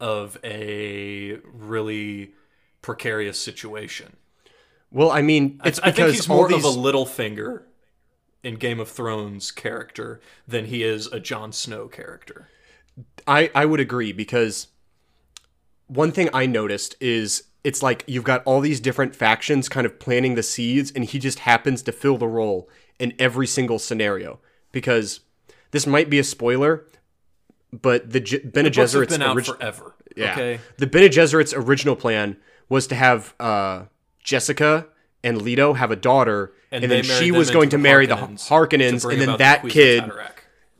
of 0.00 0.36
a 0.42 1.38
really 1.44 2.32
precarious 2.82 3.38
situation. 3.38 4.16
well, 4.90 5.10
I 5.10 5.22
mean, 5.22 5.60
it's 5.64 5.78
I 5.78 5.84
think 5.84 5.96
because 5.96 6.14
he's 6.14 6.28
more 6.28 6.48
these 6.48 6.64
of 6.64 6.76
a 6.76 6.78
Littlefinger 6.78 7.62
in 8.44 8.56
Game 8.56 8.80
of 8.80 8.88
Thrones 8.88 9.50
character 9.50 10.20
than 10.46 10.66
he 10.66 10.82
is 10.82 11.06
a 11.08 11.20
Jon 11.20 11.52
Snow 11.52 11.88
character. 11.88 12.48
I, 13.26 13.50
I 13.54 13.64
would 13.64 13.80
agree 13.80 14.12
because 14.12 14.68
one 15.86 16.12
thing 16.12 16.28
I 16.32 16.46
noticed 16.46 16.96
is 17.00 17.44
it's 17.62 17.82
like 17.82 18.04
you've 18.06 18.24
got 18.24 18.42
all 18.44 18.60
these 18.60 18.80
different 18.80 19.14
factions 19.16 19.68
kind 19.68 19.86
of 19.86 19.98
planting 19.98 20.34
the 20.34 20.42
seeds, 20.42 20.92
and 20.94 21.04
he 21.04 21.18
just 21.18 21.40
happens 21.40 21.82
to 21.82 21.92
fill 21.92 22.18
the 22.18 22.28
role 22.28 22.68
in 22.98 23.12
every 23.18 23.46
single 23.46 23.78
scenario. 23.78 24.38
Because 24.72 25.20
this 25.70 25.86
might 25.86 26.10
be 26.10 26.18
a 26.18 26.24
spoiler, 26.24 26.84
but 27.72 28.10
the 28.10 28.20
J- 28.20 28.38
Bene 28.38 28.70
Gesserit's 28.70 29.14
been 29.16 29.22
out 29.22 29.44
forever. 29.46 29.94
yeah, 30.16 30.32
Okay. 30.32 30.60
the 30.78 30.86
Bene 30.86 31.08
Gesserit's 31.08 31.54
original 31.54 31.96
plan 31.96 32.36
was 32.68 32.86
to 32.88 32.94
have 32.94 33.34
uh, 33.40 33.84
Jessica 34.22 34.86
and 35.24 35.42
Leto 35.42 35.72
have 35.72 35.90
a 35.90 35.96
daughter, 35.96 36.52
and, 36.70 36.84
they 36.84 36.86
then 36.86 37.02
she 37.02 37.32
was 37.32 37.50
going 37.50 37.70
to 37.70 37.78
marry 37.78 38.06
the 38.06 38.14
Harkonnens 38.14 38.48
Harkonnens, 38.48 39.00
to 39.00 39.06
bring 39.08 39.20
and 39.20 39.28
then 39.28 39.38
that 39.38 39.62
the 39.62 39.70
kid 39.70 40.12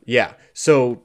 yeah. 0.05 0.33
So 0.53 1.01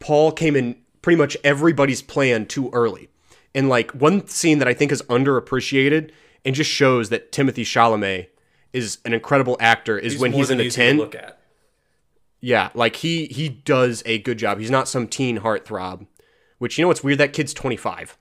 Paul 0.00 0.32
came 0.32 0.56
in 0.56 0.76
pretty 1.00 1.16
much 1.16 1.36
everybody's 1.42 2.02
plan 2.02 2.46
too 2.46 2.68
early. 2.72 3.08
And 3.54 3.68
like 3.68 3.92
one 3.92 4.26
scene 4.28 4.58
that 4.58 4.68
I 4.68 4.74
think 4.74 4.92
is 4.92 5.02
underappreciated 5.02 6.10
and 6.44 6.54
just 6.54 6.70
shows 6.70 7.08
that 7.08 7.32
Timothée 7.32 7.62
Chalamet 7.62 8.28
is 8.72 8.98
an 9.04 9.14
incredible 9.14 9.56
actor 9.58 9.98
is 9.98 10.18
when 10.18 10.32
he's 10.32 10.50
in 10.50 10.58
the 10.58 10.70
tent. 10.70 10.98
Look 10.98 11.14
at. 11.14 11.38
Yeah, 12.40 12.70
like 12.74 12.96
he 12.96 13.26
he 13.26 13.48
does 13.48 14.02
a 14.06 14.18
good 14.18 14.38
job. 14.38 14.58
He's 14.58 14.70
not 14.70 14.86
some 14.86 15.08
teen 15.08 15.40
heartthrob. 15.40 16.06
Which 16.58 16.76
you 16.76 16.82
know 16.82 16.88
what's 16.88 17.02
weird? 17.02 17.18
That 17.18 17.32
kid's 17.32 17.54
25. 17.54 18.18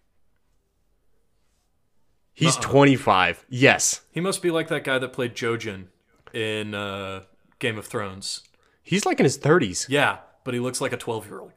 He's 2.37 2.55
25. 2.57 3.45
Yes. 3.49 4.01
He 4.11 4.19
must 4.21 4.41
be 4.43 4.51
like 4.51 4.67
that 4.67 4.83
guy 4.83 4.99
that 4.99 5.11
played 5.11 5.33
Jojen 5.33 5.85
in 6.33 6.75
uh, 6.75 7.21
Game 7.57 7.77
of 7.79 7.87
Thrones. 7.87 8.43
He's 8.83 9.05
like 9.07 9.19
in 9.19 9.23
his 9.23 9.39
30s. 9.39 9.87
Yeah, 9.89 10.19
but 10.43 10.53
he 10.53 10.59
looks 10.59 10.79
like 10.79 10.93
a 10.93 10.97
twelve-year-old. 10.97 11.51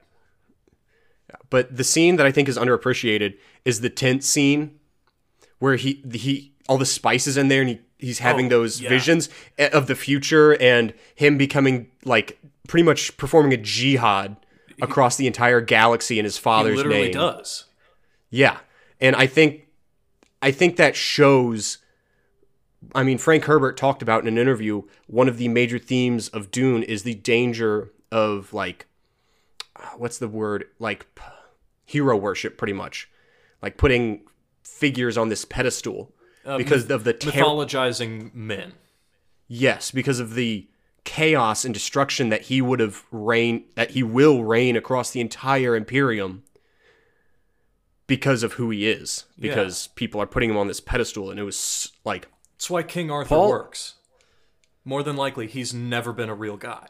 But 1.49 1.76
the 1.76 1.85
scene 1.85 2.16
that 2.16 2.26
I 2.26 2.33
think 2.33 2.49
is 2.49 2.57
underappreciated 2.57 3.37
is 3.64 3.81
the 3.83 3.91
tent 3.91 4.24
scene 4.24 4.78
where 5.59 5.76
he 5.76 6.03
he 6.12 6.55
all 6.68 6.78
the 6.78 6.87
spices 6.87 7.37
in 7.37 7.49
there 7.49 7.61
and 7.61 7.70
he, 7.70 7.81
he's 7.99 8.18
having 8.20 8.47
Oh, 8.47 8.51
those 8.51 8.81
yeah. 8.81 8.89
visions 8.89 9.28
of 9.59 9.87
the 9.87 9.95
future 9.95 10.61
and 10.61 10.93
him 11.14 11.37
becoming 11.39 11.91
like 12.05 12.39
pretty 12.68 12.85
much 12.85 13.16
performing 13.16 13.53
a 13.53 13.57
jihad 13.59 14.37
across 14.83 15.16
the 15.16 15.26
entire 15.26 15.61
galaxy 15.61 16.18
in 16.18 16.24
his 16.24 16.39
father's 16.39 16.78
name. 16.78 16.87
He 16.87 16.89
literally 16.89 17.03
name. 17.09 17.12
does. 17.12 17.64
Yeah. 18.31 18.59
And 19.01 19.14
I 19.14 19.26
think 19.26 19.66
I 20.43 20.51
think 20.53 20.76
that 20.76 20.97
shows 20.97 21.78
I 22.95 23.03
mean 23.03 23.18
Frank 23.18 23.45
Herbert 23.45 23.76
talked 23.76 24.03
about 24.03 24.22
in 24.22 24.28
an 24.28 24.38
interview 24.38 24.82
one 25.07 25.28
of 25.28 25.36
the 25.36 25.49
major 25.49 25.78
themes 25.78 26.28
of 26.28 26.51
Dune 26.51 26.82
is 26.82 27.03
the 27.03 27.14
danger 27.14 27.93
of 28.11 28.53
like 28.53 28.86
uh, 29.76 29.91
what's 29.97 30.18
the 30.18 30.28
word 30.28 30.64
like 30.78 31.14
p- 31.14 31.22
hero 31.84 32.16
worship 32.16 32.57
pretty 32.57 32.72
much. 32.72 33.09
Like 33.62 33.76
putting 33.76 34.22
figures 34.62 35.18
on 35.18 35.28
this 35.28 35.45
pedestal 35.45 36.12
because 36.57 36.91
of 36.91 37.05
the 37.05 37.12
ter- 37.12 37.30
Mythologizing 37.30 38.34
men. 38.34 38.72
yes, 39.47 39.91
because 39.91 40.20
of 40.20 40.34
the 40.34 40.66
chaos 41.05 41.64
and 41.64 41.74
destruction 41.74 42.28
that 42.30 42.43
he 42.43 42.62
would 42.62 42.80
have 42.80 43.05
reign 43.11 43.64
that 43.74 43.91
he 43.91 44.03
will 44.03 44.45
reign 44.45 44.76
across 44.76 45.11
the 45.11 45.20
entire 45.20 45.76
imperium 45.76 46.43
because 48.11 48.43
of 48.43 48.55
who 48.55 48.69
he 48.71 48.91
is 48.91 49.25
because 49.39 49.87
people 49.95 50.21
are 50.21 50.27
putting 50.27 50.51
him 50.51 50.57
on 50.57 50.67
this 50.67 50.81
pedestal 50.81 51.31
and 51.31 51.39
it 51.39 51.45
was 51.45 51.93
like 52.05 52.29
That's 52.57 52.69
why 52.69 52.83
King 52.83 53.11
Arthur 53.11 53.29
Paul- 53.29 53.49
works. 53.49 53.95
More 54.85 55.03
than 55.03 55.15
likely, 55.15 55.47
he's 55.47 55.73
never 55.73 56.13
been 56.13 56.29
a 56.29 56.35
real 56.35 56.57
guy. 56.57 56.89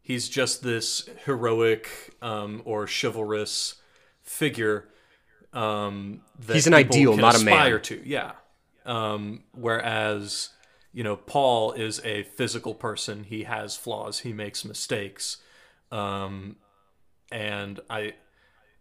He's 0.00 0.28
just 0.28 0.62
this 0.62 1.08
heroic 1.26 2.14
um, 2.22 2.62
or 2.64 2.86
chivalrous 2.86 3.74
figure. 4.22 4.88
Um, 5.52 6.22
that 6.46 6.54
He's 6.54 6.66
an 6.66 6.74
ideal, 6.74 7.16
not 7.16 7.34
a 7.34 7.44
man. 7.44 7.54
aspire 7.54 7.78
to. 7.80 8.02
Yeah. 8.04 8.32
Um, 8.86 9.42
whereas, 9.52 10.48
you 10.92 11.04
know, 11.04 11.16
Paul 11.16 11.72
is 11.72 12.00
a 12.04 12.22
physical 12.22 12.74
person. 12.74 13.24
He 13.24 13.42
has 13.44 13.76
flaws. 13.76 14.20
He 14.20 14.32
makes 14.32 14.64
mistakes. 14.64 15.36
Um, 15.90 16.56
and 17.30 17.80
I, 17.90 18.14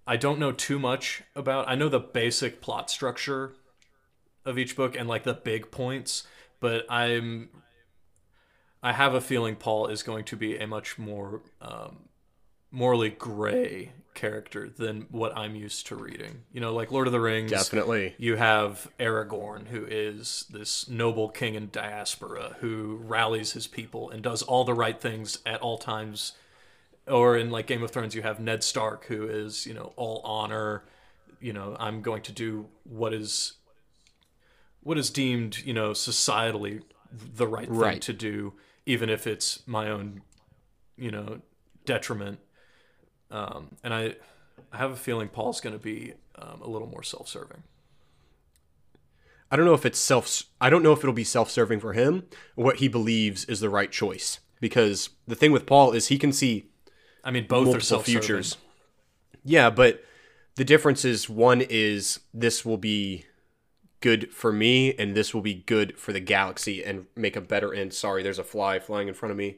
I 0.07 0.17
don't 0.17 0.39
know 0.39 0.51
too 0.51 0.79
much 0.79 1.23
about. 1.35 1.67
I 1.69 1.75
know 1.75 1.89
the 1.89 1.99
basic 1.99 2.61
plot 2.61 2.89
structure 2.89 3.53
of 4.45 4.57
each 4.57 4.75
book 4.75 4.95
and 4.95 5.07
like 5.07 5.23
the 5.23 5.33
big 5.33 5.71
points, 5.71 6.25
but 6.59 6.85
I'm 6.89 7.49
I 8.83 8.93
have 8.93 9.13
a 9.13 9.21
feeling 9.21 9.55
Paul 9.55 9.87
is 9.87 10.03
going 10.03 10.25
to 10.25 10.35
be 10.35 10.57
a 10.57 10.65
much 10.65 10.97
more 10.97 11.43
um, 11.61 12.09
morally 12.71 13.09
gray 13.09 13.91
character 14.13 14.69
than 14.69 15.07
what 15.11 15.37
I'm 15.37 15.55
used 15.55 15.87
to 15.87 15.95
reading. 15.95 16.43
You 16.51 16.61
know, 16.61 16.73
like 16.73 16.91
Lord 16.91 17.07
of 17.07 17.13
the 17.13 17.19
Rings. 17.19 17.51
Definitely. 17.51 18.15
You 18.17 18.37
have 18.37 18.89
Aragorn, 18.99 19.67
who 19.67 19.85
is 19.85 20.45
this 20.49 20.89
noble 20.89 21.29
king 21.29 21.55
in 21.55 21.69
diaspora 21.71 22.57
who 22.59 22.99
rallies 23.03 23.53
his 23.53 23.67
people 23.67 24.09
and 24.09 24.21
does 24.23 24.41
all 24.41 24.63
the 24.63 24.73
right 24.73 24.99
things 24.99 25.39
at 25.45 25.61
all 25.61 25.77
times. 25.77 26.33
Or 27.07 27.35
in 27.35 27.49
like 27.49 27.67
Game 27.67 27.83
of 27.83 27.91
Thrones, 27.91 28.13
you 28.15 28.21
have 28.21 28.39
Ned 28.39 28.63
Stark, 28.63 29.05
who 29.05 29.27
is 29.27 29.65
you 29.65 29.73
know 29.73 29.93
all 29.95 30.21
honor. 30.23 30.83
You 31.39 31.53
know, 31.53 31.75
I'm 31.79 32.01
going 32.01 32.21
to 32.23 32.31
do 32.31 32.67
what 32.83 33.13
is 33.13 33.53
what 34.81 34.97
is 34.97 35.09
deemed 35.09 35.59
you 35.65 35.73
know 35.73 35.91
societally 35.91 36.81
the 37.11 37.47
right 37.47 37.67
thing 37.67 37.77
Right. 37.77 38.01
to 38.03 38.13
do, 38.13 38.53
even 38.85 39.09
if 39.09 39.25
it's 39.27 39.65
my 39.67 39.89
own 39.89 40.21
you 40.97 41.11
know 41.11 41.41
detriment. 41.85 42.39
Um, 43.31 43.75
and 43.83 43.93
I, 43.93 44.15
I 44.71 44.77
have 44.77 44.91
a 44.91 44.95
feeling 44.95 45.29
Paul's 45.29 45.61
going 45.61 45.73
to 45.75 45.81
be 45.81 46.13
um, 46.35 46.61
a 46.61 46.69
little 46.69 46.87
more 46.87 47.01
self-serving. 47.01 47.63
I 49.49 49.55
don't 49.55 49.65
know 49.65 49.73
if 49.73 49.85
it's 49.85 49.99
self. 49.99 50.43
I 50.59 50.69
don't 50.69 50.83
know 50.83 50.91
if 50.93 50.99
it'll 50.99 51.13
be 51.13 51.23
self-serving 51.23 51.79
for 51.79 51.93
him. 51.93 52.23
What 52.55 52.77
he 52.77 52.87
believes 52.87 53.45
is 53.45 53.59
the 53.59 53.69
right 53.69 53.91
choice. 53.91 54.39
Because 54.59 55.09
the 55.27 55.35
thing 55.35 55.51
with 55.51 55.65
Paul 55.65 55.91
is 55.93 56.07
he 56.07 56.17
can 56.17 56.31
see 56.31 56.69
I 57.23 57.31
mean, 57.31 57.47
both 57.47 57.63
are 57.63 57.65
multiple 57.65 57.81
self-serving. 57.81 58.21
futures. 58.21 58.57
Yeah, 59.43 59.69
but 59.69 60.03
the 60.55 60.63
difference 60.63 61.05
is 61.05 61.29
one 61.29 61.61
is 61.61 62.19
this 62.33 62.65
will 62.65 62.77
be 62.77 63.25
good 63.99 64.33
for 64.33 64.51
me, 64.51 64.93
and 64.95 65.15
this 65.15 65.33
will 65.33 65.41
be 65.41 65.53
good 65.53 65.97
for 65.97 66.11
the 66.11 66.19
galaxy 66.19 66.83
and 66.83 67.05
make 67.15 67.35
a 67.35 67.41
better 67.41 67.73
end. 67.73 67.93
Sorry, 67.93 68.23
there's 68.23 68.39
a 68.39 68.43
fly 68.43 68.79
flying 68.79 69.07
in 69.07 69.13
front 69.13 69.31
of 69.31 69.37
me. 69.37 69.57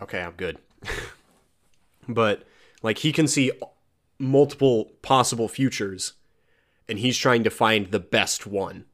Okay, 0.00 0.20
I'm 0.20 0.32
good. 0.32 0.58
but 2.08 2.44
like 2.82 2.98
he 2.98 3.12
can 3.12 3.26
see 3.26 3.52
multiple 4.18 4.92
possible 5.02 5.48
futures, 5.48 6.14
and 6.88 6.98
he's 6.98 7.18
trying 7.18 7.44
to 7.44 7.50
find 7.50 7.90
the 7.90 8.00
best 8.00 8.46
one. 8.46 8.84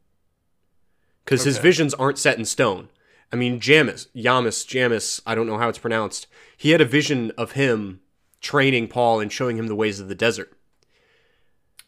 Because 1.24 1.44
his 1.44 1.58
visions 1.58 1.94
aren't 1.94 2.18
set 2.18 2.36
in 2.36 2.44
stone. 2.44 2.88
I 3.32 3.36
mean, 3.36 3.60
Jamis, 3.60 4.08
Yamis, 4.14 4.66
Jamis, 4.66 5.20
I 5.26 5.34
don't 5.34 5.46
know 5.46 5.58
how 5.58 5.68
it's 5.68 5.78
pronounced. 5.78 6.26
He 6.56 6.70
had 6.70 6.80
a 6.80 6.84
vision 6.86 7.32
of 7.38 7.52
him 7.52 8.00
training 8.40 8.88
Paul 8.88 9.20
and 9.20 9.32
showing 9.32 9.56
him 9.56 9.68
the 9.68 9.74
ways 9.74 10.00
of 10.00 10.08
the 10.08 10.14
desert. 10.14 10.52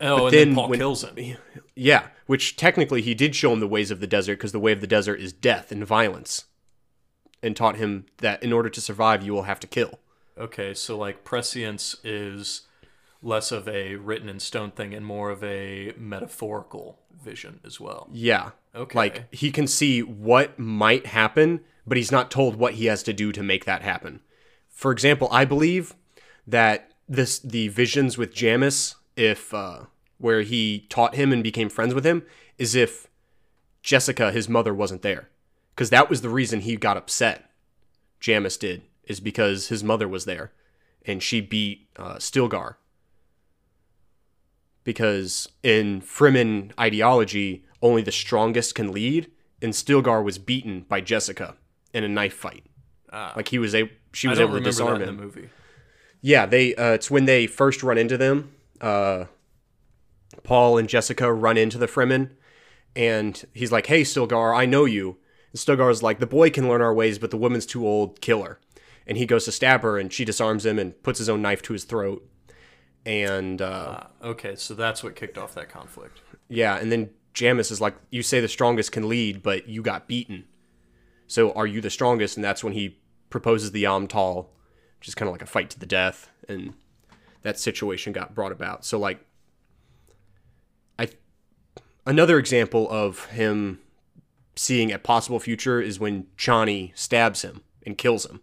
Oh, 0.01 0.27
and 0.27 0.35
then 0.35 0.49
then 0.49 0.55
Paul 0.55 0.69
when- 0.71 0.79
kills 0.79 1.05
him. 1.05 1.37
Yeah, 1.75 2.09
which 2.27 2.57
technically 2.57 3.03
he 3.03 3.15
did 3.15 3.37
show 3.37 3.53
him 3.53 3.61
the 3.61 3.69
ways 3.69 3.91
of 3.91 4.01
the 4.01 4.07
desert 4.07 4.37
because 4.39 4.53
the 4.53 4.61
way 4.61 4.73
of 4.73 4.81
the 4.81 4.87
desert 4.87 5.21
is 5.21 5.33
death 5.33 5.71
and 5.71 5.87
violence. 5.87 6.45
And 7.43 7.55
taught 7.55 7.77
him 7.77 8.07
that 8.19 8.43
in 8.43 8.55
order 8.55 8.71
to 8.71 8.81
survive, 8.81 9.23
you 9.23 9.35
will 9.35 9.43
have 9.43 9.61
to 9.61 9.67
kill. 9.67 9.99
Okay, 10.39 10.73
so 10.73 10.97
like 10.97 11.25
prescience 11.25 11.97
is 12.03 12.63
less 13.25 13.51
of 13.51 13.67
a 13.67 13.97
written 13.97 14.29
in 14.29 14.39
stone 14.39 14.71
thing 14.71 14.95
and 14.95 15.05
more 15.05 15.31
of 15.31 15.43
a 15.43 15.93
metaphorical 15.97 16.99
vision 17.23 17.61
as 17.65 17.81
well. 17.81 18.09
Yeah. 18.13 18.51
Okay. 18.75 18.97
Like 18.97 19.35
he 19.35 19.51
can 19.51 19.67
see 19.67 20.03
what 20.03 20.59
might 20.59 21.07
happen, 21.07 21.61
but 21.87 21.97
he's 21.97 22.13
not 22.13 22.31
told 22.31 22.57
what 22.57 22.75
he 22.75 22.87
has 22.87 23.03
to 23.05 23.13
do 23.13 23.33
to 23.33 23.43
make 23.43 23.65
that 23.65 23.83
happen. 23.83 24.21
For 24.69 24.93
example, 24.93 25.29
I 25.33 25.45
believe 25.45 25.95
that 26.47 26.93
this 27.09 27.39
the 27.39 27.69
visions 27.69 28.19
with 28.19 28.35
Jamis, 28.35 28.97
if 29.17 29.55
uh, 29.55 29.85
where 30.19 30.43
he 30.43 30.87
taught 30.89 31.15
him 31.15 31.33
and 31.33 31.43
became 31.43 31.69
friends 31.69 31.95
with 31.95 32.05
him, 32.05 32.25
is 32.59 32.75
if 32.75 33.09
Jessica, 33.83 34.33
his 34.33 34.49
mother, 34.49 34.75
wasn't 34.75 35.03
there, 35.03 35.29
because 35.75 35.91
that 35.91 36.11
was 36.11 36.23
the 36.23 36.29
reason 36.29 36.61
he 36.61 36.77
got 36.77 36.97
upset. 36.97 37.51
Jamis 38.21 38.59
did 38.59 38.83
is 39.05 39.21
because 39.21 39.69
his 39.69 39.85
mother 39.85 40.09
was 40.09 40.25
there, 40.25 40.53
and 41.05 41.23
she 41.23 41.41
beat 41.41 41.89
uh, 41.97 42.17
Stilgar. 42.17 42.77
Because 44.85 45.49
in 45.63 46.03
Fremen 46.03 46.73
ideology, 46.79 47.65
only 47.81 48.03
the 48.03 48.13
strongest 48.13 48.75
can 48.75 48.93
lead, 48.93 49.31
and 49.63 49.73
Stilgar 49.73 50.23
was 50.23 50.39
beaten 50.39 50.85
by 50.89 51.01
Jessica 51.01 51.57
in 51.93 52.05
a 52.05 52.09
knife 52.09 52.35
fight. 52.35 52.65
Ah. 53.13 53.33
Like 53.35 53.49
he 53.49 53.59
was 53.59 53.75
a 53.75 53.91
she 54.13 54.29
was 54.29 54.41
able 54.41 54.55
to 54.55 54.61
disarm 54.61 55.01
him. 55.01 55.17
the 55.17 55.23
movie. 55.23 55.49
Yeah, 56.21 56.47
they 56.47 56.75
uh, 56.75 56.93
it's 56.93 57.11
when 57.11 57.25
they 57.25 57.47
first 57.47 57.83
run 57.83 57.99
into 57.99 58.17
them. 58.17 58.53
Uh, 58.81 59.27
Paul 60.43 60.79
and 60.79 60.89
Jessica 60.89 61.33
run 61.33 61.57
into 61.57 61.79
the 61.79 61.87
Fremen, 61.87 62.31
and 62.97 63.43
he's 63.55 63.73
like, 63.73 63.87
"Hey, 63.87 64.03
Stilgar, 64.03 64.55
I 64.55 64.67
know 64.67 64.85
you." 64.85 65.19
And 65.53 65.61
Stilgar's 65.61 66.03
like, 66.03 66.19
"The 66.19 66.27
boy 66.27 66.51
can 66.51 66.69
learn 66.69 66.83
our 66.83 66.95
ways, 66.95 67.19
but 67.19 67.31
the 67.31 67.37
woman's 67.37 67.67
too 67.67 67.87
old. 67.87 68.21
Kill 68.21 68.43
her." 68.43 68.59
And 69.07 69.19
he 69.19 69.27
goes 69.27 69.45
to 69.45 69.53
stab 69.53 69.83
her, 69.83 69.99
and 69.99 70.13
she 70.13 70.25
disarms 70.25 70.67
him 70.67 70.79
and 70.79 71.01
puts 71.03 71.19
his 71.19 71.29
own 71.29 71.43
knife 71.43 71.63
to 71.63 71.73
his 71.73 71.85
throat. 71.85 72.27
And 73.07 73.61
uh, 73.61 74.01
Ah, 74.01 74.07
okay, 74.23 74.57
so 74.57 74.75
that's 74.75 75.03
what 75.05 75.15
kicked 75.15 75.37
off 75.37 75.55
that 75.55 75.69
conflict. 75.69 76.21
yeah, 76.49 76.77
and 76.79 76.91
then 76.91 77.11
Jamis 77.35 77.71
is 77.71 77.81
like, 77.81 77.95
"You 78.11 78.23
say 78.23 78.41
the 78.41 78.49
strongest 78.49 78.93
can 78.93 79.09
lead, 79.09 79.43
but 79.43 79.69
you 79.69 79.83
got 79.83 80.09
beaten. 80.09 80.45
So 81.27 81.53
are 81.53 81.67
you 81.67 81.81
the 81.81 81.91
strongest?" 81.91 82.37
And 82.37 82.45
that's 82.45 82.65
when 82.65 82.73
he 82.73 82.99
proposes 83.29 83.73
the 83.73 83.85
Yamtal, 83.85 84.47
which 84.99 85.09
is 85.09 85.15
kind 85.15 85.29
of 85.29 85.33
like 85.35 85.43
a 85.43 85.47
fight 85.47 85.69
to 85.71 85.79
the 85.79 85.87
death, 85.87 86.31
and 86.49 86.75
that 87.43 87.59
situation 87.59 88.13
got 88.15 88.35
brought 88.35 88.53
about. 88.53 88.85
So 88.87 88.99
like, 88.99 89.21
I 90.99 91.09
another 92.07 92.39
example 92.39 92.89
of 92.91 93.27
him 93.27 93.81
seeing 94.57 94.93
a 94.93 94.99
possible 94.99 95.41
future 95.41 95.81
is 95.81 95.99
when 95.99 96.27
Chani 96.39 96.97
stabs 96.97 97.43
him 97.43 97.63
and 97.85 97.99
kills 97.99 98.25
him. 98.25 98.41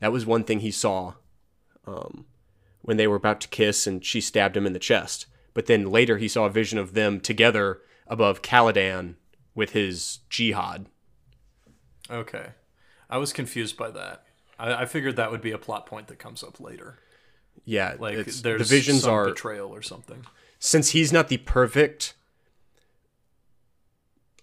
That 0.00 0.12
was 0.12 0.26
one 0.26 0.44
thing 0.44 0.60
he 0.60 0.70
saw 0.70 1.14
um, 1.86 2.26
when 2.82 2.96
they 2.96 3.06
were 3.06 3.16
about 3.16 3.40
to 3.40 3.48
kiss, 3.48 3.86
and 3.86 4.04
she 4.04 4.20
stabbed 4.20 4.56
him 4.56 4.66
in 4.66 4.72
the 4.72 4.78
chest. 4.78 5.26
But 5.54 5.66
then 5.66 5.90
later 5.90 6.18
he 6.18 6.28
saw 6.28 6.44
a 6.46 6.50
vision 6.50 6.78
of 6.78 6.94
them 6.94 7.20
together 7.20 7.80
above 8.06 8.42
Caladan 8.42 9.14
with 9.54 9.70
his 9.70 10.18
jihad. 10.28 10.86
Okay. 12.10 12.50
I 13.08 13.18
was 13.18 13.32
confused 13.32 13.76
by 13.76 13.90
that. 13.90 14.24
I, 14.58 14.82
I 14.82 14.86
figured 14.86 15.16
that 15.16 15.30
would 15.30 15.42
be 15.42 15.52
a 15.52 15.58
plot 15.58 15.86
point 15.86 16.08
that 16.08 16.18
comes 16.18 16.42
up 16.42 16.58
later. 16.60 16.98
Yeah, 17.64 17.94
Like 17.98 18.16
there's 18.24 18.42
the 18.42 18.64
visions 18.64 19.06
are 19.06 19.26
betrayal 19.26 19.68
or 19.70 19.82
something. 19.82 20.24
since 20.58 20.90
he's 20.90 21.12
not 21.12 21.28
the 21.28 21.36
perfect 21.36 22.14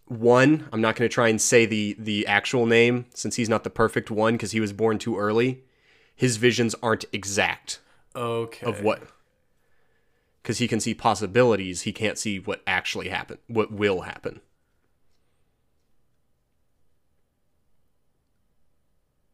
one. 0.06 0.68
I'm 0.72 0.82
not 0.82 0.96
going 0.96 1.10
to 1.10 1.14
try 1.14 1.28
and 1.28 1.42
say 1.42 1.66
the 1.66 1.96
the 2.00 2.26
actual 2.28 2.66
name 2.66 3.06
since 3.14 3.36
he's 3.36 3.50
not 3.50 3.64
the 3.64 3.70
perfect 3.70 4.10
one 4.10 4.34
because 4.36 4.52
he 4.52 4.60
was 4.60 4.74
born 4.74 4.98
too 5.00 5.18
early. 5.18 5.64
His 6.16 6.38
visions 6.38 6.76
aren't 6.82 7.06
exact 7.14 7.80
Okay. 8.20 8.66
of 8.68 8.82
what 8.82 9.02
because 10.44 10.58
he 10.58 10.68
can 10.68 10.80
see 10.80 10.94
possibilities. 10.94 11.82
He 11.84 11.92
can't 11.94 12.18
see 12.18 12.40
what 12.40 12.62
actually 12.68 13.10
happen, 13.10 13.38
what 13.48 13.72
will 13.72 14.02
happen. 14.02 14.42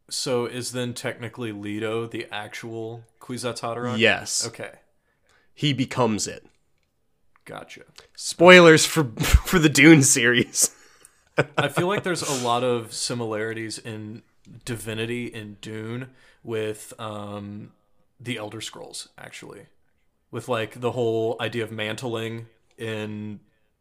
So 0.09 0.45
is 0.45 0.71
then 0.71 0.93
technically 0.93 1.51
Leto 1.51 2.05
the 2.05 2.27
actual 2.31 3.03
Kwisatz 3.19 3.61
Haderach? 3.61 3.97
Yes, 3.97 4.45
Okay. 4.47 4.71
he 5.53 5.73
becomes 5.73 6.27
it. 6.27 6.45
Gotcha. 7.45 7.81
Spoilers 8.15 8.85
for 8.85 9.05
for 9.19 9.59
the 9.59 9.69
Dune 9.69 10.03
series. 10.03 10.71
I 11.57 11.67
feel 11.69 11.87
like 11.87 12.03
there's 12.03 12.21
a 12.21 12.45
lot 12.45 12.63
of 12.63 12.93
similarities 12.93 13.77
in 13.77 14.21
divinity 14.63 15.25
in 15.27 15.57
Dune 15.61 16.09
with 16.43 16.93
um, 16.99 17.71
the 18.19 18.37
Elder 18.37 18.61
Scrolls, 18.61 19.09
actually, 19.17 19.67
with 20.31 20.47
like 20.47 20.79
the 20.79 20.91
whole 20.91 21.37
idea 21.39 21.63
of 21.63 21.71
mantling 21.71 22.47
in 22.77 23.39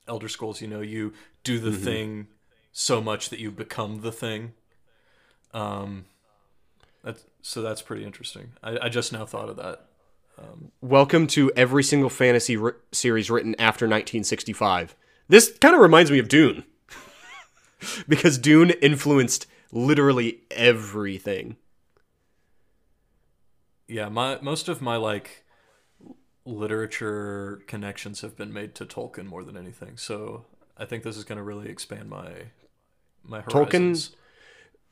Elder 0.09 0.29
Scrolls. 0.29 0.61
You 0.61 0.69
know, 0.69 0.81
you 0.81 1.13
do 1.43 1.59
the 1.59 1.73
thing 1.73 2.29
so 2.73 3.01
much 3.01 3.31
that 3.31 3.39
you 3.39 3.51
become 3.51 4.01
the 4.01 4.13
thing. 4.13 4.55
Um, 5.53 6.07
that's 7.03 7.25
so 7.43 7.63
that's 7.63 7.83
pretty 7.83 8.05
interesting. 8.05 8.53
I, 8.63 8.79
I 8.83 8.89
just 8.89 9.13
now 9.13 9.25
thought 9.27 9.49
of 9.49 9.57
that. 9.57 9.87
Welcome 10.81 11.27
to 11.29 11.53
every 11.57 11.83
single 11.83 12.11
fantasy 12.11 12.57
ri- 12.57 12.73
series 12.93 13.31
written 13.31 13.55
after 13.59 13.87
1965. 13.87 14.95
This 15.29 15.57
kind 15.59 15.75
of 15.75 15.81
reminds 15.81 16.11
me 16.11 16.19
of 16.19 16.29
Dune. 16.29 16.65
because 18.09 18.39
Dune 18.39 18.71
influenced 18.71 19.47
literally 19.73 20.41
everything. 20.51 21.57
Yeah, 23.89 24.09
my 24.09 24.39
most 24.41 24.69
of 24.69 24.81
my 24.81 24.97
like 24.97 25.45
literature 26.47 27.63
connections 27.67 28.21
have 28.21 28.37
been 28.37 28.53
made 28.53 28.75
to 28.77 28.85
Tolkien 28.85 29.27
more 29.27 29.43
than 29.45 29.57
anything. 29.57 29.97
So 29.97 30.45
I 30.77 30.85
think 30.85 31.03
this 31.03 31.17
is 31.17 31.25
going 31.25 31.39
to 31.39 31.43
really 31.45 31.69
expand 31.69 32.09
my 32.09 32.29
my 33.23 33.41
Tolkien- 33.43 33.73
horizons. 33.73 34.17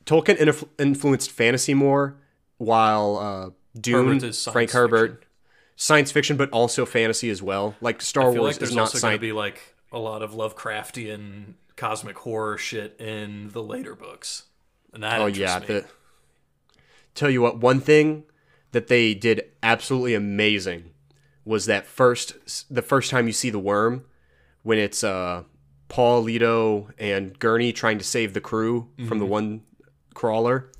Tolkien 0.05 0.37
influ- 0.37 0.67
influenced 0.79 1.31
fantasy 1.31 1.73
more, 1.73 2.15
while 2.57 3.17
uh, 3.17 3.79
Dune, 3.79 4.19
Herbert 4.19 4.35
Frank 4.35 4.71
Herbert, 4.71 5.25
science 5.77 6.11
fiction, 6.11 6.35
but 6.35 6.49
also 6.49 6.85
fantasy 6.85 7.29
as 7.29 7.41
well. 7.41 7.75
Like 7.79 8.01
Star 8.01 8.25
Wars 8.25 8.37
like 8.37 8.57
there's 8.57 8.71
is 8.71 8.75
not 8.75 8.81
also 8.83 8.99
going 8.99 8.99
to 8.99 8.99
science. 8.99 9.21
be 9.21 9.31
like 9.31 9.75
a 9.91 9.99
lot 9.99 10.21
of 10.21 10.31
Lovecraftian 10.31 11.53
cosmic 11.77 12.17
horror 12.19 12.57
shit 12.57 12.99
in 12.99 13.49
the 13.51 13.63
later 13.63 13.95
books, 13.95 14.43
and 14.91 15.03
that 15.03 15.21
Oh 15.21 15.27
yeah, 15.27 15.59
the 15.59 15.85
tell 17.15 17.29
you 17.29 17.41
what, 17.41 17.59
one 17.59 17.79
thing 17.79 18.25
that 18.73 18.87
they 18.87 19.13
did 19.13 19.41
absolutely 19.63 20.13
amazing 20.13 20.91
was 21.45 21.65
that 21.65 21.85
first 21.85 22.33
the 22.73 22.81
first 22.81 23.09
time 23.09 23.27
you 23.27 23.33
see 23.33 23.49
the 23.49 23.59
worm 23.59 24.05
when 24.63 24.77
it's 24.77 25.03
uh 25.03 25.43
Paul 25.89 26.23
Leto 26.23 26.89
and 26.97 27.37
Gurney 27.37 27.71
trying 27.71 27.97
to 27.99 28.03
save 28.03 28.33
the 28.33 28.41
crew 28.41 28.89
from 29.07 29.19
the 29.19 29.25
one 29.25 29.61
crawler. 30.15 30.71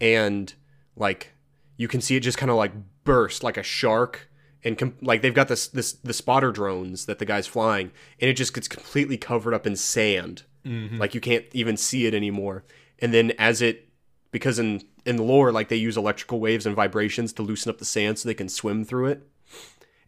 And 0.00 0.52
like 0.96 1.32
you 1.76 1.88
can 1.88 2.00
see 2.00 2.16
it 2.16 2.20
just 2.20 2.38
kind 2.38 2.50
of 2.50 2.56
like 2.56 2.72
burst 3.04 3.42
like 3.44 3.56
a 3.58 3.62
shark 3.62 4.30
and 4.64 4.78
com- 4.78 4.96
like 5.02 5.20
they've 5.20 5.34
got 5.34 5.48
this 5.48 5.68
this 5.68 5.92
the 5.92 6.12
spotter 6.14 6.52
drones 6.52 7.04
that 7.06 7.18
the 7.18 7.24
guy's 7.26 7.46
flying 7.46 7.90
and 8.20 8.30
it 8.30 8.34
just 8.34 8.54
gets 8.54 8.66
completely 8.68 9.18
covered 9.18 9.52
up 9.54 9.66
in 9.66 9.76
sand. 9.76 10.44
Like 10.98 11.14
you 11.14 11.20
can't 11.20 11.44
even 11.52 11.76
see 11.76 12.06
it 12.06 12.14
anymore. 12.14 12.64
And 12.98 13.12
then 13.12 13.32
as 13.38 13.60
it 13.60 13.88
because 14.32 14.58
in 14.58 14.82
in 15.06 15.16
the 15.16 15.22
lore 15.22 15.52
like 15.52 15.68
they 15.68 15.76
use 15.76 15.96
electrical 15.96 16.40
waves 16.40 16.66
and 16.66 16.74
vibrations 16.76 17.32
to 17.32 17.42
loosen 17.42 17.70
up 17.70 17.78
the 17.78 17.84
sand 17.84 18.18
so 18.18 18.28
they 18.28 18.34
can 18.34 18.48
swim 18.48 18.84
through 18.84 19.06
it 19.06 19.26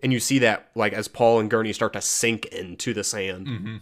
and 0.03 0.13
you 0.13 0.21
see 0.21 0.39
that 0.39 0.69
like 0.75 0.93
as 0.93 1.09
paul 1.09 1.39
and 1.41 1.51
gurney 1.51 1.73
start 1.73 1.93
to 1.93 2.01
sink 2.01 2.45
into 2.47 2.93
the 2.93 3.05
sand 3.05 3.81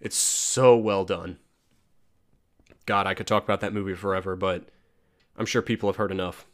it's 0.00 0.16
so 0.16 0.76
well 0.76 1.04
done 1.04 1.38
god 2.86 3.06
i 3.06 3.14
could 3.14 3.26
talk 3.26 3.44
about 3.44 3.60
that 3.60 3.72
movie 3.72 3.94
forever 3.94 4.34
but 4.36 4.68
i'm 5.36 5.46
sure 5.46 5.62
people 5.62 5.88
have 5.88 5.96
heard 5.96 6.10
enough 6.12 6.46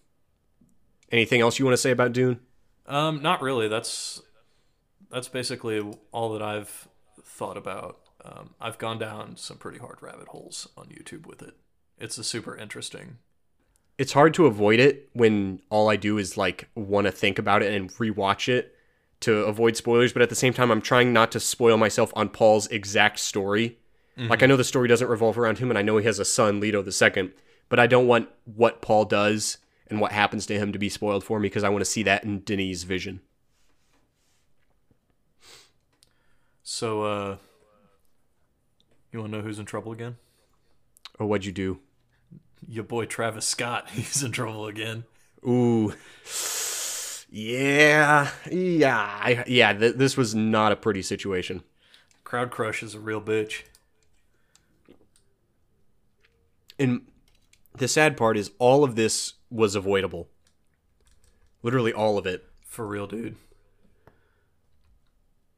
anything 1.11 1.41
else 1.41 1.59
you 1.59 1.65
want 1.65 1.73
to 1.73 1.79
say 1.79 1.91
about 1.91 2.13
dune 2.13 2.41
Um, 2.87 3.21
not 3.23 3.43
really. 3.43 3.67
That's 3.69 4.23
that's 5.11 5.27
basically 5.29 5.83
all 6.13 6.33
that 6.35 6.43
I've 6.43 6.87
thought 7.25 7.57
about. 7.57 7.99
Um, 8.25 8.55
I've 8.61 8.79
gone 8.79 8.99
down 9.01 9.37
some 9.37 9.57
pretty 9.57 9.79
hard 9.79 9.99
rabbit 10.01 10.29
holes 10.29 10.69
on 10.77 10.87
YouTube 10.87 11.27
with 11.27 11.43
it. 11.43 11.55
It's 11.99 12.17
a 12.19 12.23
super 12.23 12.57
interesting. 12.57 13.19
It's 13.99 14.13
hard 14.13 14.35
to 14.35 14.47
avoid 14.47 14.79
it 14.79 15.09
when 15.13 15.61
all 15.71 15.89
I 15.89 15.97
do 15.97 16.19
is 16.19 16.37
like 16.37 16.69
want 16.75 17.07
to 17.07 17.13
think 17.13 17.39
about 17.39 17.63
it 17.63 17.73
and 17.73 17.91
rewatch 17.93 18.49
it 18.49 18.75
to 19.21 19.45
avoid 19.45 19.77
spoilers, 19.77 20.13
but 20.13 20.23
at 20.23 20.29
the 20.29 20.35
same 20.35 20.53
time 20.53 20.71
I'm 20.71 20.83
trying 20.83 21.13
not 21.13 21.33
to 21.33 21.41
spoil 21.41 21.77
myself 21.77 22.13
on 22.15 22.29
Paul's 22.29 22.67
exact 22.69 23.19
story. 23.19 23.79
Like 24.29 24.43
I 24.43 24.47
know 24.47 24.57
the 24.57 24.65
story 24.65 24.89
doesn't 24.89 25.09
revolve 25.09 25.39
around 25.39 25.59
him 25.59 25.71
and 25.71 25.79
I 25.79 25.83
know 25.83 25.99
he 25.99 26.07
has 26.07 26.19
a 26.19 26.25
son, 26.25 26.59
Leto 26.61 26.83
the 26.83 26.93
second, 26.93 27.33
but 27.69 27.79
I 27.79 27.87
don't 27.87 28.07
want 28.07 28.29
what 28.45 28.81
Paul 28.81 29.05
does 29.05 29.59
and 29.89 30.01
what 30.01 30.13
happens 30.13 30.47
to 30.47 30.59
him 30.59 30.73
to 30.73 30.79
be 30.79 30.89
spoiled 30.89 31.25
for 31.25 31.39
me 31.39 31.49
because 31.49 31.65
I 31.65 31.69
want 31.69 31.83
to 31.83 31.91
see 31.91 32.03
that 32.05 32.25
in 32.25 32.41
Denis' 32.41 32.83
vision. 32.83 33.21
So, 36.63 37.03
uh, 37.03 37.37
you 39.13 39.21
want 39.21 39.33
to 39.33 39.39
know 39.39 39.45
who's 39.45 39.59
in 39.59 39.67
trouble 39.67 39.93
again? 39.93 40.17
Oh, 41.21 41.27
what'd 41.27 41.45
you 41.45 41.53
do? 41.53 41.79
Your 42.69 42.85
boy 42.85 43.07
Travis 43.07 43.47
Scott. 43.47 43.89
He's 43.93 44.23
in 44.23 44.33
trouble 44.33 44.67
again. 44.67 45.05
Ooh. 45.47 45.95
Yeah. 47.31 48.31
Yeah. 48.51 48.97
I, 48.99 49.45
yeah, 49.47 49.73
th- 49.73 49.97
this 49.97 50.17
was 50.17 50.35
not 50.35 50.73
a 50.73 50.77
pretty 50.77 51.03
situation. 51.03 51.63
Crowd 52.25 52.51
Crush 52.51 52.83
is 52.83 52.95
a 52.95 53.01
real 53.01 53.21
bitch. 53.21 53.63
And 56.79 57.03
the 57.77 57.89
sad 57.89 58.17
part 58.17 58.37
is 58.37 58.51
all 58.59 58.85
of 58.85 58.97
this 58.97 59.35
was 59.51 59.75
avoidable. 59.75 60.29
Literally 61.63 61.93
all 61.93 62.19
of 62.19 62.27
it. 62.27 62.45
For 62.65 62.87
real, 62.87 63.07
dude. 63.07 63.37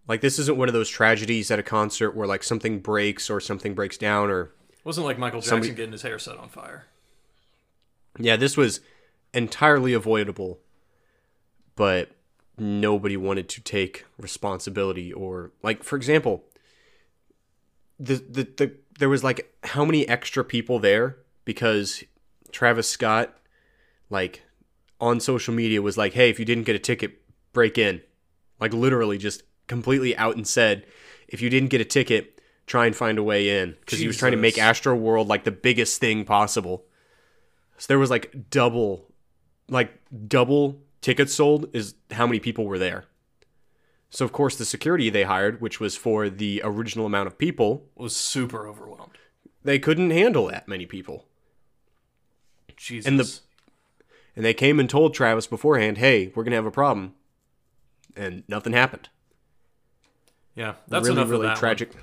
Like 0.06 0.20
this 0.20 0.38
isn't 0.38 0.56
one 0.56 0.68
of 0.68 0.74
those 0.74 0.88
tragedies 0.88 1.50
at 1.50 1.58
a 1.58 1.62
concert 1.62 2.14
where 2.16 2.26
like 2.26 2.42
something 2.42 2.80
breaks 2.80 3.28
or 3.28 3.40
something 3.40 3.74
breaks 3.74 3.98
down 3.98 4.30
or 4.30 4.42
it 4.42 4.84
Wasn't 4.84 5.04
like 5.06 5.18
Michael 5.18 5.40
Jackson 5.40 5.50
Somebody- 5.62 5.74
getting 5.74 5.92
his 5.92 6.02
hair 6.02 6.18
set 6.18 6.36
on 6.38 6.48
fire. 6.48 6.86
Yeah, 8.18 8.36
this 8.36 8.56
was 8.56 8.80
entirely 9.32 9.92
avoidable. 9.92 10.60
But 11.76 12.10
nobody 12.58 13.16
wanted 13.16 13.48
to 13.48 13.60
take 13.60 14.04
responsibility 14.18 15.12
or 15.12 15.52
like 15.62 15.84
for 15.84 15.96
example, 15.96 16.44
the 17.98 18.14
the, 18.14 18.48
the 18.56 18.72
there 18.98 19.08
was 19.08 19.22
like 19.22 19.52
how 19.64 19.84
many 19.84 20.08
extra 20.08 20.44
people 20.44 20.78
there 20.78 21.18
because 21.44 22.02
Travis 22.50 22.88
Scott 22.88 23.36
like 24.10 24.42
on 25.00 25.20
social 25.20 25.54
media 25.54 25.80
was 25.80 25.96
like, 25.96 26.14
"Hey, 26.14 26.30
if 26.30 26.38
you 26.38 26.44
didn't 26.44 26.64
get 26.64 26.74
a 26.74 26.80
ticket, 26.80 27.22
break 27.52 27.78
in." 27.78 28.02
Like 28.60 28.72
literally 28.72 29.18
just 29.18 29.44
completely 29.68 30.16
out 30.16 30.34
and 30.34 30.46
said, 30.46 30.84
"If 31.28 31.40
you 31.40 31.50
didn't 31.50 31.68
get 31.68 31.80
a 31.80 31.84
ticket, 31.84 32.40
try 32.66 32.86
and 32.86 32.96
find 32.96 33.18
a 33.18 33.22
way 33.22 33.60
in." 33.60 33.76
Cuz 33.86 34.00
he 34.00 34.08
was 34.08 34.16
trying 34.16 34.32
to 34.32 34.38
make. 34.38 34.56
Astroworld 34.56 35.28
like 35.28 35.44
the 35.44 35.52
biggest 35.52 36.00
thing 36.00 36.24
possible. 36.24 36.86
So 37.78 37.86
there 37.88 37.98
was 37.98 38.10
like 38.10 38.50
double 38.50 39.06
like 39.68 39.92
double 40.28 40.80
tickets 41.00 41.32
sold 41.34 41.68
is 41.72 41.94
how 42.10 42.26
many 42.26 42.40
people 42.40 42.66
were 42.66 42.78
there. 42.78 43.04
So 44.10 44.24
of 44.24 44.32
course 44.32 44.56
the 44.56 44.64
security 44.64 45.10
they 45.10 45.24
hired, 45.24 45.60
which 45.60 45.78
was 45.80 45.96
for 45.96 46.28
the 46.30 46.60
original 46.64 47.06
amount 47.06 47.26
of 47.28 47.38
people, 47.38 47.86
Was 47.96 48.16
super 48.16 48.66
overwhelmed. 48.66 49.18
they 49.64 49.78
couldn't 49.78 50.10
handle 50.10 50.46
that 50.48 50.66
many 50.68 50.86
people. 50.86 51.26
Jesus. 52.76 53.06
And 53.08 53.18
the- 53.20 53.40
And 54.36 54.44
they 54.44 54.54
came 54.54 54.78
and 54.78 54.88
told 54.88 55.14
Travis 55.14 55.48
beforehand, 55.48 55.98
"Hey, 55.98 56.28
we're 56.34 56.44
going 56.44 56.52
to 56.52 56.56
have 56.56 56.66
a 56.66 56.70
problem." 56.70 57.14
And 58.16 58.44
nothing 58.48 58.72
happened. 58.72 59.08
yeah, 60.54 60.74
that's 60.88 61.06
really 61.08 61.20
enough 61.20 61.30
really 61.30 61.46
that 61.48 61.56
tragic. 61.56 61.92
One. 61.94 62.02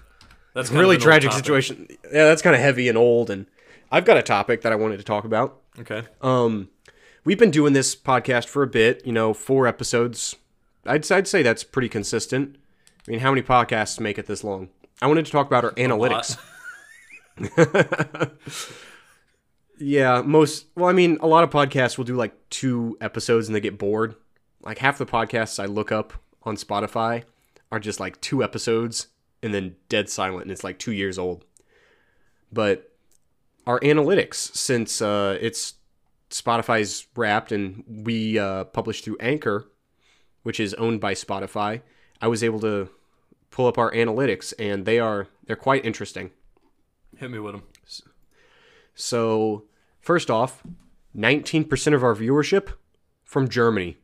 That's 0.53 0.69
kind 0.69 0.79
Really 0.81 0.97
tragic 0.97 1.31
situation. 1.33 1.87
Yeah, 2.05 2.25
that's 2.25 2.41
kind 2.41 2.55
of 2.55 2.61
heavy 2.61 2.87
and 2.89 2.97
old 2.97 3.29
and 3.29 3.45
I've 3.91 4.05
got 4.05 4.17
a 4.17 4.21
topic 4.23 4.61
that 4.61 4.71
I 4.71 4.75
wanted 4.75 4.97
to 4.97 5.03
talk 5.03 5.23
about. 5.25 5.61
Okay. 5.79 6.03
Um, 6.21 6.69
we've 7.23 7.39
been 7.39 7.51
doing 7.51 7.73
this 7.73 7.95
podcast 7.95 8.47
for 8.47 8.63
a 8.63 8.67
bit, 8.67 9.05
you 9.05 9.11
know, 9.11 9.33
four 9.33 9.67
episodes. 9.67 10.35
I'd, 10.85 11.09
I'd 11.11 11.27
say 11.27 11.41
that's 11.41 11.63
pretty 11.63 11.89
consistent. 11.89 12.57
I 13.07 13.11
mean, 13.11 13.19
how 13.19 13.31
many 13.31 13.41
podcasts 13.41 13.99
make 13.99 14.17
it 14.17 14.27
this 14.27 14.43
long? 14.43 14.69
I 15.01 15.07
wanted 15.07 15.25
to 15.25 15.31
talk 15.31 15.47
about 15.47 15.63
our 15.63 15.71
analytics. 15.71 16.37
Yeah, 19.77 20.21
most. 20.21 20.67
Well, 20.75 20.89
I 20.89 20.93
mean, 20.93 21.17
a 21.21 21.27
lot 21.27 21.43
of 21.43 21.49
podcasts 21.49 21.97
will 21.97 22.05
do 22.05 22.15
like 22.15 22.33
two 22.49 22.97
episodes 23.01 23.47
and 23.47 23.55
they 23.55 23.59
get 23.59 23.77
bored. 23.77 24.15
Like 24.61 24.79
half 24.79 24.97
the 24.97 25.05
podcasts 25.05 25.61
I 25.61 25.65
look 25.65 25.91
up 25.91 26.13
on 26.43 26.55
Spotify 26.55 27.23
are 27.71 27.79
just 27.79 27.99
like 27.99 28.19
two 28.21 28.43
episodes 28.43 29.07
and 29.43 29.53
then 29.53 29.75
dead 29.89 30.09
silent, 30.09 30.43
and 30.43 30.51
it's 30.51 30.63
like 30.63 30.79
two 30.79 30.91
years 30.91 31.19
old. 31.19 31.45
But 32.51 32.94
our 33.67 33.79
analytics, 33.79 34.35
since 34.55 35.01
uh, 35.01 35.37
it's 35.41 35.75
Spotify's 36.29 37.07
wrapped 37.15 37.51
and 37.51 37.83
we 37.87 38.37
uh, 38.37 38.65
publish 38.65 39.01
through 39.01 39.17
Anchor, 39.19 39.67
which 40.43 40.59
is 40.59 40.73
owned 40.75 41.01
by 41.01 41.13
Spotify, 41.13 41.81
I 42.21 42.27
was 42.27 42.43
able 42.43 42.59
to 42.61 42.89
pull 43.51 43.67
up 43.67 43.77
our 43.77 43.91
analytics, 43.91 44.53
and 44.59 44.85
they 44.85 44.99
are 44.99 45.27
they're 45.45 45.55
quite 45.55 45.85
interesting. 45.85 46.31
Hit 47.17 47.31
me 47.31 47.39
with 47.39 47.53
them. 47.53 47.63
So, 48.93 49.65
first 49.99 50.31
off, 50.31 50.63
19% 51.15 51.93
of 51.93 52.03
our 52.03 52.15
viewership 52.15 52.73
from 53.23 53.49
Germany. 53.49 53.97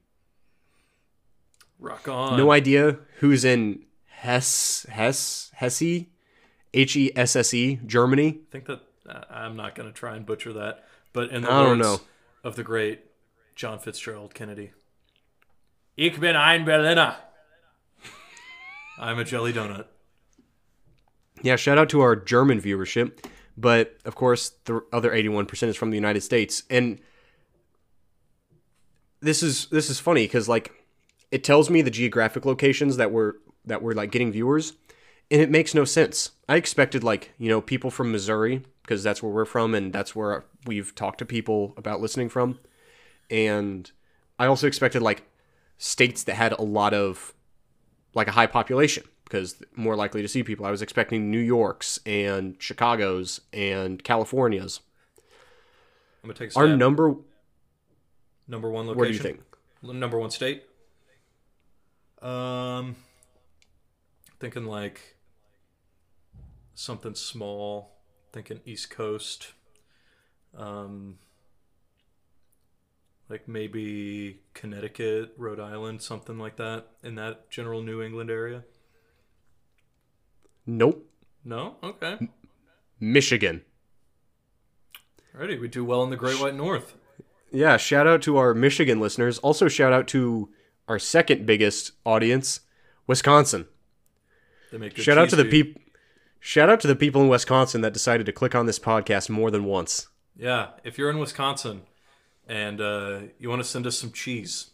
Rock 1.80 2.08
on. 2.08 2.38
No 2.38 2.52
idea 2.52 3.00
who's 3.20 3.44
in 3.44 3.86
Hesse, 4.08 4.86
Hesse, 4.90 5.52
Hesse, 5.56 6.06
H 6.74 6.96
E 6.96 7.12
S 7.16 7.36
S 7.36 7.54
E, 7.54 7.80
Germany. 7.86 8.42
I 8.48 8.52
think 8.52 8.66
that 8.66 8.82
I'm 9.30 9.56
not 9.56 9.76
going 9.76 9.88
to 9.88 9.94
try 9.94 10.16
and 10.16 10.26
butcher 10.26 10.54
that, 10.54 10.86
but 11.14 11.30
in 11.30 11.44
the 11.44 11.52
I 11.52 11.64
words 11.64 12.02
of 12.44 12.56
the 12.56 12.64
great 12.64 13.02
John 13.56 13.80
Fitzgerald 13.80 14.34
Kennedy, 14.34 14.72
"Ich 15.98 16.20
bin 16.20 16.36
ein 16.36 16.66
Berliner." 16.66 17.18
I'm 18.98 19.18
a 19.18 19.24
jelly 19.24 19.52
donut. 19.52 19.86
Yeah, 21.42 21.56
shout 21.56 21.78
out 21.78 21.90
to 21.90 22.02
our 22.02 22.16
German 22.16 22.62
viewership. 22.62 23.26
But 23.58 23.98
of 24.06 24.16
course, 24.16 24.52
the 24.66 24.82
other 24.94 25.12
81% 25.12 25.68
is 25.68 25.76
from 25.76 25.90
the 25.90 25.98
United 25.98 26.22
States. 26.22 26.64
And 26.70 27.00
this 29.22 29.44
is 29.44 29.68
this 29.68 29.90
is 29.90 30.00
funny 30.00 30.28
cuz 30.28 30.50
like 30.50 30.72
it 31.32 31.44
tells 31.44 31.70
me 31.70 31.82
the 31.82 31.92
geographic 31.92 32.46
locations 32.46 32.98
that 32.98 33.12
we're 33.12 33.34
that 33.66 33.82
we're 33.82 33.94
like 33.94 34.12
getting 34.12 34.32
viewers 34.32 34.74
and 35.32 35.42
it 35.42 35.50
makes 35.50 35.74
no 35.74 35.86
sense. 35.86 36.32
I 36.50 36.58
expected 36.58 37.04
like, 37.04 37.32
you 37.38 37.48
know, 37.48 37.62
people 37.62 37.90
from 37.90 38.12
Missouri 38.12 38.64
because 38.84 39.02
that's 39.02 39.24
where 39.24 39.32
we're 39.32 39.46
from 39.46 39.74
and 39.74 39.94
that's 39.94 40.14
where 40.14 40.44
we've 40.68 40.94
talked 40.94 41.20
to 41.20 41.26
people 41.26 41.74
about 41.78 42.02
listening 42.02 42.28
from. 42.28 42.60
And 43.30 43.90
I 44.38 44.48
also 44.48 44.68
expected 44.68 45.02
like 45.02 45.24
states 45.78 46.24
that 46.26 46.36
had 46.36 46.52
a 46.52 46.62
lot 46.62 46.94
of 46.94 47.34
like 48.14 48.28
a 48.28 48.32
high 48.32 48.48
population 48.48 49.06
because 49.24 49.64
more 49.74 49.96
likely 49.96 50.22
to 50.22 50.28
see 50.28 50.44
people. 50.44 50.66
I 50.66 50.72
was 50.72 50.82
expecting 50.82 51.32
New 51.32 51.40
York's 51.40 52.00
and 52.06 52.58
Chicago's 52.60 53.40
and 53.54 54.04
California's. 54.04 54.82
I'm 56.24 56.28
gonna 56.28 56.34
take 56.38 56.54
a 56.54 56.60
Our 56.60 56.76
number, 56.76 57.16
number 58.50 58.70
one 58.70 58.86
location. 58.88 59.00
what 59.00 59.08
do 59.08 59.14
you 59.14 59.20
think? 59.20 59.40
Number 59.82 60.20
one 60.20 60.30
state. 60.30 60.66
Um, 62.22 62.98
thinking 64.40 64.66
like 64.66 65.16
something 66.82 67.16
small. 67.16 67.98
Thinking 68.32 68.62
East 68.66 68.90
Coast. 68.90 69.54
Um, 70.58 71.18
like 73.30 73.48
maybe 73.48 74.42
Connecticut, 74.54 75.34
Rhode 75.38 75.60
Island, 75.60 76.02
something 76.02 76.38
like 76.38 76.58
that, 76.58 76.88
in 77.04 77.16
that 77.16 77.50
general 77.50 77.82
New 77.82 78.02
England 78.02 78.30
area. 78.30 78.64
Nope. 80.66 81.08
No, 81.44 81.78
okay. 81.82 82.18
Michigan. 83.00 83.62
Alrighty, 85.36 85.60
we 85.60 85.68
do 85.68 85.86
well 85.86 86.04
in 86.04 86.10
the 86.10 86.18
Great 86.18 86.40
White 86.40 86.56
North. 86.56 86.96
Yeah, 87.52 87.78
shout 87.78 88.06
out 88.06 88.22
to 88.24 88.38
our 88.38 88.54
Michigan 88.54 89.00
listeners. 89.00 89.40
Also, 89.40 89.68
shout 89.68 89.94
out 89.94 90.08
to 90.10 90.50
our 90.88 91.00
second 91.00 91.46
biggest 91.46 91.94
audience, 92.06 92.62
Wisconsin. 93.08 93.66
They 94.72 94.78
make 94.78 94.96
good 94.96 95.04
Shout 95.04 95.18
out 95.18 95.30
to 95.30 95.36
the 95.36 95.46
people. 95.46 95.82
Shout 96.44 96.70
out 96.70 96.80
to 96.82 96.88
the 96.88 96.96
people 96.96 97.22
in 97.22 97.28
Wisconsin 97.28 97.82
that 97.82 97.94
decided 97.94 98.26
to 98.26 98.32
click 98.32 98.56
on 98.56 98.66
this 98.66 98.80
podcast 98.80 99.30
more 99.30 99.52
than 99.52 99.64
once. 99.64 100.08
Yeah, 100.36 100.70
if 100.84 100.98
you're 100.98 101.12
in 101.12 101.20
Wisconsin 101.20 101.84
and 102.48 102.82
uh, 102.82 103.20
you 103.38 103.48
want 103.48 103.62
to 103.62 103.68
send 103.68 103.86
us 103.86 103.96
some 103.98 104.12
cheese, 104.12 104.72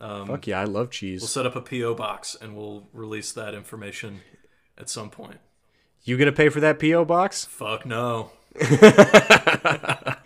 um, 0.00 0.26
Fuck 0.26 0.46
yeah, 0.46 0.60
I 0.60 0.64
love 0.64 0.90
cheese. 0.90 1.20
we'll 1.20 1.28
set 1.28 1.44
up 1.44 1.54
a 1.54 1.60
PO 1.60 1.94
box 1.94 2.34
and 2.40 2.56
we'll 2.56 2.88
release 2.94 3.32
that 3.32 3.54
information 3.54 4.22
at 4.78 4.88
some 4.88 5.10
point. 5.10 5.38
You 6.04 6.16
gonna 6.16 6.32
pay 6.32 6.48
for 6.48 6.60
that 6.60 6.78
PO 6.80 7.04
box? 7.04 7.44
Fuck 7.44 7.84
no. 7.86 8.30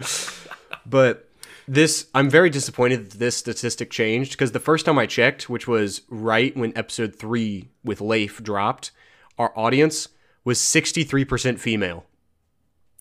But 0.86 1.28
this, 1.66 2.07
I'm 2.14 2.30
very 2.30 2.49
disappointed 2.49 3.11
that 3.11 3.18
this 3.18 3.36
statistic 3.36 3.90
changed 3.90 4.32
because 4.32 4.53
the 4.53 4.61
first 4.61 4.86
time 4.86 4.99
I 4.99 5.05
checked, 5.05 5.51
which 5.51 5.68
was 5.68 6.01
right 6.09 6.57
when 6.57 6.72
episode 6.76 7.14
three 7.16 7.68
with 7.84 8.01
Leif 8.01 8.42
dropped, 8.42 8.90
our 9.39 9.53
audience 9.57 10.09
was 10.45 10.59
63% 10.59 11.59
female. 11.59 12.05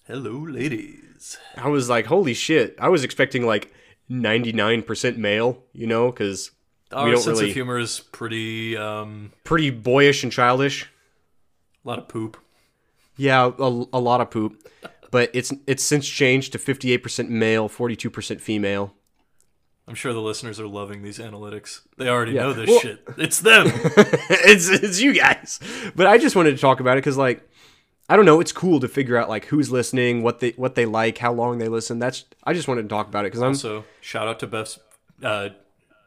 Hello, 0.06 0.40
ladies. 0.50 1.38
I 1.56 1.68
was 1.70 1.90
like, 1.90 2.06
holy 2.06 2.34
shit. 2.34 2.76
I 2.80 2.90
was 2.90 3.04
expecting 3.04 3.46
like 3.46 3.74
99% 4.10 5.18
male, 5.18 5.64
you 5.74 5.88
know, 5.88 6.12
because 6.12 6.52
Our 6.92 7.16
sense 7.18 7.28
really- 7.40 7.50
of 7.50 7.54
humor 7.54 7.80
is 7.80 8.00
pretty 8.00 8.78
um, 8.78 9.32
pretty 9.44 9.70
boyish 9.70 10.24
and 10.24 10.32
childish. 10.32 10.86
a 11.84 11.88
lot 11.88 12.00
of 12.00 12.08
poop. 12.08 12.38
Yeah, 13.18 13.52
a, 13.58 13.64
a 13.94 14.00
lot 14.00 14.22
of 14.22 14.30
poop. 14.30 14.70
But 15.10 15.32
it's 15.34 15.52
it's 15.66 15.84
since 15.84 16.08
changed 16.08 16.52
to 16.52 16.60
58% 16.60 17.30
male, 17.30 17.68
42% 17.70 18.40
female. 18.42 18.94
I'm 19.88 19.96
sure 19.96 20.14
the 20.14 20.22
listeners 20.22 20.60
are 20.60 20.68
loving 20.68 21.02
these 21.02 21.18
analytics. 21.20 21.82
They 21.98 22.10
already 22.10 22.34
Yeah. 22.34 22.44
know 22.44 22.54
this 22.54 22.70
Well- 22.70 22.80
shit. 22.82 23.04
It's 23.18 23.40
them. 23.40 23.68
it's 23.74 24.68
it's 24.70 25.00
you 25.00 25.14
guys. 25.14 25.60
But 25.96 26.08
I 26.08 26.18
just 26.18 26.36
wanted 26.36 26.52
to 26.52 26.58
talk 26.58 26.80
about 26.80 26.98
it 26.98 27.02
because 27.02 27.18
like 27.18 27.48
I 28.10 28.16
don't 28.16 28.26
know, 28.26 28.40
it's 28.40 28.52
cool 28.54 28.80
to 28.82 28.88
figure 28.88 29.18
out 29.18 29.28
like 29.30 29.46
who's 29.46 29.72
listening, 29.72 30.24
what 30.24 30.40
they 30.40 30.52
what 30.52 30.76
they 30.76 30.86
like, 30.86 31.18
how 31.18 31.34
long 31.34 31.58
they 31.58 31.68
listen. 31.70 32.00
That's 32.00 32.26
I 32.44 32.54
just 32.54 32.68
wanted 32.68 32.84
to 32.84 32.88
talk 32.90 33.08
about 33.08 33.26
it 33.26 33.28
because 33.28 33.42
I'm 33.42 33.50
also, 33.50 33.86
shout 34.02 34.28
out 34.28 34.40
to 34.40 34.48
Beth, 34.48 34.78
uh, 35.24 35.50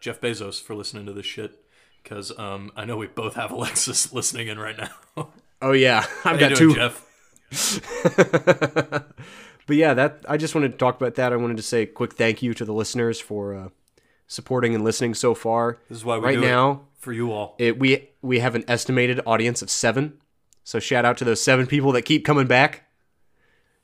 Jeff 0.01 0.21
Bezos 0.21 0.63
for 0.63 0.75
listening 0.75 1.07
to 1.07 1.13
this 1.13 1.27
shit. 1.27 1.57
Because 2.03 2.37
um, 2.39 2.73
I 2.77 2.87
know 2.87 2.97
we 2.97 3.09
both 3.09 3.35
have 3.35 3.51
Alexas 3.51 4.11
listening 4.13 4.49
in 4.49 4.59
right 4.59 4.77
now. 4.79 5.29
oh 5.61 5.73
yeah, 5.73 6.07
I've 6.25 6.41
got 6.41 6.51
you 6.53 6.57
two. 6.57 6.75
Jeff? 6.75 7.05
but 9.71 9.77
yeah, 9.77 9.95
that 9.95 10.25
I 10.29 10.37
just 10.37 10.57
wanted 10.57 10.73
to 10.73 10.79
talk 10.79 10.97
about 10.97 11.15
that. 11.15 11.33
I 11.33 11.37
wanted 11.37 11.57
to 11.59 11.63
say 11.63 11.83
a 11.83 11.87
quick 11.87 12.15
thank 12.15 12.43
you 12.43 12.55
to 12.55 12.65
the 12.65 12.73
listeners 12.73 13.21
for 13.21 13.55
uh, 13.55 13.69
supporting 14.27 14.75
and 14.75 14.83
listening 14.83 15.15
so 15.15 15.33
far. 15.33 15.79
This 15.89 15.99
is 15.99 16.05
why 16.05 16.19
we 16.19 16.25
right 16.25 16.35
do 16.35 16.43
it 16.43 16.49
now, 16.49 16.89
for 16.99 17.13
you 17.13 17.31
all. 17.31 17.55
it, 17.57 17.79
we 17.79 18.09
we 18.21 18.41
have 18.41 18.57
an 18.57 18.65
estimated 18.67 19.21
audience 19.25 19.63
of 19.63 19.71
seven. 19.71 20.15
So 20.65 20.81
shout 20.81 21.05
out 21.05 21.19
to 21.19 21.25
those 21.25 21.41
seven 21.41 21.69
people 21.69 21.93
that 21.93 22.03
keep 22.03 22.25
coming 22.25 22.49
back. 22.49 22.89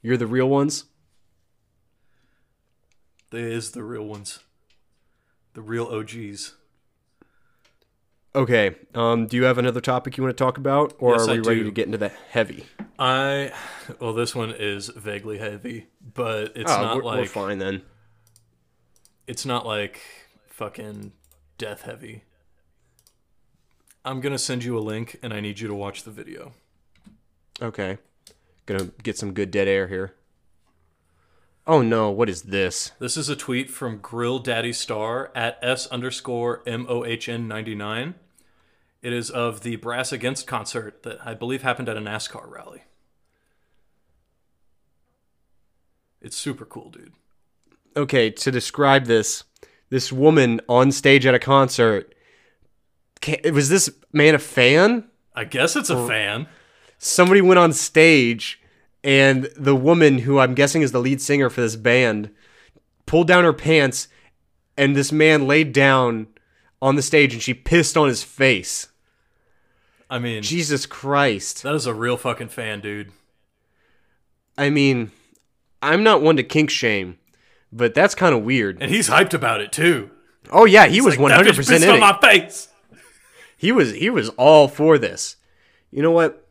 You're 0.03 0.17
the 0.17 0.27
real 0.27 0.49
ones. 0.49 0.87
They 3.31 3.43
is 3.43 3.71
the 3.71 3.85
real 3.85 4.07
ones. 4.07 4.41
The 5.55 5.63
real 5.63 5.87
OGs. 5.87 6.57
Okay. 8.37 8.77
Um, 8.95 9.27
do 9.27 9.37
you 9.39 9.45
have 9.45 9.57
another 9.57 9.81
topic 9.81 10.19
you 10.19 10.23
want 10.23 10.37
to 10.37 10.45
talk 10.45 10.59
about, 10.59 10.93
or 10.99 11.13
Yes, 11.13 11.27
are 11.27 11.33
we 11.33 11.41
ready 11.41 11.65
to 11.65 11.71
get 11.71 11.87
into 11.87 11.97
the 11.97 12.11
heavy? 12.11 12.67
I 12.99 13.51
well, 13.99 14.13
this 14.13 14.35
one 14.35 14.55
is 14.57 14.89
vaguely 14.91 15.39
heavy, 15.39 15.87
but 16.15 16.53
it's 16.55 16.71
oh, 16.71 16.83
not 16.83 16.97
we're, 16.97 17.03
like 17.03 17.21
we're 17.21 17.27
fine 17.27 17.59
then. 17.59 17.83
it's 19.27 19.47
not 19.47 19.65
like 19.65 20.03
fucking 20.49 21.13
death 21.57 21.83
heavy. 21.83 22.25
I'm 24.05 24.21
gonna 24.21 24.39
send 24.39 24.65
you 24.65 24.79
a 24.79 24.81
link, 24.81 25.19
and 25.23 25.33
I 25.33 25.41
need 25.41 25.59
you 25.59 25.67
to 25.69 25.75
watch 25.75 26.05
the 26.05 26.11
video. 26.11 26.53
Okay. 27.61 27.97
Gonna 28.67 28.91
get 29.03 29.17
some 29.17 29.33
good 29.33 29.51
dead 29.51 29.67
air 29.67 29.89
here. 29.89 30.15
Oh 31.67 31.81
no! 31.81 32.11
What 32.11 32.29
is 32.29 32.43
this? 32.43 32.93
This 32.99 33.17
is 33.17 33.31
a 33.31 33.35
tweet 33.35 33.71
from 33.71 33.99
Grill 33.99 34.39
Daddy 34.39 34.75
Star 34.75 35.33
at 35.35 35.59
s 35.63 35.87
underscore 35.87 36.63
m 36.67 36.85
o 36.89 37.03
h 37.05 37.31
n 37.31 37.49
ninety 37.49 37.75
nine. 37.75 38.15
It 39.07 39.13
is 39.13 39.31
of 39.31 39.61
the 39.61 39.77
Brass 39.77 40.11
Against 40.11 40.49
concert 40.49 41.05
that 41.05 41.25
I 41.25 41.33
believe 41.33 41.63
happened 41.63 41.89
at 41.89 41.97
a 41.97 42.01
NASCAR 42.01 42.51
rally. 42.51 42.83
It's 46.21 46.37
super 46.37 46.65
cool, 46.65 46.91
dude. 46.91 47.13
okay, 47.97 48.31
to 48.31 48.51
describe 48.51 49.05
this, 49.05 49.45
this 49.91 50.11
woman 50.11 50.61
on 50.69 50.91
stage 50.91 51.25
at 51.25 51.37
a 51.37 51.39
concert. 51.39 52.17
Was 53.53 53.69
this 53.69 53.89
man 54.13 54.35
a 54.35 54.41
fan? 54.41 55.05
I 55.37 55.45
guess 55.45 55.77
it's 55.77 55.89
a 55.89 56.05
fan. 56.09 56.49
Somebody 56.99 57.41
went 57.41 57.61
on 57.61 57.73
stage, 57.73 58.61
and 59.05 59.49
the 59.57 59.77
woman, 59.77 60.19
who 60.19 60.41
I'm 60.41 60.57
guessing 60.57 60.83
is 60.83 60.91
the 60.91 60.99
lead 60.99 61.23
singer 61.23 61.49
for 61.49 61.61
this 61.61 61.77
band, 61.77 62.31
pulled 63.07 63.29
down 63.29 63.45
her 63.45 63.53
pants, 63.53 64.09
and 64.77 64.97
this 64.97 65.13
man 65.13 65.47
laid 65.47 65.73
down 65.73 66.27
on 66.83 66.97
the 66.97 67.03
stage, 67.03 67.35
and 67.35 67.41
she 67.41 67.55
pissed 67.55 67.97
on 67.97 68.09
his 68.09 68.25
face. 68.25 68.89
I 70.09 70.19
mean, 70.19 70.43
Jesus 70.43 70.87
Christ! 70.87 71.63
that 71.63 71.75
is 71.75 71.87
a 71.87 71.95
real 71.95 72.17
fucking 72.17 72.49
fan, 72.49 72.81
dude. 72.81 73.13
I 74.57 74.71
mean, 74.71 75.11
I'm 75.83 76.03
not 76.03 76.23
one 76.23 76.37
to 76.37 76.43
kink 76.43 76.71
shame, 76.71 77.19
but 77.73 77.95
that's 77.95 78.15
kind 78.15 78.35
of 78.35 78.43
weird. 78.43 78.79
And 78.81 78.91
he's 78.91 79.09
hyped 79.09 79.35
about 79.35 79.61
it 79.61 79.73
too. 79.73 80.11
Oh 80.51 80.65
yeah, 80.65 80.87
he 80.87 81.01
was 81.01 81.15
Like, 81.15 81.23
100 81.23 81.53
bitch 81.53 81.57
percent 81.57 81.81
pissed 81.81 81.85
in 81.85 81.91
on 81.91 81.97
it. 81.97 82.01
my 82.01 82.19
face. 82.21 82.69
He 83.57 83.73
was 83.73 83.93
he 83.93 84.11
was 84.11 84.29
all 84.31 84.69
for 84.69 84.99
this. 84.99 85.37
You 85.91 86.03
know 86.03 86.11
what? 86.11 86.47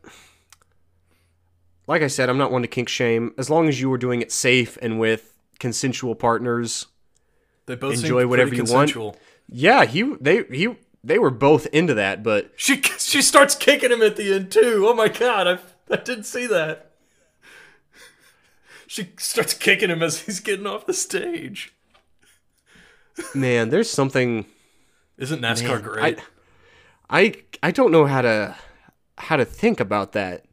Like 1.86 2.02
I 2.02 2.08
said, 2.08 2.28
I'm 2.28 2.38
not 2.38 2.50
one 2.50 2.62
to 2.62 2.68
kink 2.68 2.88
shame. 2.88 3.32
As 3.38 3.48
long 3.48 3.68
as 3.68 3.80
you 3.80 3.88
were 3.88 3.98
doing 3.98 4.20
it 4.20 4.32
safe 4.32 4.76
and 4.82 4.98
with 4.98 5.32
consensual 5.58 6.14
partners. 6.14 6.86
They 7.66 7.74
both 7.74 7.94
Enjoy 7.94 8.26
whatever 8.26 8.54
you 8.54 8.64
want. 8.64 9.16
Yeah, 9.48 9.84
he 9.84 10.02
they 10.20 10.42
he 10.44 10.76
they 11.06 11.18
were 11.20 11.30
both 11.30 11.66
into 11.66 11.94
that, 11.94 12.22
but 12.22 12.50
She 12.56 12.82
she 12.98 13.22
starts 13.22 13.54
kicking 13.54 13.92
him 13.92 14.02
at 14.02 14.16
the 14.16 14.34
end 14.34 14.50
too. 14.50 14.84
Oh 14.88 14.94
my 14.94 15.08
god, 15.08 15.46
I 15.46 15.58
I 15.92 15.96
didn't 15.96 16.24
see 16.24 16.46
that. 16.48 16.90
She 18.88 19.10
starts 19.16 19.54
kicking 19.54 19.90
him 19.90 20.02
as 20.02 20.22
he's 20.22 20.40
getting 20.40 20.66
off 20.66 20.86
the 20.86 20.94
stage. 20.94 21.72
man, 23.34 23.70
there's 23.70 23.90
something 23.90 24.46
Isn't 25.16 25.40
NASCAR 25.40 25.82
great? 25.82 26.18
I 27.08 27.22
I 27.22 27.34
I 27.62 27.70
don't 27.70 27.92
know 27.92 28.06
how 28.06 28.22
to 28.22 28.56
how 29.16 29.36
to 29.36 29.44
think 29.44 29.78
about 29.78 30.12
that. 30.12 30.44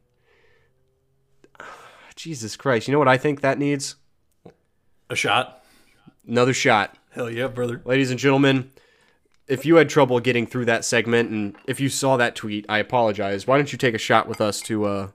Jesus 2.16 2.56
Christ. 2.56 2.86
You 2.86 2.92
know 2.92 2.98
what 3.00 3.08
I 3.08 3.18
think 3.18 3.40
that 3.40 3.58
needs? 3.58 3.96
A 5.10 5.16
shot? 5.16 5.64
Another 6.26 6.54
shot. 6.54 6.96
Hell 7.10 7.28
yeah, 7.28 7.48
brother. 7.48 7.82
Ladies 7.84 8.10
and 8.10 8.18
gentlemen, 8.18 8.70
if 9.46 9.66
you 9.66 9.76
had 9.76 9.88
trouble 9.88 10.20
getting 10.20 10.46
through 10.46 10.64
that 10.66 10.84
segment 10.84 11.30
and 11.30 11.56
if 11.66 11.80
you 11.80 11.88
saw 11.88 12.16
that 12.16 12.34
tweet, 12.34 12.64
I 12.68 12.78
apologize. 12.78 13.46
Why 13.46 13.56
don't 13.56 13.72
you 13.72 13.78
take 13.78 13.94
a 13.94 13.98
shot 13.98 14.28
with 14.28 14.40
us 14.40 14.60
to 14.62 14.84
uh, 14.84 15.08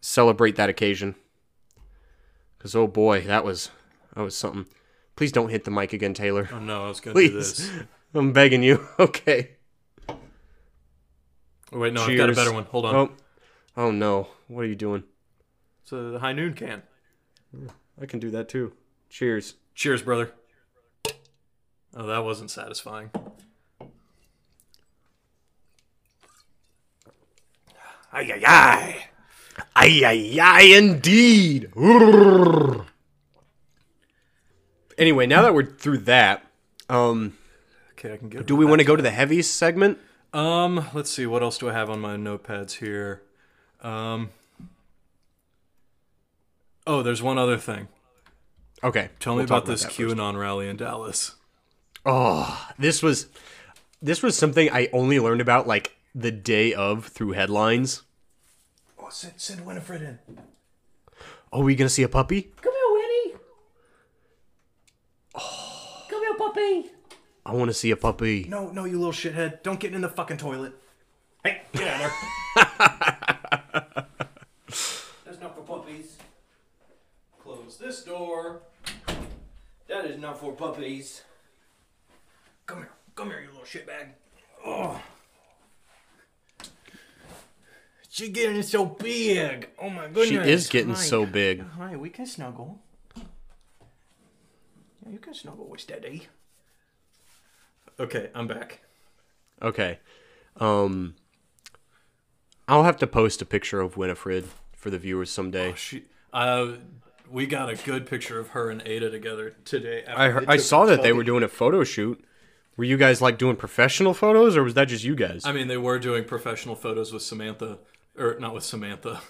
celebrate 0.00 0.56
that 0.56 0.68
occasion? 0.68 1.14
Because 2.56 2.74
oh 2.74 2.86
boy, 2.86 3.22
that 3.22 3.44
was 3.44 3.70
that 4.14 4.22
was 4.22 4.36
something. 4.36 4.66
Please 5.16 5.32
don't 5.32 5.50
hit 5.50 5.64
the 5.64 5.70
mic 5.70 5.92
again, 5.92 6.14
Taylor. 6.14 6.48
Oh 6.52 6.58
no, 6.58 6.84
I 6.84 6.88
was 6.88 7.00
gonna 7.00 7.18
do 7.20 7.28
this. 7.28 7.70
I'm 8.14 8.32
begging 8.32 8.62
you. 8.62 8.86
Okay. 8.98 9.50
Oh, 11.74 11.78
wait, 11.78 11.94
no, 11.94 12.02
I've 12.02 12.18
got 12.18 12.28
a 12.28 12.34
better 12.34 12.52
one. 12.52 12.64
Hold 12.64 12.84
on. 12.84 12.94
Oh, 12.94 13.10
oh 13.78 13.90
no! 13.90 14.28
What 14.46 14.60
are 14.60 14.68
you 14.68 14.74
doing? 14.74 15.04
It's 15.82 15.92
a 15.92 16.18
high 16.18 16.34
noon 16.34 16.52
can. 16.52 16.82
I 17.98 18.04
can 18.04 18.20
do 18.20 18.30
that 18.30 18.50
too. 18.50 18.74
Cheers. 19.08 19.54
Cheers, 19.74 20.02
brother. 20.02 20.32
Oh, 21.96 22.06
that 22.06 22.24
wasn't 22.24 22.50
satisfying. 22.50 23.10
Ay 28.12 28.30
ay 28.32 28.42
ay. 28.46 29.04
Ay 29.76 30.02
ay 30.04 30.38
ay 30.40 30.76
indeed. 30.76 31.70
Anyway, 34.98 35.26
now 35.26 35.42
that 35.42 35.54
we're 35.54 35.64
through 35.64 35.98
that, 35.98 36.44
um, 36.88 37.36
Okay, 37.92 38.12
I 38.12 38.16
can 38.18 38.28
get. 38.28 38.46
do 38.46 38.54
we 38.56 38.64
want 38.64 38.80
to 38.80 38.84
go 38.84 38.96
to 38.96 39.02
the 39.02 39.10
heavy 39.10 39.42
segment? 39.42 39.98
Um, 40.32 40.88
let's 40.94 41.10
see. 41.10 41.26
What 41.26 41.42
else 41.42 41.58
do 41.58 41.68
I 41.68 41.72
have 41.72 41.90
on 41.90 42.00
my 42.00 42.16
notepads 42.16 42.72
here? 42.78 43.22
Um. 43.80 44.30
Oh, 46.86 47.02
there's 47.02 47.22
one 47.22 47.38
other 47.38 47.56
thing. 47.58 47.88
Okay. 48.82 49.10
Tell 49.20 49.34
me 49.34 49.38
we'll 49.38 49.44
about 49.46 49.66
this 49.66 49.82
that 49.82 49.92
first. 49.92 50.16
QAnon 50.16 50.38
rally 50.38 50.68
in 50.68 50.76
Dallas. 50.76 51.36
Oh, 52.04 52.68
this 52.78 53.02
was 53.02 53.28
this 54.00 54.22
was 54.22 54.36
something 54.36 54.68
I 54.70 54.88
only 54.92 55.20
learned 55.20 55.40
about 55.40 55.68
like 55.68 55.96
the 56.14 56.32
day 56.32 56.74
of 56.74 57.06
through 57.06 57.32
headlines. 57.32 58.02
Oh, 58.98 59.08
send, 59.10 59.34
send 59.36 59.64
Winifred 59.64 60.02
in. 60.02 60.18
Oh, 61.52 61.62
we 61.62 61.76
gonna 61.76 61.88
see 61.88 62.02
a 62.02 62.08
puppy? 62.08 62.50
Come 62.60 62.72
here, 62.72 62.92
Winnie. 62.92 63.34
Come 66.08 66.22
here, 66.22 66.34
puppy. 66.34 66.90
I 67.46 67.52
want 67.54 67.70
to 67.70 67.74
see 67.74 67.90
a 67.90 67.96
puppy. 67.96 68.46
No, 68.48 68.70
no, 68.70 68.84
you 68.84 68.98
little 68.98 69.12
shithead. 69.12 69.62
Don't 69.62 69.78
get 69.78 69.94
in 69.94 70.00
the 70.00 70.08
fucking 70.08 70.38
toilet. 70.38 70.72
Hey, 71.44 71.62
get 71.72 71.88
out 71.88 72.04
of 72.04 72.12
there. 72.54 74.06
That's 75.24 75.40
not 75.40 75.54
for 75.56 75.62
puppies. 75.62 76.16
Close 77.40 77.78
this 77.78 78.02
door. 78.04 78.62
That 79.88 80.04
is 80.06 80.20
not 80.20 80.40
for 80.40 80.52
puppies. 80.52 81.22
Come 82.66 82.78
here. 82.78 82.90
Come 83.14 83.28
here, 83.28 83.40
you 83.40 83.48
little 83.48 83.64
shitbag. 83.64 84.08
Oh. 84.64 85.00
She 88.08 88.28
getting 88.28 88.62
so 88.62 88.84
big. 88.84 89.70
Oh 89.80 89.88
my 89.88 90.06
goodness. 90.06 90.28
She 90.28 90.36
is 90.36 90.68
getting 90.68 90.94
Hi. 90.94 91.00
so 91.00 91.24
big. 91.24 91.64
Hi, 91.78 91.96
we 91.96 92.10
can 92.10 92.26
snuggle. 92.26 92.78
Yeah, 93.16 95.12
you 95.12 95.18
can 95.18 95.34
snuggle 95.34 95.66
with 95.66 95.86
Daddy. 95.86 96.28
Okay, 97.98 98.30
I'm 98.34 98.46
back. 98.46 98.80
Okay. 99.62 99.98
Um 100.56 101.14
I'll 102.68 102.84
have 102.84 102.98
to 102.98 103.06
post 103.06 103.42
a 103.42 103.46
picture 103.46 103.80
of 103.80 103.96
Winifred 103.96 104.46
for 104.76 104.90
the 104.90 104.98
viewers 104.98 105.30
someday. 105.30 105.74
She, 105.74 106.04
uh, 106.32 106.72
we 107.30 107.46
got 107.46 107.70
a 107.70 107.76
good 107.76 108.06
picture 108.06 108.38
of 108.38 108.48
her 108.48 108.70
and 108.70 108.82
Ada 108.86 109.10
together 109.10 109.56
today. 109.64 110.04
after 110.06 110.20
I 110.20 110.28
heard, 110.28 110.44
I 110.48 110.56
saw 110.58 110.84
that 110.86 111.02
they 111.02 111.12
were 111.12 111.24
doing 111.24 111.42
a 111.42 111.48
photo 111.48 111.82
shoot. 111.82 112.22
Were 112.76 112.84
you 112.84 112.96
guys 112.96 113.20
like 113.20 113.38
doing 113.38 113.56
professional 113.56 114.14
photos 114.14 114.56
or 114.56 114.62
was 114.62 114.74
that 114.74 114.86
just 114.86 115.04
you 115.04 115.14
guys? 115.14 115.42
I 115.44 115.52
mean, 115.52 115.68
they 115.68 115.76
were 115.76 115.98
doing 115.98 116.24
professional 116.24 116.74
photos 116.74 117.12
with 117.12 117.22
Samantha, 117.22 117.78
or 118.18 118.36
not 118.38 118.54
with 118.54 118.64
Samantha, 118.64 119.20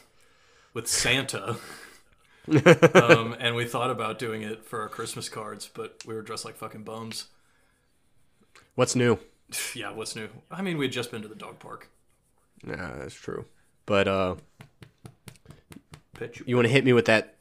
with 0.75 0.87
Santa. 0.87 1.57
um, 2.95 3.37
and 3.39 3.55
we 3.55 3.65
thought 3.65 3.91
about 3.91 4.19
doing 4.19 4.43
it 4.43 4.65
for 4.65 4.81
our 4.81 4.89
Christmas 4.89 5.29
cards, 5.29 5.69
but 5.73 6.03
we 6.07 6.15
were 6.15 6.23
dressed 6.23 6.45
like 6.45 6.57
fucking 6.57 6.83
bums. 6.85 7.27
What's 8.75 8.95
new? 8.95 9.19
yeah, 9.75 9.91
what's 9.91 10.17
new? 10.17 10.29
I 10.51 10.63
mean, 10.63 10.79
we 10.79 10.87
had 10.87 10.93
just 10.93 11.11
been 11.11 11.23
to 11.23 11.29
the 11.29 11.35
dog 11.35 11.59
park. 11.59 11.89
Yeah, 12.67 12.95
that's 12.99 13.15
true. 13.15 13.45
But 13.87 14.07
uh 14.09 14.37
you. 16.21 16.45
you 16.47 16.57
want 16.57 16.67
to 16.69 16.73
hit 16.73 16.85
me 16.85 16.93
with 16.93 17.07
that 17.07 17.35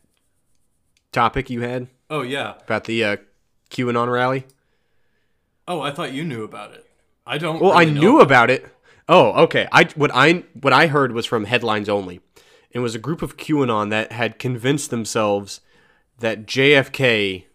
topic 1.12 1.50
you 1.50 1.62
had 1.62 1.88
Oh 2.10 2.24
yeah. 2.24 2.56
about 2.64 2.86
the 2.86 3.04
uh 3.04 3.18
QAnon 3.70 4.12
rally? 4.12 4.46
Oh, 5.68 5.82
I 5.82 5.92
thought 5.92 6.14
you 6.14 6.24
knew 6.24 6.44
about 6.44 6.74
it. 6.74 6.86
I 7.26 7.38
don't. 7.38 7.62
Well, 7.62 7.72
really 7.72 7.88
I 7.88 7.90
knew 7.90 8.20
about 8.20 8.50
it. 8.50 8.66
Oh, 9.08 9.44
okay. 9.44 9.68
I 9.72 9.86
what 9.96 10.12
I 10.14 10.44
what 10.60 10.74
I 10.74 10.88
heard 10.88 11.12
was 11.12 11.26
from 11.26 11.46
headlines 11.46 11.90
only. 11.90 12.22
It 12.72 12.80
was 12.80 12.96
a 12.96 13.00
group 13.00 13.22
of 13.22 13.38
QAnon 13.38 13.90
that 13.90 14.12
had 14.12 14.40
convinced 14.40 14.90
themselves 14.90 15.62
that 16.20 16.46
JFK 16.46 17.46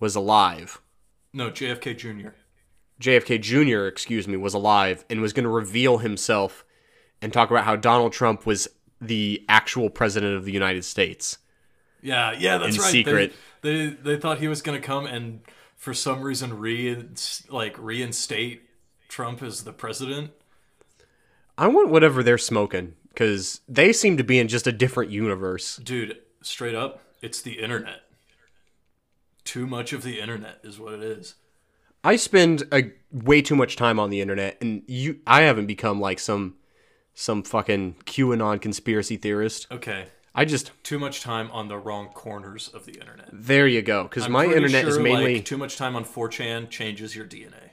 was 0.00 0.16
alive. 0.16 0.80
No, 1.32 1.50
JFK 1.50 1.96
Jr. 1.96 2.30
JFK 3.00 3.40
Jr., 3.40 3.86
excuse 3.86 4.26
me, 4.26 4.36
was 4.36 4.54
alive 4.54 5.04
and 5.10 5.20
was 5.20 5.32
going 5.32 5.44
to 5.44 5.50
reveal 5.50 5.98
himself 5.98 6.64
and 7.20 7.32
talk 7.32 7.50
about 7.50 7.64
how 7.64 7.76
Donald 7.76 8.12
Trump 8.12 8.46
was 8.46 8.66
the 9.00 9.44
actual 9.48 9.90
president 9.90 10.36
of 10.36 10.44
the 10.44 10.52
United 10.52 10.84
States. 10.84 11.38
Yeah, 12.00 12.32
yeah, 12.32 12.58
that's 12.58 12.76
In 12.76 12.82
right. 12.82 12.90
secret. 12.90 13.34
They, 13.62 13.86
they 13.86 13.94
they 13.94 14.16
thought 14.16 14.38
he 14.38 14.48
was 14.48 14.62
gonna 14.62 14.80
come 14.80 15.06
and 15.06 15.40
for 15.78 15.94
some 15.94 16.20
reason 16.20 16.58
re 16.58 17.06
like 17.48 17.76
reinstate 17.78 18.68
Trump 19.08 19.42
as 19.42 19.64
the 19.64 19.72
president. 19.72 20.32
I 21.56 21.68
want 21.68 21.88
whatever 21.88 22.22
they're 22.22 22.36
smoking 22.36 22.94
because 23.08 23.60
they 23.66 23.92
seem 23.92 24.16
to 24.18 24.24
be 24.24 24.38
in 24.38 24.48
just 24.48 24.66
a 24.66 24.72
different 24.72 25.10
universe. 25.10 25.76
Dude, 25.76 26.18
straight 26.42 26.74
up, 26.74 27.02
it's 27.22 27.40
the 27.40 27.60
internet. 27.60 28.00
Too 29.44 29.66
much 29.66 29.92
of 29.92 30.02
the 30.02 30.20
internet 30.20 30.58
is 30.62 30.78
what 30.78 30.92
it 30.92 31.02
is. 31.02 31.36
I 32.04 32.16
spend 32.16 32.64
a 32.72 32.92
way 33.10 33.40
too 33.40 33.56
much 33.56 33.76
time 33.76 33.98
on 33.98 34.10
the 34.10 34.20
internet, 34.20 34.58
and 34.60 34.82
you, 34.86 35.20
I 35.26 35.42
haven't 35.42 35.66
become 35.66 36.00
like 36.00 36.18
some 36.18 36.56
some 37.14 37.42
fucking 37.42 37.96
QAnon 38.04 38.60
conspiracy 38.60 39.16
theorist. 39.16 39.66
Okay, 39.72 40.06
I 40.34 40.44
just 40.44 40.70
too 40.84 40.98
much 40.98 41.20
time 41.22 41.50
on 41.52 41.68
the 41.68 41.76
wrong 41.78 42.08
corners 42.08 42.68
of 42.68 42.84
the 42.86 42.92
internet. 42.92 43.28
there 43.32 43.66
you 43.66 43.82
go 43.82 44.04
because 44.04 44.28
my 44.28 44.44
internet 44.44 44.86
is 44.86 44.94
sure, 44.94 45.02
mainly 45.02 45.36
like, 45.36 45.44
too 45.44 45.56
much 45.58 45.76
time 45.76 45.96
on 45.96 46.04
4chan 46.04 46.70
changes 46.70 47.16
your 47.16 47.26
DNA. 47.26 47.70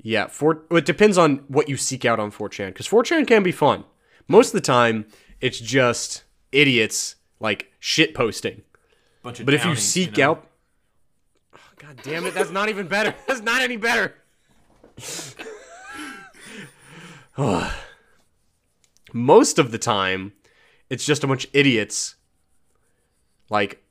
yeah. 0.00 0.28
For 0.28 0.62
it 0.70 0.86
depends 0.86 1.18
on 1.18 1.44
what 1.48 1.68
you 1.68 1.76
seek 1.76 2.04
out 2.04 2.18
on 2.20 2.30
4chan 2.32 2.68
because 2.68 2.88
4chan 2.88 3.26
can 3.26 3.42
be 3.42 3.52
fun. 3.52 3.84
Most 4.28 4.48
of 4.48 4.52
the 4.54 4.60
time, 4.60 5.06
it's 5.40 5.58
just 5.60 6.24
idiots 6.52 7.16
like 7.38 7.70
shit 7.78 8.14
posting. 8.14 8.62
Bunch 9.22 9.40
of 9.40 9.46
But 9.46 9.54
if 9.54 9.64
you 9.64 9.74
seek 9.76 10.16
know? 10.16 10.30
out, 10.32 10.46
Oh, 11.54 11.58
God 11.76 12.00
damn 12.02 12.24
it, 12.26 12.34
that's 12.34 12.50
not 12.50 12.68
even 12.68 12.86
better. 12.88 13.14
That's 13.26 13.42
not 13.42 13.60
any 13.60 13.76
better. 13.76 14.14
Most 19.12 19.58
of 19.58 19.70
the 19.70 19.78
time, 19.78 20.32
it's 20.90 21.04
just 21.04 21.24
a 21.24 21.26
bunch 21.26 21.44
of 21.46 21.50
idiots, 21.54 22.14
like 23.50 23.82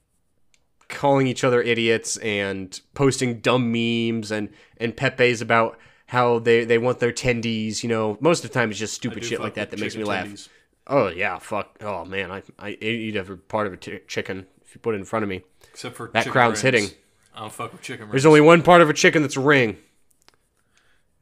calling 0.88 1.28
each 1.28 1.44
other 1.44 1.62
idiots 1.62 2.16
and 2.18 2.80
posting 2.94 3.40
dumb 3.40 3.72
memes 3.72 4.32
and 4.32 4.50
and 4.78 4.96
Pepe's 4.96 5.42
about 5.42 5.78
how 6.08 6.40
they 6.40 6.64
they 6.66 6.78
want 6.78 7.00
their 7.00 7.12
tendies. 7.12 7.84
You 7.84 7.90
know, 7.90 8.18
most 8.20 8.44
of 8.44 8.52
the 8.52 8.54
time 8.54 8.70
it's 8.70 8.80
just 8.80 8.94
stupid 8.94 9.26
shit 9.26 9.40
like 9.42 9.56
that 9.56 9.72
that 9.72 9.80
makes 9.80 9.96
me 9.96 10.02
chicken 10.04 10.10
laugh. 10.10 10.28
tendies. 10.28 10.50
Oh 10.88 11.08
yeah, 11.08 11.40
fuck. 11.40 11.78
Oh 11.82 12.06
man, 12.06 12.32
I 12.32 12.44
I 12.60 12.70
eat 12.72 13.16
every 13.16 13.38
part 13.38 13.68
of 13.68 13.74
a 13.74 13.78
t- 13.78 14.00
chicken 14.08 14.46
if 14.64 14.76
you 14.76 14.80
put 14.82 14.94
it 14.96 15.00
in 15.00 15.06
front 15.06 15.24
of 15.24 15.30
me. 15.30 15.42
Except 15.72 15.96
for 15.96 16.10
That 16.14 16.20
chicken 16.22 16.32
crowd's 16.32 16.64
rings. 16.64 16.82
hitting. 16.84 16.98
I 17.34 17.40
don't 17.42 17.52
fuck 17.52 17.72
with 17.74 17.82
chicken 17.82 18.06
rings. 18.06 18.12
There's 18.12 18.26
only 18.26 18.42
one 18.42 18.62
part 18.62 18.82
of 18.82 18.90
a 18.90 18.94
chicken 18.94 19.22
that's 19.24 19.36
a 19.36 19.42
ring. 19.42 19.78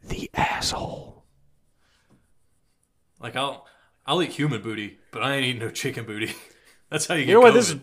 The 0.06 0.30
asshole. 0.34 1.24
like 3.20 3.36
I'll 3.38 3.66
I'll 4.06 4.22
eat 4.22 4.32
human 4.32 4.62
booty, 4.62 4.98
but 5.12 5.24
I 5.24 5.36
ain't 5.36 5.46
eating 5.46 5.60
no 5.62 5.70
chicken 5.70 6.06
booty. 6.06 6.34
That's 6.90 7.08
how 7.08 7.16
you 7.16 7.22
get 7.26 7.30
You 7.30 7.34
know 7.36 7.42
what? 7.42 7.54
This 7.54 7.70
is 7.72 7.78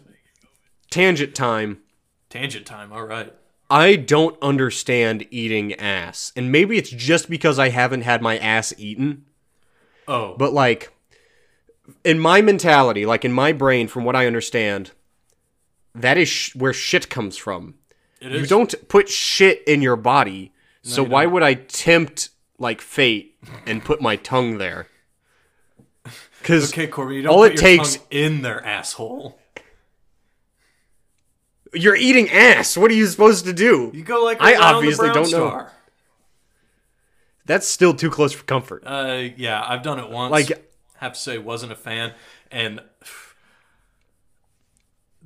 tangent 0.91 1.35
time. 1.35 1.79
tangent 2.29 2.67
time. 2.67 2.93
All 2.93 3.05
right. 3.05 3.33
I 3.69 3.97
don't 3.97 4.37
understand 4.43 5.27
eating 5.31 5.75
ass. 5.75 6.33
And 6.37 6.51
maybe 6.51 6.77
it's 6.77 6.91
just 6.91 7.31
because 7.31 7.59
I 7.59 7.69
haven't 7.69 8.03
had 8.03 8.21
my 8.21 8.37
ass 8.39 8.75
eaten. 8.79 9.25
Oh, 10.09 10.35
But 10.37 10.53
like 10.53 10.93
in 12.05 12.19
my 12.19 12.41
mentality, 12.43 13.07
like 13.07 13.25
in 13.25 13.33
my 13.33 13.53
brain 13.53 13.87
from 13.89 14.05
what 14.05 14.17
I 14.17 14.27
understand, 14.27 14.91
that 15.95 16.19
is 16.19 16.29
sh- 16.29 16.55
where 16.57 16.73
shit 16.73 17.09
comes 17.09 17.37
from. 17.37 17.75
it 18.21 18.33
You 18.33 18.39
is. 18.41 18.49
don't 18.49 18.75
put 18.89 19.09
shit 19.09 19.63
in 19.67 19.83
your 19.83 19.97
body. 19.97 20.53
So 20.83 21.03
you 21.05 21.09
why 21.11 21.25
don't. 21.25 21.33
would 21.35 21.43
I 21.45 21.55
tempt 21.55 22.31
like 22.59 22.81
fate 22.81 23.37
and 23.67 23.85
put 23.85 24.01
my 24.01 24.17
tongue 24.17 24.59
there? 24.59 24.89
Cuz 26.43 26.73
Okay, 26.73 26.87
Corbin, 26.87 27.17
you 27.17 27.23
don't 27.23 27.33
all 27.33 27.43
put 27.43 27.53
it 27.53 27.55
your 27.55 27.63
takes- 27.63 27.97
tongue 27.97 28.07
in 28.11 28.43
their 28.43 28.65
asshole. 28.65 29.39
you're 31.73 31.97
eating 31.97 32.29
ass. 32.31 32.77
What 32.77 32.91
are 32.91 32.95
you 32.95 33.07
supposed 33.07 33.45
to 33.45 33.53
do? 33.53 33.91
You 33.95 34.03
go 34.03 34.25
like 34.25 34.41
I 34.41 34.57
obviously 34.57 35.11
don't 35.11 35.31
know. 35.31 35.67
That's 37.47 37.67
still 37.67 37.95
too 37.95 38.11
close 38.11 38.33
for 38.33 38.45
comfort. 38.45 38.83
Uh, 38.87 39.29
yeah, 39.37 39.63
I've 39.67 39.83
done 39.83 39.99
it 39.99 40.09
once. 40.11 40.31
Like- 40.33 40.67
have 40.99 41.15
to 41.15 41.19
say, 41.19 41.39
wasn't 41.39 41.73
a 41.73 41.77
fan, 41.77 42.13
and 42.51 42.81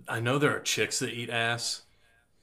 I 0.09 0.21
know 0.21 0.39
there 0.39 0.55
are 0.57 0.61
chicks 0.61 1.01
that 1.01 1.11
eat 1.11 1.31
ass, 1.31 1.83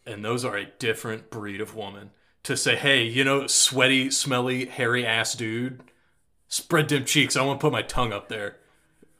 and 0.05 0.23
those 0.25 0.43
are 0.43 0.57
a 0.57 0.65
different 0.65 1.29
breed 1.29 1.61
of 1.61 1.73
woman. 1.75 2.11
To 2.43 2.57
say, 2.57 2.75
hey, 2.75 3.03
you 3.03 3.23
know, 3.23 3.47
sweaty, 3.47 4.09
smelly, 4.11 4.65
hairy 4.65 5.05
ass 5.05 5.33
dude, 5.33 5.81
spread 6.47 6.89
them 6.89 7.05
cheeks. 7.05 7.35
I 7.37 7.43
want 7.43 7.59
to 7.59 7.63
put 7.63 7.71
my 7.71 7.83
tongue 7.83 8.11
up 8.11 8.27
there. 8.29 8.57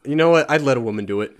You 0.04 0.16
know 0.16 0.30
what? 0.32 0.50
I'd 0.50 0.62
let 0.62 0.78
a 0.78 0.82
woman 0.82 1.06
do 1.06 1.22
it. 1.22 1.38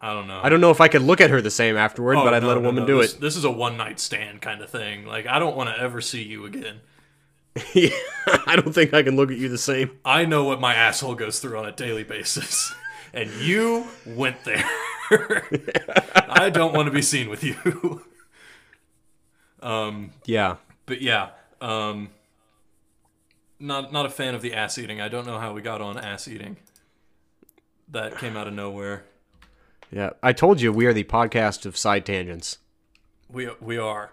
I 0.00 0.12
don't 0.12 0.26
know. 0.28 0.40
I 0.42 0.48
don't 0.48 0.60
know 0.60 0.70
if 0.70 0.80
I 0.80 0.88
could 0.88 1.02
look 1.02 1.20
at 1.20 1.30
her 1.30 1.40
the 1.40 1.50
same 1.50 1.76
afterward, 1.76 2.16
Oh, 2.16 2.24
but 2.24 2.34
I'd 2.34 2.42
no, 2.42 2.48
let 2.48 2.56
a 2.58 2.60
no, 2.60 2.66
woman 2.68 2.82
no. 2.82 2.86
do 2.86 3.00
this, 3.00 3.14
it. 3.14 3.20
This 3.20 3.36
is 3.36 3.44
a 3.44 3.50
one 3.50 3.76
night 3.76 3.98
stand 3.98 4.40
kind 4.40 4.60
of 4.60 4.70
thing. 4.70 5.04
Like, 5.06 5.26
I 5.26 5.38
don't 5.38 5.56
want 5.56 5.70
to 5.70 5.78
ever 5.80 6.00
see 6.00 6.22
you 6.22 6.44
again. 6.44 6.80
Yeah, 7.74 7.88
I 8.46 8.56
don't 8.56 8.72
think 8.74 8.92
I 8.92 9.02
can 9.02 9.16
look 9.16 9.30
at 9.30 9.38
you 9.38 9.48
the 9.48 9.56
same. 9.58 9.90
I 10.04 10.26
know 10.26 10.44
what 10.44 10.60
my 10.60 10.74
asshole 10.74 11.14
goes 11.14 11.38
through 11.40 11.58
on 11.58 11.66
a 11.66 11.72
daily 11.72 12.04
basis. 12.04 12.74
And 13.14 13.30
you 13.40 13.86
went 14.04 14.44
there. 14.44 14.62
I 16.28 16.50
don't 16.52 16.74
want 16.74 16.84
to 16.86 16.90
be 16.92 17.00
seen 17.00 17.30
with 17.30 17.42
you. 17.42 18.02
um, 19.62 20.10
Yeah. 20.26 20.56
but 20.84 21.00
yeah, 21.00 21.30
um, 21.62 22.10
not 23.58 23.90
not 23.92 24.04
a 24.04 24.10
fan 24.10 24.34
of 24.34 24.42
the 24.42 24.52
ass 24.52 24.76
eating. 24.76 25.00
I 25.00 25.08
don't 25.08 25.26
know 25.26 25.38
how 25.38 25.54
we 25.54 25.62
got 25.62 25.80
on 25.80 25.96
ass 25.96 26.28
eating. 26.28 26.58
That 27.88 28.18
came 28.18 28.36
out 28.36 28.48
of 28.48 28.54
nowhere. 28.54 29.04
Yeah, 29.90 30.10
I 30.22 30.32
told 30.32 30.60
you 30.60 30.72
we 30.72 30.86
are 30.86 30.92
the 30.92 31.04
podcast 31.04 31.66
of 31.66 31.76
side 31.76 32.04
tangents. 32.04 32.58
We 33.30 33.48
we 33.60 33.78
are. 33.78 34.12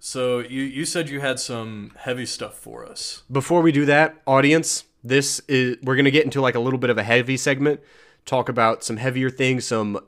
So 0.00 0.40
you 0.40 0.62
you 0.62 0.84
said 0.84 1.08
you 1.08 1.20
had 1.20 1.38
some 1.38 1.92
heavy 1.96 2.26
stuff 2.26 2.58
for 2.58 2.86
us. 2.86 3.22
Before 3.30 3.62
we 3.62 3.72
do 3.72 3.84
that, 3.86 4.20
audience, 4.26 4.84
this 5.02 5.40
is 5.48 5.76
we're 5.82 5.96
gonna 5.96 6.10
get 6.10 6.24
into 6.24 6.40
like 6.40 6.54
a 6.54 6.60
little 6.60 6.78
bit 6.78 6.90
of 6.90 6.98
a 6.98 7.02
heavy 7.02 7.36
segment, 7.36 7.80
talk 8.24 8.48
about 8.48 8.84
some 8.84 8.96
heavier 8.96 9.30
things, 9.30 9.66
some 9.66 10.00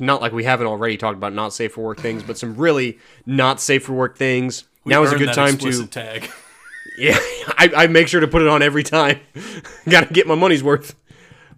not 0.00 0.20
like 0.20 0.32
we 0.32 0.44
haven't 0.44 0.66
already 0.66 0.96
talked 0.96 1.16
about 1.16 1.32
not 1.32 1.52
safe 1.52 1.72
for 1.72 1.82
work 1.82 2.00
things, 2.00 2.22
but 2.22 2.36
some 2.38 2.56
really 2.56 2.98
not 3.26 3.60
safe 3.60 3.84
for 3.84 3.92
work 3.92 4.16
things. 4.18 4.64
We 4.84 4.90
now 4.90 5.02
is 5.02 5.12
a 5.12 5.18
good 5.18 5.32
time 5.32 5.56
to 5.58 5.86
tag. 5.86 6.30
Yeah, 6.96 7.16
I, 7.48 7.72
I 7.76 7.86
make 7.86 8.08
sure 8.08 8.20
to 8.20 8.28
put 8.28 8.42
it 8.42 8.48
on 8.48 8.62
every 8.62 8.82
time. 8.82 9.20
Got 9.88 10.08
to 10.08 10.14
get 10.14 10.26
my 10.26 10.34
money's 10.34 10.62
worth. 10.62 10.94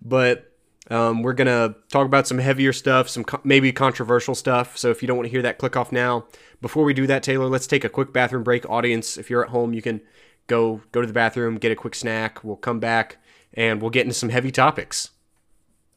But 0.02 0.52
um, 0.90 1.22
we're 1.22 1.32
gonna 1.32 1.74
talk 1.90 2.06
about 2.06 2.26
some 2.26 2.38
heavier 2.38 2.72
stuff, 2.72 3.08
some 3.08 3.24
co- 3.24 3.40
maybe 3.44 3.72
controversial 3.72 4.34
stuff. 4.34 4.76
So 4.78 4.90
if 4.90 5.02
you 5.02 5.08
don't 5.08 5.16
want 5.16 5.26
to 5.26 5.30
hear 5.30 5.42
that, 5.42 5.58
click 5.58 5.76
off 5.76 5.90
now. 5.90 6.26
Before 6.60 6.84
we 6.84 6.94
do 6.94 7.06
that, 7.08 7.22
Taylor, 7.22 7.46
let's 7.46 7.66
take 7.66 7.84
a 7.84 7.88
quick 7.88 8.12
bathroom 8.12 8.44
break. 8.44 8.68
Audience, 8.70 9.18
if 9.18 9.28
you're 9.28 9.42
at 9.42 9.50
home, 9.50 9.74
you 9.74 9.82
can 9.82 10.00
go 10.46 10.80
go 10.92 11.00
to 11.00 11.06
the 11.06 11.12
bathroom, 11.12 11.56
get 11.56 11.72
a 11.72 11.76
quick 11.76 11.94
snack. 11.94 12.44
We'll 12.44 12.56
come 12.56 12.78
back 12.78 13.18
and 13.52 13.80
we'll 13.80 13.90
get 13.90 14.02
into 14.02 14.14
some 14.14 14.28
heavy 14.28 14.52
topics. 14.52 15.10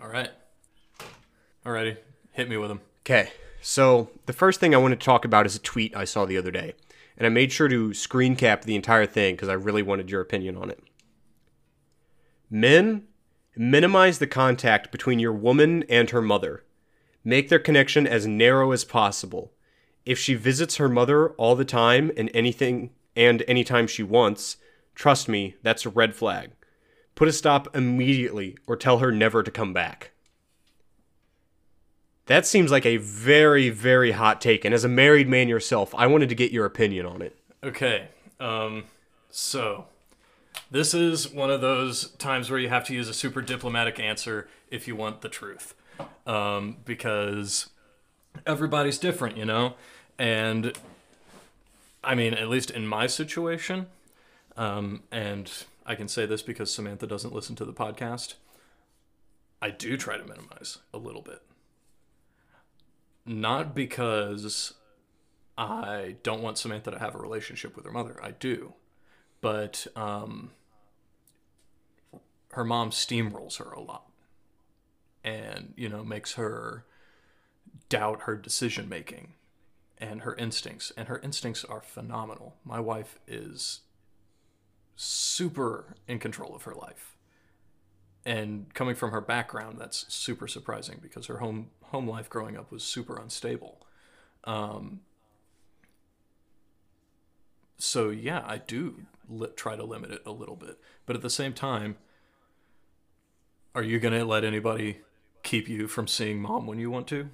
All 0.01 0.07
right. 0.07 0.29
Alrighty, 1.65 1.97
hit 2.31 2.49
me 2.49 2.57
with 2.57 2.69
them. 2.69 2.81
Okay, 3.01 3.31
so 3.61 4.09
the 4.25 4.33
first 4.33 4.59
thing 4.59 4.73
I 4.73 4.77
want 4.77 4.97
to 4.99 5.05
talk 5.05 5.25
about 5.25 5.45
is 5.45 5.55
a 5.55 5.59
tweet 5.59 5.95
I 5.95 6.05
saw 6.05 6.25
the 6.25 6.37
other 6.37 6.51
day, 6.51 6.73
and 7.19 7.25
I 7.25 7.29
made 7.29 7.51
sure 7.51 7.67
to 7.67 7.93
screen 7.93 8.37
cap 8.37 8.63
the 8.63 8.75
entire 8.75 9.05
thing 9.05 9.35
because 9.35 9.49
I 9.49 9.53
really 9.53 9.83
wanted 9.83 10.09
your 10.09 10.21
opinion 10.21 10.55
on 10.55 10.71
it. 10.71 10.81
Men, 12.49 13.03
minimize 13.55 14.19
the 14.19 14.27
contact 14.27 14.91
between 14.91 15.19
your 15.19 15.33
woman 15.33 15.83
and 15.89 16.09
her 16.09 16.21
mother. 16.21 16.63
Make 17.23 17.49
their 17.49 17.59
connection 17.59 18.07
as 18.07 18.25
narrow 18.25 18.71
as 18.71 18.85
possible. 18.85 19.51
If 20.05 20.17
she 20.17 20.33
visits 20.33 20.77
her 20.77 20.87
mother 20.87 21.31
all 21.31 21.55
the 21.55 21.65
time 21.65 22.09
and 22.15 22.31
anything 22.33 22.91
and 23.15 23.43
anytime 23.47 23.85
she 23.85 24.01
wants, 24.01 24.55
trust 24.95 25.27
me, 25.27 25.55
that's 25.61 25.85
a 25.85 25.89
red 25.89 26.15
flag. 26.15 26.51
Put 27.15 27.27
a 27.27 27.33
stop 27.33 27.75
immediately 27.75 28.57
or 28.65 28.77
tell 28.77 28.99
her 28.99 29.11
never 29.11 29.43
to 29.43 29.51
come 29.51 29.73
back. 29.73 30.11
That 32.29 32.45
seems 32.45 32.69
like 32.69 32.85
a 32.85 32.97
very, 32.97 33.71
very 33.71 34.11
hot 34.11 34.39
take. 34.39 34.63
And 34.63 34.71
as 34.71 34.83
a 34.83 34.87
married 34.87 35.27
man 35.27 35.49
yourself, 35.49 35.95
I 35.95 36.05
wanted 36.05 36.29
to 36.29 36.35
get 36.35 36.51
your 36.51 36.63
opinion 36.63 37.07
on 37.07 37.23
it. 37.23 37.35
Okay. 37.63 38.09
Um, 38.39 38.83
so 39.31 39.85
this 40.69 40.93
is 40.93 41.27
one 41.27 41.49
of 41.49 41.61
those 41.61 42.11
times 42.11 42.51
where 42.51 42.59
you 42.59 42.69
have 42.69 42.85
to 42.85 42.93
use 42.93 43.09
a 43.09 43.15
super 43.15 43.41
diplomatic 43.41 43.99
answer 43.99 44.47
if 44.69 44.87
you 44.87 44.95
want 44.95 45.21
the 45.21 45.27
truth, 45.27 45.73
um, 46.27 46.77
because 46.85 47.71
everybody's 48.45 48.99
different, 48.99 49.35
you 49.35 49.45
know. 49.45 49.73
And 50.19 50.77
I 52.03 52.13
mean, 52.13 52.35
at 52.35 52.47
least 52.47 52.69
in 52.69 52.85
my 52.85 53.07
situation, 53.07 53.87
um, 54.55 55.01
and 55.11 55.51
I 55.83 55.95
can 55.95 56.07
say 56.07 56.27
this 56.27 56.43
because 56.43 56.71
Samantha 56.71 57.07
doesn't 57.07 57.33
listen 57.33 57.55
to 57.55 57.65
the 57.65 57.73
podcast. 57.73 58.35
I 59.63 59.71
do 59.71 59.97
try 59.97 60.15
to 60.17 60.23
minimize 60.23 60.77
a 60.93 60.99
little 60.99 61.23
bit. 61.23 61.41
Not 63.29 63.75
because 63.75 64.73
I 65.55 66.15
don't 66.23 66.41
want 66.41 66.57
Samantha 66.57 66.89
to 66.89 66.97
have 66.97 67.13
a 67.13 67.19
relationship 67.19 67.75
with 67.75 67.85
her 67.85 67.91
mother. 67.91 68.19
I 68.23 68.31
do. 68.31 68.73
But 69.39 69.85
um, 69.95 70.49
her 72.53 72.63
mom 72.63 72.89
steamrolls 72.89 73.59
her 73.59 73.69
a 73.69 73.81
lot 73.81 74.09
and, 75.23 75.75
you 75.77 75.87
know, 75.87 76.03
makes 76.03 76.33
her 76.33 76.85
doubt 77.87 78.21
her 78.21 78.35
decision 78.35 78.89
making 78.89 79.33
and 79.99 80.21
her 80.21 80.33
instincts. 80.33 80.91
And 80.97 81.07
her 81.07 81.19
instincts 81.19 81.63
are 81.63 81.81
phenomenal. 81.81 82.55
My 82.65 82.79
wife 82.79 83.19
is 83.27 83.81
super 84.95 85.93
in 86.07 86.17
control 86.17 86.55
of 86.55 86.63
her 86.63 86.73
life. 86.73 87.15
And 88.25 88.73
coming 88.73 88.95
from 88.95 89.11
her 89.11 89.21
background, 89.21 89.77
that's 89.79 90.11
super 90.11 90.47
surprising 90.47 90.97
because 90.99 91.27
her 91.27 91.37
home 91.37 91.69
home 91.89 92.07
life 92.07 92.29
growing 92.29 92.57
up 92.57 92.71
was 92.71 92.83
super 92.83 93.17
unstable. 93.17 93.81
Um, 94.45 95.01
so 97.77 98.09
yeah, 98.09 98.43
I 98.45 98.57
do 98.57 99.03
li- 99.29 99.47
try 99.55 99.75
to 99.75 99.83
limit 99.83 100.11
it 100.11 100.21
a 100.25 100.31
little 100.31 100.55
bit, 100.55 100.79
but 101.05 101.15
at 101.15 101.21
the 101.21 101.29
same 101.29 101.53
time, 101.53 101.97
are 103.75 103.83
you 103.83 103.99
gonna 103.99 104.25
let 104.25 104.43
anybody 104.43 104.99
keep 105.43 105.69
you 105.69 105.87
from 105.87 106.07
seeing 106.07 106.41
mom 106.41 106.65
when 106.67 106.79
you 106.79 106.89
want 106.91 107.07
to? 107.07 107.29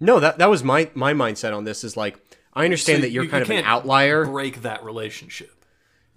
No, 0.00 0.20
that 0.20 0.38
that 0.38 0.50
was 0.50 0.62
my 0.62 0.90
my 0.94 1.12
mindset 1.12 1.54
on 1.56 1.64
this 1.64 1.84
is 1.84 1.96
like 1.96 2.18
I 2.52 2.64
understand 2.64 2.98
So 2.98 3.02
that 3.02 3.10
you're 3.10 3.24
you- 3.24 3.30
kind 3.30 3.46
you 3.46 3.54
of 3.54 3.58
an 3.58 3.64
outlier. 3.64 4.24
Break 4.24 4.62
that 4.62 4.82
relationship. 4.84 5.52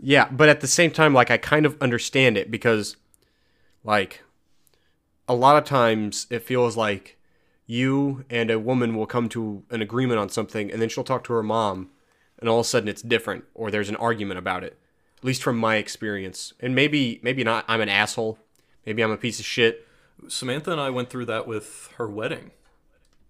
Yeah, 0.02 0.30
but 0.32 0.48
at 0.48 0.62
the 0.62 0.68
same 0.68 0.92
time, 0.92 1.14
like 1.14 1.30
I 1.30 1.36
kind 1.38 1.66
of 1.66 1.76
understand 1.82 2.38
it 2.38 2.50
because, 2.50 2.96
like, 3.84 4.22
a 5.28 5.34
lot 5.36 5.58
of 5.58 5.66
times 5.66 6.26
it 6.30 6.44
feels 6.44 6.78
like 6.78 7.18
you 7.70 8.26
and 8.32 8.50
a 8.50 8.58
woman 8.58 8.96
will 8.96 9.06
come 9.06 9.30
to 9.30 9.62
an 9.70 9.80
agreement 9.80 10.20
on 10.20 10.28
something, 10.28 10.72
and 10.72 10.82
then 10.82 10.90
she'll 10.90 11.04
talk 11.04 11.24
to 11.24 11.34
her 11.34 11.44
mom, 11.44 11.92
and 12.40 12.50
all 12.50 12.62
of 12.62 12.66
a 12.66 12.68
sudden 12.68 12.90
it's 12.90 13.04
different, 13.04 13.44
or 13.54 13.70
there's 13.70 13.90
an 13.90 13.96
argument 13.98 14.40
about 14.40 14.64
it. 14.64 14.80
At 15.20 15.24
least 15.24 15.44
from 15.44 15.56
my 15.60 15.76
experience, 15.76 16.52
and 16.60 16.74
maybe 16.74 17.20
maybe 17.22 17.44
not. 17.44 17.66
I'm 17.68 17.80
an 17.82 17.88
asshole. 17.88 18.40
Maybe 18.88 19.04
I'm 19.04 19.12
a 19.12 19.18
piece 19.18 19.40
of 19.40 19.46
shit. 19.46 19.86
Samantha 20.28 20.72
and 20.72 20.82
I 20.82 20.90
went 20.90 21.12
through 21.12 21.26
that 21.26 21.46
with 21.46 21.94
her 21.98 22.10
wedding. 22.10 22.52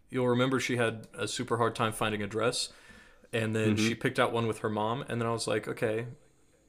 You'll 0.10 0.30
remember 0.30 0.58
she 0.62 0.78
had 0.78 1.08
a 1.14 1.28
super 1.28 1.58
hard 1.58 1.76
time 1.76 1.92
finding 1.92 2.22
a 2.22 2.28
dress, 2.28 2.70
and 3.34 3.54
then 3.54 3.76
she 3.76 3.94
picked 3.94 4.20
out 4.20 4.32
one 4.32 4.48
with 4.48 4.60
her 4.60 4.70
mom, 4.70 5.04
and 5.10 5.20
then 5.20 5.28
I 5.28 5.32
was 5.32 5.48
like, 5.48 5.68
okay, 5.68 6.06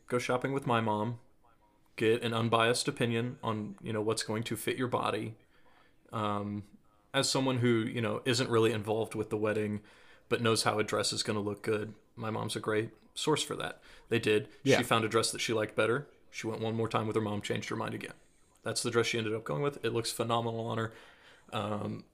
go 0.08 0.18
shopping 0.18 0.52
with 0.52 0.66
my 0.66 0.80
mom, 0.80 1.20
get 1.94 2.24
an 2.24 2.34
unbiased 2.34 2.88
opinion 2.88 3.36
on 3.44 3.76
you 3.80 3.92
know 3.92 4.02
what's 4.02 4.24
going 4.24 4.42
to 4.42 4.56
fit 4.56 4.76
your 4.76 4.88
body. 4.88 5.36
Um, 6.12 6.64
as 7.12 7.28
someone 7.28 7.58
who 7.58 7.68
you 7.68 8.00
know 8.00 8.22
isn't 8.24 8.50
really 8.50 8.72
involved 8.72 9.14
with 9.14 9.30
the 9.30 9.36
wedding, 9.36 9.80
but 10.28 10.42
knows 10.42 10.62
how 10.62 10.78
a 10.78 10.84
dress 10.84 11.12
is 11.12 11.22
going 11.22 11.36
to 11.36 11.42
look 11.42 11.62
good, 11.62 11.94
my 12.16 12.30
mom's 12.30 12.56
a 12.56 12.61
great 12.61 12.90
source 13.14 13.42
for 13.42 13.56
that. 13.56 13.80
They 14.08 14.18
did. 14.18 14.48
Yeah. 14.62 14.78
She 14.78 14.84
found 14.84 15.04
a 15.04 15.08
dress 15.08 15.30
that 15.32 15.40
she 15.40 15.52
liked 15.52 15.76
better. 15.76 16.06
She 16.30 16.46
went 16.46 16.61
one 16.61 16.74
more 16.74 16.88
time 16.88 17.06
with 17.06 17.16
her 17.16 17.22
mom, 17.22 17.42
changed 17.42 17.68
her 17.70 17.76
mind 17.76 17.94
again. 17.94 18.12
That's 18.62 18.82
the 18.82 18.90
dress 18.90 19.06
she 19.06 19.18
ended 19.18 19.34
up 19.34 19.44
going 19.44 19.62
with. 19.62 19.84
It 19.84 19.92
looks 19.92 20.12
phenomenal 20.12 20.66
on 20.66 20.78
her. 20.78 20.92
Um, 21.52 22.04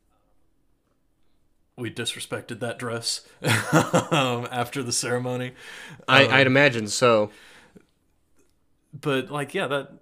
we 1.76 1.90
disrespected 1.90 2.60
that 2.60 2.78
dress 2.78 3.26
um, 4.10 4.48
after 4.50 4.82
the 4.82 4.92
ceremony, 4.92 5.52
I, 6.08 6.26
I'd 6.26 6.46
imagine 6.46 6.88
so. 6.88 7.30
but 8.98 9.30
like, 9.30 9.52
yeah, 9.54 9.66
that 9.66 9.92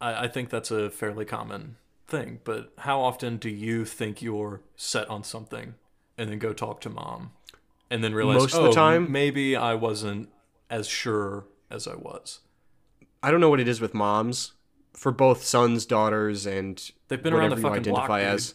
I, 0.00 0.24
I 0.24 0.28
think 0.28 0.50
that's 0.50 0.70
a 0.70 0.90
fairly 0.90 1.24
common 1.24 1.76
thing. 2.08 2.40
But 2.44 2.72
how 2.78 3.00
often 3.00 3.36
do 3.36 3.48
you 3.48 3.84
think 3.84 4.20
you're 4.22 4.62
set 4.76 5.08
on 5.08 5.22
something 5.22 5.74
and 6.16 6.30
then 6.30 6.38
go 6.38 6.52
talk 6.52 6.80
to 6.82 6.90
mom 6.90 7.30
and 7.90 8.02
then 8.02 8.14
realize 8.14 8.36
Most 8.40 8.54
of 8.54 8.62
the 8.64 8.68
"Oh, 8.70 8.72
time. 8.72 9.10
maybe 9.12 9.54
I 9.54 9.74
wasn't 9.74 10.30
as 10.68 10.88
sure 10.88 11.44
as 11.70 11.86
I 11.86 11.94
was. 11.94 12.40
I 13.22 13.30
don't 13.30 13.40
know 13.40 13.50
what 13.50 13.60
it 13.60 13.68
is 13.68 13.80
with 13.80 13.94
moms 13.94 14.52
for 14.94 15.12
both 15.12 15.44
sons, 15.44 15.86
daughters, 15.86 16.46
and 16.46 16.90
They've 17.08 17.22
been 17.22 17.32
around 17.32 17.50
the 17.50 17.56
fucking 17.56 17.82
block, 17.84 18.10
identify 18.10 18.20
dude. 18.20 18.28
as. 18.34 18.54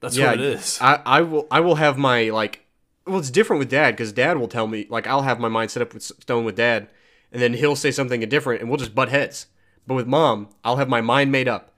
That's 0.00 0.16
yeah, 0.16 0.26
what 0.30 0.40
it 0.40 0.46
is. 0.46 0.78
I, 0.80 1.00
I 1.04 1.20
will 1.22 1.46
I 1.50 1.60
will 1.60 1.74
have 1.76 1.98
my 1.98 2.30
like 2.30 2.64
well 3.06 3.18
it's 3.18 3.30
different 3.30 3.58
with 3.58 3.70
dad 3.70 3.92
because 3.92 4.12
dad 4.12 4.38
will 4.38 4.46
tell 4.48 4.66
me 4.66 4.86
like 4.88 5.06
I'll 5.06 5.22
have 5.22 5.40
my 5.40 5.48
mind 5.48 5.70
set 5.70 5.82
up 5.82 5.92
with 5.94 6.02
stone 6.02 6.44
with 6.44 6.56
dad 6.56 6.88
and 7.32 7.42
then 7.42 7.54
he'll 7.54 7.74
say 7.76 7.90
something 7.90 8.20
different 8.28 8.60
and 8.60 8.70
we'll 8.70 8.78
just 8.78 8.94
butt 8.94 9.08
heads. 9.08 9.46
But 9.86 9.94
with 9.94 10.06
mom, 10.06 10.50
I'll 10.64 10.76
have 10.76 10.88
my 10.88 11.00
mind 11.00 11.32
made 11.32 11.48
up 11.48 11.74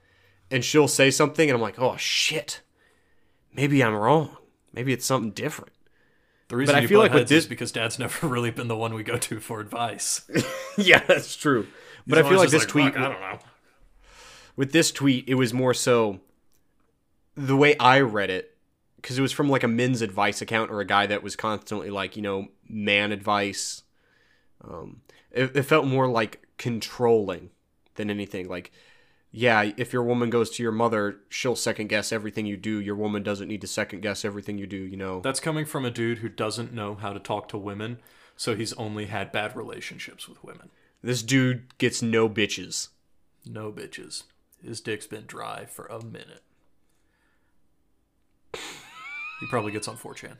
and 0.51 0.63
she'll 0.63 0.87
say 0.87 1.09
something 1.09 1.49
and 1.49 1.55
I'm 1.55 1.61
like, 1.61 1.79
oh 1.79 1.97
shit, 1.97 2.61
maybe 3.53 3.83
I'm 3.83 3.95
wrong. 3.95 4.37
Maybe 4.73 4.93
it's 4.93 5.05
something 5.05 5.31
different. 5.31 5.71
the 6.49 6.57
reason 6.57 6.75
I 6.75 6.81
you 6.81 6.87
feel 6.87 6.99
like 6.99 7.13
with 7.13 7.27
this- 7.29 7.45
because 7.45 7.71
dad's 7.71 7.97
never 7.97 8.27
really 8.35 8.51
been 8.51 8.67
the 8.67 8.77
one 8.77 8.93
we 8.93 9.03
go 9.03 9.17
to 9.17 9.39
for 9.39 9.59
advice. 9.59 10.29
yeah, 10.77 10.99
that's 10.99 11.35
true. 11.35 11.67
But 12.05 12.17
I 12.19 12.23
feel 12.27 12.37
like 12.37 12.49
this 12.49 12.61
just 12.63 12.69
tweet 12.69 12.93
"Fuck, 12.93 12.97
I 12.97 13.09
don't 13.09 13.21
know. 13.21 13.39
with 14.55 14.71
this 14.71 14.91
tweet, 14.91 15.27
it 15.27 15.35
was 15.35 15.53
more 15.53 15.73
so 15.73 16.19
the 17.35 17.55
way 17.55 17.77
I 17.77 17.99
read 18.01 18.29
it, 18.29 18.57
because 18.97 19.17
it 19.17 19.21
was 19.21 19.31
from 19.31 19.49
like 19.49 19.63
a 19.63 19.67
men's 19.67 20.01
advice 20.01 20.41
account 20.41 20.71
or 20.71 20.79
a 20.81 20.85
guy 20.85 21.05
that 21.05 21.23
was 21.23 21.35
constantly 21.35 21.89
like, 21.89 22.15
you 22.15 22.21
know, 22.21 22.47
man 22.67 23.11
advice. 23.11 23.83
Um, 24.63 25.01
it, 25.31 25.55
it 25.55 25.63
felt 25.63 25.85
more 25.85 26.07
like 26.07 26.45
controlling 26.57 27.51
than 27.95 28.09
anything. 28.09 28.47
Like, 28.49 28.71
yeah, 29.31 29.71
if 29.77 29.93
your 29.93 30.03
woman 30.03 30.29
goes 30.29 30.49
to 30.51 30.63
your 30.63 30.73
mother, 30.73 31.17
she'll 31.29 31.55
second 31.55 31.87
guess 31.87 32.11
everything 32.11 32.45
you 32.45 32.57
do. 32.57 32.79
Your 32.81 32.95
woman 32.95 33.23
doesn't 33.23 33.47
need 33.47 33.61
to 33.61 33.67
second 33.67 34.01
guess 34.01 34.25
everything 34.25 34.57
you 34.57 34.67
do, 34.67 34.77
you 34.77 34.97
know. 34.97 35.21
That's 35.21 35.39
coming 35.39 35.65
from 35.65 35.85
a 35.85 35.91
dude 35.91 36.17
who 36.17 36.27
doesn't 36.27 36.73
know 36.73 36.95
how 36.95 37.13
to 37.13 37.19
talk 37.19 37.47
to 37.49 37.57
women, 37.57 37.99
so 38.35 38.55
he's 38.55 38.73
only 38.73 39.05
had 39.05 39.31
bad 39.31 39.55
relationships 39.55 40.27
with 40.27 40.43
women. 40.43 40.69
This 41.01 41.23
dude 41.23 41.77
gets 41.77 42.01
no 42.01 42.27
bitches. 42.27 42.89
No 43.45 43.71
bitches. 43.71 44.23
His 44.63 44.81
dick's 44.81 45.07
been 45.07 45.25
dry 45.25 45.65
for 45.65 45.85
a 45.85 46.03
minute. 46.03 46.43
He 48.53 49.47
probably 49.49 49.71
gets 49.71 49.87
on 49.87 49.97
4chan. 49.97 50.35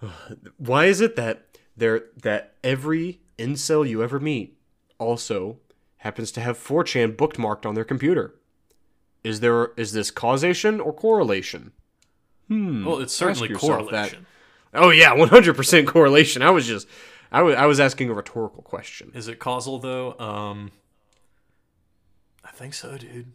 Why 0.56 0.86
is 0.86 1.00
it 1.00 1.16
that 1.16 1.46
there 1.76 2.04
that 2.22 2.54
every 2.64 3.20
incel 3.38 3.88
you 3.88 4.02
ever 4.02 4.18
meet 4.18 4.56
also 4.98 5.58
happens 6.00 6.30
to 6.32 6.40
have 6.40 6.58
4chan 6.58 7.16
bookmarked 7.16 7.64
on 7.64 7.74
their 7.74 7.84
computer? 7.84 8.34
Is 9.24 9.40
there 9.40 9.72
is 9.76 9.92
this 9.92 10.10
causation 10.10 10.80
or 10.80 10.92
correlation? 10.92 11.72
Well, 12.48 12.98
it's 12.98 13.12
certainly 13.14 13.48
yourself 13.50 13.90
that. 13.90 14.10
correlation. 14.10 14.26
Oh 14.74 14.90
yeah, 14.90 15.14
100% 15.14 15.86
correlation. 15.86 16.42
I 16.42 16.50
was 16.50 16.66
just 16.66 16.86
I 17.30 17.42
wa- 17.42 17.50
I 17.52 17.66
was 17.66 17.78
asking 17.80 18.10
a 18.10 18.14
rhetorical 18.14 18.62
question. 18.62 19.12
Is 19.14 19.28
it 19.28 19.38
causal 19.38 19.78
though? 19.78 20.18
Um, 20.18 20.70
I 22.44 22.50
think 22.50 22.74
so, 22.74 22.96
dude. 22.96 23.32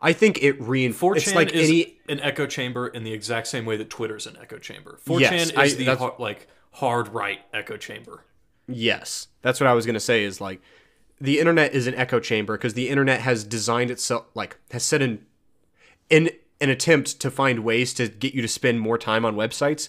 I 0.00 0.12
think 0.12 0.42
it 0.42 0.60
reinforces 0.60 1.28
it's 1.28 1.34
like 1.36 1.52
is 1.52 1.68
any 1.68 1.98
an 2.08 2.20
echo 2.20 2.46
chamber 2.46 2.86
in 2.86 3.02
the 3.02 3.12
exact 3.12 3.48
same 3.48 3.64
way 3.66 3.76
that 3.76 3.90
Twitter's 3.90 4.26
an 4.28 4.36
echo 4.40 4.58
chamber. 4.58 4.98
4chan 5.04 5.20
Yes, 5.20 5.50
is 5.50 5.56
I- 5.56 5.68
the 5.70 5.84
that's- 5.84 5.98
har- 5.98 6.14
like 6.18 6.46
hard 6.72 7.08
right 7.08 7.40
echo 7.52 7.76
chamber. 7.76 8.24
Yes, 8.68 9.26
that's 9.42 9.58
what 9.60 9.66
I 9.66 9.72
was 9.74 9.86
gonna 9.86 9.98
say. 10.00 10.22
Is 10.24 10.40
like 10.40 10.60
the 11.20 11.38
internet 11.38 11.74
is 11.74 11.86
an 11.86 11.94
echo 11.94 12.20
chamber 12.20 12.56
because 12.56 12.74
the 12.74 12.88
internet 12.88 13.20
has 13.20 13.44
designed 13.44 13.90
itself 13.90 14.26
like 14.34 14.58
has 14.70 14.84
set 14.84 15.02
in 15.02 15.24
in 16.08 16.30
an 16.60 16.70
attempt 16.70 17.20
to 17.20 17.30
find 17.30 17.60
ways 17.60 17.94
to 17.94 18.08
get 18.08 18.34
you 18.34 18.42
to 18.42 18.48
spend 18.48 18.80
more 18.80 18.98
time 18.98 19.24
on 19.24 19.36
websites 19.36 19.88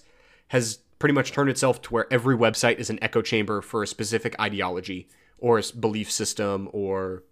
has 0.50 0.80
pretty 1.00 1.14
much 1.14 1.32
turned 1.32 1.50
itself 1.50 1.82
to 1.82 1.94
where 1.94 2.12
every 2.12 2.36
website 2.36 2.78
is 2.78 2.90
an 2.90 3.00
echo 3.02 3.22
chamber 3.22 3.62
for 3.62 3.82
a 3.82 3.88
specific 3.88 4.40
ideology 4.40 5.08
or 5.38 5.58
a 5.58 5.64
belief 5.80 6.12
system 6.12 6.70
or 6.74 7.24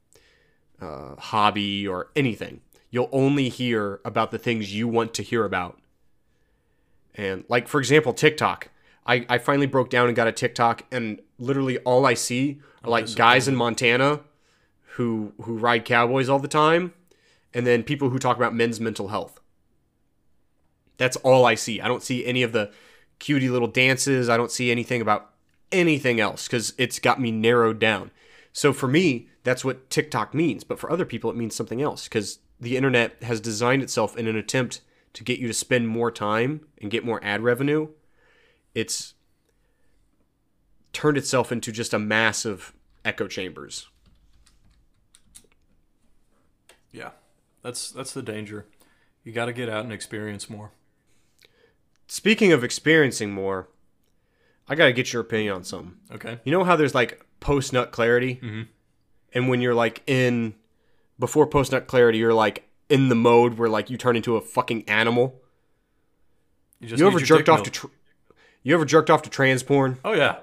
uh, 0.82 1.16
hobby 1.18 1.88
or 1.88 2.08
anything. 2.16 2.62
You'll 2.90 3.10
only 3.12 3.50
hear 3.50 4.00
about 4.06 4.32
the 4.32 4.40
things 4.40 4.74
you 4.74 4.88
want 4.88 5.14
to 5.16 5.24
hear 5.24 5.44
about. 5.44 5.80
And 7.16 7.44
like 7.50 7.68
for 7.68 7.80
example, 7.80 8.14
TikTok. 8.14 8.70
I, 9.08 9.26
I 9.30 9.38
finally 9.38 9.68
broke 9.68 9.90
down 9.90 10.08
and 10.08 10.16
got 10.16 10.28
a 10.28 10.32
TikTok 10.32 10.84
and 10.92 11.22
literally 11.40 11.78
all 11.80 12.06
I 12.06 12.14
see 12.14 12.60
are 12.84 12.90
like 12.90 13.16
guys 13.16 13.48
in 13.48 13.56
Montana 13.56 14.22
who 14.96 15.34
who 15.42 15.58
ride 15.58 15.86
cowboys 15.86 16.28
all 16.28 16.40
the 16.40 16.48
time 16.48 16.94
and 17.54 17.66
then 17.66 17.84
people 17.84 18.10
who 18.10 18.20
talk 18.20 18.36
about 18.36 18.54
men's 18.54 18.80
mental 18.80 19.08
health. 19.08 19.40
That's 20.98 21.16
all 21.18 21.46
I 21.46 21.56
see. 21.56 21.80
I 21.80 21.88
don't 21.88 22.04
see 22.04 22.26
any 22.26 22.44
of 22.44 22.52
the 22.52 22.72
cutie 23.20 23.50
little 23.50 23.68
dances. 23.68 24.30
I 24.30 24.38
don't 24.38 24.52
see 24.52 24.72
anything 24.72 25.02
about 25.02 25.32
anything 25.72 26.20
else 26.20 26.48
cuz 26.48 26.74
it's 26.78 27.00
got 27.00 27.22
me 27.22 27.32
narrowed 27.32 27.80
down. 27.80 28.12
So 28.52 28.74
for 28.74 28.88
me, 28.88 29.30
that's 29.44 29.64
what 29.64 29.90
TikTok 29.90 30.34
means, 30.34 30.64
but 30.64 30.80
for 30.80 30.92
other 30.92 31.06
people 31.06 31.30
it 31.30 31.38
means 31.38 31.56
something 31.56 31.82
else 31.82 32.08
cuz 32.10 32.40
the 32.60 32.76
internet 32.76 33.22
has 33.24 33.40
designed 33.40 33.84
itself 33.84 34.18
in 34.18 34.28
an 34.28 34.36
attempt 34.36 34.82
to 35.14 35.24
get 35.24 35.40
you 35.40 35.48
to 35.48 35.54
spend 35.54 35.88
more 35.88 36.12
time 36.12 36.62
and 36.82 36.92
get 36.92 37.06
more 37.06 37.24
ad 37.24 37.42
revenue 37.42 37.88
it's 38.78 39.16
turned 40.94 41.18
itself 41.18 41.52
into 41.52 41.72
just 41.72 41.96
a 41.96 42.00
mass 42.00 42.46
of 42.46 42.74
echo 43.04 43.28
chambers. 43.28 43.88
Yeah, 46.92 47.10
that's 47.64 47.90
that's 47.90 48.14
the 48.14 48.22
danger. 48.22 48.68
You 49.24 49.32
got 49.32 49.46
to 49.46 49.54
get 49.54 49.68
out 49.68 49.84
and 49.84 49.92
experience 49.92 50.48
more. 50.48 50.74
Speaking 52.06 52.54
of 52.54 52.64
experiencing 52.64 53.32
more, 53.32 53.68
I 54.70 54.76
got 54.76 54.86
to 54.86 54.94
get 54.94 55.12
your 55.12 55.24
opinion 55.24 55.56
on 55.56 55.64
something. 55.64 55.96
Okay. 56.14 56.40
You 56.44 56.52
know 56.52 56.64
how 56.64 56.76
there's 56.76 56.94
like 56.94 57.26
post 57.40 57.74
nut 57.74 57.92
clarity? 57.92 58.36
Mm-hmm. 58.36 58.62
And 59.34 59.50
when 59.50 59.60
you're 59.60 59.74
like 59.74 60.04
in, 60.06 60.54
before 61.18 61.48
post 61.48 61.72
nut 61.72 61.88
clarity, 61.88 62.20
you're 62.20 62.34
like 62.34 62.70
in 62.90 63.10
the 63.10 63.16
mode 63.16 63.56
where 63.58 63.70
like 63.70 63.90
you 63.90 63.98
turn 63.98 64.16
into 64.16 64.36
a 64.36 64.42
fucking 64.42 64.88
animal. 64.88 65.42
just 66.82 67.00
You 67.00 67.08
ever 67.08 67.20
jerked 67.20 67.50
off 67.50 67.64
to, 67.64 67.72
tr- 67.72 67.88
you 68.68 68.74
ever 68.74 68.84
jerked 68.86 69.10
off 69.10 69.22
to 69.22 69.30
trans 69.30 69.64
porn? 69.64 69.98
Oh 70.04 70.14
yeah. 70.14 70.40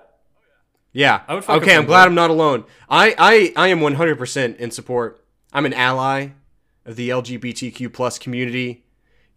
Yeah. 0.92 1.22
I 1.28 1.34
would 1.34 1.46
okay, 1.48 1.76
I'm 1.76 1.84
glad 1.84 2.06
I'm 2.06 2.14
not 2.14 2.30
alone. 2.30 2.64
I, 2.88 3.14
I, 3.18 3.52
I 3.66 3.68
am 3.68 3.80
100% 3.80 4.56
in 4.56 4.70
support. 4.70 5.22
I'm 5.52 5.66
an 5.66 5.74
ally 5.74 6.28
of 6.86 6.96
the 6.96 7.10
LGBTQ 7.10 7.92
plus 7.92 8.18
community. 8.18 8.84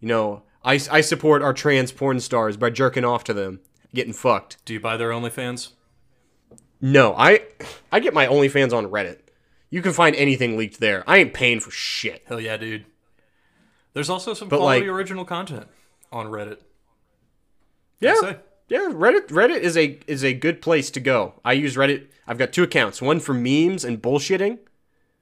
You 0.00 0.08
know, 0.08 0.42
I, 0.64 0.80
I 0.90 1.02
support 1.02 1.42
our 1.42 1.52
trans 1.52 1.92
porn 1.92 2.20
stars 2.20 2.56
by 2.56 2.70
jerking 2.70 3.04
off 3.04 3.24
to 3.24 3.34
them, 3.34 3.60
getting 3.94 4.14
fucked. 4.14 4.64
Do 4.64 4.72
you 4.72 4.80
buy 4.80 4.96
their 4.96 5.10
OnlyFans? 5.10 5.72
No, 6.80 7.14
I 7.14 7.42
I 7.92 8.00
get 8.00 8.14
my 8.14 8.26
OnlyFans 8.26 8.72
on 8.72 8.86
Reddit. 8.86 9.18
You 9.68 9.82
can 9.82 9.92
find 9.92 10.16
anything 10.16 10.56
leaked 10.56 10.80
there. 10.80 11.04
I 11.06 11.18
ain't 11.18 11.34
paying 11.34 11.60
for 11.60 11.70
shit. 11.70 12.22
Hell 12.26 12.40
yeah, 12.40 12.56
dude. 12.56 12.86
There's 13.92 14.08
also 14.08 14.32
some 14.32 14.48
But, 14.48 14.58
quality 14.58 14.86
like- 14.86 14.96
original 14.96 15.24
content 15.26 15.66
on 16.10 16.28
Reddit. 16.28 16.60
Yeah. 18.00 18.36
Yeah, 18.68 18.90
Reddit 18.92 19.28
Reddit 19.28 19.60
is 19.60 19.76
a 19.76 19.98
is 20.06 20.22
a 20.22 20.34
good 20.34 20.60
place 20.60 20.90
to 20.92 21.00
go. 21.00 21.34
I 21.44 21.52
use 21.54 21.76
Reddit. 21.76 22.06
I've 22.26 22.38
got 22.38 22.52
two 22.52 22.62
accounts, 22.62 23.00
one 23.00 23.20
for 23.20 23.32
memes 23.32 23.84
and 23.84 24.00
bullshitting. 24.02 24.58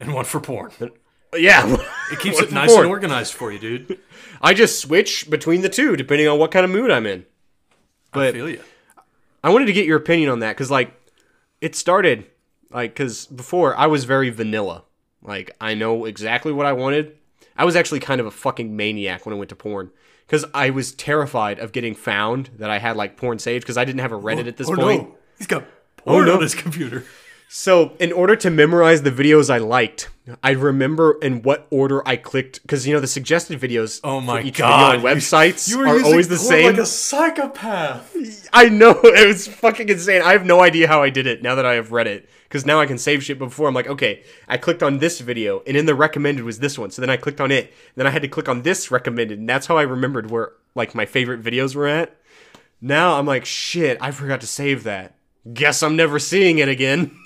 And 0.01 0.13
one 0.13 0.25
for 0.25 0.41
porn. 0.41 0.73
Yeah. 1.35 1.77
It 2.13 2.19
keeps 2.21 2.41
it 2.41 2.53
nice 2.53 2.71
porn. 2.71 2.85
and 2.85 2.91
organized 2.91 3.33
for 3.35 3.51
you, 3.53 3.59
dude. 3.59 3.99
I 4.43 4.53
just 4.53 4.81
switch 4.81 5.31
between 5.31 5.63
the 5.63 5.69
two 5.69 5.97
depending 5.97 6.29
on 6.29 6.39
what 6.39 6.51
kind 6.51 6.65
of 6.65 6.71
mood 6.71 6.91
I'm 6.91 7.07
in. 7.07 7.25
I 8.13 8.17
But 8.19 8.35
feel 8.35 8.51
you. 8.51 8.61
I 9.43 9.51
wanted 9.51 9.67
to 9.67 9.73
get 9.73 9.87
your 9.87 9.97
opinion 9.97 10.29
on 10.31 10.41
that 10.41 10.51
because, 10.57 10.71
like, 10.71 10.93
it 11.61 11.75
started 11.77 12.27
like 12.71 12.91
because 12.95 13.27
before 13.27 13.77
I 13.77 13.87
was 13.87 14.05
very 14.05 14.29
vanilla. 14.31 14.83
Like, 15.23 15.57
I 15.61 15.75
know 15.75 16.05
exactly 16.05 16.53
what 16.53 16.67
I 16.67 16.73
wanted. 16.73 17.17
I 17.57 17.65
was 17.65 17.75
actually 17.77 18.01
kind 18.01 18.21
of 18.21 18.27
a 18.27 18.31
fucking 18.31 18.77
maniac 18.77 19.25
when 19.25 19.35
I 19.35 19.39
went 19.39 19.49
to 19.51 19.57
porn 19.57 19.91
because 20.27 20.45
I 20.53 20.71
was 20.71 20.93
terrified 20.93 21.59
of 21.59 21.73
getting 21.73 21.95
found 21.95 22.51
that 22.59 22.71
I 22.71 22.79
had 22.79 22.97
like 22.97 23.17
porn 23.17 23.39
saved 23.39 23.65
because 23.65 23.77
I 23.77 23.85
didn't 23.85 24.01
have 24.01 24.13
a 24.13 24.19
Reddit 24.19 24.47
oh, 24.47 24.49
at 24.49 24.57
this 24.57 24.69
oh, 24.69 24.77
point. 24.77 25.03
No. 25.03 25.15
He's 25.39 25.47
got 25.47 25.63
oh, 25.63 25.67
porn 25.97 26.27
no. 26.27 26.35
on 26.35 26.43
his 26.43 26.55
computer. 26.55 27.05
So, 27.49 27.93
in 28.01 28.13
order 28.13 28.35
to 28.35 28.51
memorize 28.51 29.03
the 29.03 29.13
videos 29.13 29.51
I 29.51 29.59
liked, 29.59 30.11
I 30.43 30.51
remember 30.51 31.17
in 31.23 31.43
what 31.43 31.69
order 31.71 32.07
I 32.07 32.17
clicked 32.17 32.61
because 32.63 32.89
you 32.89 32.95
know 32.95 32.99
the 32.99 33.07
suggested 33.07 33.61
videos. 33.61 34.01
Oh 34.03 34.21
my 34.21 34.41
for 34.41 34.49
each 34.49 34.59
god. 34.59 34.97
video 34.97 35.09
on 35.09 35.17
websites 35.17 35.69
you, 35.69 35.77
you 35.77 35.81
were 35.81 35.89
are 35.89 36.05
always 36.05 36.27
the 36.27 36.39
same. 36.39 36.73
like 36.73 36.79
a 36.79 36.87
psychopath. 36.87 38.49
I 38.53 38.69
know 38.69 39.01
it 39.05 39.29
was 39.29 39.47
fucking 39.47 39.89
insane. 39.89 40.23
I 40.23 40.33
have 40.33 40.45
no 40.45 40.61
idea 40.61 40.89
how 40.89 41.03
I 41.03 41.11
did 41.11 41.29
it 41.29 41.43
now 41.43 41.55
that 41.55 41.65
I 41.65 41.75
have 41.75 41.91
Reddit 41.91 42.27
because 42.49 42.67
now 42.67 42.81
I 42.81 42.87
can 42.87 42.99
save 42.99 43.23
shit. 43.23 43.39
But 43.39 43.47
before 43.47 43.69
I'm 43.69 43.75
like, 43.75 43.89
okay, 43.89 44.23
I 44.49 44.57
clicked 44.57 44.83
on 44.83 44.99
this 44.99 45.21
video 45.21 45.63
and 45.67 45.77
in 45.77 45.87
the 45.87 45.95
recommended 45.95 46.45
was 46.45 46.59
this 46.59 46.79
one. 46.79 46.91
So 46.91 47.03
then 47.03 47.11
I 47.11 47.17
clicked 47.17 47.41
on 47.41 47.51
it. 47.51 47.73
Then 47.95 48.07
I 48.07 48.11
had 48.11 48.23
to 48.23 48.29
click 48.29 48.49
on 48.49 48.63
this 48.63 48.91
recommended, 48.91 49.39
and 49.39 49.49
that's 49.49 49.67
how 49.67 49.77
I 49.77 49.83
remembered 49.83 50.31
where 50.31 50.53
like 50.75 50.95
my 50.95 51.07
favorite 51.07 51.43
videos 51.43 51.75
were 51.75 51.87
at. 51.87 52.17
Now 52.81 53.19
I'm 53.19 53.27
like, 53.27 53.45
shit, 53.45 53.99
I 54.01 54.11
forgot 54.11 54.41
to 54.43 54.47
save 54.47 54.85
that. 54.85 55.17
Guess 55.53 55.83
I'm 55.83 55.97
never 55.97 56.19
seeing 56.19 56.59
it 56.59 56.69
again. 56.69 57.17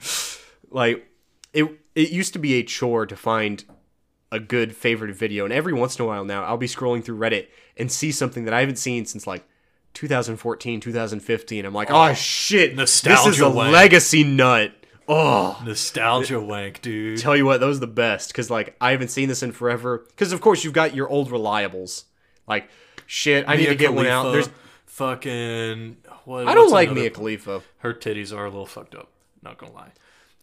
like 0.70 1.08
it 1.52 1.66
it 1.94 2.10
used 2.10 2.32
to 2.32 2.38
be 2.38 2.54
a 2.54 2.62
chore 2.62 3.06
to 3.06 3.16
find 3.16 3.64
a 4.32 4.40
good 4.40 4.74
favorite 4.74 5.14
video 5.14 5.44
and 5.44 5.52
every 5.52 5.72
once 5.72 5.96
in 5.96 6.04
a 6.04 6.08
while 6.08 6.24
now 6.24 6.42
I'll 6.42 6.56
be 6.56 6.66
scrolling 6.66 7.04
through 7.04 7.18
Reddit 7.18 7.46
and 7.76 7.90
see 7.90 8.10
something 8.10 8.44
that 8.44 8.54
I 8.54 8.60
haven't 8.60 8.78
seen 8.78 9.06
since 9.06 9.28
like 9.28 9.46
2014, 9.94 10.80
2015. 10.80 11.64
I'm 11.64 11.72
like, 11.72 11.90
oh, 11.90 12.10
"Oh, 12.10 12.14
shit. 12.14 12.76
nostalgia. 12.76 13.28
this 13.30 13.36
is 13.36 13.40
a 13.42 13.48
wank. 13.50 13.72
legacy 13.72 14.24
nut." 14.24 14.72
Oh, 15.06 15.60
Nostalgia 15.64 16.40
wank, 16.40 16.80
dude. 16.80 17.18
tell 17.18 17.36
you 17.36 17.44
what, 17.44 17.60
those 17.60 17.76
are 17.76 17.80
the 17.80 17.86
best 17.86 18.32
cuz 18.32 18.50
like 18.50 18.74
I 18.80 18.90
haven't 18.92 19.08
seen 19.08 19.28
this 19.28 19.42
in 19.42 19.52
forever 19.52 20.06
cuz 20.16 20.32
of 20.32 20.40
course 20.40 20.64
you've 20.64 20.72
got 20.72 20.94
your 20.94 21.08
old 21.10 21.28
reliables. 21.30 22.04
Like 22.48 22.68
shit, 23.06 23.44
I 23.46 23.56
need 23.56 23.66
to 23.66 23.74
get 23.74 23.92
one 23.92 24.06
out. 24.06 24.32
There's 24.32 24.48
fucking. 24.86 25.98
What, 26.24 26.48
I 26.48 26.54
don't 26.54 26.70
like 26.70 26.88
another- 26.88 27.00
Mia 27.02 27.10
Khalifa. 27.10 27.62
Her 27.78 27.92
titties 27.92 28.34
are 28.34 28.46
a 28.46 28.48
little 28.48 28.64
fucked 28.66 28.94
up. 28.94 29.10
Not 29.42 29.58
gonna 29.58 29.72
lie. 29.72 29.92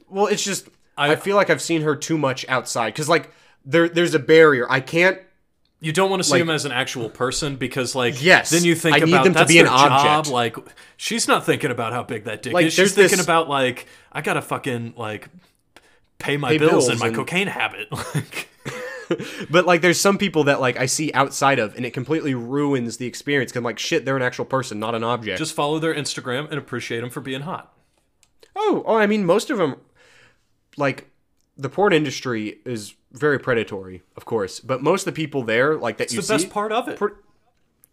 Well, 0.08 0.28
it's 0.28 0.44
just 0.44 0.70
I, 0.96 1.14
I- 1.14 1.16
feel 1.16 1.36
like 1.36 1.50
I've 1.50 1.62
seen 1.62 1.82
her 1.82 1.96
too 1.96 2.18
much 2.20 2.46
outside 2.48 2.94
cuz 2.94 3.10
like 3.10 3.32
there 3.66 3.90
there's 3.90 4.14
a 4.14 4.20
barrier. 4.20 4.68
I 4.70 4.80
can't 4.80 5.18
You 5.84 5.92
don't 5.92 6.10
want 6.12 6.22
to 6.22 6.24
see 6.24 6.34
Like- 6.34 6.42
him 6.44 6.50
as 6.52 6.64
an 6.66 6.72
actual 6.72 7.10
person 7.10 7.56
because, 7.56 7.96
like, 7.96 8.22
Yes, 8.24 8.52
then 8.52 8.64
you 8.64 8.76
think 8.76 8.96
I 8.98 9.00
need 9.00 9.14
about 9.14 9.24
them 9.24 9.34
to 9.34 9.40
that's 9.40 9.52
be 9.52 9.58
an 9.58 9.66
their 9.66 9.74
job. 9.74 9.92
object. 9.92 10.32
Like, 10.32 10.56
she's 10.96 11.28
not 11.28 11.44
thinking 11.46 11.72
about 11.72 11.92
how 11.92 12.04
big 12.04 12.26
that 12.26 12.44
dick 12.44 12.54
Like, 12.54 12.68
is. 12.68 12.74
She's 12.74 12.94
thinking 12.94 13.18
this- 13.18 13.26
about 13.26 13.50
like, 13.50 13.88
I 14.12 14.22
gotta 14.22 14.42
fucking 14.44 14.94
like 14.96 15.28
pay 16.20 16.38
my 16.38 16.50
Pay 16.50 16.60
bills, 16.60 16.72
bills 16.72 16.90
and 16.90 17.00
my 17.00 17.08
and- 17.08 17.16
cocaine 17.16 17.48
habit. 17.48 17.88
Like, 18.16 18.48
But 19.50 19.66
like, 19.66 19.82
there's 19.82 20.00
some 20.00 20.18
people 20.18 20.46
that 20.46 20.62
like 20.62 20.78
I 20.80 20.86
see 20.86 21.12
outside 21.14 21.58
of, 21.60 21.76
and 21.76 21.84
it 21.86 21.92
completely 21.92 22.34
ruins 22.36 22.96
the 22.98 23.08
experience. 23.08 23.52
Cause 23.52 23.58
I'm 23.58 23.64
like, 23.66 23.80
shit, 23.80 24.06
they're 24.06 24.16
an 24.16 24.22
actual 24.22 24.46
person, 24.46 24.80
not 24.80 24.96
an 24.96 25.04
object. 25.04 25.38
just 25.40 25.54
follow 25.54 25.80
their 25.80 25.94
Instagram 25.96 26.46
and 26.50 26.58
appreciate 26.60 27.02
them 27.02 27.10
for 27.10 27.20
being 27.22 27.42
hot. 27.42 27.74
oh, 28.56 28.84
oh, 28.86 28.96
I 28.98 29.08
mean, 29.08 29.26
most 29.26 29.50
of 29.50 29.58
them, 29.58 29.76
like, 30.78 31.10
the 31.58 31.70
porn 31.70 31.92
industry 31.92 32.60
is 32.66 32.94
very 33.12 33.40
predatory, 33.40 34.04
of 34.16 34.26
course. 34.26 34.60
But 34.60 34.82
most 34.82 35.02
of 35.08 35.14
the 35.14 35.22
people 35.22 35.44
there, 35.44 35.76
like 35.78 35.98
that 35.98 36.06
It's 36.06 36.14
you 36.14 36.22
the 36.22 36.28
see, 36.28 36.34
best 36.34 36.50
part 36.50 36.72
of 36.72 36.88
it. 36.88 36.98
per- 36.98 37.16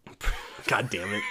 God 0.67 0.89
damn 0.89 1.13
it. 1.13 1.23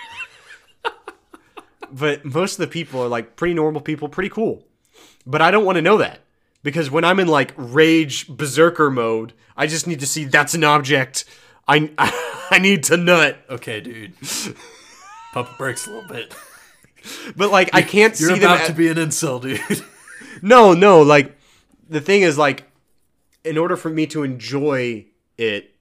but 1.90 2.24
most 2.24 2.54
of 2.54 2.58
the 2.58 2.66
people 2.72 3.00
are 3.02 3.08
like 3.08 3.36
pretty 3.36 3.54
normal 3.54 3.80
people, 3.80 4.08
pretty 4.08 4.28
cool. 4.30 4.64
But 5.26 5.42
I 5.42 5.50
don't 5.50 5.64
want 5.64 5.76
to 5.76 5.82
know 5.82 5.98
that 5.98 6.20
because 6.62 6.90
when 6.90 7.04
I'm 7.04 7.18
in 7.20 7.28
like 7.28 7.52
rage 7.56 8.28
berserker 8.28 8.90
mode, 8.90 9.32
I 9.56 9.66
just 9.66 9.86
need 9.86 10.00
to 10.00 10.06
see 10.06 10.24
that's 10.24 10.54
an 10.54 10.64
object. 10.64 11.24
I 11.66 11.90
I 12.50 12.58
need 12.58 12.84
to 12.84 12.96
nut. 12.96 13.38
Okay, 13.50 13.80
dude. 13.80 14.14
Pump 15.32 15.48
brakes 15.58 15.86
a 15.86 15.90
little 15.90 16.08
bit. 16.08 16.34
But 17.36 17.50
like 17.50 17.70
I 17.74 17.82
can't 17.82 18.16
see 18.16 18.24
that 18.24 18.28
You're 18.28 18.36
see 18.36 18.40
them 18.40 18.50
about 18.52 18.60
at- 18.62 18.66
to 18.68 18.72
be 18.74 18.88
an 18.88 18.96
incel, 18.96 19.40
dude. 19.40 19.60
No, 20.40 20.72
no, 20.72 21.02
like 21.02 21.36
the 21.90 22.00
thing 22.00 22.22
is 22.22 22.38
like 22.38 22.67
in 23.44 23.56
order 23.58 23.76
for 23.76 23.88
me 23.90 24.06
to 24.08 24.22
enjoy 24.22 25.06
it, 25.36 25.74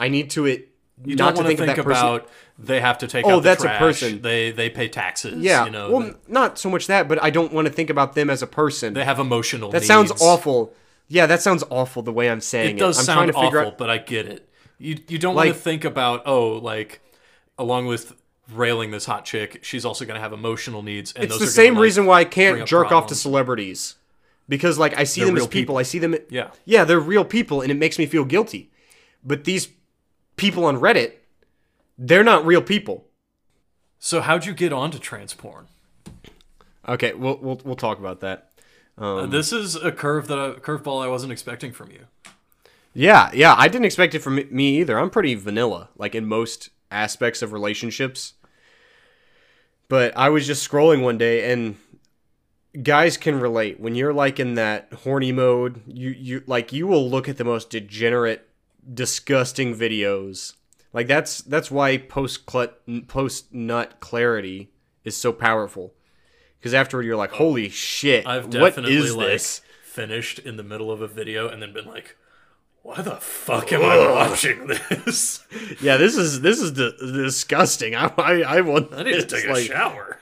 I 0.00 0.08
need 0.08 0.30
to 0.30 0.46
it 0.46 0.68
You 1.04 1.16
not 1.16 1.34
don't 1.34 1.34
to 1.34 1.36
want 1.38 1.46
think, 1.48 1.58
to 1.60 1.66
think, 1.66 1.78
of 1.78 1.86
about 1.86 2.28
they 2.58 2.80
have 2.80 2.98
to 2.98 3.06
take 3.08 3.26
Oh, 3.26 3.30
out 3.30 3.42
the 3.42 3.48
that's 3.48 3.64
a 3.64 3.68
person. 3.78 4.22
They 4.22 4.50
they 4.52 4.70
pay 4.70 4.88
taxes. 4.88 5.42
Yeah. 5.42 5.64
you 5.64 5.70
know. 5.70 5.90
well, 5.90 6.00
the- 6.00 6.16
not 6.28 6.58
so 6.58 6.70
much 6.70 6.86
that, 6.86 7.08
but 7.08 7.22
I 7.22 7.30
don't 7.30 7.52
want 7.52 7.66
to 7.66 7.72
think 7.72 7.90
about 7.90 8.14
them 8.14 8.30
as 8.30 8.42
a 8.42 8.46
person. 8.46 8.94
they 8.94 9.04
have 9.04 9.18
emotional. 9.18 9.70
that 9.70 9.84
sounds 9.84 10.12
awful. 10.20 10.72
Yeah, 11.08 11.26
that 11.26 11.42
sounds 11.42 11.62
awful 11.68 12.02
the 12.02 12.12
way 12.12 12.30
I'm 12.30 12.40
saying 12.40 12.70
It 12.70 12.76
it. 12.76 12.78
does 12.78 12.98
I'm 12.98 13.04
sound 13.04 13.32
to 13.32 13.36
awful, 13.36 13.58
out 13.58 13.78
but 13.78 13.90
I 13.90 13.98
get 13.98 14.26
it. 14.26 14.48
You 14.78 14.98
you 15.08 15.18
don't 15.18 15.34
want 15.34 15.48
to 15.48 15.54
think 15.54 15.84
about 15.84 16.22
oh 16.26 16.52
like 16.52 17.00
along 17.58 17.86
with 17.86 18.14
railing 18.52 18.90
this 18.90 19.04
hot 19.06 19.24
chick, 19.24 19.60
she's 19.62 19.84
also 19.84 20.04
going 20.04 20.16
to 20.16 20.20
have 20.20 20.32
emotional 20.32 20.82
needs. 20.82 21.12
And 21.12 21.24
It's 21.24 21.32
those 21.34 21.40
the 21.40 21.44
gonna, 21.46 21.52
same 21.52 21.74
like- 21.74 21.82
reason 21.82 22.06
why 22.06 22.20
I 22.20 22.24
can't 22.24 22.66
jerk 22.66 22.92
off 22.92 23.06
to 23.08 23.14
celebrities. 23.14 23.94
Because 24.48 24.78
like 24.78 24.96
I 24.98 25.04
see 25.04 25.20
They're 25.20 25.28
them 25.28 25.36
as 25.36 25.42
people. 25.44 25.52
people. 25.52 25.76
I 25.78 25.82
see 25.82 25.98
them 25.98 26.16
Yeah. 26.28 26.50
Yeah, 26.64 26.84
they're 26.84 27.00
real 27.00 27.24
people 27.24 27.60
and 27.62 27.70
it 27.70 27.76
makes 27.76 27.98
me 27.98 28.06
feel 28.06 28.24
guilty. 28.24 28.70
But 29.24 29.44
these 29.44 29.68
people 30.36 30.64
on 30.66 30.78
Reddit, 30.78 31.12
they're 31.96 32.24
not 32.24 32.44
real 32.44 32.60
people. 32.62 33.06
So 33.98 34.20
how'd 34.20 34.44
you 34.44 34.52
get 34.52 34.72
onto 34.72 34.98
trans 34.98 35.32
porn? 35.32 35.66
Okay, 36.86 37.14
we'll 37.14 37.38
we'll, 37.38 37.60
we'll 37.64 37.76
talk 37.76 37.98
about 37.98 38.20
that. 38.20 38.50
Um, 38.98 39.04
Uh, 39.18 39.26
this 39.26 39.52
is 39.52 39.76
a 39.76 39.90
curve 39.90 40.28
that 40.28 40.38
I, 40.38 40.50
curveball 40.60 41.02
I 41.02 41.08
wasn't 41.08 41.32
expecting 41.32 41.72
from 41.72 41.90
you. 41.90 42.06
Yeah, 42.92 43.30
yeah, 43.32 43.54
I 43.56 43.68
didn't 43.68 43.86
expect 43.86 44.14
it 44.14 44.20
from 44.20 44.36
me 44.50 44.78
either. 44.80 44.98
I'm 44.98 45.10
pretty 45.10 45.34
vanilla, 45.34 45.88
like 45.96 46.14
in 46.14 46.26
most 46.26 46.68
aspects 46.90 47.42
of 47.42 47.52
relationships. 47.52 48.34
But 49.88 50.16
I 50.16 50.28
was 50.28 50.46
just 50.46 50.68
scrolling 50.68 51.02
one 51.02 51.18
day 51.18 51.50
and 51.50 51.76
guys 52.82 53.16
can 53.16 53.38
relate. 53.40 53.80
When 53.80 53.94
you're 53.94 54.12
like 54.12 54.40
in 54.40 54.54
that 54.54 54.92
horny 55.04 55.32
mode, 55.32 55.82
you 55.86 56.10
you 56.10 56.42
like 56.46 56.72
you 56.72 56.86
will 56.86 57.08
look 57.08 57.28
at 57.28 57.36
the 57.36 57.44
most 57.44 57.70
degenerate, 57.70 58.48
disgusting 58.92 59.74
videos. 59.76 60.54
Like 60.92 61.06
that's 61.06 61.42
that's 61.42 61.70
why 61.70 61.98
post 61.98 62.46
clut 62.46 62.80
post 63.08 63.52
nut 63.52 64.00
clarity 64.00 64.70
is 65.04 65.16
so 65.16 65.32
powerful. 65.32 65.94
Cuz 66.62 66.72
afterward 66.74 67.04
you're 67.04 67.16
like, 67.16 67.32
"Holy 67.32 67.68
shit. 67.68 68.26
I've 68.26 68.50
definitely 68.50 68.96
is 68.96 69.14
like 69.14 69.28
this?" 69.28 69.60
finished 69.84 70.40
in 70.40 70.56
the 70.56 70.62
middle 70.64 70.90
of 70.90 71.00
a 71.00 71.06
video 71.06 71.48
and 71.48 71.62
then 71.62 71.72
been 71.72 71.86
like, 71.86 72.16
why 72.82 73.00
the 73.00 73.14
fuck 73.16 73.72
am 73.72 73.82
I 73.82 73.96
watching 74.10 74.66
this? 74.66 75.40
Yeah, 75.80 75.96
this 75.96 76.16
is 76.16 76.40
this 76.40 76.60
is 76.60 76.72
di- 76.72 76.92
disgusting. 76.98 77.94
I 77.94 78.12
I, 78.18 78.42
I 78.42 78.60
want 78.60 78.92
I 78.92 79.04
need 79.04 79.12
to 79.14 79.26
take 79.26 79.46
a 79.46 79.52
like- 79.52 79.66
shower. 79.66 80.18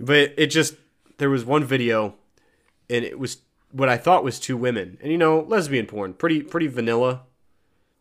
But 0.00 0.34
it 0.36 0.46
just 0.46 0.74
there 1.22 1.30
was 1.30 1.44
one 1.44 1.64
video, 1.64 2.14
and 2.90 3.04
it 3.04 3.18
was 3.18 3.38
what 3.70 3.88
I 3.88 3.96
thought 3.96 4.24
was 4.24 4.40
two 4.40 4.56
women, 4.56 4.98
and 5.00 5.10
you 5.10 5.16
know, 5.16 5.40
lesbian 5.40 5.86
porn, 5.86 6.14
pretty 6.14 6.42
pretty 6.42 6.66
vanilla, 6.66 7.22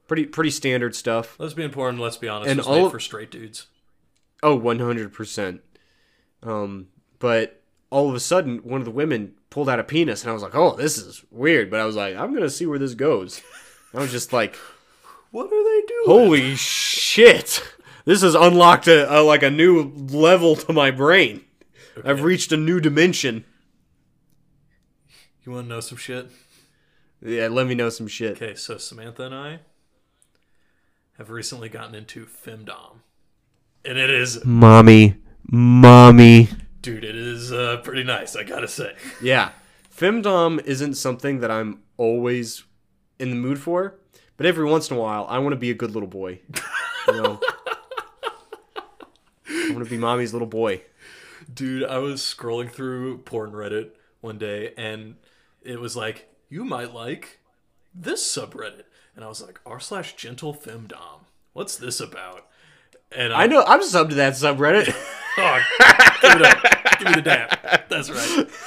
pretty 0.07 0.25
pretty 0.25 0.49
standard 0.49 0.95
stuff. 0.95 1.39
Lesbian 1.39 1.71
porn, 1.71 1.99
let's 1.99 2.17
be 2.17 2.27
honest, 2.27 2.49
And 2.49 2.57
was 2.57 2.67
all 2.67 2.83
made 2.83 2.91
for 2.91 2.99
straight 2.99 3.29
dudes. 3.29 3.67
Oh, 4.41 4.55
one 4.55 4.79
hundred 4.79 5.13
percent. 5.13 5.61
Um, 6.41 6.87
but 7.19 7.61
all 7.91 8.09
of 8.09 8.15
a 8.15 8.19
sudden, 8.19 8.57
one 8.63 8.81
of 8.81 8.85
the 8.85 8.91
women 8.91 9.35
pulled 9.51 9.69
out 9.69 9.79
a 9.79 9.83
penis, 9.83 10.23
and 10.23 10.31
I 10.31 10.33
was 10.33 10.41
like, 10.41 10.55
"Oh, 10.55 10.75
this 10.75 10.97
is 10.97 11.23
weird." 11.29 11.69
But 11.69 11.79
I 11.79 11.85
was 11.85 11.95
like, 11.95 12.15
"I'm 12.15 12.33
gonna 12.33 12.49
see 12.49 12.65
where 12.65 12.79
this 12.79 12.95
goes." 12.95 13.41
I 13.93 13.99
was 13.99 14.11
just 14.11 14.33
like, 14.33 14.55
What 15.29 15.45
are 15.45 15.49
they 15.49 15.85
doing? 15.87 16.03
"Holy 16.05 16.55
shit!" 16.55 17.61
This 18.03 18.23
has 18.23 18.33
unlocked 18.33 18.87
a, 18.87 19.19
a 19.19 19.21
like 19.21 19.43
a 19.43 19.51
new 19.51 19.93
level 19.93 20.55
to 20.55 20.73
my 20.73 20.89
brain. 20.89 21.45
I've 22.03 22.23
reached 22.23 22.51
a 22.51 22.57
new 22.57 22.79
dimension. 22.79 23.45
You 25.43 25.51
want 25.51 25.65
to 25.65 25.69
know 25.69 25.79
some 25.79 25.97
shit? 25.97 26.29
Yeah, 27.21 27.47
let 27.47 27.67
me 27.67 27.75
know 27.75 27.89
some 27.89 28.07
shit. 28.07 28.41
Okay, 28.41 28.55
so 28.55 28.77
Samantha 28.77 29.23
and 29.23 29.35
I 29.35 29.59
have 31.17 31.29
recently 31.29 31.69
gotten 31.69 31.93
into 31.95 32.25
femdom, 32.25 32.97
and 33.85 33.97
it 33.97 34.09
is, 34.09 34.43
Mommy, 34.45 35.15
mommy. 35.51 36.49
dude, 36.81 37.03
it 37.03 37.15
is 37.15 37.51
uh, 37.51 37.77
pretty 37.83 38.03
nice. 38.03 38.35
I 38.35 38.43
gotta 38.43 38.67
say. 38.67 38.95
Yeah, 39.21 39.51
femdom 39.95 40.63
isn't 40.63 40.95
something 40.95 41.39
that 41.41 41.51
I'm 41.51 41.81
always 41.97 42.63
in 43.19 43.29
the 43.29 43.35
mood 43.35 43.59
for, 43.59 43.95
but 44.37 44.45
every 44.47 44.65
once 44.65 44.89
in 44.89 44.97
a 44.97 44.99
while, 44.99 45.25
I 45.29 45.37
want 45.39 45.53
to 45.53 45.57
be 45.59 45.69
a 45.69 45.75
good 45.75 45.91
little 45.91 46.09
boy. 46.09 46.39
You 47.07 47.21
know, 47.21 47.39
I 49.47 49.71
want 49.71 49.83
to 49.83 49.89
be 49.89 49.97
mommy's 49.97 50.33
little 50.33 50.47
boy. 50.47 50.81
Dude, 51.53 51.83
I 51.83 51.97
was 51.97 52.21
scrolling 52.21 52.71
through 52.71 53.19
porn 53.19 53.51
Reddit 53.51 53.91
one 54.21 54.37
day 54.37 54.73
and 54.77 55.15
it 55.61 55.79
was 55.79 55.95
like, 55.95 56.29
you 56.49 56.63
might 56.63 56.93
like 56.93 57.39
this 57.93 58.23
subreddit. 58.23 58.83
And 59.15 59.25
I 59.25 59.27
was 59.27 59.41
like, 59.41 59.59
r 59.65 59.79
slash 59.79 60.15
gentle 60.15 60.53
femdom. 60.53 61.25
What's 61.53 61.75
this 61.75 61.99
about? 61.99 62.47
And 63.11 63.33
I 63.33 63.47
know 63.47 63.63
I'm 63.63 63.81
subbed 63.81 64.09
to 64.09 64.15
that 64.15 64.33
subreddit. 64.33 64.95
Oh, 65.37 65.61
give 66.21 66.31
it 66.33 66.41
up. 66.41 66.99
Give 66.99 67.07
me 67.07 67.13
the 67.13 67.21
dap. 67.21 67.87
That's 67.87 68.09
right. 68.09 68.49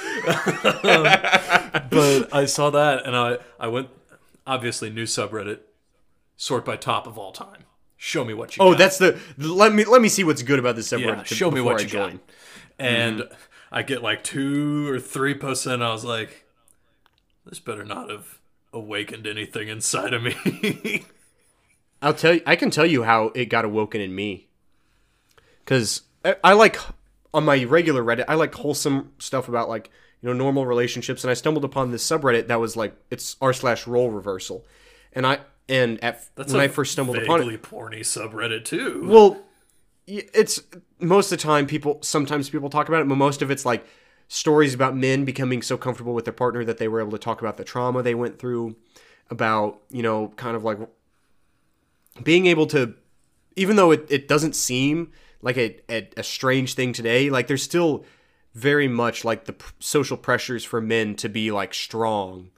Um, 0.83 1.03
but 1.91 2.33
I 2.33 2.45
saw 2.45 2.71
that 2.71 3.05
and 3.05 3.15
I, 3.15 3.37
I 3.59 3.67
went, 3.67 3.89
obviously, 4.47 4.89
new 4.89 5.03
subreddit, 5.03 5.59
sort 6.35 6.65
by 6.65 6.75
top 6.75 7.05
of 7.05 7.19
all 7.19 7.31
time. 7.31 7.65
Show 7.97 8.25
me 8.25 8.33
what 8.33 8.57
you 8.57 8.63
oh, 8.63 8.71
got. 8.71 8.79
that's 8.79 8.97
the. 8.97 9.19
Let 9.37 9.73
me 9.73 9.85
let 9.85 10.01
me 10.01 10.09
see 10.09 10.23
what's 10.23 10.41
good 10.41 10.57
about 10.57 10.75
this 10.75 10.91
subreddit. 10.91 11.17
Yeah, 11.17 11.23
show 11.23 11.51
me 11.51 11.61
what 11.61 11.77
I 11.77 11.83
you 11.83 11.87
join. 11.87 12.11
got. 12.13 12.21
And 12.77 13.19
mm-hmm. 13.19 13.33
I 13.71 13.83
get 13.83 14.01
like 14.01 14.23
two 14.23 14.89
or 14.89 14.99
three 14.99 15.33
posts 15.33 15.65
in, 15.65 15.73
and 15.73 15.83
I 15.83 15.91
was 15.91 16.05
like, 16.05 16.45
this 17.45 17.59
better 17.59 17.85
not 17.85 18.09
have 18.09 18.39
awakened 18.73 19.27
anything 19.27 19.67
inside 19.67 20.13
of 20.13 20.23
me. 20.23 21.05
I'll 22.01 22.13
tell 22.13 22.35
you. 22.35 22.41
I 22.45 22.55
can 22.55 22.69
tell 22.69 22.85
you 22.85 23.03
how 23.03 23.31
it 23.35 23.45
got 23.45 23.65
awoken 23.65 24.01
in 24.01 24.13
me. 24.13 24.47
Because 25.63 26.01
I, 26.23 26.35
I 26.43 26.53
like 26.53 26.79
on 27.33 27.45
my 27.45 27.63
regular 27.63 28.03
Reddit, 28.03 28.25
I 28.27 28.35
like 28.35 28.53
wholesome 28.53 29.13
stuff 29.17 29.47
about 29.47 29.69
like 29.69 29.89
you 30.21 30.29
know 30.29 30.33
normal 30.33 30.65
relationships, 30.65 31.23
and 31.23 31.31
I 31.31 31.33
stumbled 31.33 31.65
upon 31.65 31.91
this 31.91 32.07
subreddit 32.07 32.47
that 32.47 32.59
was 32.59 32.75
like 32.75 32.95
it's 33.09 33.35
r 33.41 33.53
slash 33.53 33.87
role 33.87 34.09
reversal, 34.09 34.65
and 35.13 35.25
I 35.25 35.39
and 35.67 36.03
at 36.03 36.27
That's 36.35 36.53
when 36.53 36.61
I 36.61 36.67
first 36.67 36.91
stumbled 36.91 37.17
upon 37.17 37.41
it, 37.41 37.61
porny 37.63 38.01
subreddit 38.01 38.65
too. 38.65 39.07
well, 39.07 39.41
it's 40.07 40.61
most 40.99 41.31
of 41.31 41.37
the 41.37 41.43
time 41.43 41.67
people 41.67 41.99
sometimes 42.01 42.49
people 42.49 42.69
talk 42.69 42.87
about 42.87 43.01
it, 43.01 43.07
but 43.07 43.15
most 43.15 43.41
of 43.41 43.51
it's 43.51 43.65
like 43.65 43.85
stories 44.27 44.73
about 44.73 44.95
men 44.95 45.25
becoming 45.25 45.61
so 45.61 45.77
comfortable 45.77 46.13
with 46.13 46.25
their 46.25 46.33
partner 46.33 46.63
that 46.65 46.77
they 46.77 46.87
were 46.87 46.99
able 46.99 47.11
to 47.11 47.17
talk 47.17 47.41
about 47.41 47.57
the 47.57 47.63
trauma 47.63 48.01
they 48.01 48.15
went 48.15 48.39
through, 48.39 48.75
about 49.29 49.81
you 49.89 50.03
know 50.03 50.33
kind 50.35 50.55
of 50.55 50.63
like 50.63 50.77
being 52.23 52.45
able 52.45 52.65
to 52.67 52.95
even 53.55 53.75
though 53.75 53.91
it, 53.91 54.05
it 54.09 54.27
doesn't 54.27 54.55
seem 54.55 55.11
like 55.41 55.57
a, 55.57 55.79
a, 55.89 56.09
a 56.17 56.23
strange 56.23 56.73
thing 56.73 56.93
today 56.93 57.29
like 57.29 57.47
there's 57.47 57.63
still 57.63 58.05
very 58.55 58.87
much 58.87 59.25
like 59.25 59.45
the 59.45 59.53
p- 59.53 59.65
social 59.79 60.15
pressures 60.15 60.63
for 60.63 60.79
men 60.79 61.13
to 61.15 61.27
be 61.27 61.51
like 61.51 61.73
strong 61.73 62.49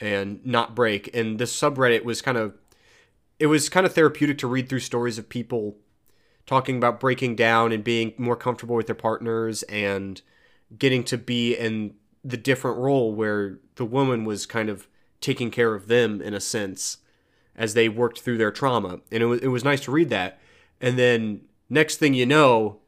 and 0.00 0.44
not 0.44 0.74
break. 0.74 1.14
And 1.14 1.38
this 1.38 1.54
subreddit 1.54 2.04
was 2.04 2.22
kind 2.22 2.38
of 2.38 2.54
it 3.38 3.46
was 3.46 3.68
kind 3.68 3.84
of 3.84 3.92
therapeutic 3.94 4.38
to 4.38 4.46
read 4.46 4.68
through 4.68 4.80
stories 4.80 5.18
of 5.18 5.28
people 5.28 5.76
talking 6.46 6.76
about 6.76 7.00
breaking 7.00 7.36
down 7.36 7.72
and 7.72 7.84
being 7.84 8.12
more 8.18 8.36
comfortable 8.36 8.76
with 8.76 8.86
their 8.86 8.94
partners 8.94 9.62
and 9.64 10.20
getting 10.76 11.04
to 11.04 11.18
be 11.18 11.54
in 11.54 11.94
the 12.24 12.36
different 12.36 12.78
role 12.78 13.12
where 13.14 13.58
the 13.76 13.84
woman 13.84 14.24
was 14.24 14.46
kind 14.46 14.68
of 14.68 14.88
taking 15.20 15.50
care 15.50 15.74
of 15.74 15.86
them 15.88 16.20
in 16.20 16.34
a 16.34 16.40
sense 16.40 16.98
as 17.54 17.74
they 17.74 17.88
worked 17.88 18.20
through 18.20 18.38
their 18.38 18.50
trauma. 18.50 19.00
And 19.10 19.22
it 19.22 19.26
was, 19.26 19.40
it 19.40 19.48
was 19.48 19.64
nice 19.64 19.80
to 19.82 19.90
read 19.92 20.08
that. 20.10 20.38
And 20.80 20.98
then 20.98 21.42
next 21.68 21.96
thing 21.96 22.14
you 22.14 22.26
know, 22.26 22.78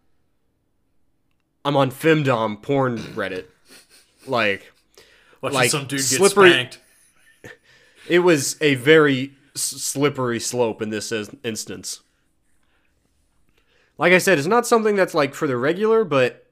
I'm 1.64 1.76
on 1.76 1.90
femdom 1.90 2.60
porn 2.62 2.98
Reddit. 2.98 3.46
Like 4.26 4.72
Watching 5.40 5.54
like, 5.54 5.70
some 5.70 5.82
dude 5.82 5.98
get 5.98 6.04
slippery- 6.06 6.50
spanked. 6.50 6.80
it 8.08 8.20
was 8.20 8.56
a 8.60 8.74
very 8.76 9.32
s- 9.54 9.62
slippery 9.62 10.40
slope 10.40 10.80
in 10.82 10.90
this 10.90 11.12
instance. 11.42 12.00
Like 13.96 14.12
I 14.12 14.18
said, 14.18 14.38
it's 14.38 14.46
not 14.46 14.66
something 14.66 14.96
that's 14.96 15.14
like 15.14 15.34
for 15.34 15.46
the 15.46 15.56
regular, 15.56 16.04
but 16.04 16.46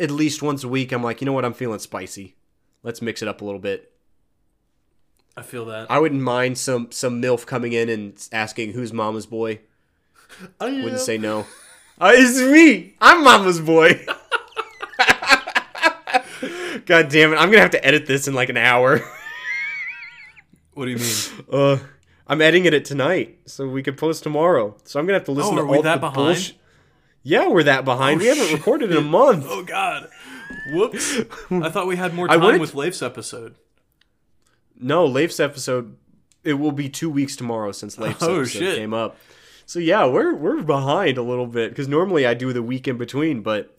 at 0.00 0.10
least 0.10 0.42
once 0.42 0.64
a 0.64 0.68
week, 0.68 0.92
I'm 0.92 1.02
like, 1.02 1.20
you 1.20 1.24
know 1.26 1.32
what, 1.32 1.44
I'm 1.44 1.52
feeling 1.54 1.78
spicy. 1.78 2.34
Let's 2.82 3.02
mix 3.02 3.22
it 3.22 3.28
up 3.28 3.40
a 3.40 3.44
little 3.44 3.60
bit. 3.60 3.92
I 5.36 5.42
feel 5.42 5.66
that. 5.66 5.90
I 5.90 5.98
wouldn't 5.98 6.22
mind 6.22 6.58
some 6.58 6.92
some 6.92 7.20
milf 7.20 7.44
coming 7.44 7.72
in 7.72 7.88
and 7.88 8.28
asking 8.32 8.72
who's 8.72 8.92
Mama's 8.92 9.26
boy. 9.26 9.60
I 10.60 10.66
Wouldn't 10.66 11.00
say 11.00 11.18
no. 11.18 11.46
Uh, 12.00 12.12
it's 12.14 12.40
me. 12.40 12.94
I'm 13.00 13.24
Mama's 13.24 13.60
boy. 13.60 14.04
God 16.86 17.08
damn 17.08 17.32
it! 17.32 17.36
I'm 17.36 17.50
gonna 17.50 17.60
have 17.60 17.70
to 17.70 17.84
edit 17.84 18.06
this 18.06 18.28
in 18.28 18.34
like 18.34 18.48
an 18.48 18.56
hour. 18.56 19.00
What 20.74 20.84
do 20.86 20.90
you 20.90 20.98
mean? 20.98 21.14
Uh, 21.50 21.78
I'm 22.26 22.40
editing 22.40 22.72
it 22.72 22.84
tonight 22.84 23.38
so 23.46 23.68
we 23.68 23.82
could 23.82 23.98
post 23.98 24.22
tomorrow. 24.22 24.76
So 24.84 24.98
I'm 24.98 25.06
gonna 25.06 25.18
have 25.18 25.26
to 25.26 25.32
listen 25.32 25.58
Oh, 25.58 25.66
to 25.66 25.68
all 25.76 25.82
that 25.82 25.94
the 25.96 26.00
behind? 26.00 26.14
bullshit. 26.16 26.56
Yeah, 27.22 27.48
we're 27.48 27.62
that 27.64 27.84
behind. 27.84 28.20
Oh, 28.20 28.24
we 28.24 28.28
haven't 28.28 28.44
shit. 28.46 28.58
recorded 28.58 28.90
in 28.90 28.96
a 28.98 29.00
month. 29.02 29.46
Oh 29.48 29.62
God. 29.62 30.08
Whoops. 30.72 31.20
I 31.50 31.68
thought 31.70 31.86
we 31.86 31.96
had 31.96 32.14
more 32.14 32.28
time 32.28 32.40
wanted- 32.40 32.60
with 32.60 32.74
Leif's 32.74 33.02
episode. 33.02 33.56
No, 34.78 35.04
Leif's 35.06 35.40
episode. 35.40 35.96
It 36.42 36.54
will 36.54 36.72
be 36.72 36.88
two 36.88 37.08
weeks 37.08 37.36
tomorrow 37.36 37.72
since 37.72 37.96
Leif's 37.98 38.22
Oh, 38.22 38.40
episode 38.40 38.58
shit. 38.58 38.76
came 38.76 38.92
up. 38.92 39.16
So 39.66 39.78
yeah, 39.78 40.06
we're 40.06 40.34
we're 40.34 40.62
behind 40.62 41.16
a 41.16 41.22
little 41.22 41.46
bit 41.46 41.70
because 41.70 41.88
normally 41.88 42.26
I 42.26 42.34
do 42.34 42.52
the 42.52 42.62
week 42.62 42.86
in 42.86 42.98
between, 42.98 43.40
but 43.42 43.74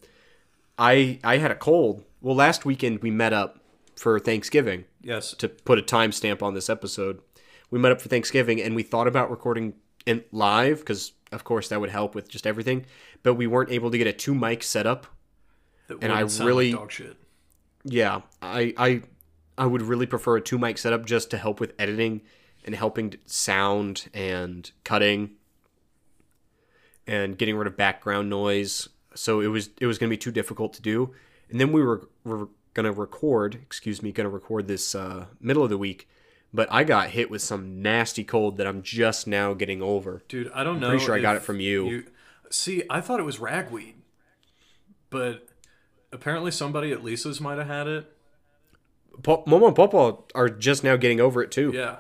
I 0.80 1.20
I 1.24 1.38
had 1.38 1.52
a 1.52 1.56
cold. 1.56 2.04
Well, 2.22 2.36
last 2.36 2.66
weekend 2.66 3.02
we 3.04 3.12
met 3.12 3.34
up 3.34 3.60
for 3.96 4.20
Thanksgiving 4.20 4.86
Yes. 5.02 5.34
to 5.36 5.48
put 5.48 5.78
a 5.78 5.84
timestamp 5.84 6.42
on 6.42 6.56
this 6.56 6.70
episode. 6.70 7.20
We 7.72 7.80
met 7.80 7.92
up 7.92 8.02
for 8.02 8.10
Thanksgiving 8.10 8.62
and 8.62 8.76
we 8.76 8.84
thought 8.84 9.08
about 9.08 9.30
recording 9.32 9.74
in 10.06 10.24
live 10.32 10.80
because 10.80 11.14
of 11.32 11.44
course 11.44 11.70
that 11.70 11.80
would 11.82 11.90
help 11.90 12.16
with 12.16 12.30
just 12.30 12.46
everything, 12.46 12.86
but 13.24 13.34
we 13.34 13.48
weren't 13.48 13.72
able 13.72 13.92
to 13.92 13.98
get 13.98 14.08
a 14.08 14.14
two 14.14 14.36
mic 14.36 14.64
setup. 14.64 15.08
That 15.88 15.98
And 16.02 16.12
I 16.12 16.22
really- 16.22 16.72
like 16.72 16.80
dog 16.80 16.92
shit. 16.92 17.18
Yeah, 17.84 18.22
I 18.42 18.74
I 18.78 19.02
I 19.58 19.66
would 19.68 19.82
really 19.82 20.06
prefer 20.06 20.38
a 20.38 20.42
two 20.42 20.58
mic 20.58 20.78
setup 20.78 21.06
just 21.06 21.30
to 21.32 21.38
help 21.38 21.60
with 21.60 21.74
editing 21.78 22.22
and 22.64 22.74
helping 22.76 23.14
sound 23.26 24.10
and 24.14 24.72
cutting 24.84 25.32
and 27.08 27.38
getting 27.38 27.56
rid 27.56 27.68
of 27.68 27.78
background 27.78 28.30
noise. 28.30 28.90
So 29.14 29.40
it 29.42 29.48
was 29.48 29.70
it 29.80 29.86
was 29.86 29.98
going 29.98 30.10
to 30.10 30.14
be 30.14 30.18
too 30.18 30.32
difficult 30.32 30.74
to 30.74 30.82
do. 30.82 31.14
And 31.50 31.60
then 31.62 31.72
we 31.72 31.82
were, 31.84 32.08
were 32.24 32.50
going 32.74 32.86
to 32.86 32.92
record, 32.92 33.56
excuse 33.56 34.02
me, 34.02 34.12
going 34.12 34.26
to 34.26 34.30
record 34.34 34.68
this 34.68 34.96
uh, 34.96 35.28
middle 35.40 35.64
of 35.64 35.70
the 35.70 35.78
week, 35.78 36.08
but 36.56 36.68
I 36.72 36.84
got 36.84 37.10
hit 37.10 37.30
with 37.30 37.42
some 37.42 37.82
nasty 37.82 38.24
cold 38.24 38.58
that 38.58 38.68
I'm 38.68 38.82
just 38.82 39.28
now 39.28 39.54
getting 39.54 39.82
over. 39.82 40.24
Dude, 40.28 40.52
I 40.54 40.64
don't 40.64 40.80
know. 40.80 40.90
pretty 40.90 41.04
sure 41.06 41.16
I 41.16 41.20
got 41.20 41.36
it 41.36 41.42
from 41.42 41.60
you. 41.60 42.06
See, 42.50 42.84
I 42.90 43.02
thought 43.02 43.20
it 43.20 43.24
was 43.24 43.40
ragweed, 43.40 43.96
but 45.10 45.48
apparently 46.12 46.52
somebody 46.52 46.92
at 46.92 47.04
Lisa's 47.04 47.42
might 47.42 47.58
have 47.58 47.68
had 47.68 47.88
it. 47.88 48.12
Pa- 49.24 49.44
Momo 49.44 49.68
and 49.68 49.76
Papa 49.76 50.18
are 50.34 50.50
just 50.50 50.84
now 50.84 50.96
getting 50.96 51.20
over 51.20 51.42
it 51.42 51.52
too. 51.52 51.72
Yeah. 51.74 51.98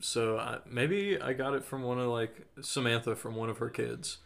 So 0.00 0.38
I, 0.38 0.58
maybe 0.68 1.20
I 1.20 1.34
got 1.34 1.54
it 1.54 1.64
from 1.64 1.82
one 1.82 1.98
of 1.98 2.08
like 2.08 2.46
Samantha 2.62 3.14
from 3.14 3.34
one 3.34 3.50
of 3.50 3.58
her 3.58 3.68
kids, 3.68 4.18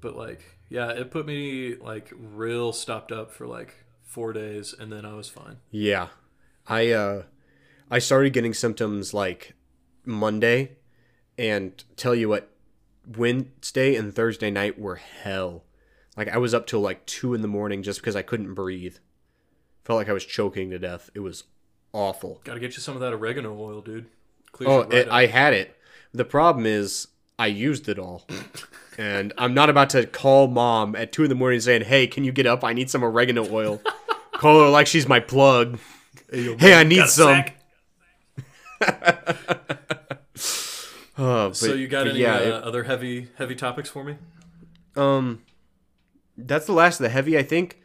but 0.00 0.16
like 0.16 0.58
yeah, 0.68 0.90
it 0.90 1.10
put 1.10 1.26
me 1.26 1.74
like 1.76 2.12
real 2.16 2.72
stopped 2.72 3.10
up 3.12 3.32
for 3.32 3.46
like 3.46 3.74
four 4.04 4.32
days, 4.32 4.74
and 4.78 4.92
then 4.92 5.04
I 5.04 5.14
was 5.14 5.28
fine. 5.28 5.56
Yeah. 5.70 6.08
I 6.66 6.92
uh 6.92 7.22
I 7.94 8.00
started 8.00 8.32
getting 8.32 8.54
symptoms 8.54 9.14
like 9.14 9.54
Monday 10.04 10.72
and 11.38 11.84
tell 11.94 12.12
you 12.12 12.28
what 12.28 12.50
Wednesday 13.06 13.94
and 13.94 14.12
Thursday 14.12 14.50
night 14.50 14.76
were 14.80 14.96
hell. 14.96 15.62
Like 16.16 16.26
I 16.26 16.38
was 16.38 16.54
up 16.54 16.66
till 16.66 16.80
like 16.80 17.06
2 17.06 17.34
in 17.34 17.40
the 17.40 17.46
morning 17.46 17.84
just 17.84 18.00
because 18.00 18.16
I 18.16 18.22
couldn't 18.22 18.54
breathe. 18.54 18.96
Felt 19.84 19.96
like 19.98 20.08
I 20.08 20.12
was 20.12 20.24
choking 20.24 20.70
to 20.70 20.78
death. 20.80 21.08
It 21.14 21.20
was 21.20 21.44
awful. 21.92 22.40
Got 22.42 22.54
to 22.54 22.60
get 22.60 22.74
you 22.74 22.82
some 22.82 22.96
of 22.96 23.00
that 23.00 23.12
oregano 23.12 23.56
oil, 23.56 23.80
dude. 23.80 24.06
Clears 24.50 24.72
Oh, 24.72 24.82
right 24.82 24.92
it. 24.92 25.08
I 25.08 25.26
had 25.26 25.54
it. 25.54 25.76
The 26.12 26.24
problem 26.24 26.66
is 26.66 27.06
I 27.38 27.46
used 27.46 27.88
it 27.88 28.00
all. 28.00 28.26
and 28.98 29.32
I'm 29.38 29.54
not 29.54 29.70
about 29.70 29.90
to 29.90 30.04
call 30.04 30.48
mom 30.48 30.96
at 30.96 31.12
2 31.12 31.22
in 31.22 31.28
the 31.28 31.36
morning 31.36 31.60
saying, 31.60 31.82
"Hey, 31.82 32.08
can 32.08 32.24
you 32.24 32.32
get 32.32 32.46
up? 32.46 32.64
I 32.64 32.72
need 32.72 32.90
some 32.90 33.04
oregano 33.04 33.48
oil." 33.48 33.80
call 34.32 34.64
her 34.64 34.68
like 34.68 34.88
she's 34.88 35.06
my 35.06 35.20
plug. 35.20 35.78
Hey, 36.32 36.74
I 36.74 36.82
need 36.82 37.06
some. 37.06 37.28
sack? 37.28 37.60
Uh, 41.16 41.48
but- 41.48 41.56
so 41.56 41.74
you 41.74 41.88
got 41.88 42.06
any 42.08 42.20
yeah, 42.20 42.36
uh, 42.36 42.40
it- 42.40 42.64
other 42.64 42.84
heavy 42.84 43.28
heavy 43.36 43.54
topics 43.54 43.88
for 43.88 44.04
me? 44.04 44.16
um, 44.96 45.42
that's 46.36 46.66
the 46.66 46.72
last 46.72 46.98
of 47.00 47.04
the 47.04 47.10
heavy. 47.10 47.38
I 47.38 47.42
think 47.42 47.80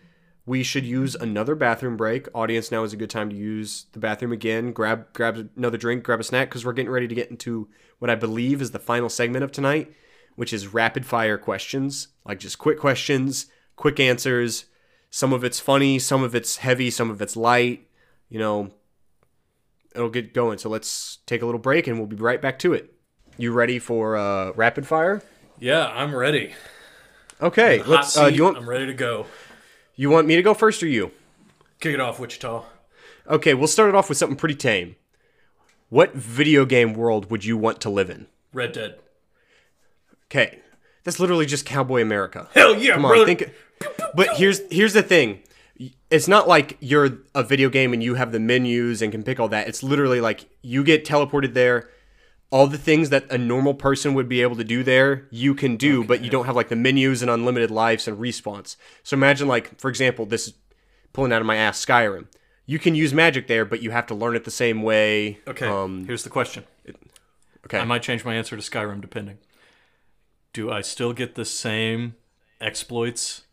we 0.45 0.63
should 0.63 0.85
use 0.85 1.13
another 1.15 1.53
bathroom 1.53 1.95
break. 1.97 2.27
Audience, 2.33 2.71
now 2.71 2.83
is 2.83 2.93
a 2.93 2.97
good 2.97 3.09
time 3.09 3.29
to 3.29 3.35
use 3.35 3.85
the 3.93 3.99
bathroom 3.99 4.31
again. 4.31 4.71
Grab 4.73 5.13
grab 5.13 5.49
another 5.55 5.77
drink, 5.77 6.03
grab 6.03 6.19
a 6.19 6.23
snack, 6.23 6.49
because 6.49 6.65
we're 6.65 6.73
getting 6.73 6.91
ready 6.91 7.07
to 7.07 7.15
get 7.15 7.29
into 7.29 7.69
what 7.99 8.09
I 8.09 8.15
believe 8.15 8.61
is 8.61 8.71
the 8.71 8.79
final 8.79 9.09
segment 9.09 9.43
of 9.43 9.51
tonight, 9.51 9.93
which 10.35 10.51
is 10.53 10.73
rapid 10.73 11.05
fire 11.05 11.37
questions, 11.37 12.07
like 12.25 12.39
just 12.39 12.57
quick 12.57 12.79
questions, 12.79 13.47
quick 13.75 13.99
answers. 13.99 14.65
Some 15.11 15.33
of 15.33 15.43
it's 15.43 15.59
funny, 15.59 15.97
some 15.99 16.23
of 16.23 16.33
it's 16.35 16.57
heavy, 16.57 16.89
some 16.89 17.09
of 17.11 17.21
it's 17.21 17.35
light. 17.35 17.87
You 18.29 18.39
know, 18.39 18.71
it'll 19.95 20.09
get 20.09 20.33
going. 20.33 20.57
So 20.57 20.69
let's 20.69 21.17
take 21.25 21.41
a 21.41 21.45
little 21.45 21.59
break, 21.59 21.87
and 21.87 21.97
we'll 21.97 22.07
be 22.07 22.15
right 22.15 22.41
back 22.41 22.59
to 22.59 22.73
it. 22.73 22.93
You 23.37 23.51
ready 23.53 23.79
for 23.79 24.17
uh, 24.17 24.51
rapid 24.51 24.85
fire? 24.87 25.21
Yeah, 25.59 25.87
I'm 25.87 26.15
ready. 26.15 26.53
Okay, 27.41 27.81
let's. 27.83 28.13
seat, 28.13 28.21
Uh, 28.21 28.29
do 28.29 28.35
you 28.35 28.43
want 28.43 28.57
I'm 28.57 28.69
ready 28.69 28.85
to 28.85 28.93
go. 28.93 29.25
you 29.95 30.09
want 30.09 30.27
me 30.27 30.35
to 30.35 30.41
go 30.41 30.53
first 30.53 30.83
or 30.83 30.87
you? 30.87 31.11
Kick 31.79 31.93
it 31.93 31.99
off, 32.01 32.19
Wichita. 32.19 32.65
Okay, 33.27 33.53
we'll 33.53 33.67
start 33.67 33.89
it 33.89 33.95
off 33.95 34.09
with 34.09 34.17
something 34.17 34.35
pretty 34.37 34.55
tame. 34.55 34.95
What 35.89 36.13
video 36.13 36.65
game 36.65 36.93
world 36.93 37.31
would 37.31 37.45
you 37.45 37.57
want 37.57 37.79
to 37.81 37.89
live 37.89 38.09
in? 38.09 38.27
Red 38.53 38.73
Dead. 38.73 38.99
Okay, 40.25 40.59
that's 41.03 41.19
literally 41.19 41.45
just 41.45 41.65
Cowboy 41.65 42.01
America. 42.01 42.47
Hell 42.53 42.75
yeah, 42.75 42.93
Come 42.95 43.05
on, 43.05 43.11
brother. 43.11 43.25
think. 43.25 43.51
But 44.13 44.35
here's 44.35 44.61
here's 44.71 44.93
the 44.93 45.01
thing. 45.03 45.39
It's 46.09 46.27
not 46.27 46.47
like 46.47 46.77
you're 46.81 47.19
a 47.33 47.43
video 47.43 47.69
game 47.69 47.93
and 47.93 48.03
you 48.03 48.15
have 48.15 48.31
the 48.31 48.39
menus 48.39 49.01
and 49.01 49.11
can 49.11 49.23
pick 49.23 49.39
all 49.39 49.47
that. 49.49 49.67
It's 49.67 49.81
literally 49.81 50.19
like 50.19 50.49
you 50.61 50.83
get 50.83 51.05
teleported 51.05 51.53
there. 51.53 51.89
All 52.51 52.65
the 52.67 52.79
things 52.79 53.11
that 53.11 53.31
a 53.31 53.37
normal 53.37 53.75
person 53.75 54.15
would 54.15 54.27
be 54.27 54.41
able 54.41 54.55
to 54.55 54.63
do 54.63 54.83
there, 54.83 55.27
you 55.29 55.53
can 55.53 55.77
do, 55.77 56.03
but 56.03 56.21
you 56.21 56.31
don't 56.31 56.47
have 56.47 56.55
like 56.55 56.69
the 56.69 56.75
menus 56.75 57.21
and 57.21 57.29
unlimited 57.29 57.69
lives 57.69 58.07
and 58.07 58.17
respawns. 58.17 58.75
So 59.03 59.15
imagine 59.15 59.47
like, 59.47 59.79
for 59.79 59.87
example, 59.87 60.25
this 60.25 60.47
is 60.47 60.53
pulling 61.13 61.31
out 61.31 61.41
of 61.41 61.45
my 61.47 61.55
ass 61.57 61.83
Skyrim. 61.85 62.25
You 62.65 62.79
can 62.79 62.95
use 62.95 63.13
magic 63.13 63.47
there, 63.47 63.65
but 63.65 63.81
you 63.83 63.91
have 63.91 64.07
to 64.07 64.15
learn 64.15 64.35
it 64.35 64.45
the 64.45 64.51
same 64.51 64.81
way. 64.81 65.37
Okay, 65.47 65.67
Um, 65.67 66.05
here's 66.07 66.23
the 66.23 66.29
question. 66.31 66.63
okay. 67.65 67.77
I 67.79 67.85
might 67.85 68.01
change 68.01 68.25
my 68.25 68.33
answer 68.33 68.57
to 68.57 68.61
Skyrim 68.63 68.99
depending. 68.99 69.37
Do 70.53 70.71
I 70.71 70.81
still 70.81 71.13
get 71.13 71.35
the 71.35 71.45
same 71.45 72.15
exploits 72.59 73.43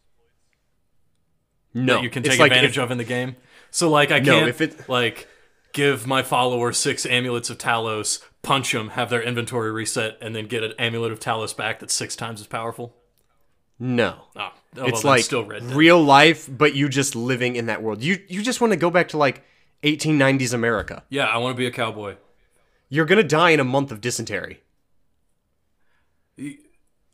no, 1.77 1.95
that 1.95 2.03
you 2.03 2.11
can 2.11 2.23
take 2.23 2.39
like 2.39 2.51
advantage 2.53 2.79
if- 2.79 2.85
of 2.85 2.91
in 2.91 2.99
the 2.99 3.05
game? 3.05 3.37
So 3.71 3.89
like 3.91 4.11
I 4.11 4.19
No, 4.21 4.33
can't 4.39 4.49
if 4.49 4.61
it- 4.61 4.89
like 4.89 5.29
give 5.73 6.07
my 6.07 6.23
follower 6.23 6.73
six 6.73 7.05
amulets 7.07 7.51
of 7.51 7.59
Talos, 7.59 8.23
punch 8.43 8.73
them, 8.73 8.91
have 8.91 9.11
their 9.11 9.23
inventory 9.23 9.71
reset, 9.71 10.17
and 10.23 10.35
then 10.35 10.47
get 10.47 10.63
an 10.63 10.73
amulet 10.79 11.13
of 11.13 11.21
Talos 11.21 11.55
back 11.57 11.81
that's 11.81 11.93
six 11.93 12.17
times 12.17 12.41
as 12.41 12.47
powerful. 12.47 12.95
No. 13.79 14.23
Oh, 14.37 14.49
oh, 14.79 14.87
it's 14.87 15.05
like 15.05 15.23
still 15.23 15.45
Red 15.45 15.63
Dead. 15.69 15.77
real 15.77 16.03
life, 16.03 16.49
but 16.51 16.75
you 16.75 16.89
just 16.89 17.15
living 17.15 17.57
in 17.57 17.67
that 17.67 17.83
world. 17.83 18.03
You 18.03 18.19
you 18.29 18.43
just 18.43 18.61
want 18.63 18.73
to 18.73 18.79
go 18.79 18.89
back 18.89 19.09
to 19.09 19.19
like 19.19 19.45
1890s 19.83 20.55
America. 20.55 21.05
yeah, 21.11 21.27
I 21.27 21.37
want 21.37 21.55
to 21.55 21.59
be 21.59 21.67
a 21.67 21.71
cowboy. 21.71 22.17
You're 22.89 23.05
gonna 23.05 23.23
die 23.23 23.51
in 23.51 23.61
a 23.61 23.65
month 23.65 23.93
of 23.93 24.01
dysentery. 24.01 24.63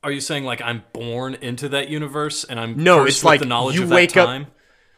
Are 0.05 0.11
you 0.11 0.20
saying 0.20 0.45
like 0.45 0.61
I'm 0.61 0.83
born 0.93 1.35
into 1.35 1.69
that 1.70 1.89
universe 1.89 2.45
and 2.45 2.59
I'm 2.59 2.83
No, 2.83 3.05
it's 3.05 3.20
with 3.20 3.24
like 3.24 3.41
the 3.41 3.47
knowledge 3.47 3.77
you 3.77 3.85
of 3.85 3.89
that 3.91 3.95
wake 3.95 4.16
up- 4.16 4.27
time? 4.27 4.47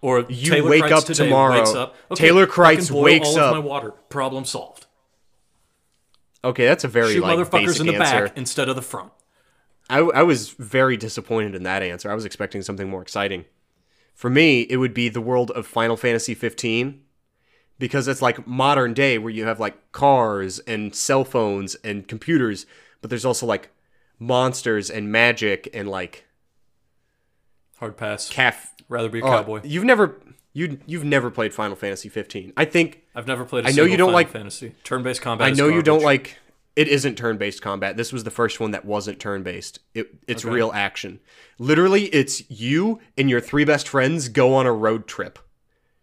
Or 0.00 0.20
you 0.28 0.50
Taylor 0.50 0.68
wake 0.70 0.84
Kreitz 0.84 0.92
up 1.10 1.16
tomorrow. 1.16 1.54
Wakes 1.58 1.74
up. 1.74 1.94
Okay, 2.10 2.26
Taylor 2.26 2.46
Kreitz 2.46 2.90
wakes 2.90 3.28
all 3.28 3.38
up. 3.38 3.56
Of 3.56 3.62
my 3.64 3.68
water 3.68 3.90
problem 4.10 4.44
solved. 4.44 4.86
Okay, 6.42 6.66
that's 6.66 6.84
a 6.84 6.88
very 6.88 7.14
Shoot 7.14 7.22
like 7.22 7.38
motherfuckers 7.38 7.66
basic 7.66 7.80
in 7.80 7.86
the 7.86 7.94
answer. 7.96 8.24
back 8.26 8.36
instead 8.36 8.68
of 8.68 8.76
the 8.76 8.82
front. 8.82 9.12
I, 9.88 10.00
I 10.00 10.22
was 10.22 10.50
very 10.50 10.96
disappointed 10.98 11.54
in 11.54 11.62
that 11.62 11.82
answer. 11.82 12.10
I 12.10 12.14
was 12.14 12.24
expecting 12.26 12.60
something 12.62 12.88
more 12.88 13.00
exciting. 13.02 13.46
For 14.14 14.28
me, 14.30 14.62
it 14.62 14.76
would 14.76 14.92
be 14.94 15.08
the 15.08 15.20
world 15.22 15.50
of 15.52 15.66
Final 15.66 15.96
Fantasy 15.96 16.34
15 16.34 17.00
because 17.78 18.06
it's 18.06 18.22
like 18.22 18.46
modern 18.46 18.92
day 18.94 19.16
where 19.18 19.32
you 19.32 19.46
have 19.46 19.58
like 19.58 19.90
cars 19.92 20.58
and 20.60 20.94
cell 20.94 21.24
phones 21.24 21.74
and 21.76 22.06
computers, 22.06 22.66
but 23.00 23.08
there's 23.10 23.24
also 23.24 23.46
like 23.46 23.70
monsters 24.18 24.90
and 24.90 25.10
magic 25.10 25.68
and 25.74 25.88
like 25.88 26.24
Hard 27.78 27.96
pass. 27.96 28.28
calf. 28.28 28.72
Rather 28.88 29.08
be 29.08 29.20
a 29.20 29.24
Oh, 29.24 29.28
cowboy. 29.28 29.60
You've 29.64 29.84
never 29.84 30.20
you 30.52 30.78
you've 30.86 31.04
never 31.04 31.30
played 31.30 31.52
Final 31.52 31.74
Fantasy 31.76 32.08
15. 32.08 32.52
I 32.56 32.64
think 32.64 33.02
I've 33.14 33.26
never 33.26 33.44
played. 33.44 33.66
I 33.66 33.70
I 33.70 33.72
know 33.72 33.84
you 33.84 33.96
don't 33.96 34.12
like- 34.12 34.30
fantasy. 34.30 34.74
Turn-based 34.84 35.20
combat. 35.22 35.46
I 35.48 35.50
know 35.50 35.68
you 35.68 35.82
don't 35.82 36.02
like 36.02 36.38
it 36.76 36.88
isn't 36.88 37.16
turn-based 37.16 37.62
combat. 37.62 37.96
This 37.96 38.12
was 38.12 38.24
the 38.24 38.30
first 38.32 38.58
one 38.58 38.72
that 38.72 38.84
wasn't 38.84 39.20
turn-based. 39.20 39.78
It, 39.94 40.12
it's 40.26 40.44
Okay. 40.44 40.52
real 40.54 40.72
action. 40.74 41.20
Literally, 41.56 42.06
it's 42.06 42.48
you 42.50 43.00
and 43.16 43.30
your 43.30 43.40
three 43.40 43.64
best 43.64 43.88
friends 43.88 44.28
go 44.28 44.54
on 44.54 44.66
a 44.66 44.72
road 44.72 45.06
trip. 45.06 45.38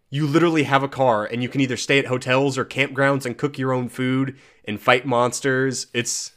You 0.09 0.25
literally 0.25 0.63
have 0.63 0.81
a 0.81 0.87
car 0.87 1.25
and 1.25 1.43
you 1.43 1.49
can 1.49 1.59
either 1.61 1.75
stay 1.77 1.99
at 1.99 2.05
hotels 2.05 2.57
or 2.57 2.63
campgrounds 2.65 3.25
and 3.25 3.37
cook 3.37 3.57
your 3.57 3.73
own 3.73 3.89
food 3.89 4.37
and 4.65 4.79
fight 4.79 5.05
monsters. 5.05 5.87
It's 5.93 6.31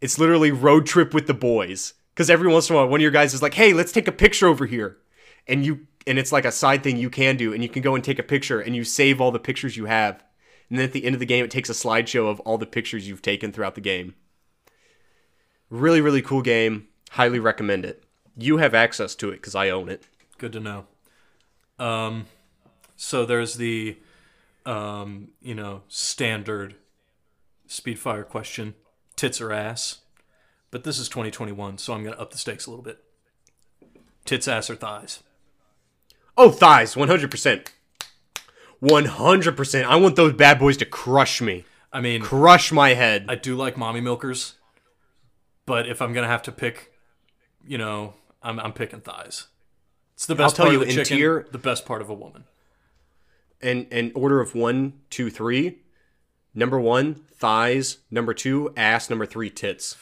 it's 0.00 0.18
literally 0.18 0.50
road 0.50 0.86
trip 0.86 1.14
with 1.14 1.26
the 1.26 1.34
boys. 1.34 1.94
Cuz 2.14 2.30
every 2.30 2.48
once 2.48 2.68
in 2.68 2.76
a 2.76 2.78
while 2.78 2.88
one 2.88 3.00
of 3.00 3.02
your 3.02 3.10
guys 3.10 3.34
is 3.34 3.42
like, 3.42 3.54
"Hey, 3.54 3.72
let's 3.72 3.92
take 3.92 4.08
a 4.08 4.12
picture 4.12 4.46
over 4.46 4.66
here." 4.66 4.98
And 5.46 5.64
you 5.64 5.86
and 6.06 6.18
it's 6.18 6.32
like 6.32 6.44
a 6.44 6.52
side 6.52 6.82
thing 6.82 6.96
you 6.96 7.10
can 7.10 7.36
do 7.36 7.52
and 7.52 7.62
you 7.62 7.68
can 7.68 7.82
go 7.82 7.94
and 7.94 8.02
take 8.02 8.18
a 8.18 8.22
picture 8.22 8.60
and 8.60 8.76
you 8.76 8.84
save 8.84 9.20
all 9.20 9.32
the 9.32 9.38
pictures 9.38 9.76
you 9.76 9.86
have 9.86 10.22
and 10.68 10.78
then 10.78 10.84
at 10.84 10.92
the 10.92 11.04
end 11.04 11.14
of 11.14 11.20
the 11.20 11.26
game, 11.26 11.44
it 11.44 11.50
takes 11.50 11.70
a 11.70 11.74
slideshow 11.74 12.28
of 12.28 12.40
all 12.40 12.58
the 12.58 12.66
pictures 12.66 13.08
you've 13.08 13.22
taken 13.22 13.52
throughout 13.52 13.76
the 13.76 13.80
game. 13.80 14.14
Really, 15.70 16.00
really 16.00 16.22
cool 16.22 16.42
game. 16.42 16.88
Highly 17.10 17.38
recommend 17.38 17.84
it. 17.84 18.02
You 18.36 18.56
have 18.58 18.74
access 18.74 19.14
to 19.16 19.30
it 19.30 19.36
because 19.36 19.54
I 19.54 19.70
own 19.70 19.88
it. 19.88 20.06
Good 20.38 20.52
to 20.52 20.60
know. 20.60 20.86
Um, 21.78 22.26
so 22.96 23.24
there's 23.24 23.54
the, 23.54 23.96
um, 24.64 25.28
you 25.40 25.54
know, 25.54 25.82
standard 25.88 26.74
Speedfire 27.68 28.26
question: 28.26 28.74
tits 29.16 29.40
or 29.40 29.52
ass? 29.52 29.98
But 30.70 30.84
this 30.84 30.98
is 30.98 31.08
2021, 31.08 31.78
so 31.78 31.92
I'm 31.94 32.04
gonna 32.04 32.16
up 32.16 32.30
the 32.30 32.38
stakes 32.38 32.66
a 32.66 32.70
little 32.70 32.84
bit. 32.84 33.02
Tits, 34.24 34.48
ass, 34.48 34.68
or 34.68 34.74
thighs? 34.76 35.22
Oh, 36.36 36.50
thighs, 36.50 36.94
100%. 36.94 37.68
100%. 38.82 39.84
I 39.84 39.96
want 39.96 40.16
those 40.16 40.32
bad 40.34 40.58
boys 40.58 40.76
to 40.78 40.84
crush 40.84 41.40
me. 41.40 41.64
I 41.92 42.00
mean, 42.00 42.20
Crush 42.22 42.72
my 42.72 42.90
head. 42.94 43.26
I 43.28 43.36
do 43.36 43.56
like 43.56 43.76
mommy 43.76 44.00
milkers, 44.00 44.54
but 45.64 45.88
if 45.88 46.02
I'm 46.02 46.12
gonna 46.12 46.26
have 46.26 46.42
to 46.42 46.52
pick, 46.52 46.92
you 47.66 47.78
know, 47.78 48.14
I'm 48.42 48.58
I'm 48.60 48.72
picking 48.72 49.00
thighs. 49.00 49.46
It's 50.14 50.26
the 50.26 50.34
best 50.34 50.56
tell 50.56 50.66
part 50.66 50.74
you, 50.74 50.82
of 50.82 50.88
the 50.88 50.92
chicken, 50.92 51.16
tier- 51.16 51.46
the 51.50 51.58
best 51.58 51.86
part 51.86 52.02
of 52.02 52.10
a 52.10 52.14
woman. 52.14 52.44
and 53.62 53.86
in 53.90 54.12
order 54.14 54.40
of 54.40 54.54
one, 54.54 55.00
two, 55.10 55.30
three. 55.30 55.78
Number 56.56 56.80
one, 56.80 57.16
thighs. 57.36 57.98
Number 58.10 58.32
two, 58.32 58.72
ass. 58.76 59.10
Number 59.10 59.26
three, 59.26 59.50
tits. 59.50 59.96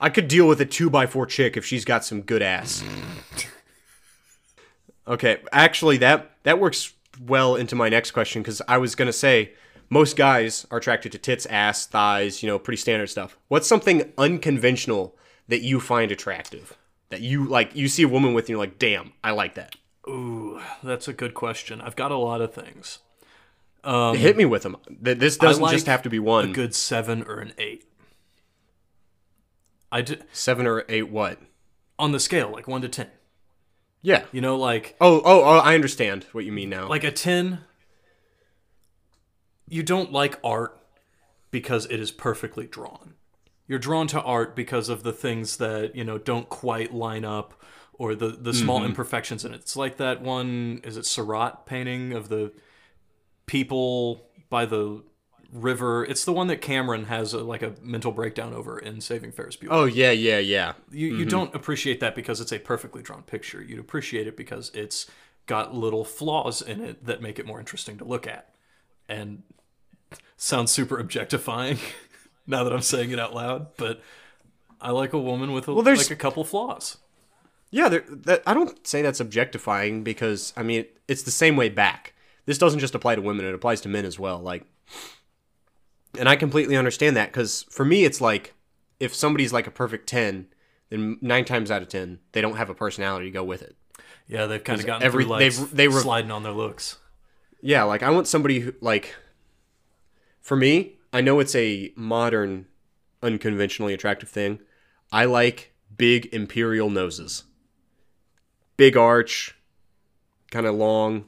I 0.00 0.08
could 0.08 0.28
deal 0.28 0.46
with 0.46 0.60
a 0.60 0.64
two 0.64 0.88
by 0.88 1.06
four 1.06 1.26
chick 1.26 1.56
if 1.56 1.66
she's 1.66 1.84
got 1.84 2.04
some 2.04 2.22
good 2.22 2.42
ass. 2.42 2.84
okay, 5.08 5.38
actually, 5.52 5.96
that 5.98 6.30
that 6.44 6.60
works 6.60 6.94
well 7.20 7.56
into 7.56 7.74
my 7.74 7.88
next 7.88 8.12
question 8.12 8.40
because 8.42 8.62
I 8.68 8.78
was 8.78 8.94
gonna 8.94 9.12
say 9.12 9.52
most 9.90 10.16
guys 10.16 10.64
are 10.70 10.78
attracted 10.78 11.12
to 11.12 11.18
tits, 11.18 11.44
ass, 11.46 11.86
thighs. 11.86 12.42
You 12.42 12.48
know, 12.48 12.58
pretty 12.60 12.76
standard 12.76 13.10
stuff. 13.10 13.36
What's 13.48 13.66
something 13.66 14.12
unconventional 14.16 15.16
that 15.48 15.62
you 15.62 15.80
find 15.80 16.12
attractive? 16.12 16.78
That 17.10 17.20
you 17.20 17.44
like? 17.46 17.74
You 17.74 17.88
see 17.88 18.04
a 18.04 18.08
woman 18.08 18.32
with, 18.32 18.44
and 18.44 18.50
you're 18.50 18.58
like, 18.58 18.78
damn, 18.78 19.12
I 19.24 19.32
like 19.32 19.54
that. 19.54 19.74
Ooh, 20.08 20.60
that's 20.84 21.08
a 21.08 21.12
good 21.12 21.34
question. 21.34 21.80
I've 21.80 21.96
got 21.96 22.12
a 22.12 22.16
lot 22.16 22.40
of 22.40 22.54
things. 22.54 23.00
Hit 24.14 24.36
me 24.36 24.44
with 24.44 24.62
them. 24.62 24.76
This 24.88 25.36
doesn't 25.36 25.62
Um, 25.62 25.66
like 25.66 25.72
just 25.74 25.86
have 25.86 26.02
to 26.02 26.10
be 26.10 26.18
one. 26.18 26.50
A 26.50 26.52
good 26.52 26.74
seven 26.74 27.22
or 27.22 27.38
an 27.40 27.52
eight. 27.58 27.84
I 29.92 30.02
d- 30.02 30.18
Seven 30.32 30.66
or 30.66 30.84
eight. 30.88 31.08
What? 31.10 31.38
on 31.96 32.10
the 32.10 32.18
scale, 32.18 32.50
like 32.50 32.66
one 32.66 32.82
to 32.82 32.88
ten. 32.88 33.08
Yeah. 34.02 34.24
You 34.32 34.40
know, 34.40 34.56
like 34.56 34.96
Oh, 35.00 35.22
oh, 35.24 35.44
oh! 35.44 35.58
I 35.58 35.74
understand 35.76 36.26
what 36.32 36.44
you 36.44 36.50
mean 36.52 36.68
now. 36.70 36.88
like 36.88 37.04
a 37.04 37.12
10 37.12 37.60
you 39.68 39.82
don't 39.82 40.12
like 40.12 40.38
art 40.44 40.78
because 41.50 41.86
it 41.86 41.98
is 42.00 42.10
perfectly 42.10 42.66
drawn 42.66 43.14
you're 43.66 43.78
drawn 43.78 44.06
to 44.08 44.20
art 44.20 44.54
because 44.54 44.88
of 44.90 45.02
the 45.04 45.12
things 45.12 45.56
that 45.56 45.94
you 45.96 46.04
know 46.04 46.18
don't 46.18 46.48
quite 46.50 46.92
line 46.92 47.24
up 47.24 47.54
or 47.94 48.14
the 48.14 48.28
the 48.28 48.52
small 48.52 48.78
Mm-hmm. 48.80 48.88
imperfections 48.88 49.44
in 49.44 49.54
it 49.54 49.60
it's 49.60 49.76
like 49.76 49.96
that 49.96 50.20
one 50.20 50.80
is 50.84 50.96
it 50.98 51.06
Seurat 51.06 51.64
painting 51.64 52.12
of 52.12 52.28
the 52.28 52.52
people 53.46 54.26
by 54.50 54.64
the 54.66 55.02
river 55.52 56.04
it's 56.04 56.24
the 56.24 56.32
one 56.32 56.48
that 56.48 56.60
cameron 56.60 57.04
has 57.04 57.32
a, 57.32 57.38
like 57.38 57.62
a 57.62 57.72
mental 57.80 58.10
breakdown 58.10 58.52
over 58.52 58.76
in 58.76 59.00
saving 59.00 59.30
ferris 59.30 59.56
bueller 59.56 59.68
oh 59.70 59.84
yeah, 59.84 60.10
yeah, 60.10 60.38
yeah. 60.38 60.72
you, 60.90 61.10
Mm-hmm. 61.10 61.18
you 61.20 61.24
don't 61.26 61.54
appreciate 61.54 62.00
that 62.00 62.16
because 62.16 62.40
it's 62.40 62.52
a 62.52 62.58
perfectly 62.58 63.02
drawn 63.02 63.22
picture. 63.22 63.62
You'd 63.62 63.78
appreciate 63.78 64.26
it 64.26 64.36
because 64.36 64.70
it's 64.74 65.06
got 65.46 65.72
little 65.74 66.04
flaws 66.04 66.60
in 66.60 66.80
it 66.80 67.04
that 67.06 67.22
make 67.22 67.38
it 67.38 67.46
more 67.46 67.60
interesting 67.60 67.98
to 67.98 68.04
look 68.04 68.26
at. 68.26 68.48
And 69.08 69.42
sounds 70.36 70.72
super 70.72 70.98
objectifying 70.98 71.78
now 72.46 72.64
that 72.64 72.72
I'm 72.72 72.80
saying 72.82 73.10
it 73.10 73.18
out 73.20 73.34
loud, 73.34 73.76
but 73.76 74.00
I 74.80 74.90
like 74.90 75.12
a 75.12 75.18
woman 75.20 75.52
with 75.52 75.68
a, 75.68 75.82
there's- 75.82 75.98
like 76.10 76.18
a 76.18 76.20
couple 76.20 76.42
flaws. 76.44 76.96
Yeah, 77.70 77.88
there, 77.88 78.04
that, 78.08 78.42
I 78.46 78.54
don't 78.54 78.86
say 78.86 79.02
that's 79.02 79.20
objectifying 79.20 80.02
because 80.02 80.52
I 80.56 80.62
mean 80.62 80.86
it's 81.08 81.22
the 81.24 81.30
same 81.30 81.54
way 81.56 81.68
back. 81.68 82.13
This 82.46 82.58
doesn't 82.58 82.80
just 82.80 82.94
apply 82.94 83.14
to 83.16 83.22
women; 83.22 83.46
it 83.46 83.54
applies 83.54 83.80
to 83.82 83.88
men 83.88 84.04
as 84.04 84.18
well. 84.18 84.38
Like, 84.40 84.64
and 86.18 86.28
I 86.28 86.36
completely 86.36 86.76
understand 86.76 87.16
that 87.16 87.32
because 87.32 87.64
for 87.70 87.84
me, 87.84 88.04
it's 88.04 88.20
like 88.20 88.54
if 89.00 89.14
somebody's 89.14 89.52
like 89.52 89.66
a 89.66 89.70
perfect 89.70 90.06
ten, 90.08 90.46
then 90.90 91.18
nine 91.20 91.44
times 91.44 91.70
out 91.70 91.82
of 91.82 91.88
ten 91.88 92.20
they 92.32 92.40
don't 92.40 92.56
have 92.56 92.70
a 92.70 92.74
personality 92.74 93.26
to 93.26 93.30
go 93.32 93.44
with 93.44 93.62
it. 93.62 93.76
Yeah, 94.26 94.46
they've 94.46 94.62
kind 94.62 94.80
of 94.80 94.86
gotten 94.86 95.02
every- 95.02 95.24
through 95.24 95.32
like 95.32 95.38
they've- 95.40 95.70
they 95.70 95.88
were- 95.88 96.00
sliding 96.00 96.30
on 96.30 96.42
their 96.42 96.52
looks. 96.52 96.98
Yeah, 97.60 97.82
like 97.84 98.02
I 98.02 98.10
want 98.10 98.26
somebody 98.28 98.60
who 98.60 98.74
like 98.80 99.14
for 100.40 100.56
me, 100.56 100.98
I 101.12 101.20
know 101.22 101.40
it's 101.40 101.54
a 101.54 101.92
modern 101.96 102.66
unconventionally 103.22 103.94
attractive 103.94 104.28
thing. 104.28 104.60
I 105.10 105.24
like 105.24 105.72
big 105.96 106.26
imperial 106.34 106.90
noses. 106.90 107.44
Big 108.76 108.96
arch, 108.96 109.56
kind 110.50 110.66
of 110.66 110.74
long. 110.74 111.26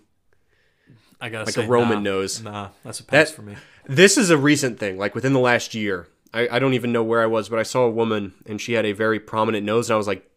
I 1.20 1.28
gotta 1.28 1.46
Like 1.46 1.54
say, 1.54 1.64
a 1.64 1.68
Roman 1.68 2.02
nah, 2.02 2.10
nose. 2.10 2.42
Nah, 2.42 2.68
that's 2.84 3.00
a 3.00 3.04
pass 3.04 3.30
That- 3.30 3.36
for 3.36 3.42
me. 3.42 3.56
This 3.88 4.18
is 4.18 4.30
a 4.30 4.36
recent 4.36 4.78
thing, 4.80 4.98
like 4.98 5.14
within 5.14 5.32
the 5.32 5.38
last 5.40 5.74
year. 5.74 6.08
I, 6.34 6.48
I 6.56 6.58
don't 6.58 6.74
even 6.74 6.90
know 6.92 7.04
where 7.04 7.22
I 7.22 7.26
was, 7.26 7.48
but 7.48 7.58
I 7.58 7.62
saw 7.62 7.84
a 7.84 7.90
woman 7.90 8.34
and 8.44 8.60
she 8.60 8.72
had 8.72 8.84
a 8.84 8.92
very 8.92 9.20
prominent 9.20 9.64
nose, 9.64 9.88
and 9.88 9.94
I 9.94 9.96
was 9.96 10.08
like, 10.08 10.28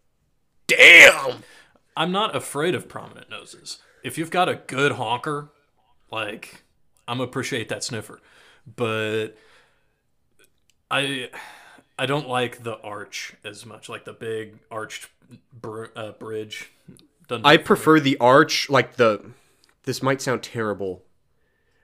damn! 0.67 1.43
I'm 1.97 2.11
not 2.11 2.35
afraid 2.35 2.75
of 2.75 2.87
prominent 2.87 3.29
noses. 3.29 3.79
If 4.03 4.17
you've 4.17 4.29
got 4.29 4.47
a 4.47 4.55
good 4.55 4.93
honker, 4.93 5.49
like 6.11 6.63
I'm 7.07 7.19
appreciate 7.19 7.69
that 7.69 7.83
sniffer, 7.83 8.21
but 8.75 9.29
I 10.91 11.29
I 11.97 12.05
don't 12.05 12.27
like 12.29 12.63
the 12.63 12.79
arch 12.81 13.33
as 13.43 13.65
much, 13.65 13.89
like 13.89 14.05
the 14.05 14.13
big 14.13 14.59
arched 14.71 15.09
br- 15.51 15.87
uh, 15.95 16.11
bridge. 16.11 16.71
I 16.87 16.93
do 17.29 17.35
it 17.35 17.41
for 17.41 17.49
me. 17.49 17.57
prefer 17.65 17.99
the 17.99 18.17
arch, 18.19 18.69
like 18.69 18.95
the. 18.95 19.31
This 19.83 20.01
might 20.03 20.21
sound 20.21 20.43
terrible, 20.43 21.03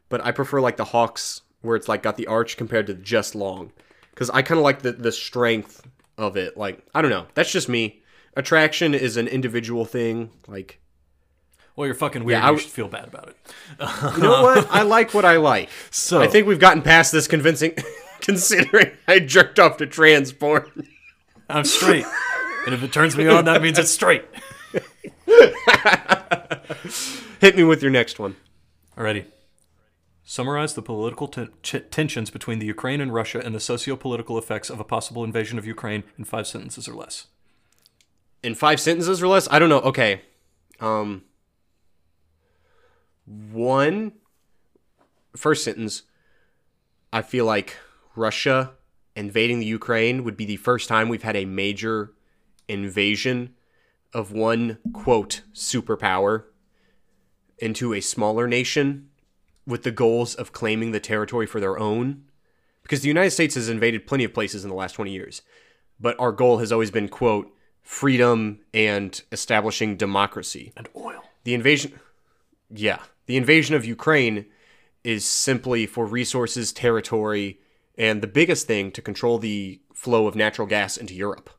but 0.09 0.23
I 0.25 0.31
prefer 0.31 0.61
like 0.61 0.77
the 0.77 0.85
Hawks 0.85 1.41
where 1.61 1.75
it's 1.75 1.87
like 1.87 2.03
got 2.03 2.17
the 2.17 2.27
arch 2.27 2.57
compared 2.57 2.87
to 2.87 2.93
just 2.93 3.33
long, 3.35 3.71
because 4.11 4.29
I 4.29 4.41
kind 4.41 4.57
of 4.59 4.63
like 4.63 4.81
the 4.81 4.91
the 4.91 5.11
strength 5.11 5.87
of 6.17 6.37
it. 6.37 6.55
Like 6.57 6.85
I 6.93 7.01
don't 7.01 7.11
know, 7.11 7.27
that's 7.33 7.51
just 7.51 7.69
me. 7.69 8.01
Attraction 8.35 8.93
is 8.93 9.15
an 9.17 9.27
individual 9.27 9.85
thing. 9.85 10.29
Like 10.47 10.79
Well, 11.75 11.85
you're 11.87 11.95
fucking 11.95 12.23
weird. 12.25 12.41
I 12.43 12.51
you 12.51 12.57
should 12.59 12.69
feel 12.69 12.87
bad 12.89 13.07
about 13.07 13.29
it. 13.29 13.37
you 14.17 14.21
know 14.23 14.43
what? 14.43 14.69
I 14.69 14.81
like 14.83 15.13
what 15.13 15.25
I 15.25 15.37
like. 15.37 15.69
So 15.91 16.21
I 16.21 16.27
think 16.27 16.45
we've 16.47 16.59
gotten 16.59 16.81
past 16.83 17.11
this 17.13 17.27
convincing, 17.27 17.75
considering 18.21 18.91
I 19.07 19.19
jerked 19.19 19.57
off 19.59 19.77
to 19.77 19.87
trans 19.87 20.31
porn. 20.33 20.69
I'm 21.49 21.63
straight, 21.63 22.05
and 22.65 22.73
if 22.75 22.83
it 22.83 22.91
turns 22.91 23.15
me 23.15 23.27
on, 23.27 23.45
that 23.45 23.61
means 23.61 23.79
it's 23.79 23.91
straight. 23.91 24.25
Hit 27.41 27.55
me 27.55 27.63
with 27.63 27.81
your 27.81 27.91
next 27.91 28.19
one. 28.19 28.35
Alrighty. 28.97 29.25
Summarize 30.23 30.73
the 30.73 30.81
political 30.81 31.27
ten- 31.27 31.49
ch- 31.61 31.83
tensions 31.91 32.29
between 32.31 32.59
the 32.59 32.65
Ukraine 32.65 32.99
and 33.01 33.13
Russia 33.13 33.39
and 33.43 33.53
the 33.53 33.59
socio-political 33.59 34.37
effects 34.37 34.69
of 34.69 34.79
a 34.79 34.83
possible 34.83 35.23
invasion 35.23 35.57
of 35.59 35.65
Ukraine 35.67 36.03
in 36.17 36.23
five 36.23 36.47
sentences 36.47 36.87
or 36.87 36.93
less. 36.95 37.27
in 38.41 38.55
five 38.55 38.79
sentences 38.79 39.21
or 39.21 39.27
less. 39.27 39.47
I 39.51 39.59
don't 39.59 39.69
know. 39.69 39.81
Okay. 39.81 40.21
Um 40.79 41.23
one 43.25 44.13
first 45.35 45.63
sentence 45.63 46.03
I 47.11 47.21
feel 47.21 47.45
like 47.45 47.77
Russia 48.15 48.71
invading 49.15 49.59
the 49.59 49.65
Ukraine 49.65 50.23
would 50.23 50.37
be 50.37 50.45
the 50.45 50.57
first 50.57 50.87
time 50.89 51.09
we've 51.09 51.23
had 51.23 51.35
a 51.35 51.45
major 51.45 52.13
invasion 52.67 53.53
of 54.13 54.31
one 54.31 54.77
quote 54.93 55.41
superpower 55.53 56.43
into 57.57 57.93
a 57.93 58.01
smaller 58.01 58.47
nation 58.47 59.09
with 59.65 59.83
the 59.83 59.91
goals 59.91 60.35
of 60.35 60.51
claiming 60.51 60.91
the 60.91 60.99
territory 60.99 61.45
for 61.45 61.59
their 61.59 61.77
own? 61.79 62.23
Because 62.83 63.01
the 63.01 63.07
United 63.07 63.31
States 63.31 63.55
has 63.55 63.69
invaded 63.69 64.05
plenty 64.05 64.23
of 64.23 64.33
places 64.33 64.63
in 64.63 64.69
the 64.69 64.75
last 64.75 64.93
20 64.93 65.11
years 65.11 65.41
but 65.99 66.19
our 66.19 66.31
goal 66.31 66.57
has 66.57 66.71
always 66.71 66.91
been 66.91 67.07
quote 67.07 67.51
freedom 67.81 68.59
and 68.73 69.21
establishing 69.31 69.95
democracy. 69.95 70.73
And 70.75 70.89
oil. 70.95 71.23
the 71.43 71.53
invasion 71.53 71.99
yeah 72.69 72.99
the 73.27 73.37
invasion 73.37 73.75
of 73.75 73.85
ukraine 73.85 74.45
is 75.03 75.23
simply 75.23 75.85
for 75.85 76.05
resources 76.05 76.73
territory 76.73 77.59
and 77.97 78.21
the 78.21 78.27
biggest 78.27 78.67
thing 78.67 78.91
to 78.91 79.01
control 79.01 79.37
the 79.37 79.79
flow 79.93 80.27
of 80.27 80.35
natural 80.35 80.67
gas 80.67 80.97
into 80.97 81.13
europe. 81.13 81.49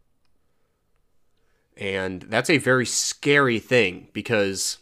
And 1.79 2.23
that's 2.23 2.51
a 2.51 2.59
very 2.59 2.87
scary 2.87 3.59
thing 3.59 4.09
because 4.13 4.79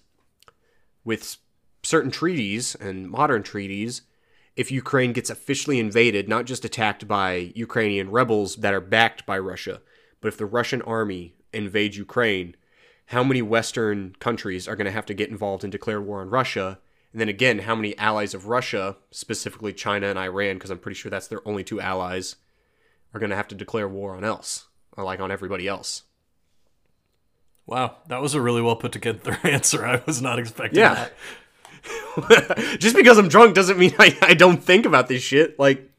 with 1.04 1.36
certain 1.82 2.10
treaties 2.10 2.74
and 2.74 3.10
modern 3.10 3.42
treaties 3.42 4.02
if 4.56 4.70
Ukraine 4.70 5.12
gets 5.12 5.30
officially 5.30 5.80
invaded, 5.80 6.28
not 6.28 6.44
just 6.44 6.64
attacked 6.64 7.08
by 7.08 7.52
Ukrainian 7.54 8.10
rebels 8.10 8.56
that 8.56 8.74
are 8.74 8.80
backed 8.80 9.26
by 9.26 9.38
Russia, 9.38 9.82
but 10.20 10.28
if 10.28 10.38
the 10.38 10.46
Russian 10.46 10.80
army 10.82 11.34
invades 11.52 11.96
Ukraine, 11.96 12.54
how 13.06 13.24
many 13.24 13.42
Western 13.42 14.14
countries 14.20 14.66
are 14.68 14.76
going 14.76 14.86
to 14.86 14.92
have 14.92 15.06
to 15.06 15.14
get 15.14 15.30
involved 15.30 15.64
and 15.64 15.72
declare 15.72 16.00
war 16.00 16.20
on 16.20 16.30
Russia? 16.30 16.78
And 17.12 17.20
then 17.20 17.28
again, 17.28 17.60
how 17.60 17.74
many 17.74 17.96
allies 17.98 18.32
of 18.32 18.46
Russia, 18.46 18.96
specifically 19.10 19.72
China 19.72 20.06
and 20.06 20.18
Iran, 20.18 20.56
because 20.56 20.70
I'm 20.70 20.78
pretty 20.78 20.96
sure 20.96 21.10
that's 21.10 21.28
their 21.28 21.46
only 21.46 21.64
two 21.64 21.80
allies, 21.80 22.36
are 23.12 23.20
going 23.20 23.30
to 23.30 23.36
have 23.36 23.48
to 23.48 23.54
declare 23.54 23.88
war 23.88 24.16
on 24.16 24.24
else, 24.24 24.66
or 24.96 25.04
like 25.04 25.20
on 25.20 25.30
everybody 25.30 25.68
else. 25.68 26.04
Wow, 27.66 27.96
that 28.08 28.20
was 28.20 28.34
a 28.34 28.40
really 28.40 28.60
well 28.62 28.76
put 28.76 28.92
together 28.92 29.38
answer. 29.44 29.84
I 29.86 30.02
was 30.06 30.20
not 30.20 30.38
expecting 30.38 30.80
Yeah. 30.80 31.08
that. 32.18 32.76
Just 32.80 32.96
because 32.96 33.18
I'm 33.18 33.28
drunk 33.28 33.54
doesn't 33.54 33.78
mean 33.78 33.94
I, 33.98 34.16
I 34.22 34.34
don't 34.34 34.62
think 34.62 34.86
about 34.86 35.08
this 35.08 35.22
shit. 35.22 35.58
Like, 35.58 35.90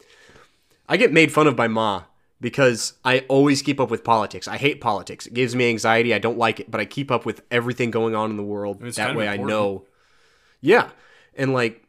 I 0.88 0.98
get 0.98 1.12
made 1.12 1.32
fun 1.32 1.48
of 1.48 1.56
by 1.56 1.68
Ma 1.68 2.04
because 2.42 2.94
I 3.04 3.20
always 3.28 3.62
keep 3.62 3.80
up 3.80 3.90
with 3.90 4.04
politics. 4.04 4.48
I 4.48 4.58
hate 4.58 4.82
politics. 4.82 5.26
It 5.26 5.34
gives 5.34 5.56
me 5.56 5.70
anxiety. 5.70 6.14
I 6.14 6.20
don't 6.20 6.38
like 6.38 6.60
it, 6.60 6.70
but 6.70 6.80
I 6.82 6.86
keep 6.86 7.12
up 7.12 7.26
with 7.26 7.42
everything 7.52 7.92
going 7.92 8.16
on 8.16 8.30
in 8.32 8.38
the 8.38 8.44
world. 8.44 8.84
It's 8.84 8.98
that 8.98 9.16
way 9.16 9.28
I 9.28 9.38
know. 9.38 9.86
Yeah. 10.62 10.90
And 11.36 11.54
like, 11.54 11.84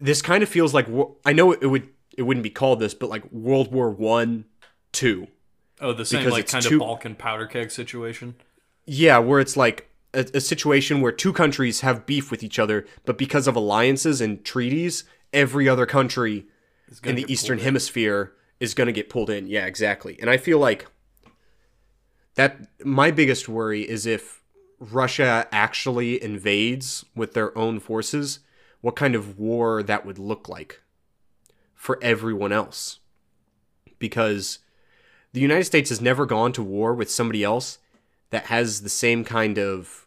this 0.00 0.22
kind 0.22 0.42
of 0.42 0.48
feels 0.48 0.72
like, 0.74 0.86
I 1.24 1.32
know 1.32 1.52
it 1.52 1.66
would, 1.66 1.88
it 2.16 2.22
wouldn't 2.22 2.44
be 2.44 2.50
called 2.50 2.80
this, 2.80 2.94
but 2.94 3.08
like 3.10 3.30
World 3.32 3.72
War 3.72 3.90
One, 3.90 4.46
Two. 4.92 5.26
Oh, 5.80 5.92
the 5.92 6.06
same 6.06 6.28
like 6.30 6.48
kind 6.48 6.64
too- 6.64 6.76
of 6.76 6.80
Balkan 6.80 7.14
powder 7.14 7.46
keg 7.46 7.70
situation. 7.70 8.34
Yeah, 8.86 9.18
where 9.18 9.40
it's 9.40 9.56
like 9.56 9.90
a, 10.14 10.26
a 10.34 10.40
situation 10.40 11.00
where 11.00 11.12
two 11.12 11.32
countries 11.32 11.80
have 11.80 12.06
beef 12.06 12.30
with 12.30 12.42
each 12.42 12.58
other, 12.58 12.86
but 13.04 13.18
because 13.18 13.46
of 13.46 13.56
alliances 13.56 14.20
and 14.20 14.44
treaties, 14.44 15.04
every 15.32 15.68
other 15.68 15.86
country 15.86 16.46
in 17.04 17.16
the 17.16 17.26
Eastern 17.28 17.56
pulled 17.56 17.60
in. 17.60 17.64
Hemisphere 17.64 18.32
is 18.60 18.74
going 18.74 18.86
to 18.86 18.92
get 18.92 19.10
pulled 19.10 19.30
in. 19.30 19.46
Yeah, 19.46 19.66
exactly. 19.66 20.16
And 20.20 20.30
I 20.30 20.36
feel 20.36 20.58
like 20.58 20.86
that 22.36 22.68
my 22.84 23.10
biggest 23.10 23.48
worry 23.48 23.82
is 23.82 24.06
if 24.06 24.42
Russia 24.78 25.48
actually 25.52 26.22
invades 26.22 27.04
with 27.14 27.34
their 27.34 27.56
own 27.56 27.80
forces, 27.80 28.40
what 28.80 28.96
kind 28.96 29.14
of 29.14 29.38
war 29.38 29.82
that 29.82 30.06
would 30.06 30.18
look 30.18 30.48
like 30.48 30.80
for 31.74 31.98
everyone 32.02 32.52
else. 32.52 33.00
Because 33.98 34.60
the 35.32 35.40
United 35.40 35.64
States 35.64 35.88
has 35.88 36.00
never 36.00 36.26
gone 36.26 36.52
to 36.52 36.62
war 36.62 36.94
with 36.94 37.10
somebody 37.10 37.42
else 37.42 37.78
that 38.30 38.46
has 38.46 38.82
the 38.82 38.88
same 38.88 39.24
kind 39.24 39.58
of 39.58 40.06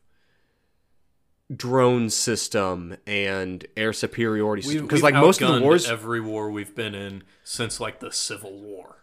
drone 1.56 2.10
system 2.10 2.96
and 3.08 3.66
air 3.76 3.94
superiority 3.94 4.62
system. 4.62 4.86
Because 4.86 5.04
like 5.04 5.16
most 5.16 5.42
of 5.42 5.54
the 5.54 5.62
wars, 5.62 5.90
every 5.90 6.22
war 6.22 6.52
we've 6.52 6.76
been 6.76 6.94
in 6.94 7.24
since 7.44 7.80
like 7.80 8.00
the 8.00 8.12
Civil 8.12 8.62
War. 8.62 8.98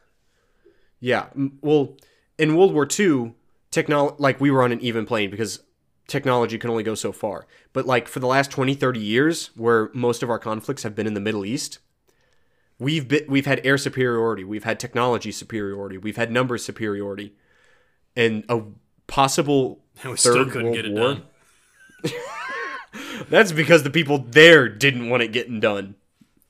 Yeah. 1.00 1.26
Well, 1.60 1.96
in 2.38 2.56
World 2.56 2.72
War 2.72 2.86
II, 2.88 3.34
technology 3.70 4.16
like 4.18 4.40
we 4.40 4.50
were 4.50 4.62
on 4.62 4.72
an 4.72 4.80
even 4.80 5.06
plane 5.06 5.30
because 5.30 5.60
technology 6.06 6.58
can 6.58 6.70
only 6.70 6.82
go 6.82 6.94
so 6.94 7.12
far. 7.12 7.46
But 7.72 7.86
like 7.86 8.08
for 8.08 8.20
the 8.20 8.26
last 8.26 8.50
20, 8.50 8.74
30 8.74 9.00
years 9.00 9.50
where 9.56 9.90
most 9.92 10.22
of 10.22 10.30
our 10.30 10.38
conflicts 10.38 10.82
have 10.84 10.94
been 10.94 11.06
in 11.06 11.14
the 11.14 11.20
Middle 11.20 11.44
East, 11.44 11.80
we've 12.78 13.08
been, 13.08 13.24
we've 13.28 13.46
had 13.46 13.60
air 13.64 13.78
superiority, 13.78 14.44
we've 14.44 14.64
had 14.64 14.78
technology 14.78 15.32
superiority, 15.32 15.98
we've 15.98 16.16
had 16.16 16.30
numbers 16.30 16.64
superiority. 16.64 17.34
And 18.14 18.44
a 18.48 18.62
possible 19.06 19.80
And 20.02 20.12
we 20.12 20.16
third 20.18 20.32
still 20.32 20.44
couldn't 20.46 20.64
World 20.64 20.76
get 20.76 20.84
it 20.86 20.92
War. 20.92 21.14
done. 21.14 21.22
That's 23.30 23.52
because 23.52 23.82
the 23.82 23.90
people 23.90 24.18
there 24.18 24.68
didn't 24.68 25.08
want 25.08 25.22
it 25.22 25.32
getting 25.32 25.60
done. 25.60 25.94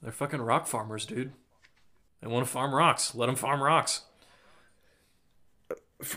They're 0.02 0.12
fucking 0.12 0.40
rock 0.42 0.66
farmers, 0.66 1.06
dude. 1.06 1.32
They 2.20 2.28
want 2.28 2.46
to 2.46 2.50
farm 2.50 2.74
rocks. 2.74 3.14
Let 3.14 3.26
them 3.26 3.36
farm 3.36 3.62
rocks. 3.62 4.02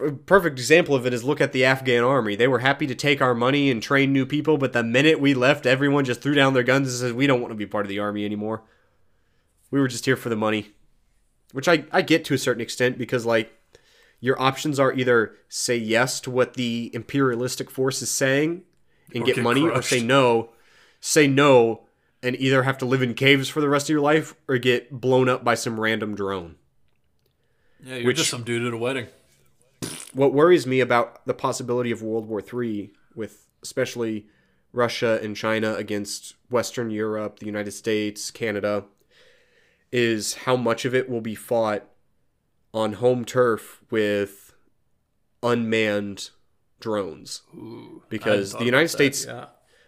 a 0.01 0.11
perfect 0.11 0.59
example 0.59 0.95
of 0.95 1.05
it 1.05 1.13
is 1.13 1.23
look 1.23 1.39
at 1.41 1.51
the 1.51 1.65
Afghan 1.65 2.03
army. 2.03 2.35
They 2.35 2.47
were 2.47 2.59
happy 2.59 2.85
to 2.87 2.95
take 2.95 3.21
our 3.21 3.33
money 3.33 3.71
and 3.71 3.81
train 3.81 4.11
new 4.11 4.25
people, 4.25 4.57
but 4.57 4.73
the 4.73 4.83
minute 4.83 5.19
we 5.19 5.33
left, 5.33 5.65
everyone 5.65 6.05
just 6.05 6.21
threw 6.21 6.33
down 6.35 6.53
their 6.53 6.63
guns 6.63 6.89
and 6.89 7.09
said, 7.09 7.17
"We 7.17 7.27
don't 7.27 7.41
want 7.41 7.51
to 7.51 7.55
be 7.55 7.65
part 7.65 7.85
of 7.85 7.89
the 7.89 7.99
army 7.99 8.25
anymore. 8.25 8.63
We 9.71 9.79
were 9.79 9.87
just 9.87 10.05
here 10.05 10.17
for 10.17 10.29
the 10.29 10.35
money." 10.35 10.71
Which 11.51 11.67
I 11.67 11.85
I 11.91 12.01
get 12.01 12.25
to 12.25 12.33
a 12.33 12.37
certain 12.37 12.61
extent 12.61 12.97
because 12.97 13.25
like 13.25 13.51
your 14.19 14.39
options 14.41 14.79
are 14.79 14.93
either 14.93 15.35
say 15.47 15.75
yes 15.77 16.19
to 16.21 16.29
what 16.31 16.55
the 16.55 16.91
imperialistic 16.93 17.69
force 17.71 18.01
is 18.01 18.11
saying 18.11 18.63
and 19.15 19.25
get 19.25 19.35
get 19.35 19.43
money 19.43 19.67
or 19.67 19.81
say 19.81 20.01
no, 20.01 20.49
say 20.99 21.27
no 21.27 21.83
and 22.21 22.35
either 22.35 22.63
have 22.63 22.77
to 22.77 22.85
live 22.85 23.01
in 23.01 23.13
caves 23.13 23.47
for 23.47 23.61
the 23.61 23.69
rest 23.69 23.85
of 23.85 23.93
your 23.93 24.01
life 24.01 24.35
or 24.47 24.57
get 24.57 24.91
blown 24.91 25.29
up 25.29 25.43
by 25.43 25.55
some 25.55 25.79
random 25.79 26.15
drone. 26.15 26.55
Yeah, 27.83 27.95
you're 27.95 28.07
Which- 28.07 28.17
just 28.17 28.29
some 28.29 28.43
dude 28.43 28.65
at 28.67 28.73
a 28.73 28.77
wedding. 28.77 29.07
what 30.13 30.33
worries 30.33 30.67
me 30.67 30.81
about 30.81 31.25
the 31.25 31.33
possibility 31.33 31.91
of 31.91 32.01
World 32.01 32.27
War 32.27 32.41
III, 32.41 32.91
with 33.15 33.47
especially 33.63 34.27
Russia 34.73 35.17
and 35.23 35.35
China 35.35 35.75
against 35.75 36.35
Western 36.49 36.91
Europe, 36.91 37.39
the 37.39 37.45
United 37.45 37.71
States, 37.71 38.31
Canada, 38.31 38.83
is 39.91 40.33
how 40.33 40.55
much 40.57 40.83
of 40.85 40.93
it 40.93 41.09
will 41.09 41.21
be 41.21 41.35
fought 41.35 41.85
on 42.73 42.93
home 42.93 43.25
turf 43.25 43.81
with 43.89 44.53
unmanned 45.43 46.29
drones. 46.79 47.41
Ooh, 47.55 48.03
Because 48.09 48.53
the 48.53 48.65
United 48.65 48.71
about 48.71 48.81
that, 48.83 48.89
States- 49.15 49.25
yeah. 49.25 49.45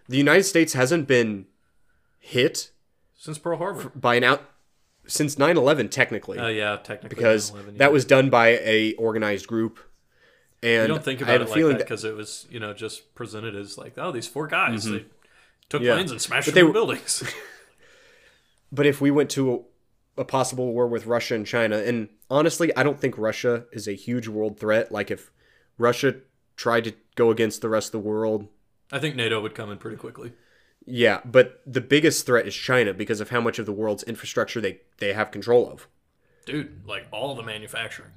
The 0.08 0.18
United 0.18 0.44
States 0.44 0.74
hasn't 0.74 1.08
been 1.08 1.45
hit 2.20 2.72
since 3.16 3.38
Pearl 3.38 3.58
Harbor. 3.58 3.91
by 3.95 4.16
an 4.16 4.24
out 4.26 4.44
since 5.08 5.36
9/11 5.38 5.90
technically. 5.90 6.38
Oh 6.38 6.48
yeah, 6.48 6.76
technically. 6.78 7.16
because 7.16 7.52
yeah. 7.56 7.62
that 7.78 7.91
was 7.94 8.03
done 8.03 8.30
by 8.30 8.49
a 8.62 8.94
organized 8.95 9.48
group. 9.48 9.80
And 10.62 10.84
You 10.84 10.88
don't 10.95 11.03
think 11.03 11.22
about 11.22 11.36
it 11.36 11.41
a 11.41 11.45
like 11.45 11.53
feeling 11.53 11.78
that 11.78 11.86
because 11.86 12.03
it 12.03 12.14
was, 12.16 12.45
you 12.49 12.60
know, 12.60 12.74
just 12.74 13.16
presented 13.16 13.56
as 13.56 13.78
like, 13.78 13.94
oh, 13.98 14.12
these 14.12 14.28
four 14.28 14.48
guys, 14.48 14.84
they 14.86 15.06
took 15.70 15.82
Mm-hmm. 15.82 15.86
Yeah. 15.86 15.94
planes 15.95 16.12
and 16.12 16.22
smashed 16.22 16.48
But 16.48 16.56
through 16.56 16.68
they- 16.68 16.74
buildings. 16.74 17.24
But 18.74 18.86
if 18.86 19.02
we 19.02 19.12
went 19.12 19.30
to 19.32 19.66
a, 20.18 20.26
possible 20.26 20.74
war 20.74 20.88
with 20.88 21.06
Russia 21.06 21.36
and 21.36 21.46
China, 21.46 21.78
and 21.78 22.10
honestly, 22.30 22.76
I 22.76 22.84
don't 22.84 23.00
think 23.00 23.18
Russia 23.18 23.66
is 23.72 23.88
a 23.88 23.94
huge 23.94 24.28
world 24.28 24.60
threat. 24.60 24.92
Like 24.92 25.10
if 25.12 25.32
Russia 25.78 26.16
tried 26.56 26.84
to 26.86 26.94
go 27.16 27.32
against 27.32 27.62
the 27.62 27.70
rest 27.70 27.88
of 27.90 27.92
the 27.94 28.08
world, 28.10 28.48
I 28.92 29.00
think 29.00 29.16
NATO 29.16 29.42
would 29.42 29.56
come 29.56 29.72
in 29.72 29.78
pretty 29.78 29.98
quickly. 29.98 30.34
yeah. 30.86 31.22
But 31.24 31.62
the 31.66 31.82
biggest 31.82 32.26
threat 32.26 32.48
is 32.48 32.56
China 32.56 32.94
because 32.94 33.22
of 33.22 33.30
how 33.30 33.42
much 33.42 33.58
of 33.60 33.66
the 33.66 33.72
world's 33.72 34.04
infrastructure 34.04 34.60
they 34.62 34.82
they 34.98 35.14
have 35.14 35.32
control 35.32 35.70
of. 35.70 35.88
Dude, 36.46 36.86
like 36.88 37.08
all 37.12 37.36
the 37.36 37.44
manufacturing, 37.44 38.12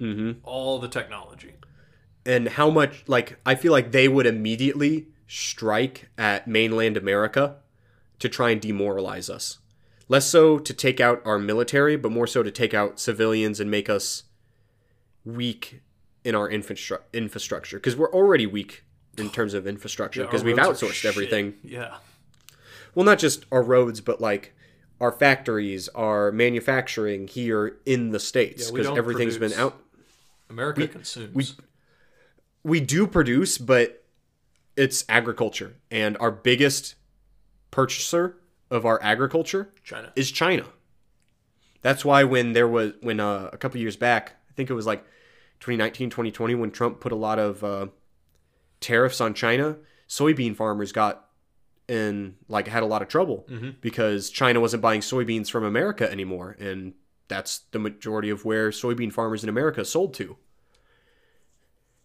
Mm-hmm. 0.00 0.40
all 0.44 0.78
the 0.78 0.88
technology. 0.88 1.54
And 2.24 2.48
how 2.48 2.70
much 2.70 3.04
like 3.06 3.38
I 3.46 3.54
feel 3.54 3.72
like 3.72 3.92
they 3.92 4.08
would 4.08 4.26
immediately 4.26 5.06
strike 5.26 6.08
at 6.18 6.46
mainland 6.46 6.96
America 6.96 7.56
to 8.18 8.28
try 8.28 8.50
and 8.50 8.60
demoralize 8.60 9.28
us. 9.30 9.58
Less 10.08 10.26
so 10.28 10.58
to 10.58 10.72
take 10.74 11.00
out 11.00 11.20
our 11.24 11.38
military, 11.38 11.96
but 11.96 12.12
more 12.12 12.26
so 12.26 12.42
to 12.42 12.50
take 12.50 12.72
out 12.74 13.00
civilians 13.00 13.58
and 13.60 13.70
make 13.70 13.88
us 13.90 14.22
weak 15.24 15.80
in 16.24 16.34
our 16.34 16.48
infrastru- 16.48 17.00
infrastructure 17.12 17.78
because 17.78 17.96
we're 17.96 18.12
already 18.12 18.46
weak 18.46 18.84
in 19.18 19.30
terms 19.30 19.54
of 19.54 19.66
infrastructure 19.66 20.22
because 20.24 20.42
our 20.42 20.46
we've 20.46 20.56
outsourced 20.56 21.04
everything. 21.04 21.54
Yeah. 21.64 21.96
Well, 22.94 23.04
not 23.04 23.18
just 23.18 23.46
our 23.50 23.62
roads, 23.62 24.00
but 24.00 24.20
like 24.20 24.54
our 25.00 25.10
factories, 25.12 25.88
our 25.88 26.30
manufacturing 26.32 27.26
here 27.28 27.76
in 27.84 28.10
the 28.10 28.20
states 28.20 28.70
because 28.70 28.86
don't 28.86 28.96
everything's 28.98 29.36
produce. 29.36 29.56
been 29.56 29.64
out. 29.66 29.82
America 30.48 30.86
consumes. 30.88 31.34
we- 31.34 31.64
We 32.62 32.80
do 32.80 33.06
produce, 33.06 33.58
but 33.58 34.04
it's 34.76 35.04
agriculture, 35.08 35.74
and 35.90 36.16
our 36.18 36.30
biggest 36.32 36.94
purchaser 37.70 38.36
of 38.70 38.84
our 38.84 39.00
agriculture 39.02 39.72
China. 39.84 40.12
is 40.16 40.30
China. 40.30 40.66
That's 41.82 42.04
why 42.04 42.24
when 42.24 42.52
there 42.52 42.66
was 42.68 42.92
when 43.00 43.20
uh, 43.20 43.50
a 43.52 43.56
couple 43.58 43.80
years 43.80 43.96
back, 43.96 44.34
I 44.50 44.52
think 44.54 44.70
it 44.70 44.74
was 44.74 44.86
like 44.86 45.04
2019, 45.60 46.10
2020 46.10 46.54
when 46.56 46.70
Trump 46.70 47.00
put 47.00 47.12
a 47.12 47.16
lot 47.16 47.38
of 47.38 47.62
uh, 47.62 47.86
tariffs 48.80 49.20
on 49.20 49.34
China, 49.34 49.76
soybean 50.08 50.56
farmers 50.56 50.92
got 50.92 51.22
in 51.88 52.34
like 52.48 52.66
had 52.66 52.82
a 52.82 52.86
lot 52.86 53.02
of 53.02 53.08
trouble 53.08 53.46
Mhm. 53.48 53.76
because 53.80 54.30
China 54.30 54.58
wasn't 54.60 54.82
buying 54.82 55.00
soybeans 55.00 55.48
from 55.48 55.62
America 55.62 56.10
anymore 56.10 56.56
and 56.58 56.94
that's 57.28 57.60
the 57.70 57.78
majority 57.78 58.28
of 58.30 58.44
where 58.44 58.70
soybean 58.70 59.12
farmers 59.12 59.42
in 59.44 59.48
America 59.48 59.84
sold 59.84 60.12
to. 60.14 60.36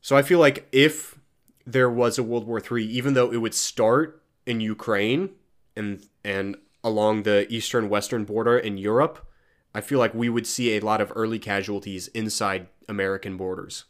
So 0.02 0.16
I 0.16 0.22
feel 0.22 0.40
like 0.40 0.68
if 0.72 1.20
there 1.66 1.90
was 1.90 2.18
a 2.20 2.24
World 2.24 2.46
War 2.48 2.60
III, 2.62 2.86
even 2.86 3.14
though 3.14 3.32
it 3.32 3.38
would 3.38 3.54
start 3.56 4.22
in 4.46 4.62
Ukraine 4.62 5.30
and 5.76 6.04
and 6.24 6.56
along 6.84 7.24
the 7.24 7.52
eastern 7.52 7.90
western 7.90 8.26
border 8.26 8.58
in 8.58 8.78
Europe, 8.78 9.28
I 9.74 9.82
feel 9.82 10.00
like 10.00 10.14
we 10.14 10.30
would 10.30 10.48
see 10.48 10.76
a 10.76 10.82
lot 10.82 11.02
of 11.02 11.12
early 11.16 11.40
casualties 11.40 12.08
inside 12.10 12.68
American 12.88 13.38
borders. 13.38 13.86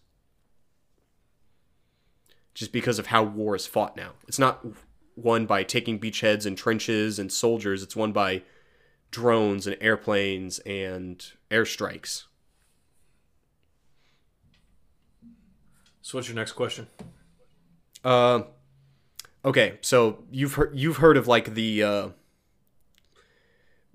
Just 2.54 2.72
because 2.72 3.00
of 3.00 3.08
how 3.08 3.24
war 3.24 3.56
is 3.56 3.66
fought 3.66 3.96
now. 3.96 4.12
It's 4.28 4.38
not 4.38 4.66
won 5.16 5.46
by 5.46 5.64
taking 5.64 6.00
beachheads 6.00 6.46
and 6.46 6.58
trenches 6.58 7.18
and 7.18 7.32
soldiers, 7.32 7.82
it's 7.82 7.96
won 7.96 8.12
by 8.12 8.44
drones 9.10 9.68
and 9.68 9.78
airplanes 9.82 10.60
and 10.60 11.26
airstrikes. 11.50 12.24
So 16.02 16.18
what's 16.18 16.28
your 16.28 16.36
next 16.36 16.54
question? 16.54 16.88
Uh, 18.04 18.42
okay, 19.46 19.78
so 19.82 20.24
you've 20.32 20.56
heard 20.56 20.72
you've 20.74 20.98
heard 20.98 21.18
of 21.18 21.28
like 21.28 21.54
the 21.54 21.84
uh, 21.84 22.10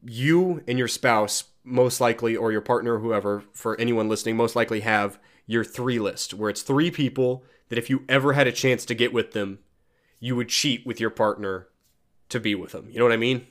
you 0.05 0.62
and 0.66 0.78
your 0.78 0.89
spouse 0.89 1.44
most 1.64 2.01
likely, 2.01 2.36
or 2.36 2.52
your 2.52 2.60
partner, 2.60 2.98
whoever, 2.98 3.43
for 3.52 3.78
anyone 3.81 4.09
listening, 4.09 4.36
most 4.36 4.55
likely 4.56 4.81
have 4.81 5.18
your 5.47 5.64
three 5.64 5.98
list, 5.98 6.32
where 6.35 6.48
it's 6.51 6.62
three 6.62 6.90
people 6.90 7.44
that 7.68 7.78
if 7.78 7.90
you 7.90 8.05
ever 8.09 8.32
had 8.35 8.47
a 8.47 8.52
chance 8.52 8.85
to 8.85 8.94
get 8.94 9.12
with 9.12 9.32
them, 9.32 9.59
you 10.20 10.36
would 10.36 10.48
cheat 10.48 10.86
with 10.86 11.01
your 11.01 11.10
partner 11.10 11.66
to 12.28 12.39
be 12.40 12.55
with 12.55 12.73
them. 12.73 12.89
You 12.90 12.98
know 12.98 13.05
what 13.05 13.12
I 13.12 13.16
mean? 13.16 13.47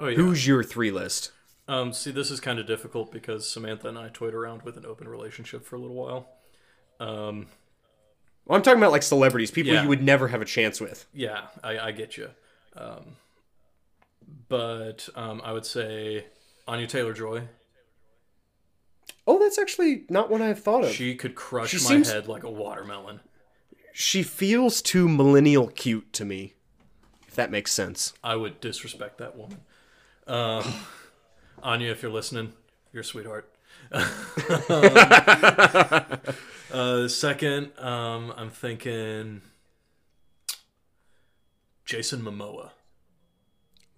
Oh 0.00 0.08
yeah. 0.08 0.16
Who's 0.16 0.46
your 0.46 0.62
three 0.62 0.90
list? 0.90 1.32
Um, 1.66 1.92
see, 1.92 2.10
this 2.10 2.30
is 2.30 2.40
kind 2.40 2.58
of 2.58 2.66
difficult 2.66 3.10
because 3.12 3.50
Samantha 3.50 3.88
and 3.88 3.98
I 3.98 4.08
toyed 4.08 4.32
around 4.34 4.62
with 4.62 4.76
an 4.76 4.86
open 4.86 5.08
relationship 5.08 5.64
for 5.66 5.76
a 5.76 5.78
little 5.78 5.96
while. 5.96 6.28
Um, 7.00 7.46
Well, 8.46 8.56
I'm 8.56 8.62
talking 8.62 8.78
about 8.80 8.92
like 8.92 9.02
celebrities, 9.02 9.50
people 9.50 9.72
Yeah. 9.72 9.82
you 9.82 9.88
would 9.88 10.02
never 10.02 10.28
have 10.28 10.40
a 10.40 10.46
chance 10.46 10.80
with. 10.80 11.06
yeah, 11.12 11.48
I, 11.62 11.78
I 11.78 11.92
get 11.92 12.16
you. 12.16 12.30
Um, 12.76 13.16
but 14.48 15.08
um, 15.14 15.40
I 15.44 15.52
would 15.52 15.66
say 15.66 16.26
Anya 16.66 16.86
Taylor 16.86 17.12
Joy. 17.12 17.42
Oh, 19.26 19.38
that's 19.38 19.58
actually 19.58 20.04
not 20.08 20.30
one 20.30 20.40
I've 20.40 20.60
thought 20.62 20.84
of. 20.84 20.90
She, 20.90 21.14
could 21.14 21.34
crush 21.34 21.70
She 21.70 21.76
my 21.76 21.82
seems- 21.82 22.10
head 22.10 22.28
like 22.28 22.44
a 22.44 22.50
watermelon. 22.50 23.20
She 23.92 24.22
feels 24.22 24.80
too 24.80 25.08
millennial 25.08 25.66
cute 25.68 26.12
to 26.14 26.24
me, 26.24 26.54
if 27.26 27.34
that 27.34 27.50
makes 27.50 27.72
sense. 27.72 28.12
I 28.22 28.36
would 28.36 28.60
disrespect 28.60 29.18
that 29.18 29.36
woman. 29.36 29.58
Um, 30.26 30.72
Anya, 31.62 31.90
if 31.90 32.02
you're 32.02 32.12
listening, 32.12 32.52
you're 32.92 33.00
a 33.00 33.04
sweetheart. 33.04 33.52
uh, 36.72 37.08
second, 37.08 37.72
um, 37.78 38.32
I'm 38.36 38.50
thinking 38.50 39.40
Jason 41.84 42.22
Momoa. 42.22 42.70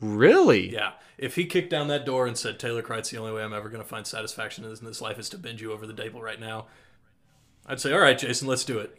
Really? 0.00 0.72
Yeah, 0.72 0.92
if 1.18 1.34
he 1.36 1.44
kicked 1.44 1.70
down 1.70 1.88
that 1.88 2.06
door 2.06 2.26
and 2.26 2.36
said, 2.36 2.58
"Taylor 2.58 2.82
Kreitz, 2.82 3.10
the 3.10 3.18
only 3.18 3.32
way 3.32 3.42
I'm 3.42 3.52
ever 3.52 3.68
going 3.68 3.82
to 3.82 3.88
find 3.88 4.06
satisfaction 4.06 4.64
in 4.64 4.74
this 4.84 5.00
life 5.00 5.18
is 5.18 5.28
to 5.30 5.38
bend 5.38 5.60
you 5.60 5.72
over 5.72 5.86
the 5.86 5.92
table 5.92 6.22
right 6.22 6.40
now," 6.40 6.66
I'd 7.66 7.80
say, 7.80 7.92
"All 7.92 8.00
right, 8.00 8.18
Jason, 8.18 8.48
let's 8.48 8.64
do 8.64 8.78
it." 8.78 8.96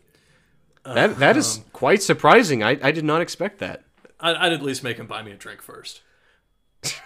That 0.83 1.19
that 1.19 1.37
is 1.37 1.61
quite 1.73 2.01
surprising. 2.01 2.63
I, 2.63 2.77
I 2.81 2.91
did 2.91 3.05
not 3.05 3.21
expect 3.21 3.59
that. 3.59 3.83
I'd, 4.19 4.35
I'd 4.35 4.53
at 4.53 4.61
least 4.61 4.83
make 4.83 4.97
him 4.97 5.07
buy 5.07 5.21
me 5.23 5.31
a 5.31 5.35
drink 5.35 5.61
first, 5.61 6.01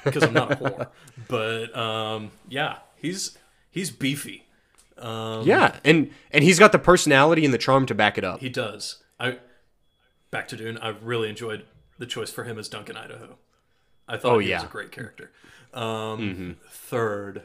because 0.04 0.24
I'm 0.24 0.34
not 0.34 0.52
a 0.52 0.56
whore. 0.56 0.88
But 1.28 1.76
um, 1.78 2.32
yeah, 2.50 2.80
he's 2.98 3.38
he's 3.72 3.92
beefy. 3.92 4.46
Um, 4.98 5.46
Yeah, 5.46 5.78
and 5.84 6.12
and 6.32 6.44
he's 6.44 6.60
got 6.60 6.72
the 6.72 6.80
personality 6.80 7.44
and 7.46 7.54
the 7.54 7.58
charm 7.58 7.86
to 7.88 7.96
back 7.96 8.18
it 8.18 8.24
up. 8.24 8.40
he 8.40 8.50
does. 8.50 9.04
I 9.20 9.40
back 10.32 10.48
to 10.50 10.58
Dune. 10.58 10.78
I 10.78 10.90
really 10.90 11.30
enjoyed 11.30 11.66
the 11.98 12.06
choice 12.06 12.32
for 12.32 12.44
him 12.44 12.58
as 12.60 12.68
Duncan 12.70 12.98
Idaho. 12.98 13.38
I 14.07 14.18
thought 14.18 14.34
Oh, 14.34 14.40
he 14.40 14.49
yeah. 14.49 14.57
Mm-hmm. 14.57 14.64
was 14.65 14.69
a 14.69 14.72
great 14.72 14.91
character. 14.91 15.32
Um, 15.73 16.57
Third, 16.69 17.44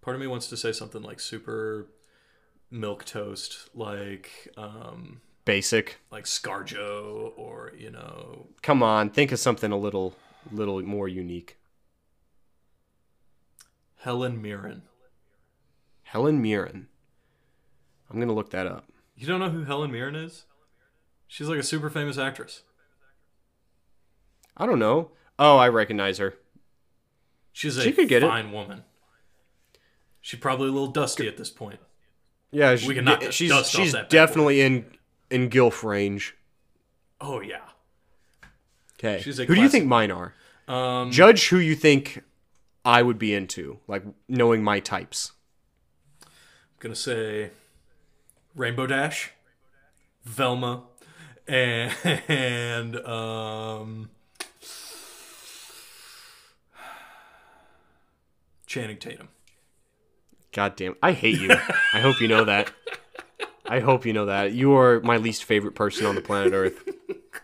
part 0.00 0.14
of 0.14 0.20
me 0.20 0.26
wants 0.26 0.48
to 0.48 0.56
say 0.56 0.72
something 0.72 1.02
like 1.02 1.20
super 1.20 1.88
milquetoast, 2.72 3.68
like 3.74 4.48
um, 4.56 5.20
Basic. 5.44 5.98
like 6.10 6.24
ScarJo, 6.24 7.32
or 7.36 7.72
you 7.76 7.90
know, 7.90 8.48
Come 8.62 8.82
on, 8.82 9.10
think 9.10 9.32
of 9.32 9.38
something 9.38 9.72
a 9.72 9.76
little 9.78 10.14
little 10.50 10.80
more 10.82 11.08
unique. 11.08 11.56
Helen 13.98 14.40
Mirren. 14.40 14.82
Helen 16.04 16.40
Mirren. 16.40 16.88
I'm 18.10 18.20
gonna 18.20 18.32
look 18.32 18.50
that 18.50 18.66
up. 18.66 18.84
You 19.16 19.26
don't 19.26 19.40
know 19.40 19.50
who 19.50 19.64
Helen 19.64 19.90
Mirren 19.90 20.14
is? 20.14 20.44
She's 21.28 21.48
like 21.48 21.58
a 21.58 21.62
super 21.62 21.90
famous 21.90 22.18
actress. 22.18 22.62
I 24.56 24.66
don't 24.66 24.78
know. 24.78 25.10
Oh, 25.38 25.56
I 25.58 25.68
recognize 25.68 26.18
her. 26.18 26.34
She's 27.52 27.76
a 27.76 27.82
She 27.82 27.92
could 27.92 28.08
get 28.08 28.22
it. 28.22 28.26
fine 28.26 28.52
woman. 28.52 28.84
She's 30.20 30.40
probably 30.40 30.68
a 30.68 30.72
little 30.72 30.88
dusty 30.88 31.28
at 31.28 31.36
this 31.36 31.50
point. 31.50 31.78
Yeah, 32.50 32.76
We 32.86 32.94
can 32.94 33.04
knock 33.04 33.20
the 33.20 33.32
she's 33.32 33.50
dust 33.50 33.74
off 33.74 33.80
she's 33.82 33.92
that 33.92 34.08
definitely 34.08 34.60
in 34.60 34.86
in 35.30 35.50
gilf 35.50 35.82
range. 35.82 36.36
Oh 37.20 37.40
yeah. 37.40 37.60
Okay, 38.98 39.20
She's 39.22 39.38
a 39.38 39.44
who 39.44 39.54
do 39.54 39.60
you 39.60 39.68
think 39.68 39.86
mine 39.86 40.10
are? 40.10 40.34
Um, 40.68 41.10
Judge 41.10 41.48
who 41.48 41.58
you 41.58 41.74
think 41.74 42.22
I 42.84 43.02
would 43.02 43.18
be 43.18 43.34
into, 43.34 43.78
like 43.86 44.04
knowing 44.28 44.64
my 44.64 44.80
types. 44.80 45.32
I'm 46.22 46.28
gonna 46.78 46.94
say 46.94 47.50
Rainbow 48.54 48.86
Dash, 48.86 49.32
Velma, 50.24 50.84
and 52.28 52.96
um, 53.06 54.10
Channing 58.66 58.98
Tatum. 58.98 59.28
God 60.52 60.74
damn, 60.76 60.96
I 61.02 61.12
hate 61.12 61.38
you. 61.38 61.50
I 61.92 62.00
hope 62.00 62.20
you 62.20 62.28
know 62.28 62.44
that. 62.44 62.72
I 63.68 63.80
hope 63.80 64.06
you 64.06 64.12
know 64.12 64.26
that. 64.26 64.52
You 64.52 64.76
are 64.76 65.00
my 65.00 65.18
least 65.18 65.44
favorite 65.44 65.74
person 65.74 66.06
on 66.06 66.14
the 66.14 66.20
planet 66.20 66.52
Earth. 66.52 66.88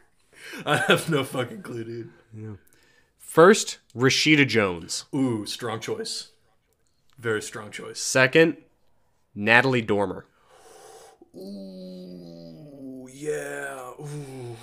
I 0.67 0.79
have 0.79 1.09
no 1.11 1.23
fucking 1.25 1.63
clue, 1.63 1.85
dude. 1.85 2.59
First, 3.19 3.79
Rashida 3.97 4.47
Jones. 4.47 5.07
Ooh, 5.15 5.47
strong 5.47 5.81
choice. 5.81 6.31
Very 7.19 7.43
strong 7.43 7.71
choice. 7.71 8.01
Second, 8.01 8.57
Natalie 9.35 9.83
Dormer. 9.83 10.27
Ooh, 11.37 12.42
yeah. 13.23 13.91
Ooh. 14.01 14.57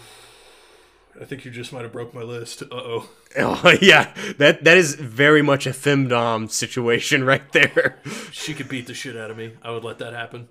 I 1.20 1.26
think 1.26 1.44
you 1.44 1.52
just 1.52 1.74
might 1.74 1.84
have 1.84 1.92
broke 1.92 2.14
my 2.14 2.22
list. 2.22 2.62
Uh 2.64 2.68
oh. 2.72 3.10
Oh 3.38 3.78
yeah, 3.80 4.12
that 4.40 4.64
that 4.64 4.78
is 4.78 4.96
very 4.96 5.44
much 5.44 5.68
a 5.68 5.70
femdom 5.70 6.50
situation 6.50 7.24
right 7.24 7.52
there. 7.52 8.00
She 8.32 8.54
could 8.54 8.70
beat 8.70 8.88
the 8.88 8.94
shit 8.94 9.16
out 9.18 9.30
of 9.30 9.38
me. 9.38 9.54
I 9.62 9.72
would 9.72 9.84
let 9.84 10.00
that 10.00 10.14
happen. 10.14 10.50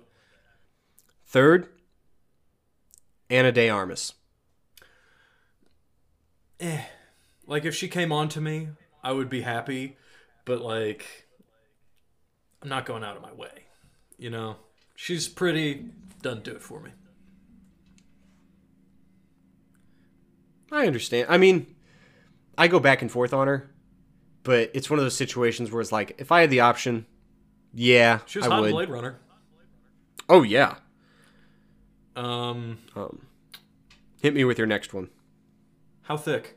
Third, 1.25 1.67
Ana 3.29 3.51
de 3.51 3.69
Armas. 3.69 4.13
Eh. 6.59 6.83
Like 7.45 7.65
if 7.65 7.75
she 7.75 7.87
came 7.87 8.11
on 8.11 8.29
to 8.29 8.41
me, 8.41 8.69
I 9.03 9.11
would 9.11 9.29
be 9.29 9.41
happy, 9.41 9.97
but 10.45 10.61
like 10.61 11.27
I'm 12.61 12.69
not 12.69 12.85
going 12.85 13.03
out 13.03 13.15
of 13.17 13.21
my 13.21 13.33
way. 13.33 13.65
You 14.17 14.29
know? 14.29 14.57
She's 14.95 15.27
pretty, 15.27 15.85
doesn't 16.21 16.43
do 16.43 16.51
it 16.51 16.61
for 16.61 16.81
me. 16.81 16.91
I 20.71 20.85
understand. 20.87 21.27
I 21.29 21.37
mean, 21.37 21.75
I 22.57 22.67
go 22.67 22.79
back 22.79 23.01
and 23.01 23.11
forth 23.11 23.33
on 23.33 23.47
her, 23.47 23.69
but 24.43 24.71
it's 24.73 24.89
one 24.89 24.99
of 24.99 25.05
those 25.05 25.15
situations 25.15 25.71
where 25.71 25.81
it's 25.81 25.91
like, 25.91 26.15
if 26.19 26.31
I 26.31 26.41
had 26.41 26.49
the 26.49 26.59
option, 26.61 27.05
yeah, 27.73 28.19
She 28.25 28.39
was 28.39 28.47
I 28.47 28.49
hot 28.51 28.57
in 28.57 28.61
would. 28.63 28.71
Blade 28.71 28.89
Runner. 28.89 29.19
Oh 30.27 30.43
yeah. 30.43 30.75
Um, 32.15 32.79
Um, 32.95 33.25
hit 34.21 34.33
me 34.33 34.43
with 34.43 34.57
your 34.57 34.67
next 34.67 34.93
one. 34.93 35.09
how 36.03 36.17
thick? 36.17 36.55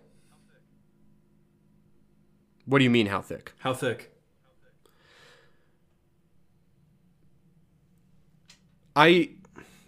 What 2.67 2.79
do 2.79 2.85
you 2.85 2.91
mean? 2.91 3.07
How 3.07 3.21
thick? 3.21 3.53
How 3.61 3.73
thick? 3.75 4.11
I 8.95 9.31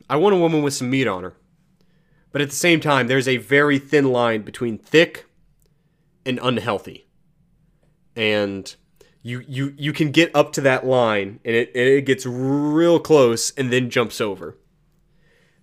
I 0.08 0.16
want 0.16 0.34
a 0.34 0.38
woman 0.38 0.62
with 0.62 0.74
some 0.74 0.90
meat 0.90 1.06
on 1.06 1.22
her. 1.24 1.34
But 2.34 2.42
at 2.42 2.50
the 2.50 2.56
same 2.56 2.80
time, 2.80 3.06
there's 3.06 3.28
a 3.28 3.36
very 3.36 3.78
thin 3.78 4.10
line 4.10 4.42
between 4.42 4.76
thick 4.76 5.26
and 6.26 6.40
unhealthy. 6.42 7.06
And 8.16 8.74
you 9.22 9.44
you 9.46 9.72
you 9.78 9.92
can 9.92 10.10
get 10.10 10.34
up 10.34 10.52
to 10.54 10.60
that 10.62 10.84
line 10.84 11.38
and 11.44 11.54
it 11.54 11.68
and 11.68 11.88
it 11.88 12.06
gets 12.06 12.26
real 12.26 12.98
close 12.98 13.52
and 13.52 13.72
then 13.72 13.88
jumps 13.88 14.20
over. 14.20 14.58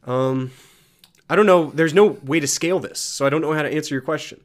Um 0.06 0.52
I 1.30 1.36
don't 1.36 1.46
know, 1.46 1.72
there's 1.72 1.94
no 1.94 2.06
way 2.24 2.40
to 2.40 2.48
scale 2.48 2.80
this, 2.80 3.02
so 3.02 3.26
I 3.26 3.30
don't 3.30 3.42
know 3.42 3.52
how 3.52 3.64
to 3.64 3.74
answer 3.74 3.94
your 3.94 4.02
question. 4.02 4.40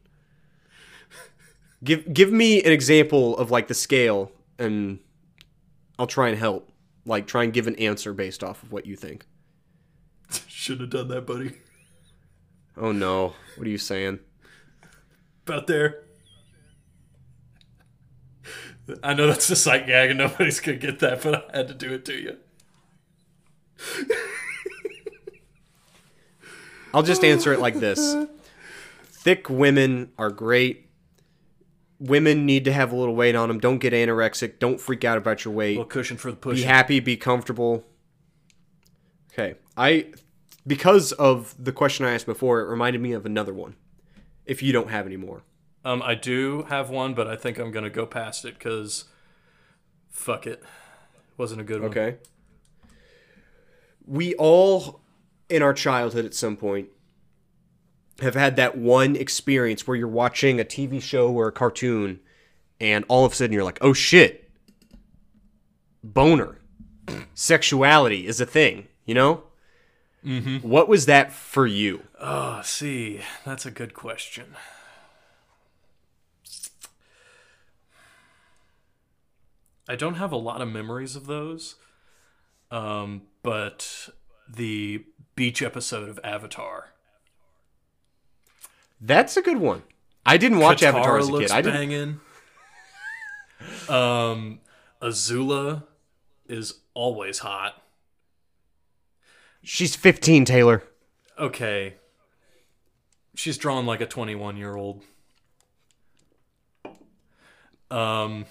Give 1.85 2.13
give 2.13 2.33
me 2.33 2.61
an 2.61 2.73
example 2.73 3.39
of 3.39 3.53
like 3.53 3.69
the 3.69 3.75
scale 3.75 4.33
and 4.59 4.99
I'll 5.97 6.09
try 6.09 6.29
and 6.29 6.37
help. 6.37 6.73
Like 7.05 7.29
try 7.29 7.45
and 7.45 7.53
give 7.53 7.69
an 7.69 7.77
answer 7.77 8.13
based 8.13 8.43
off 8.43 8.65
of 8.65 8.73
what 8.73 8.85
you 8.85 8.97
think. 8.97 9.25
Shouldn't 10.49 10.93
have 10.93 11.07
done 11.07 11.15
that, 11.15 11.25
buddy. 11.25 11.53
Oh 12.77 12.93
no. 12.93 13.35
What 13.57 13.67
are 13.67 13.71
you 13.71 13.79
saying? 13.79 14.21
About 15.47 15.67
there. 15.67 16.03
I 19.03 19.15
know 19.15 19.27
that's 19.27 19.51
a 19.51 19.57
sight 19.57 19.87
gag 19.87 20.11
and 20.11 20.19
nobody's 20.19 20.61
gonna 20.61 20.79
get 20.79 21.01
that, 21.01 21.23
but 21.23 21.49
I 21.53 21.57
had 21.59 21.69
to 21.69 21.75
do 21.75 21.93
it 21.93 22.05
to 22.05 22.15
you. 22.15 22.37
I'll 26.95 27.03
just 27.03 27.25
answer 27.25 27.53
it 27.53 27.61
like 27.61 27.75
this. 27.75 28.17
Thick 29.05 29.51
women 29.51 30.13
are 30.19 30.31
great. 30.31 30.89
Women 31.99 32.47
need 32.47 32.65
to 32.67 32.73
have 32.73 32.93
a 32.93 32.97
little 32.97 33.15
weight 33.15 33.35
on 33.35 33.49
them. 33.49 33.59
Don't 33.59 33.79
get 33.79 33.93
anorexic. 33.93 34.59
Don't 34.59 34.81
freak 34.81 35.05
out 35.05 35.19
about 35.19 35.45
your 35.45 35.53
weight. 35.53 35.77
little 35.77 35.85
cushion 35.85 36.17
for 36.17 36.31
the 36.31 36.37
push. 36.37 36.59
Be 36.59 36.63
happy, 36.63 37.01
be 37.01 37.17
comfortable. 37.17 37.85
Okay. 39.33 39.57
I 39.77 40.13
because 40.67 41.13
of 41.13 41.55
the 41.59 41.73
question 41.73 42.05
I 42.05 42.15
asked 42.15 42.27
before, 42.27 42.61
it 42.61 42.69
reminded 42.69 43.01
me 43.01 43.13
of 43.13 43.25
another 43.25 43.55
one. 43.55 43.77
If 44.45 44.63
you 44.63 44.73
don't 44.73 44.91
have 44.91 45.07
any 45.07 45.17
more. 45.17 45.43
Um, 45.85 46.03
I 46.03 46.15
do 46.15 46.65
have 46.69 46.91
one, 46.91 47.15
but 47.15 47.27
I 47.27 47.37
think 47.37 47.59
I'm 47.59 47.71
gonna 47.71 47.91
go 47.91 48.07
past 48.07 48.45
it 48.45 48.55
because 48.55 49.05
fuck 50.11 50.47
it, 50.47 50.63
It 50.63 51.39
wasn't 51.39 51.61
a 51.61 51.65
good 51.65 51.81
one. 51.83 51.91
Okay. 51.91 52.17
We 54.05 54.35
all, 54.35 55.01
in 55.49 55.63
our 55.63 55.75
childhood 55.75 56.25
at 56.25 56.35
some 56.35 56.57
point, 56.57 56.89
have 58.21 58.35
had 58.35 58.57
that 58.57 58.79
one 58.79 59.15
experience 59.15 59.87
where 59.87 59.97
you're 59.97 60.09
watching 60.09 60.59
a 60.59 60.65
TV 60.65 61.03
show 61.03 61.31
or 61.31 61.49
a 61.49 61.53
cartoon, 61.53 62.21
and 62.81 63.05
all 63.09 63.25
of 63.25 63.33
a 63.33 63.35
sudden 63.35 63.53
you're 63.53 63.65
like, 63.65 63.79
oh 63.81 63.93
shit, 63.93 64.51
boner. 66.03 66.59
Sexuality 67.35 68.27
is 68.27 68.41
a 68.41 68.47
thing, 68.47 68.89
you 69.05 69.15
know? 69.15 69.45
Mm-hmm. 70.27 70.69
What 70.69 70.89
was 70.89 71.07
that 71.07 71.33
for 71.33 71.67
you? 71.67 72.03
Oh, 72.21 72.61
see, 72.65 73.21
that's 73.45 73.65
a 73.65 73.71
good 73.71 73.95
question. 73.95 74.57
I 79.89 79.95
don't 79.95 80.15
have 80.15 80.33
a 80.33 80.37
lot 80.37 80.61
of 80.61 80.69
memories 80.69 81.15
of 81.15 81.27
those, 81.27 81.77
um, 82.73 83.23
but 83.45 84.09
the 84.49 85.05
beach 85.37 85.63
episode 85.63 86.09
of 86.09 86.19
Avatar. 86.25 86.89
That's 89.01 89.37
a 89.37 89.43
good 89.43 89.59
one. 89.59 89.85
I 90.25 90.39
didn't 90.39 90.59
watch 90.59 90.81
Katara 90.81 90.89
Avatar 90.89 91.19
as 91.19 91.29
a 91.29 91.39
kid. 91.39 91.51
I 91.53 91.63
didn't. 91.63 91.77
banging. 91.77 92.21
um, 93.89 94.59
Azula 95.01 95.85
is 96.49 96.81
always 96.95 97.39
hot. 97.39 97.81
She's 99.69 99.97
15, 99.97 100.45
Taylor. 100.45 100.85
Okay. 101.37 101.95
She's 103.35 103.59
drawn 103.59 103.85
like 103.85 104.01
a 104.01 104.07
21 104.07 104.57
year 104.57 104.77
old. 104.77 105.03
Um, 107.91 108.47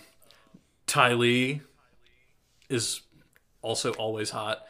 Ty 0.88 1.14
Lee 1.14 1.62
is 2.68 3.00
also 3.62 3.94
always 3.94 4.32
hot. 4.32 4.66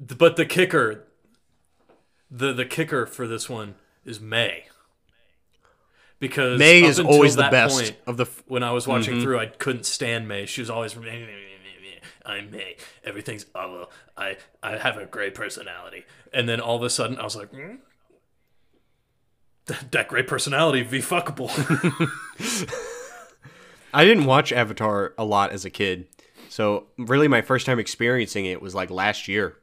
But 0.00 0.36
the 0.36 0.46
kicker, 0.46 1.04
the, 2.30 2.54
the 2.54 2.64
kicker 2.64 3.04
for 3.04 3.28
this 3.28 3.50
one 3.50 3.74
is 4.06 4.20
Mai. 4.20 4.64
Because 6.18 6.58
Mai 6.58 6.86
is 6.86 6.98
always 6.98 7.36
the 7.36 7.48
best 7.50 7.76
point, 7.76 7.96
of 8.06 8.16
the. 8.16 8.24
F- 8.24 8.42
when 8.46 8.62
I 8.62 8.72
was 8.72 8.86
watching 8.86 9.20
through, 9.20 9.38
I 9.38 9.46
couldn't 9.46 9.84
stand 9.84 10.28
Mai. 10.28 10.46
She 10.46 10.62
was 10.62 10.70
always, 10.70 10.96
I'm 12.24 12.50
Mai. 12.50 12.76
Everything's 13.04 13.46
oh, 13.54 13.88
I 14.16 14.36
I 14.62 14.76
have 14.76 14.96
a 14.96 15.06
great 15.06 15.34
personality. 15.34 16.04
And 16.32 16.48
then 16.48 16.60
all 16.60 16.76
of 16.76 16.82
a 16.82 16.90
sudden, 16.90 17.18
I 17.18 17.24
was 17.24 17.36
like, 17.36 17.50
hmm? 17.50 17.76
that, 19.66 19.92
that 19.92 20.08
great 20.08 20.26
personality 20.26 20.82
be 20.82 21.00
fuckable. 21.00 21.50
I 23.94 24.04
didn't 24.04 24.24
watch 24.24 24.52
Avatar 24.52 25.12
a 25.18 25.24
lot 25.24 25.52
as 25.52 25.64
a 25.64 25.70
kid, 25.70 26.06
so 26.48 26.86
really 26.96 27.28
my 27.28 27.42
first 27.42 27.66
time 27.66 27.78
experiencing 27.78 28.46
it 28.46 28.62
was 28.62 28.74
like 28.74 28.90
last 28.90 29.28
year. 29.28 29.58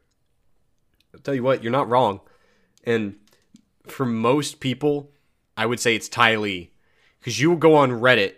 I'll 1.12 1.20
tell 1.20 1.34
you 1.34 1.42
what, 1.42 1.62
you're 1.62 1.72
not 1.72 1.88
wrong, 1.88 2.20
and 2.84 3.16
for 3.86 4.06
most 4.06 4.60
people, 4.60 5.10
I 5.56 5.66
would 5.66 5.80
say 5.80 5.96
it's 5.96 6.08
Ty 6.08 6.36
Lee, 6.36 6.70
because 7.18 7.40
you 7.40 7.50
will 7.50 7.56
go 7.56 7.74
on 7.74 7.90
Reddit, 7.90 8.34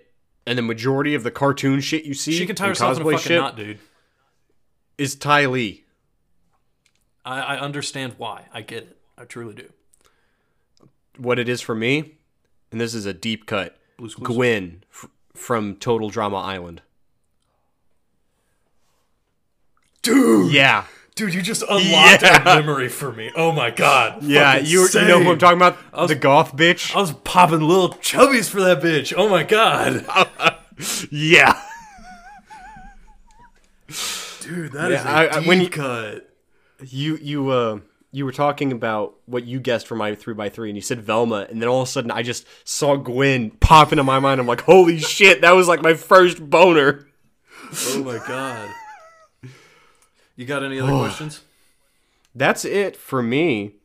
and 0.46 0.56
the 0.56 0.62
majority 0.62 1.14
of 1.14 1.22
the 1.22 1.30
cartoon 1.30 1.80
shit 1.80 2.04
you 2.04 2.14
see, 2.14 2.32
she 2.32 2.46
can 2.46 2.56
tie 2.56 2.64
and 2.64 2.70
herself 2.70 2.96
in 2.96 3.02
a 3.02 3.04
cosplay 3.04 3.12
fucking 3.12 3.28
shit 3.28 3.40
knot, 3.40 3.56
dude. 3.56 3.78
Is 4.98 5.14
Ty 5.14 5.46
Lee. 5.46 5.84
I, 7.24 7.40
I 7.40 7.58
understand 7.58 8.14
why. 8.18 8.46
I 8.52 8.62
get 8.62 8.82
it. 8.84 8.96
I 9.18 9.24
truly 9.24 9.54
do. 9.54 9.68
What 11.18 11.38
it 11.38 11.48
is 11.48 11.60
for 11.60 11.74
me, 11.74 12.14
and 12.70 12.80
this 12.80 12.94
is 12.94 13.06
a 13.06 13.12
deep 13.14 13.46
cut. 13.46 13.76
Blue's 13.98 14.14
Clues. 14.14 14.26
Gwen 14.36 14.84
f- 14.90 15.08
from 15.34 15.76
Total 15.76 16.08
Drama 16.08 16.38
Island. 16.38 16.82
Dude, 20.02 20.50
Yeah. 20.52 20.86
dude, 21.14 21.32
you 21.34 21.42
just 21.42 21.62
unlocked 21.62 22.22
Yeah. 22.22 22.40
a 22.40 22.44
memory 22.44 22.88
for 22.88 23.12
me. 23.12 23.30
Oh 23.36 23.52
my 23.52 23.70
god. 23.70 24.22
Yeah, 24.22 24.52
Fucking 24.54 24.66
you, 24.66 24.88
you 24.92 25.00
know 25.06 25.22
who 25.22 25.30
I'm 25.32 25.38
talking 25.38 25.58
about? 25.58 25.76
was- 25.92 26.08
the 26.08 26.14
goth 26.16 26.56
bitch. 26.56 26.96
I 26.96 27.00
was 27.00 27.12
popping 27.12 27.60
little 27.60 27.90
chubbies 27.90 28.48
for 28.50 28.60
that 28.62 28.80
bitch. 28.80 29.12
Oh 29.16 29.28
my 29.28 29.44
god. 29.44 30.06
yeah. 31.10 31.60
Dude, 34.54 34.72
that 34.72 34.92
is 34.92 35.02
Yeah, 35.04 35.10
a 35.10 35.14
I- 35.14 35.36
I- 35.36 35.40
when 35.46 35.60
you- 35.60 35.68
cut. 35.68 36.28
You 36.84 37.16
you 37.22 37.48
uh 37.50 37.78
you 38.10 38.24
were 38.26 38.32
talking 38.32 38.72
about 38.72 39.14
what 39.26 39.44
you 39.44 39.58
guessed 39.60 39.86
for 39.86 39.94
my 39.94 40.14
three 40.14 40.34
x 40.38 40.54
three, 40.54 40.68
and 40.68 40.76
you 40.76 40.82
said 40.82 41.00
Velma, 41.00 41.46
and 41.48 41.62
then 41.62 41.68
all 41.68 41.82
of 41.82 41.88
a 41.88 41.90
sudden 41.90 42.10
I 42.10 42.22
just 42.22 42.44
saw 42.64 42.96
Gwen 42.96 43.50
pop 43.52 43.92
into 43.92 44.02
my 44.04 44.18
mind. 44.18 44.40
I'm 44.40 44.46
like, 44.46 44.62
holy 44.62 44.98
shit, 44.98 45.40
that 45.42 45.52
was 45.52 45.68
like 45.68 45.80
my 45.80 45.94
first 45.94 46.50
boner. 46.50 47.06
Oh 47.88 48.02
my 48.04 48.18
god. 48.26 48.68
You 50.36 50.44
got 50.44 50.62
any 50.64 50.80
other 50.80 50.92
questions? 50.98 51.40
That's 52.34 52.64
it 52.64 52.96
for 52.96 53.22
me. 53.22 53.76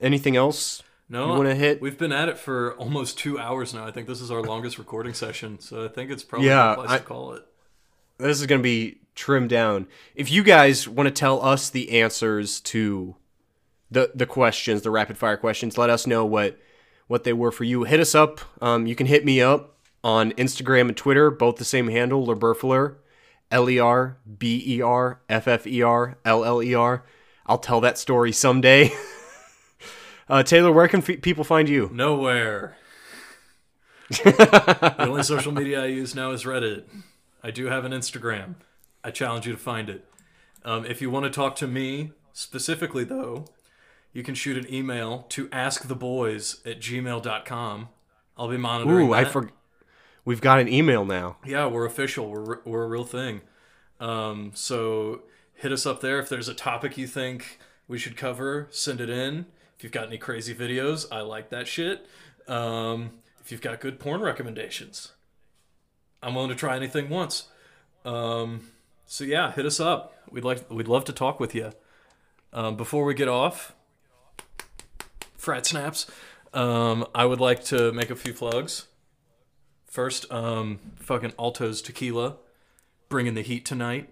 Anything 0.00 0.36
else? 0.36 0.82
No, 1.08 1.32
You 1.32 1.38
wanna 1.38 1.54
hit? 1.54 1.80
We've 1.82 1.98
been 1.98 2.12
at 2.12 2.28
it 2.28 2.38
for 2.38 2.74
almost 2.74 3.18
two 3.18 3.38
hours 3.38 3.74
now. 3.74 3.84
I 3.86 3.90
think 3.90 4.06
this 4.06 4.20
is 4.20 4.30
our 4.30 4.42
longest 4.42 4.78
recording 4.78 5.12
session, 5.14 5.58
so 5.58 5.84
I 5.84 5.88
think 5.88 6.10
it's 6.10 6.22
probably 6.22 6.48
Yeah, 6.48 6.72
a 6.72 6.74
place 6.76 6.90
I- 6.90 6.98
to 6.98 7.04
call 7.04 7.32
it. 7.32 7.44
This 8.18 8.38
is 8.40 8.46
gonna 8.46 8.62
be 8.62 8.99
trimmed 9.20 9.50
down. 9.50 9.86
If 10.14 10.30
you 10.30 10.42
guys 10.42 10.88
want 10.88 11.06
to 11.06 11.10
tell 11.12 11.44
us 11.44 11.68
the 11.68 12.00
answers 12.00 12.58
to 12.62 13.16
the 13.90 14.10
the 14.14 14.26
questions, 14.26 14.80
the 14.82 14.90
rapid 14.90 15.18
fire 15.18 15.36
questions, 15.36 15.76
let 15.76 15.90
us 15.90 16.06
know 16.06 16.24
what 16.24 16.58
what 17.06 17.24
they 17.24 17.34
were 17.34 17.52
for 17.52 17.64
you. 17.64 17.84
Hit 17.84 18.00
us 18.00 18.14
up. 18.14 18.40
Um, 18.62 18.86
you 18.86 18.96
can 18.96 19.06
hit 19.06 19.24
me 19.24 19.40
up 19.42 19.76
on 20.02 20.32
Instagram 20.32 20.88
and 20.88 20.96
Twitter, 20.96 21.30
both 21.30 21.56
the 21.56 21.64
same 21.66 21.88
handle, 21.88 22.26
Lerberfler, 22.26 22.96
L 23.50 23.68
E 23.68 23.78
R 23.78 24.16
B 24.38 24.64
E 24.66 24.80
R 24.80 25.20
F 25.28 25.46
F 25.46 25.66
E 25.66 25.82
R 25.82 26.16
L 26.24 26.44
L 26.44 26.62
E 26.62 26.74
R. 26.74 27.04
I'll 27.46 27.58
tell 27.58 27.82
that 27.82 27.98
story 27.98 28.32
someday. 28.32 28.90
uh, 30.30 30.42
Taylor, 30.44 30.72
where 30.72 30.88
can 30.88 31.00
f- 31.00 31.20
people 31.20 31.44
find 31.44 31.68
you? 31.68 31.90
Nowhere. 31.92 32.78
the 34.08 34.94
only 34.98 35.22
social 35.24 35.52
media 35.52 35.82
I 35.82 35.86
use 35.86 36.14
now 36.14 36.30
is 36.30 36.44
Reddit. 36.44 36.84
I 37.42 37.50
do 37.50 37.66
have 37.66 37.84
an 37.84 37.92
Instagram. 37.92 38.54
I 39.02 39.10
challenge 39.10 39.46
you 39.46 39.52
to 39.52 39.58
find 39.58 39.88
it. 39.88 40.04
Um, 40.64 40.84
if 40.84 41.00
you 41.00 41.10
want 41.10 41.24
to 41.24 41.30
talk 41.30 41.56
to 41.56 41.66
me 41.66 42.12
specifically, 42.32 43.04
though, 43.04 43.46
you 44.12 44.22
can 44.22 44.34
shoot 44.34 44.56
an 44.56 44.72
email 44.72 45.24
to 45.30 45.48
asktheboys 45.48 46.66
at 46.66 46.80
gmail.com. 46.80 47.88
I'll 48.36 48.48
be 48.48 48.56
monitoring 48.56 49.08
Ooh, 49.08 49.12
I 49.12 49.24
that. 49.24 49.32
forgot. 49.32 49.52
We've 50.24 50.40
got 50.40 50.60
an 50.60 50.68
email 50.68 51.04
now. 51.04 51.38
Yeah, 51.46 51.66
we're 51.66 51.86
official. 51.86 52.30
We're 52.30 52.60
we're 52.64 52.84
a 52.84 52.88
real 52.88 53.04
thing. 53.04 53.40
Um, 54.00 54.52
so 54.54 55.22
hit 55.54 55.72
us 55.72 55.86
up 55.86 56.00
there 56.00 56.18
if 56.18 56.28
there's 56.28 56.48
a 56.48 56.54
topic 56.54 56.96
you 56.98 57.06
think 57.06 57.58
we 57.88 57.98
should 57.98 58.16
cover. 58.16 58.68
Send 58.70 59.00
it 59.00 59.10
in. 59.10 59.46
If 59.76 59.84
you've 59.84 59.92
got 59.92 60.06
any 60.06 60.18
crazy 60.18 60.54
videos, 60.54 61.06
I 61.10 61.22
like 61.22 61.50
that 61.50 61.66
shit. 61.66 62.06
Um, 62.46 63.12
if 63.40 63.50
you've 63.50 63.62
got 63.62 63.80
good 63.80 63.98
porn 63.98 64.20
recommendations, 64.20 65.12
I'm 66.22 66.34
willing 66.34 66.50
to 66.50 66.56
try 66.56 66.76
anything 66.76 67.08
once. 67.08 67.48
Um, 68.04 68.68
so 69.10 69.24
yeah, 69.24 69.50
hit 69.50 69.66
us 69.66 69.80
up. 69.80 70.14
We'd 70.30 70.44
like 70.44 70.70
we'd 70.70 70.86
love 70.86 71.04
to 71.06 71.12
talk 71.12 71.40
with 71.40 71.52
you. 71.52 71.72
Um, 72.52 72.76
before 72.76 73.04
we 73.04 73.12
get 73.12 73.26
off, 73.26 73.74
frat 75.36 75.66
snaps. 75.66 76.06
Um, 76.54 77.04
I 77.12 77.24
would 77.24 77.40
like 77.40 77.64
to 77.64 77.90
make 77.90 78.10
a 78.10 78.14
few 78.14 78.32
plugs. 78.32 78.86
First, 79.86 80.30
um, 80.30 80.78
fucking 81.00 81.32
Altos 81.40 81.82
Tequila, 81.82 82.36
bringing 83.08 83.34
the 83.34 83.42
heat 83.42 83.64
tonight. 83.64 84.08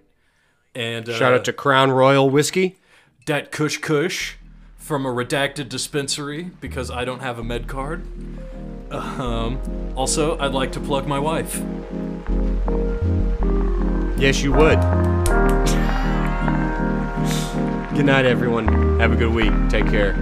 And 0.75 1.09
uh, 1.09 1.15
Shout 1.15 1.33
out 1.33 1.45
to 1.45 1.53
Crown 1.53 1.93
Royal 1.93 2.29
Whiskey. 2.29 2.77
Dat 3.25 3.53
Kush 3.53 3.79
Kush 3.79 4.35
from 4.79 5.07
a 5.07 5.11
redacted 5.11 5.69
dispensary 5.69 6.51
because 6.61 6.91
I 6.91 7.05
don't 7.05 7.21
have 7.21 7.39
a 7.39 7.45
med 7.45 7.69
card. 7.69 8.05
Um, 8.91 9.61
also, 9.95 10.37
I'd 10.39 10.55
like 10.55 10.73
to 10.73 10.81
plug 10.81 11.07
my 11.07 11.21
wife. 11.21 11.63
Yes, 14.19 14.43
you 14.43 14.53
would. 14.53 14.81
good 17.95 18.05
night, 18.07 18.27
everyone. 18.27 18.99
Have 18.99 19.13
a 19.13 19.17
good 19.17 19.33
week. 19.33 19.53
Take 19.69 19.87
care. 19.87 20.15